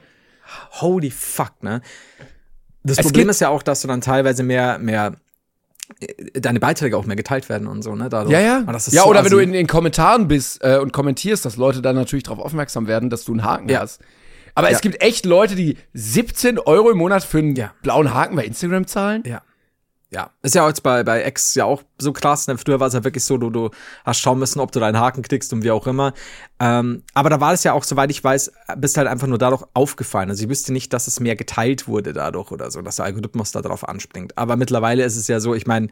Holy 0.81 1.11
fuck, 1.11 1.51
ne? 1.61 1.81
Das 2.83 2.99
es 2.99 3.05
Problem 3.05 3.29
ist 3.29 3.41
ja 3.41 3.49
auch, 3.49 3.63
dass 3.63 3.81
du 3.81 3.87
dann 3.87 4.01
teilweise 4.01 4.43
mehr, 4.43 4.77
mehr 4.77 5.15
äh, 5.99 6.39
deine 6.39 6.59
Beiträge 6.59 6.97
auch 6.97 7.05
mehr 7.05 7.15
geteilt 7.15 7.49
werden 7.49 7.67
und 7.67 7.81
so, 7.81 7.95
ne? 7.95 8.09
Dadurch. 8.09 8.31
Ja, 8.31 8.39
ja. 8.39 8.63
ja, 8.65 8.79
so 8.79 9.05
oder 9.05 9.23
wenn 9.23 9.31
du 9.31 9.39
in 9.39 9.53
den 9.53 9.67
Kommentaren 9.67 10.27
bist 10.27 10.63
äh, 10.63 10.77
und 10.77 10.93
kommentierst, 10.93 11.43
dass 11.45 11.57
Leute 11.57 11.81
dann 11.81 11.95
natürlich 11.95 12.23
darauf 12.23 12.39
aufmerksam 12.39 12.87
werden, 12.87 13.09
dass 13.09 13.25
du 13.25 13.31
einen 13.33 13.43
Haken 13.43 13.69
ja. 13.69 13.79
hast. 13.79 14.01
Aber 14.55 14.69
ja. 14.69 14.75
es 14.75 14.81
gibt 14.81 15.01
echt 15.01 15.25
Leute, 15.25 15.55
die 15.55 15.77
17 15.93 16.59
Euro 16.59 16.91
im 16.91 16.97
Monat 16.97 17.23
für 17.23 17.39
einen 17.39 17.57
blauen 17.81 18.13
Haken 18.13 18.35
bei 18.35 18.45
Instagram 18.45 18.85
zahlen. 18.85 19.23
Ja. 19.25 19.41
Ja, 20.13 20.29
ist 20.43 20.53
ja 20.53 20.67
jetzt 20.67 20.83
bei, 20.83 21.03
bei 21.03 21.25
X 21.25 21.55
ja 21.55 21.65
auch 21.65 21.81
so 21.97 22.13
krass. 22.13 22.47
Ne? 22.47 22.57
Früher 22.57 22.79
war 22.79 22.87
es 22.87 22.93
ja 22.93 23.03
wirklich 23.03 23.23
so, 23.23 23.37
du, 23.37 23.49
du 23.49 23.71
hast 24.05 24.19
schauen 24.19 24.37
müssen, 24.37 24.59
ob 24.59 24.71
du 24.71 24.79
deinen 24.79 24.99
Haken 24.99 25.23
kriegst 25.23 25.51
und 25.53 25.63
wie 25.63 25.71
auch 25.71 25.87
immer. 25.87 26.13
Ähm, 26.59 27.01
aber 27.15 27.31
da 27.31 27.41
war 27.41 27.53
es 27.53 27.63
ja 27.63 27.73
auch, 27.73 27.83
soweit 27.83 28.11
ich 28.11 28.23
weiß, 28.23 28.51
bist 28.77 28.97
halt 28.97 29.07
einfach 29.07 29.27
nur 29.27 29.39
dadurch 29.39 29.63
aufgefallen. 29.73 30.29
Also 30.29 30.43
ich 30.43 30.49
wüsste 30.49 30.71
nicht, 30.71 30.93
dass 30.93 31.07
es 31.07 31.19
mehr 31.19 31.35
geteilt 31.35 31.87
wurde 31.87 32.13
dadurch 32.13 32.51
oder 32.51 32.69
so, 32.69 32.81
dass 32.83 32.97
der 32.97 33.05
Algorithmus 33.05 33.51
da 33.51 33.61
drauf 33.61 33.87
anspringt. 33.87 34.37
Aber 34.37 34.55
mittlerweile 34.55 35.03
ist 35.03 35.15
es 35.15 35.27
ja 35.27 35.39
so, 35.39 35.55
ich 35.55 35.65
meine, 35.65 35.87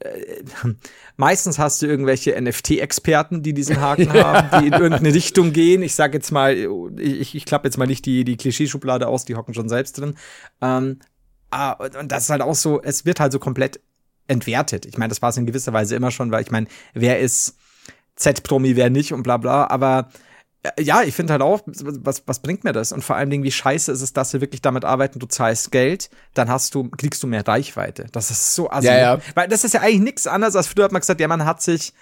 äh, 0.00 0.42
meistens 1.16 1.58
hast 1.58 1.80
du 1.80 1.86
irgendwelche 1.86 2.38
NFT-Experten, 2.38 3.42
die 3.42 3.54
diesen 3.54 3.80
Haken 3.80 4.12
haben, 4.12 4.60
die 4.60 4.66
in 4.66 4.74
irgendeine 4.74 5.14
Richtung 5.14 5.54
gehen. 5.54 5.82
Ich 5.82 5.94
sag 5.94 6.12
jetzt 6.12 6.32
mal, 6.32 6.54
ich, 6.98 7.34
ich 7.34 7.44
klappe 7.46 7.66
jetzt 7.66 7.78
mal 7.78 7.86
nicht 7.86 8.04
die, 8.04 8.24
die 8.24 8.36
Klischeeschublade 8.36 9.08
aus, 9.08 9.24
die 9.24 9.36
hocken 9.36 9.54
schon 9.54 9.70
selbst 9.70 9.98
drin. 9.98 10.16
Ähm, 10.60 10.98
Ah, 11.50 11.72
und 11.72 12.12
das 12.12 12.24
ist 12.24 12.30
halt 12.30 12.42
auch 12.42 12.54
so, 12.54 12.82
es 12.82 13.04
wird 13.04 13.20
halt 13.20 13.32
so 13.32 13.38
komplett 13.38 13.80
entwertet. 14.26 14.86
Ich 14.86 14.98
meine, 14.98 15.08
das 15.08 15.22
war 15.22 15.30
es 15.30 15.36
in 15.36 15.46
gewisser 15.46 15.72
Weise 15.72 15.96
immer 15.96 16.10
schon, 16.10 16.30
weil 16.30 16.42
ich 16.42 16.50
meine, 16.50 16.66
wer 16.92 17.18
ist 17.18 17.56
Z-Promi, 18.16 18.76
wer 18.76 18.90
nicht 18.90 19.12
und 19.12 19.22
bla 19.22 19.38
bla, 19.38 19.66
aber 19.68 20.10
äh, 20.62 20.82
ja, 20.82 21.02
ich 21.02 21.14
finde 21.14 21.32
halt 21.32 21.42
auch, 21.42 21.60
was, 21.66 22.22
was 22.26 22.40
bringt 22.40 22.64
mir 22.64 22.72
das? 22.72 22.92
Und 22.92 23.02
vor 23.02 23.16
allen 23.16 23.30
Dingen, 23.30 23.44
wie 23.44 23.50
scheiße 23.50 23.90
ist 23.92 24.02
es, 24.02 24.12
dass 24.12 24.32
wir 24.32 24.40
wirklich 24.40 24.60
damit 24.60 24.84
arbeiten, 24.84 25.18
du 25.18 25.26
zahlst 25.26 25.70
Geld, 25.70 26.10
dann 26.34 26.48
hast 26.48 26.74
du, 26.74 26.90
kriegst 26.90 27.22
du 27.22 27.26
mehr 27.26 27.46
Reichweite. 27.46 28.06
Das 28.12 28.30
ist 28.30 28.54
so 28.54 28.70
assi. 28.70 28.88
Ja, 28.88 28.98
ja. 28.98 29.18
Weil 29.34 29.48
das 29.48 29.64
ist 29.64 29.74
ja 29.74 29.80
eigentlich 29.80 30.00
nichts 30.00 30.26
anderes, 30.26 30.56
als 30.56 30.66
früher 30.66 30.84
hat 30.84 30.92
man 30.92 31.00
gesagt, 31.00 31.20
ja, 31.20 31.28
man 31.28 31.44
hat 31.44 31.62
sich 31.62 31.92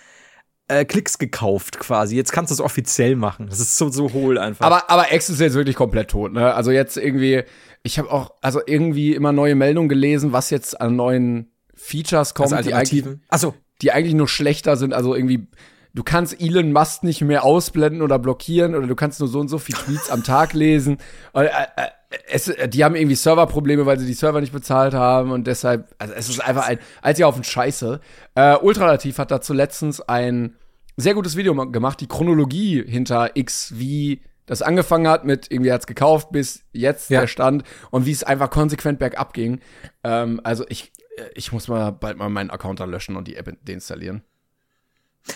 äh, 0.69 0.85
Klicks 0.85 1.19
gekauft 1.19 1.79
quasi. 1.79 2.17
Jetzt 2.17 2.33
kannst 2.33 2.51
du 2.51 2.55
es 2.55 2.61
offiziell 2.61 3.17
machen. 3.17 3.47
Das 3.49 3.61
ist 3.61 3.77
so, 3.77 3.89
so 3.89 4.13
hohl 4.13 4.39
einfach. 4.39 4.67
Aber, 4.67 4.91
aber 4.91 5.13
X 5.13 5.29
ist 5.29 5.41
jetzt 5.41 5.55
wirklich 5.55 5.77
komplett 5.77 6.11
tot, 6.11 6.33
ne? 6.33 6.55
Also 6.55 6.71
jetzt 6.71 6.97
irgendwie, 6.97 7.45
ich 7.83 7.99
habe 7.99 8.11
auch, 8.11 8.33
also 8.43 8.61
irgendwie 8.67 9.15
immer 9.15 9.33
neue 9.33 9.55
Meldungen 9.55 9.89
gelesen, 9.89 10.33
was 10.33 10.51
jetzt 10.51 10.81
an 10.81 10.97
neuen 10.97 11.53
Features 11.75 12.35
kommt, 12.35 12.53
also 12.53 12.69
die 12.69 12.75
eigentlich, 12.75 13.05
so. 13.37 13.55
die 13.83 13.93
eigentlich 13.93 14.15
nur 14.15 14.29
schlechter 14.29 14.77
sind. 14.77 14.93
Also 14.93 15.15
irgendwie, 15.15 15.47
du 15.95 16.03
kannst 16.03 16.41
Elon 16.41 16.73
Musk 16.73 17.05
nicht 17.05 17.21
mehr 17.21 17.45
ausblenden 17.45 18.03
oder 18.03 18.19
blockieren 18.19 18.75
oder 18.75 18.87
du 18.87 18.97
kannst 18.97 19.21
nur 19.21 19.29
so 19.29 19.39
und 19.39 19.49
so 19.49 19.59
viele 19.59 19.79
Tweets 19.79 20.11
am 20.11 20.25
Tag 20.25 20.53
lesen. 20.53 20.99
Und, 21.33 21.45
äh, 21.45 21.49
äh, 21.49 21.89
es, 22.29 22.53
die 22.69 22.85
haben 22.85 22.95
irgendwie 22.95 23.17
Serverprobleme, 23.17 23.87
weil 23.87 23.99
sie 23.99 24.07
die 24.07 24.15
Server 24.15 24.41
nicht 24.41 24.53
bezahlt 24.53 24.95
haben 24.95 25.33
und 25.33 25.47
deshalb, 25.47 25.95
also 25.99 26.15
es 26.15 26.29
ist 26.29 26.41
einfach 26.41 26.67
ein, 26.67 26.79
als 27.03 27.19
ja 27.19 27.27
auf 27.27 27.35
den 27.35 27.45
Scheiße. 27.45 28.01
Äh, 28.35 28.57
Ultralativ 28.57 29.19
hat 29.19 29.31
dazu 29.31 29.53
letztens 29.53 30.01
ein 30.01 30.57
sehr 30.97 31.15
gutes 31.15 31.37
Video 31.37 31.55
gemacht, 31.55 32.01
die 32.01 32.07
Chronologie 32.07 32.83
hinter 32.87 33.31
X, 33.35 33.73
wie 33.77 34.23
das 34.47 34.63
angefangen 34.63 35.09
hat 35.09 35.25
mit 35.25 35.51
irgendwie 35.51 35.73
hat's 35.73 35.87
gekauft 35.87 36.31
bis 36.31 36.65
jetzt 36.73 37.11
ja. 37.11 37.21
der 37.21 37.27
Stand 37.27 37.65
und 37.91 38.07
wie 38.07 38.13
es 38.13 38.23
einfach 38.23 38.51
konsequent 38.51 38.99
bergab 39.01 39.33
ging. 39.33 39.61
Ähm, 40.05 40.41
also 40.45 40.65
ich, 40.69 40.93
ich 41.35 41.51
muss 41.53 41.67
mal 41.69 41.91
bald 41.91 42.17
mal 42.17 42.29
meinen 42.29 42.51
Account 42.51 42.79
da 42.81 42.85
löschen 42.85 43.17
und 43.17 43.27
die 43.27 43.37
App 43.37 43.53
deinstallieren. 43.65 44.23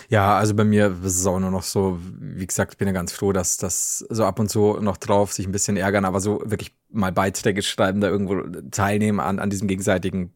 Ja, 0.09 0.37
also 0.37 0.53
bei 0.53 0.63
mir 0.63 0.97
ist 1.03 1.19
es 1.19 1.25
auch 1.25 1.39
nur 1.39 1.51
noch 1.51 1.63
so, 1.63 1.99
wie 2.19 2.47
gesagt, 2.47 2.73
ich 2.73 2.77
bin 2.77 2.87
ja 2.87 2.93
ganz 2.93 3.11
froh, 3.11 3.31
dass 3.33 3.57
das 3.57 4.05
so 4.09 4.25
ab 4.25 4.39
und 4.39 4.49
zu 4.49 4.77
noch 4.81 4.97
drauf 4.97 5.33
sich 5.33 5.45
ein 5.45 5.51
bisschen 5.51 5.77
ärgern, 5.77 6.05
aber 6.05 6.19
so 6.19 6.41
wirklich 6.45 6.73
mal 6.89 7.11
Beiträge 7.11 7.61
schreiben, 7.61 8.01
da 8.01 8.09
irgendwo 8.09 8.41
teilnehmen 8.69 9.19
an, 9.19 9.39
an 9.39 9.49
diesem 9.49 9.67
gegenseitigen 9.67 10.33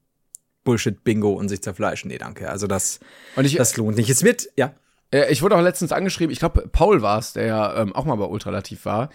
Bullshit-Bingo 0.63 1.31
und 1.31 1.49
sich 1.49 1.61
zerfleischen. 1.61 2.09
Nee, 2.09 2.17
danke. 2.17 2.49
Also 2.49 2.67
das, 2.67 2.99
und 3.35 3.45
ich, 3.45 3.55
das 3.55 3.77
lohnt 3.77 3.97
nicht. 3.97 4.09
Es 4.09 4.23
wird, 4.23 4.47
ja. 4.57 4.73
Äh, 5.11 5.31
ich 5.31 5.41
wurde 5.41 5.55
auch 5.55 5.61
letztens 5.61 5.91
angeschrieben, 5.91 6.31
ich 6.31 6.39
glaube, 6.39 6.67
Paul 6.71 7.01
war 7.01 7.19
es, 7.19 7.33
der 7.33 7.45
ja 7.45 7.81
ähm, 7.81 7.95
auch 7.95 8.05
mal 8.05 8.15
bei 8.15 8.25
Ultralativ 8.25 8.85
war. 8.85 9.09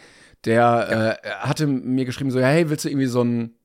Der 0.47 0.55
ja. 0.55 1.11
äh, 1.11 1.17
hatte 1.41 1.67
mir 1.67 2.07
geschrieben, 2.07 2.31
so, 2.31 2.39
ja, 2.39 2.47
hey, 2.47 2.71
willst 2.71 2.87
du 2.87 2.89
irgendwie 2.89 3.07
so 3.07 3.21
einen 3.21 3.57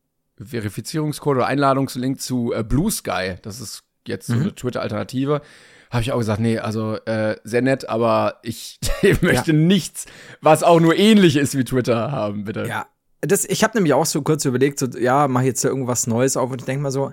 Verifizierungscode 0.43 1.37
oder 1.37 1.47
Einladungslink 1.47 2.19
zu 2.19 2.51
äh, 2.53 2.63
Blue 2.63 2.91
Sky? 2.91 3.35
Das 3.41 3.61
ist 3.61 3.83
jetzt 4.05 4.27
so 4.27 4.33
mhm. 4.33 4.41
eine 4.41 4.55
Twitter-Alternative. 4.55 5.41
Habe 5.89 6.01
ich 6.01 6.11
auch 6.11 6.17
gesagt, 6.17 6.39
nee, 6.39 6.59
also 6.59 6.95
äh, 7.05 7.37
sehr 7.43 7.61
nett, 7.61 7.89
aber 7.89 8.39
ich 8.43 8.79
möchte 9.21 9.51
ja. 9.51 9.57
nichts, 9.57 10.05
was 10.41 10.63
auch 10.63 10.79
nur 10.79 10.95
ähnlich 10.95 11.37
ist 11.37 11.57
wie 11.57 11.63
Twitter 11.63 12.11
haben, 12.11 12.45
bitte. 12.45 12.65
Ja, 12.67 12.87
das, 13.21 13.45
ich 13.45 13.63
habe 13.63 13.77
nämlich 13.77 13.93
auch 13.93 14.05
so 14.05 14.21
kurz 14.21 14.45
überlegt, 14.45 14.79
so, 14.79 14.87
ja, 14.87 15.27
mach 15.27 15.41
jetzt 15.41 15.63
irgendwas 15.63 16.07
Neues 16.07 16.37
auf 16.37 16.51
und 16.51 16.61
ich 16.61 16.65
denke 16.65 16.83
mal 16.83 16.91
so, 16.91 17.11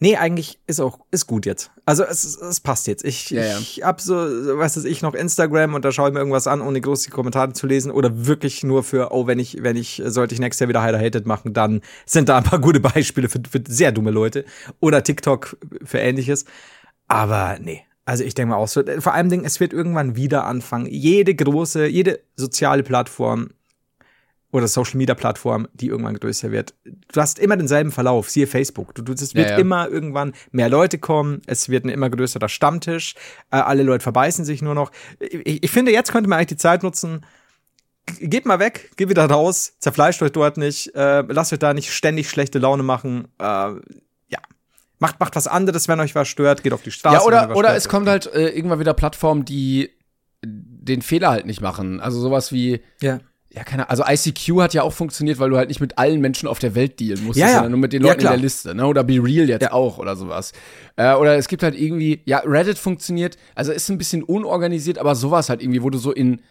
nee, 0.00 0.16
eigentlich 0.16 0.58
ist 0.66 0.80
auch, 0.80 0.98
ist 1.10 1.26
gut 1.26 1.46
jetzt. 1.46 1.70
Also 1.84 2.02
es, 2.02 2.24
es 2.36 2.60
passt 2.60 2.86
jetzt. 2.86 3.04
Ich, 3.04 3.30
ja, 3.30 3.44
ja. 3.44 3.58
ich 3.58 3.82
hab 3.84 4.00
so, 4.00 4.14
was 4.14 4.76
weiß 4.76 4.84
ich, 4.84 5.02
noch 5.02 5.14
Instagram 5.14 5.74
und 5.74 5.84
da 5.84 5.92
schaue 5.92 6.08
ich 6.08 6.14
mir 6.14 6.20
irgendwas 6.20 6.46
an, 6.46 6.60
ohne 6.60 6.80
groß 6.80 7.02
die 7.02 7.10
Kommentare 7.10 7.52
zu 7.52 7.66
lesen 7.66 7.92
oder 7.92 8.26
wirklich 8.26 8.64
nur 8.64 8.82
für, 8.82 9.12
oh, 9.12 9.26
wenn 9.26 9.38
ich, 9.38 9.62
wenn 9.62 9.76
ich, 9.76 10.02
sollte 10.06 10.34
ich 10.34 10.40
nächstes 10.40 10.60
Jahr 10.60 10.68
wieder 10.68 10.82
Hider 10.82 10.98
Hated 10.98 11.26
machen, 11.26 11.52
dann 11.52 11.82
sind 12.06 12.28
da 12.28 12.38
ein 12.38 12.44
paar 12.44 12.60
gute 12.60 12.80
Beispiele 12.80 13.28
für, 13.28 13.40
für 13.48 13.62
sehr 13.68 13.92
dumme 13.92 14.10
Leute 14.10 14.44
oder 14.80 15.04
TikTok 15.04 15.56
für 15.84 15.98
ähnliches. 15.98 16.46
Aber 17.06 17.58
nee, 17.60 17.84
also 18.10 18.24
ich 18.24 18.34
denke 18.34 18.50
mal 18.50 18.56
auch 18.56 18.66
so, 18.66 18.82
vor 18.98 19.14
allem 19.14 19.28
Dingen, 19.28 19.44
es 19.44 19.60
wird 19.60 19.72
irgendwann 19.72 20.16
wieder 20.16 20.44
anfangen. 20.44 20.86
Jede 20.86 21.32
große, 21.32 21.86
jede 21.86 22.18
soziale 22.34 22.82
Plattform 22.82 23.50
oder 24.50 24.66
Social 24.66 24.96
Media 24.96 25.14
Plattform, 25.14 25.68
die 25.74 25.86
irgendwann 25.86 26.18
größer 26.18 26.50
wird. 26.50 26.74
Du 26.84 27.20
hast 27.20 27.38
immer 27.38 27.56
denselben 27.56 27.92
Verlauf, 27.92 28.28
siehe 28.28 28.48
Facebook. 28.48 28.96
Du, 28.96 29.02
du, 29.02 29.12
es 29.12 29.36
wird 29.36 29.50
ja, 29.50 29.54
ja. 29.54 29.58
immer 29.60 29.88
irgendwann 29.88 30.32
mehr 30.50 30.68
Leute 30.68 30.98
kommen, 30.98 31.40
es 31.46 31.68
wird 31.68 31.84
ein 31.84 31.88
immer 31.88 32.10
größerer 32.10 32.48
Stammtisch, 32.48 33.14
äh, 33.52 33.58
alle 33.58 33.84
Leute 33.84 34.02
verbeißen 34.02 34.44
sich 34.44 34.60
nur 34.60 34.74
noch. 34.74 34.90
Ich, 35.20 35.62
ich, 35.62 35.70
finde, 35.70 35.92
jetzt 35.92 36.10
könnte 36.10 36.28
man 36.28 36.38
eigentlich 36.38 36.48
die 36.48 36.56
Zeit 36.56 36.82
nutzen, 36.82 37.24
geht 38.18 38.44
mal 38.44 38.58
weg, 38.58 38.90
geht 38.96 39.08
wieder 39.08 39.26
raus, 39.26 39.74
zerfleischt 39.78 40.20
euch 40.20 40.32
dort 40.32 40.56
nicht, 40.56 40.96
äh, 40.96 41.20
lasst 41.28 41.52
euch 41.52 41.60
da 41.60 41.74
nicht 41.74 41.92
ständig 41.92 42.28
schlechte 42.28 42.58
Laune 42.58 42.82
machen. 42.82 43.28
Äh. 43.38 43.74
Macht, 45.00 45.18
macht 45.18 45.34
was 45.34 45.48
anderes, 45.48 45.88
wenn 45.88 45.98
euch 45.98 46.14
was 46.14 46.28
stört, 46.28 46.62
geht 46.62 46.72
auf 46.72 46.82
die 46.82 46.92
Straße. 46.92 47.16
Ja, 47.16 47.22
oder, 47.24 47.56
oder 47.56 47.74
es 47.74 47.88
kommt 47.88 48.08
halt 48.08 48.32
äh, 48.32 48.50
irgendwann 48.50 48.78
wieder 48.78 48.94
Plattformen, 48.94 49.44
die 49.44 49.90
den 50.44 51.02
Fehler 51.02 51.30
halt 51.30 51.46
nicht 51.46 51.60
machen. 51.60 52.00
Also 52.00 52.20
sowas 52.20 52.52
wie, 52.52 52.80
ja 53.00 53.20
ja, 53.52 53.64
keine 53.64 53.90
Also 53.90 54.04
ICQ 54.06 54.60
hat 54.60 54.74
ja 54.74 54.82
auch 54.82 54.92
funktioniert, 54.92 55.40
weil 55.40 55.50
du 55.50 55.56
halt 55.56 55.68
nicht 55.68 55.80
mit 55.80 55.98
allen 55.98 56.20
Menschen 56.20 56.48
auf 56.48 56.60
der 56.60 56.76
Welt 56.76 57.00
dealen 57.00 57.24
musstest, 57.24 57.38
ja, 57.40 57.46
ja. 57.48 57.54
sondern 57.54 57.72
nur 57.72 57.80
mit 57.80 57.92
den 57.92 58.02
Leuten 58.02 58.20
ja, 58.22 58.30
in 58.30 58.36
der 58.36 58.42
Liste, 58.42 58.74
ne? 58.76 58.86
Oder 58.86 59.02
Be 59.02 59.14
Real 59.14 59.48
jetzt 59.48 59.62
ja. 59.62 59.72
auch 59.72 59.98
oder 59.98 60.14
sowas. 60.14 60.52
Äh, 60.94 61.14
oder 61.14 61.36
es 61.36 61.48
gibt 61.48 61.64
halt 61.64 61.74
irgendwie, 61.76 62.22
ja, 62.26 62.42
Reddit 62.44 62.78
funktioniert, 62.78 63.36
also 63.56 63.72
ist 63.72 63.88
ein 63.90 63.98
bisschen 63.98 64.22
unorganisiert, 64.22 64.98
aber 64.98 65.16
sowas 65.16 65.48
halt 65.48 65.62
irgendwie, 65.62 65.82
wo 65.82 65.90
du 65.90 65.98
so 65.98 66.12
in 66.12 66.42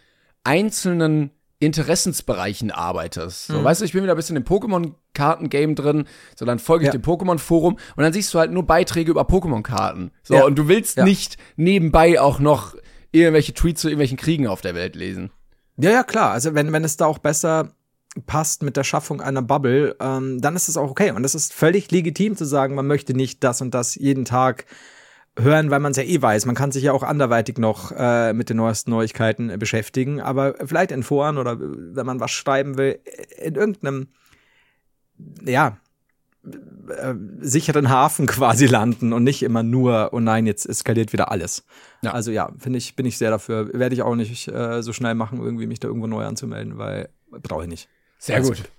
einzelnen 0.44 1.30
Interessensbereichen 1.60 2.70
arbeitest. 2.70 3.46
So, 3.46 3.58
mhm. 3.58 3.64
weißt 3.64 3.80
du, 3.80 3.84
ich 3.84 3.92
bin 3.92 4.02
wieder 4.02 4.14
ein 4.14 4.16
bisschen 4.16 4.36
im 4.36 4.44
Pokémon-Karten-Game 4.44 5.74
drin, 5.74 6.06
so 6.34 6.46
dann 6.46 6.58
folge 6.58 6.86
ich 6.86 6.90
dem 6.90 7.02
Pokémon-Forum 7.02 7.74
und 7.74 8.02
dann 8.02 8.12
siehst 8.12 8.32
du 8.34 8.38
halt 8.38 8.50
nur 8.50 8.66
Beiträge 8.66 9.10
über 9.10 9.22
Pokémon-Karten. 9.22 10.10
So, 10.22 10.44
und 10.44 10.58
du 10.58 10.68
willst 10.68 10.96
nicht 10.96 11.36
nebenbei 11.56 12.20
auch 12.20 12.38
noch 12.40 12.74
irgendwelche 13.12 13.52
Tweets 13.52 13.82
zu 13.82 13.88
irgendwelchen 13.88 14.16
Kriegen 14.16 14.46
auf 14.46 14.62
der 14.62 14.74
Welt 14.74 14.96
lesen. 14.96 15.30
Ja, 15.76 15.90
ja, 15.90 16.02
klar. 16.02 16.30
Also 16.32 16.54
wenn, 16.54 16.72
wenn 16.72 16.84
es 16.84 16.96
da 16.96 17.06
auch 17.06 17.18
besser 17.18 17.72
passt 18.26 18.62
mit 18.62 18.76
der 18.76 18.84
Schaffung 18.84 19.20
einer 19.20 19.42
Bubble, 19.42 19.96
ähm, 20.00 20.40
dann 20.40 20.56
ist 20.56 20.68
es 20.68 20.76
auch 20.76 20.90
okay. 20.90 21.10
Und 21.12 21.24
es 21.24 21.34
ist 21.34 21.52
völlig 21.52 21.90
legitim 21.90 22.36
zu 22.36 22.44
sagen, 22.44 22.74
man 22.74 22.86
möchte 22.86 23.14
nicht 23.14 23.44
das 23.44 23.60
und 23.60 23.74
das 23.74 23.94
jeden 23.94 24.24
Tag 24.24 24.64
hören, 25.38 25.70
weil 25.70 25.80
man 25.80 25.92
es 25.92 25.96
ja 25.96 26.02
eh 26.02 26.20
weiß. 26.20 26.46
Man 26.46 26.54
kann 26.54 26.72
sich 26.72 26.82
ja 26.82 26.92
auch 26.92 27.02
anderweitig 27.02 27.58
noch 27.58 27.92
äh, 27.92 28.32
mit 28.32 28.50
den 28.50 28.56
neuesten 28.56 28.90
Neuigkeiten 28.90 29.50
äh, 29.50 29.56
beschäftigen, 29.56 30.20
aber 30.20 30.54
vielleicht 30.64 30.90
in 30.90 31.02
Foren 31.02 31.38
oder 31.38 31.58
wenn 31.60 32.06
man 32.06 32.20
was 32.20 32.30
schreiben 32.30 32.76
will, 32.78 32.98
in 33.38 33.54
irgendeinem, 33.54 34.08
ja, 35.44 35.78
äh, 36.44 37.14
sicheren 37.40 37.90
Hafen 37.90 38.26
quasi 38.26 38.66
landen 38.66 39.12
und 39.12 39.24
nicht 39.24 39.42
immer 39.42 39.62
nur, 39.62 40.10
oh 40.12 40.20
nein, 40.20 40.46
jetzt 40.46 40.66
eskaliert 40.66 41.12
wieder 41.12 41.30
alles. 41.30 41.64
Ja. 42.02 42.12
Also 42.12 42.30
ja, 42.30 42.50
finde 42.58 42.78
ich, 42.78 42.96
bin 42.96 43.06
ich 43.06 43.18
sehr 43.18 43.30
dafür. 43.30 43.72
Werde 43.72 43.94
ich 43.94 44.02
auch 44.02 44.14
nicht 44.14 44.48
äh, 44.48 44.82
so 44.82 44.92
schnell 44.92 45.14
machen, 45.14 45.38
irgendwie 45.38 45.66
mich 45.66 45.80
da 45.80 45.88
irgendwo 45.88 46.06
neu 46.06 46.24
anzumelden, 46.24 46.78
weil 46.78 47.10
brauche 47.30 47.64
ich 47.64 47.68
nicht. 47.68 47.88
Sehr 48.18 48.36
also, 48.36 48.52
gut. 48.52 48.70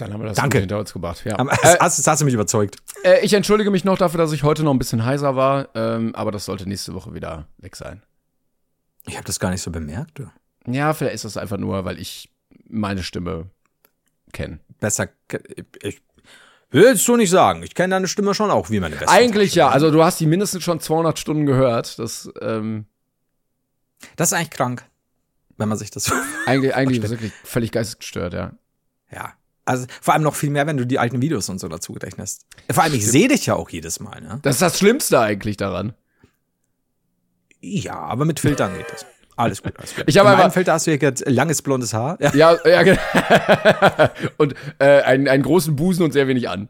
Dann 0.00 0.12
haben 0.12 0.20
wir 0.20 0.28
das 0.28 0.36
Danke. 0.36 0.58
hinter 0.58 0.78
uns 0.78 0.92
gebracht. 0.92 1.22
Ja. 1.24 1.36
Äh, 1.36 1.76
hast, 1.80 2.06
hast, 2.06 2.20
du 2.20 2.24
mich 2.24 2.34
überzeugt. 2.34 2.76
Äh, 3.04 3.24
ich 3.24 3.32
entschuldige 3.32 3.70
mich 3.70 3.84
noch 3.84 3.98
dafür, 3.98 4.18
dass 4.18 4.32
ich 4.32 4.42
heute 4.42 4.62
noch 4.62 4.72
ein 4.72 4.78
bisschen 4.78 5.04
heiser 5.04 5.36
war, 5.36 5.68
ähm, 5.74 6.14
aber 6.14 6.32
das 6.32 6.44
sollte 6.44 6.68
nächste 6.68 6.94
Woche 6.94 7.14
wieder 7.14 7.46
weg 7.58 7.76
sein. 7.76 8.02
Ich 9.06 9.16
habe 9.16 9.24
das 9.24 9.40
gar 9.40 9.50
nicht 9.50 9.62
so 9.62 9.70
bemerkt. 9.70 10.18
Du. 10.18 10.30
Ja, 10.66 10.92
vielleicht 10.92 11.14
ist 11.14 11.24
das 11.24 11.36
einfach 11.36 11.56
nur, 11.56 11.84
weil 11.84 11.98
ich 11.98 12.30
meine 12.68 13.02
Stimme 13.02 13.46
kenne. 14.32 14.60
Besser, 14.78 15.08
ich 15.82 16.02
Willst 16.70 17.06
du 17.08 17.16
nicht 17.16 17.30
sagen. 17.30 17.62
Ich 17.64 17.74
kenne 17.74 17.94
deine 17.94 18.06
Stimme 18.06 18.32
schon 18.32 18.50
auch 18.50 18.70
wie 18.70 18.78
meine 18.78 18.94
beste. 18.94 19.10
Eigentlich 19.10 19.54
ja. 19.56 19.68
Also 19.70 19.90
du 19.90 20.04
hast 20.04 20.20
die 20.20 20.26
mindestens 20.26 20.62
schon 20.62 20.78
200 20.78 21.18
Stunden 21.18 21.44
gehört. 21.44 21.98
Das, 21.98 22.30
ähm 22.40 22.86
das 24.16 24.28
ist 24.28 24.38
eigentlich 24.38 24.50
krank, 24.50 24.84
wenn 25.56 25.68
man 25.68 25.76
sich 25.76 25.90
das 25.90 26.12
Eigentlich, 26.46 26.74
eigentlich 26.74 27.02
wirklich 27.02 27.32
völlig 27.44 27.72
geistesgestört, 27.72 28.34
ja. 28.34 28.52
Ja. 29.10 29.34
Also 29.64 29.86
vor 30.00 30.14
allem 30.14 30.22
noch 30.22 30.34
viel 30.34 30.50
mehr, 30.50 30.66
wenn 30.66 30.76
du 30.76 30.86
die 30.86 30.98
alten 30.98 31.22
Videos 31.22 31.48
und 31.48 31.58
so 31.58 31.68
dazu 31.68 31.92
rechnest. 31.92 32.46
Vor 32.70 32.82
allem, 32.82 32.94
ich 32.94 33.06
sehe 33.06 33.28
dich 33.28 33.46
ja 33.46 33.54
auch 33.54 33.70
jedes 33.70 34.00
Mal, 34.00 34.20
ne? 34.20 34.40
Das 34.42 34.56
ist 34.56 34.62
das 34.62 34.78
Schlimmste 34.78 35.20
eigentlich 35.20 35.56
daran. 35.56 35.94
Ja, 37.60 37.94
aber 37.94 38.24
mit 38.24 38.40
Filtern 38.40 38.76
geht 38.76 38.90
das. 38.90 39.06
Alles 39.36 39.62
gut, 39.62 39.72
alles 39.78 39.94
gut. 39.94 40.04
Ich 40.06 40.18
habe 40.18 40.28
einfach 40.30 40.52
Filter 40.52 40.74
hast 40.74 40.86
du 40.86 40.92
hier 40.92 41.14
langes 41.26 41.62
blondes 41.62 41.94
Haar. 41.94 42.18
Ja, 42.20 42.34
ja, 42.34 42.58
ja 42.66 42.82
genau. 42.82 44.10
und 44.36 44.54
äh, 44.78 45.02
einen, 45.02 45.28
einen 45.28 45.42
großen 45.42 45.76
Busen 45.76 46.04
und 46.04 46.12
sehr 46.12 46.28
wenig 46.28 46.48
an. 46.48 46.68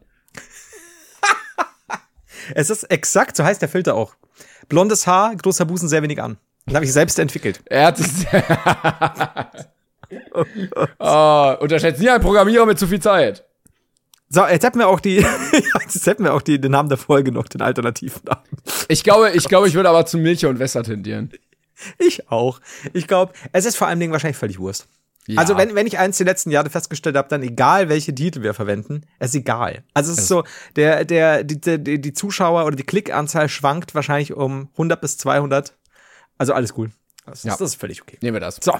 es 2.55 2.69
ist 2.69 2.83
exakt, 2.83 3.35
so 3.35 3.43
heißt 3.43 3.61
der 3.61 3.69
Filter 3.69 3.95
auch. 3.95 4.15
Blondes 4.69 5.05
Haar, 5.05 5.35
großer 5.35 5.65
Busen, 5.65 5.89
sehr 5.89 6.01
wenig 6.01 6.21
an. 6.21 6.37
Den 6.65 6.75
habe 6.75 6.85
ich 6.85 6.93
selbst 6.93 7.19
entwickelt. 7.19 7.61
Er 7.65 7.87
hat 7.87 7.99
es. 7.99 8.25
oh, 10.99 11.55
unterschätzt 11.59 12.01
nie 12.01 12.09
einen 12.09 12.23
Programmierer 12.23 12.65
mit 12.65 12.79
zu 12.79 12.87
viel 12.87 12.99
Zeit. 12.99 13.45
So, 14.29 14.45
jetzt 14.47 14.63
hätten 14.63 14.79
wir 14.79 14.87
auch 14.87 15.01
die, 15.01 15.17
jetzt 15.53 16.07
hätten 16.07 16.23
wir 16.23 16.33
auch 16.33 16.41
die, 16.41 16.59
den 16.59 16.71
Namen 16.71 16.89
der 16.89 16.97
Folge 16.97 17.31
noch, 17.31 17.47
den 17.47 17.61
alternativen 17.61 18.21
Namen. 18.23 18.47
Ich 18.87 19.03
glaube, 19.03 19.31
ich 19.31 19.47
glaube, 19.49 19.67
ich 19.67 19.73
würde 19.73 19.89
aber 19.89 20.05
zu 20.05 20.17
Milch 20.17 20.45
und 20.45 20.59
Wässer 20.59 20.83
tendieren. 20.83 21.31
Ich 21.97 22.29
auch. 22.29 22.61
Ich 22.93 23.07
glaube, 23.07 23.33
es 23.51 23.65
ist 23.65 23.75
vor 23.75 23.87
allem 23.87 23.99
Dingen 23.99 24.13
wahrscheinlich 24.13 24.37
völlig 24.37 24.59
Wurst. 24.59 24.87
Ja. 25.27 25.39
Also 25.39 25.57
wenn, 25.57 25.75
wenn 25.75 25.85
ich 25.85 25.99
eins 25.99 26.17
die 26.17 26.23
letzten 26.23 26.49
Jahre 26.49 26.69
festgestellt 26.69 27.15
habe, 27.15 27.27
dann 27.29 27.43
egal 27.43 27.89
welche 27.89 28.13
Titel 28.13 28.41
wir 28.41 28.53
verwenden, 28.53 29.01
es 29.19 29.29
ist 29.29 29.35
egal. 29.35 29.83
Also 29.93 30.11
es 30.11 30.19
ist 30.19 30.27
so, 30.27 30.43
der, 30.75 31.05
der, 31.05 31.43
die, 31.43 31.59
die, 31.59 32.01
die 32.01 32.13
Zuschauer 32.13 32.65
oder 32.65 32.75
die 32.75 32.83
Klickanzahl 32.83 33.47
schwankt 33.47 33.93
wahrscheinlich 33.93 34.33
um 34.33 34.69
100 34.73 34.99
bis 34.99 35.17
200. 35.17 35.73
Also 36.37 36.53
alles 36.53 36.75
cool. 36.77 36.91
Das, 37.25 37.43
ja. 37.43 37.51
das 37.51 37.61
ist 37.61 37.75
völlig 37.75 38.01
okay. 38.01 38.17
Nehmen 38.21 38.35
wir 38.35 38.41
das. 38.41 38.57
So. 38.61 38.73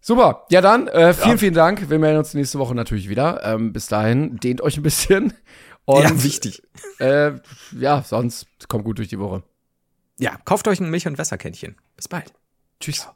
Super. 0.00 0.46
Ja, 0.50 0.60
dann, 0.60 0.88
äh, 0.88 1.12
vielen, 1.12 1.30
ja. 1.30 1.36
vielen 1.36 1.54
Dank. 1.54 1.90
Wir 1.90 1.98
melden 1.98 2.18
uns 2.18 2.34
nächste 2.34 2.58
Woche 2.58 2.74
natürlich 2.74 3.08
wieder. 3.08 3.42
Ähm, 3.44 3.72
bis 3.72 3.88
dahin, 3.88 4.36
dehnt 4.36 4.60
euch 4.60 4.76
ein 4.76 4.82
bisschen. 4.82 5.34
Und, 5.84 6.02
ja, 6.02 6.22
wichtig. 6.22 6.62
Äh, 6.98 7.32
ja, 7.78 8.02
sonst 8.02 8.46
kommt 8.68 8.84
gut 8.84 8.98
durch 8.98 9.08
die 9.08 9.18
Woche. 9.18 9.42
Ja, 10.18 10.36
kauft 10.44 10.68
euch 10.68 10.80
ein 10.80 10.90
Milch- 10.90 11.06
und 11.06 11.16
Wässerkännchen. 11.16 11.76
Bis 11.96 12.08
bald. 12.08 12.32
Tschüss. 12.80 13.08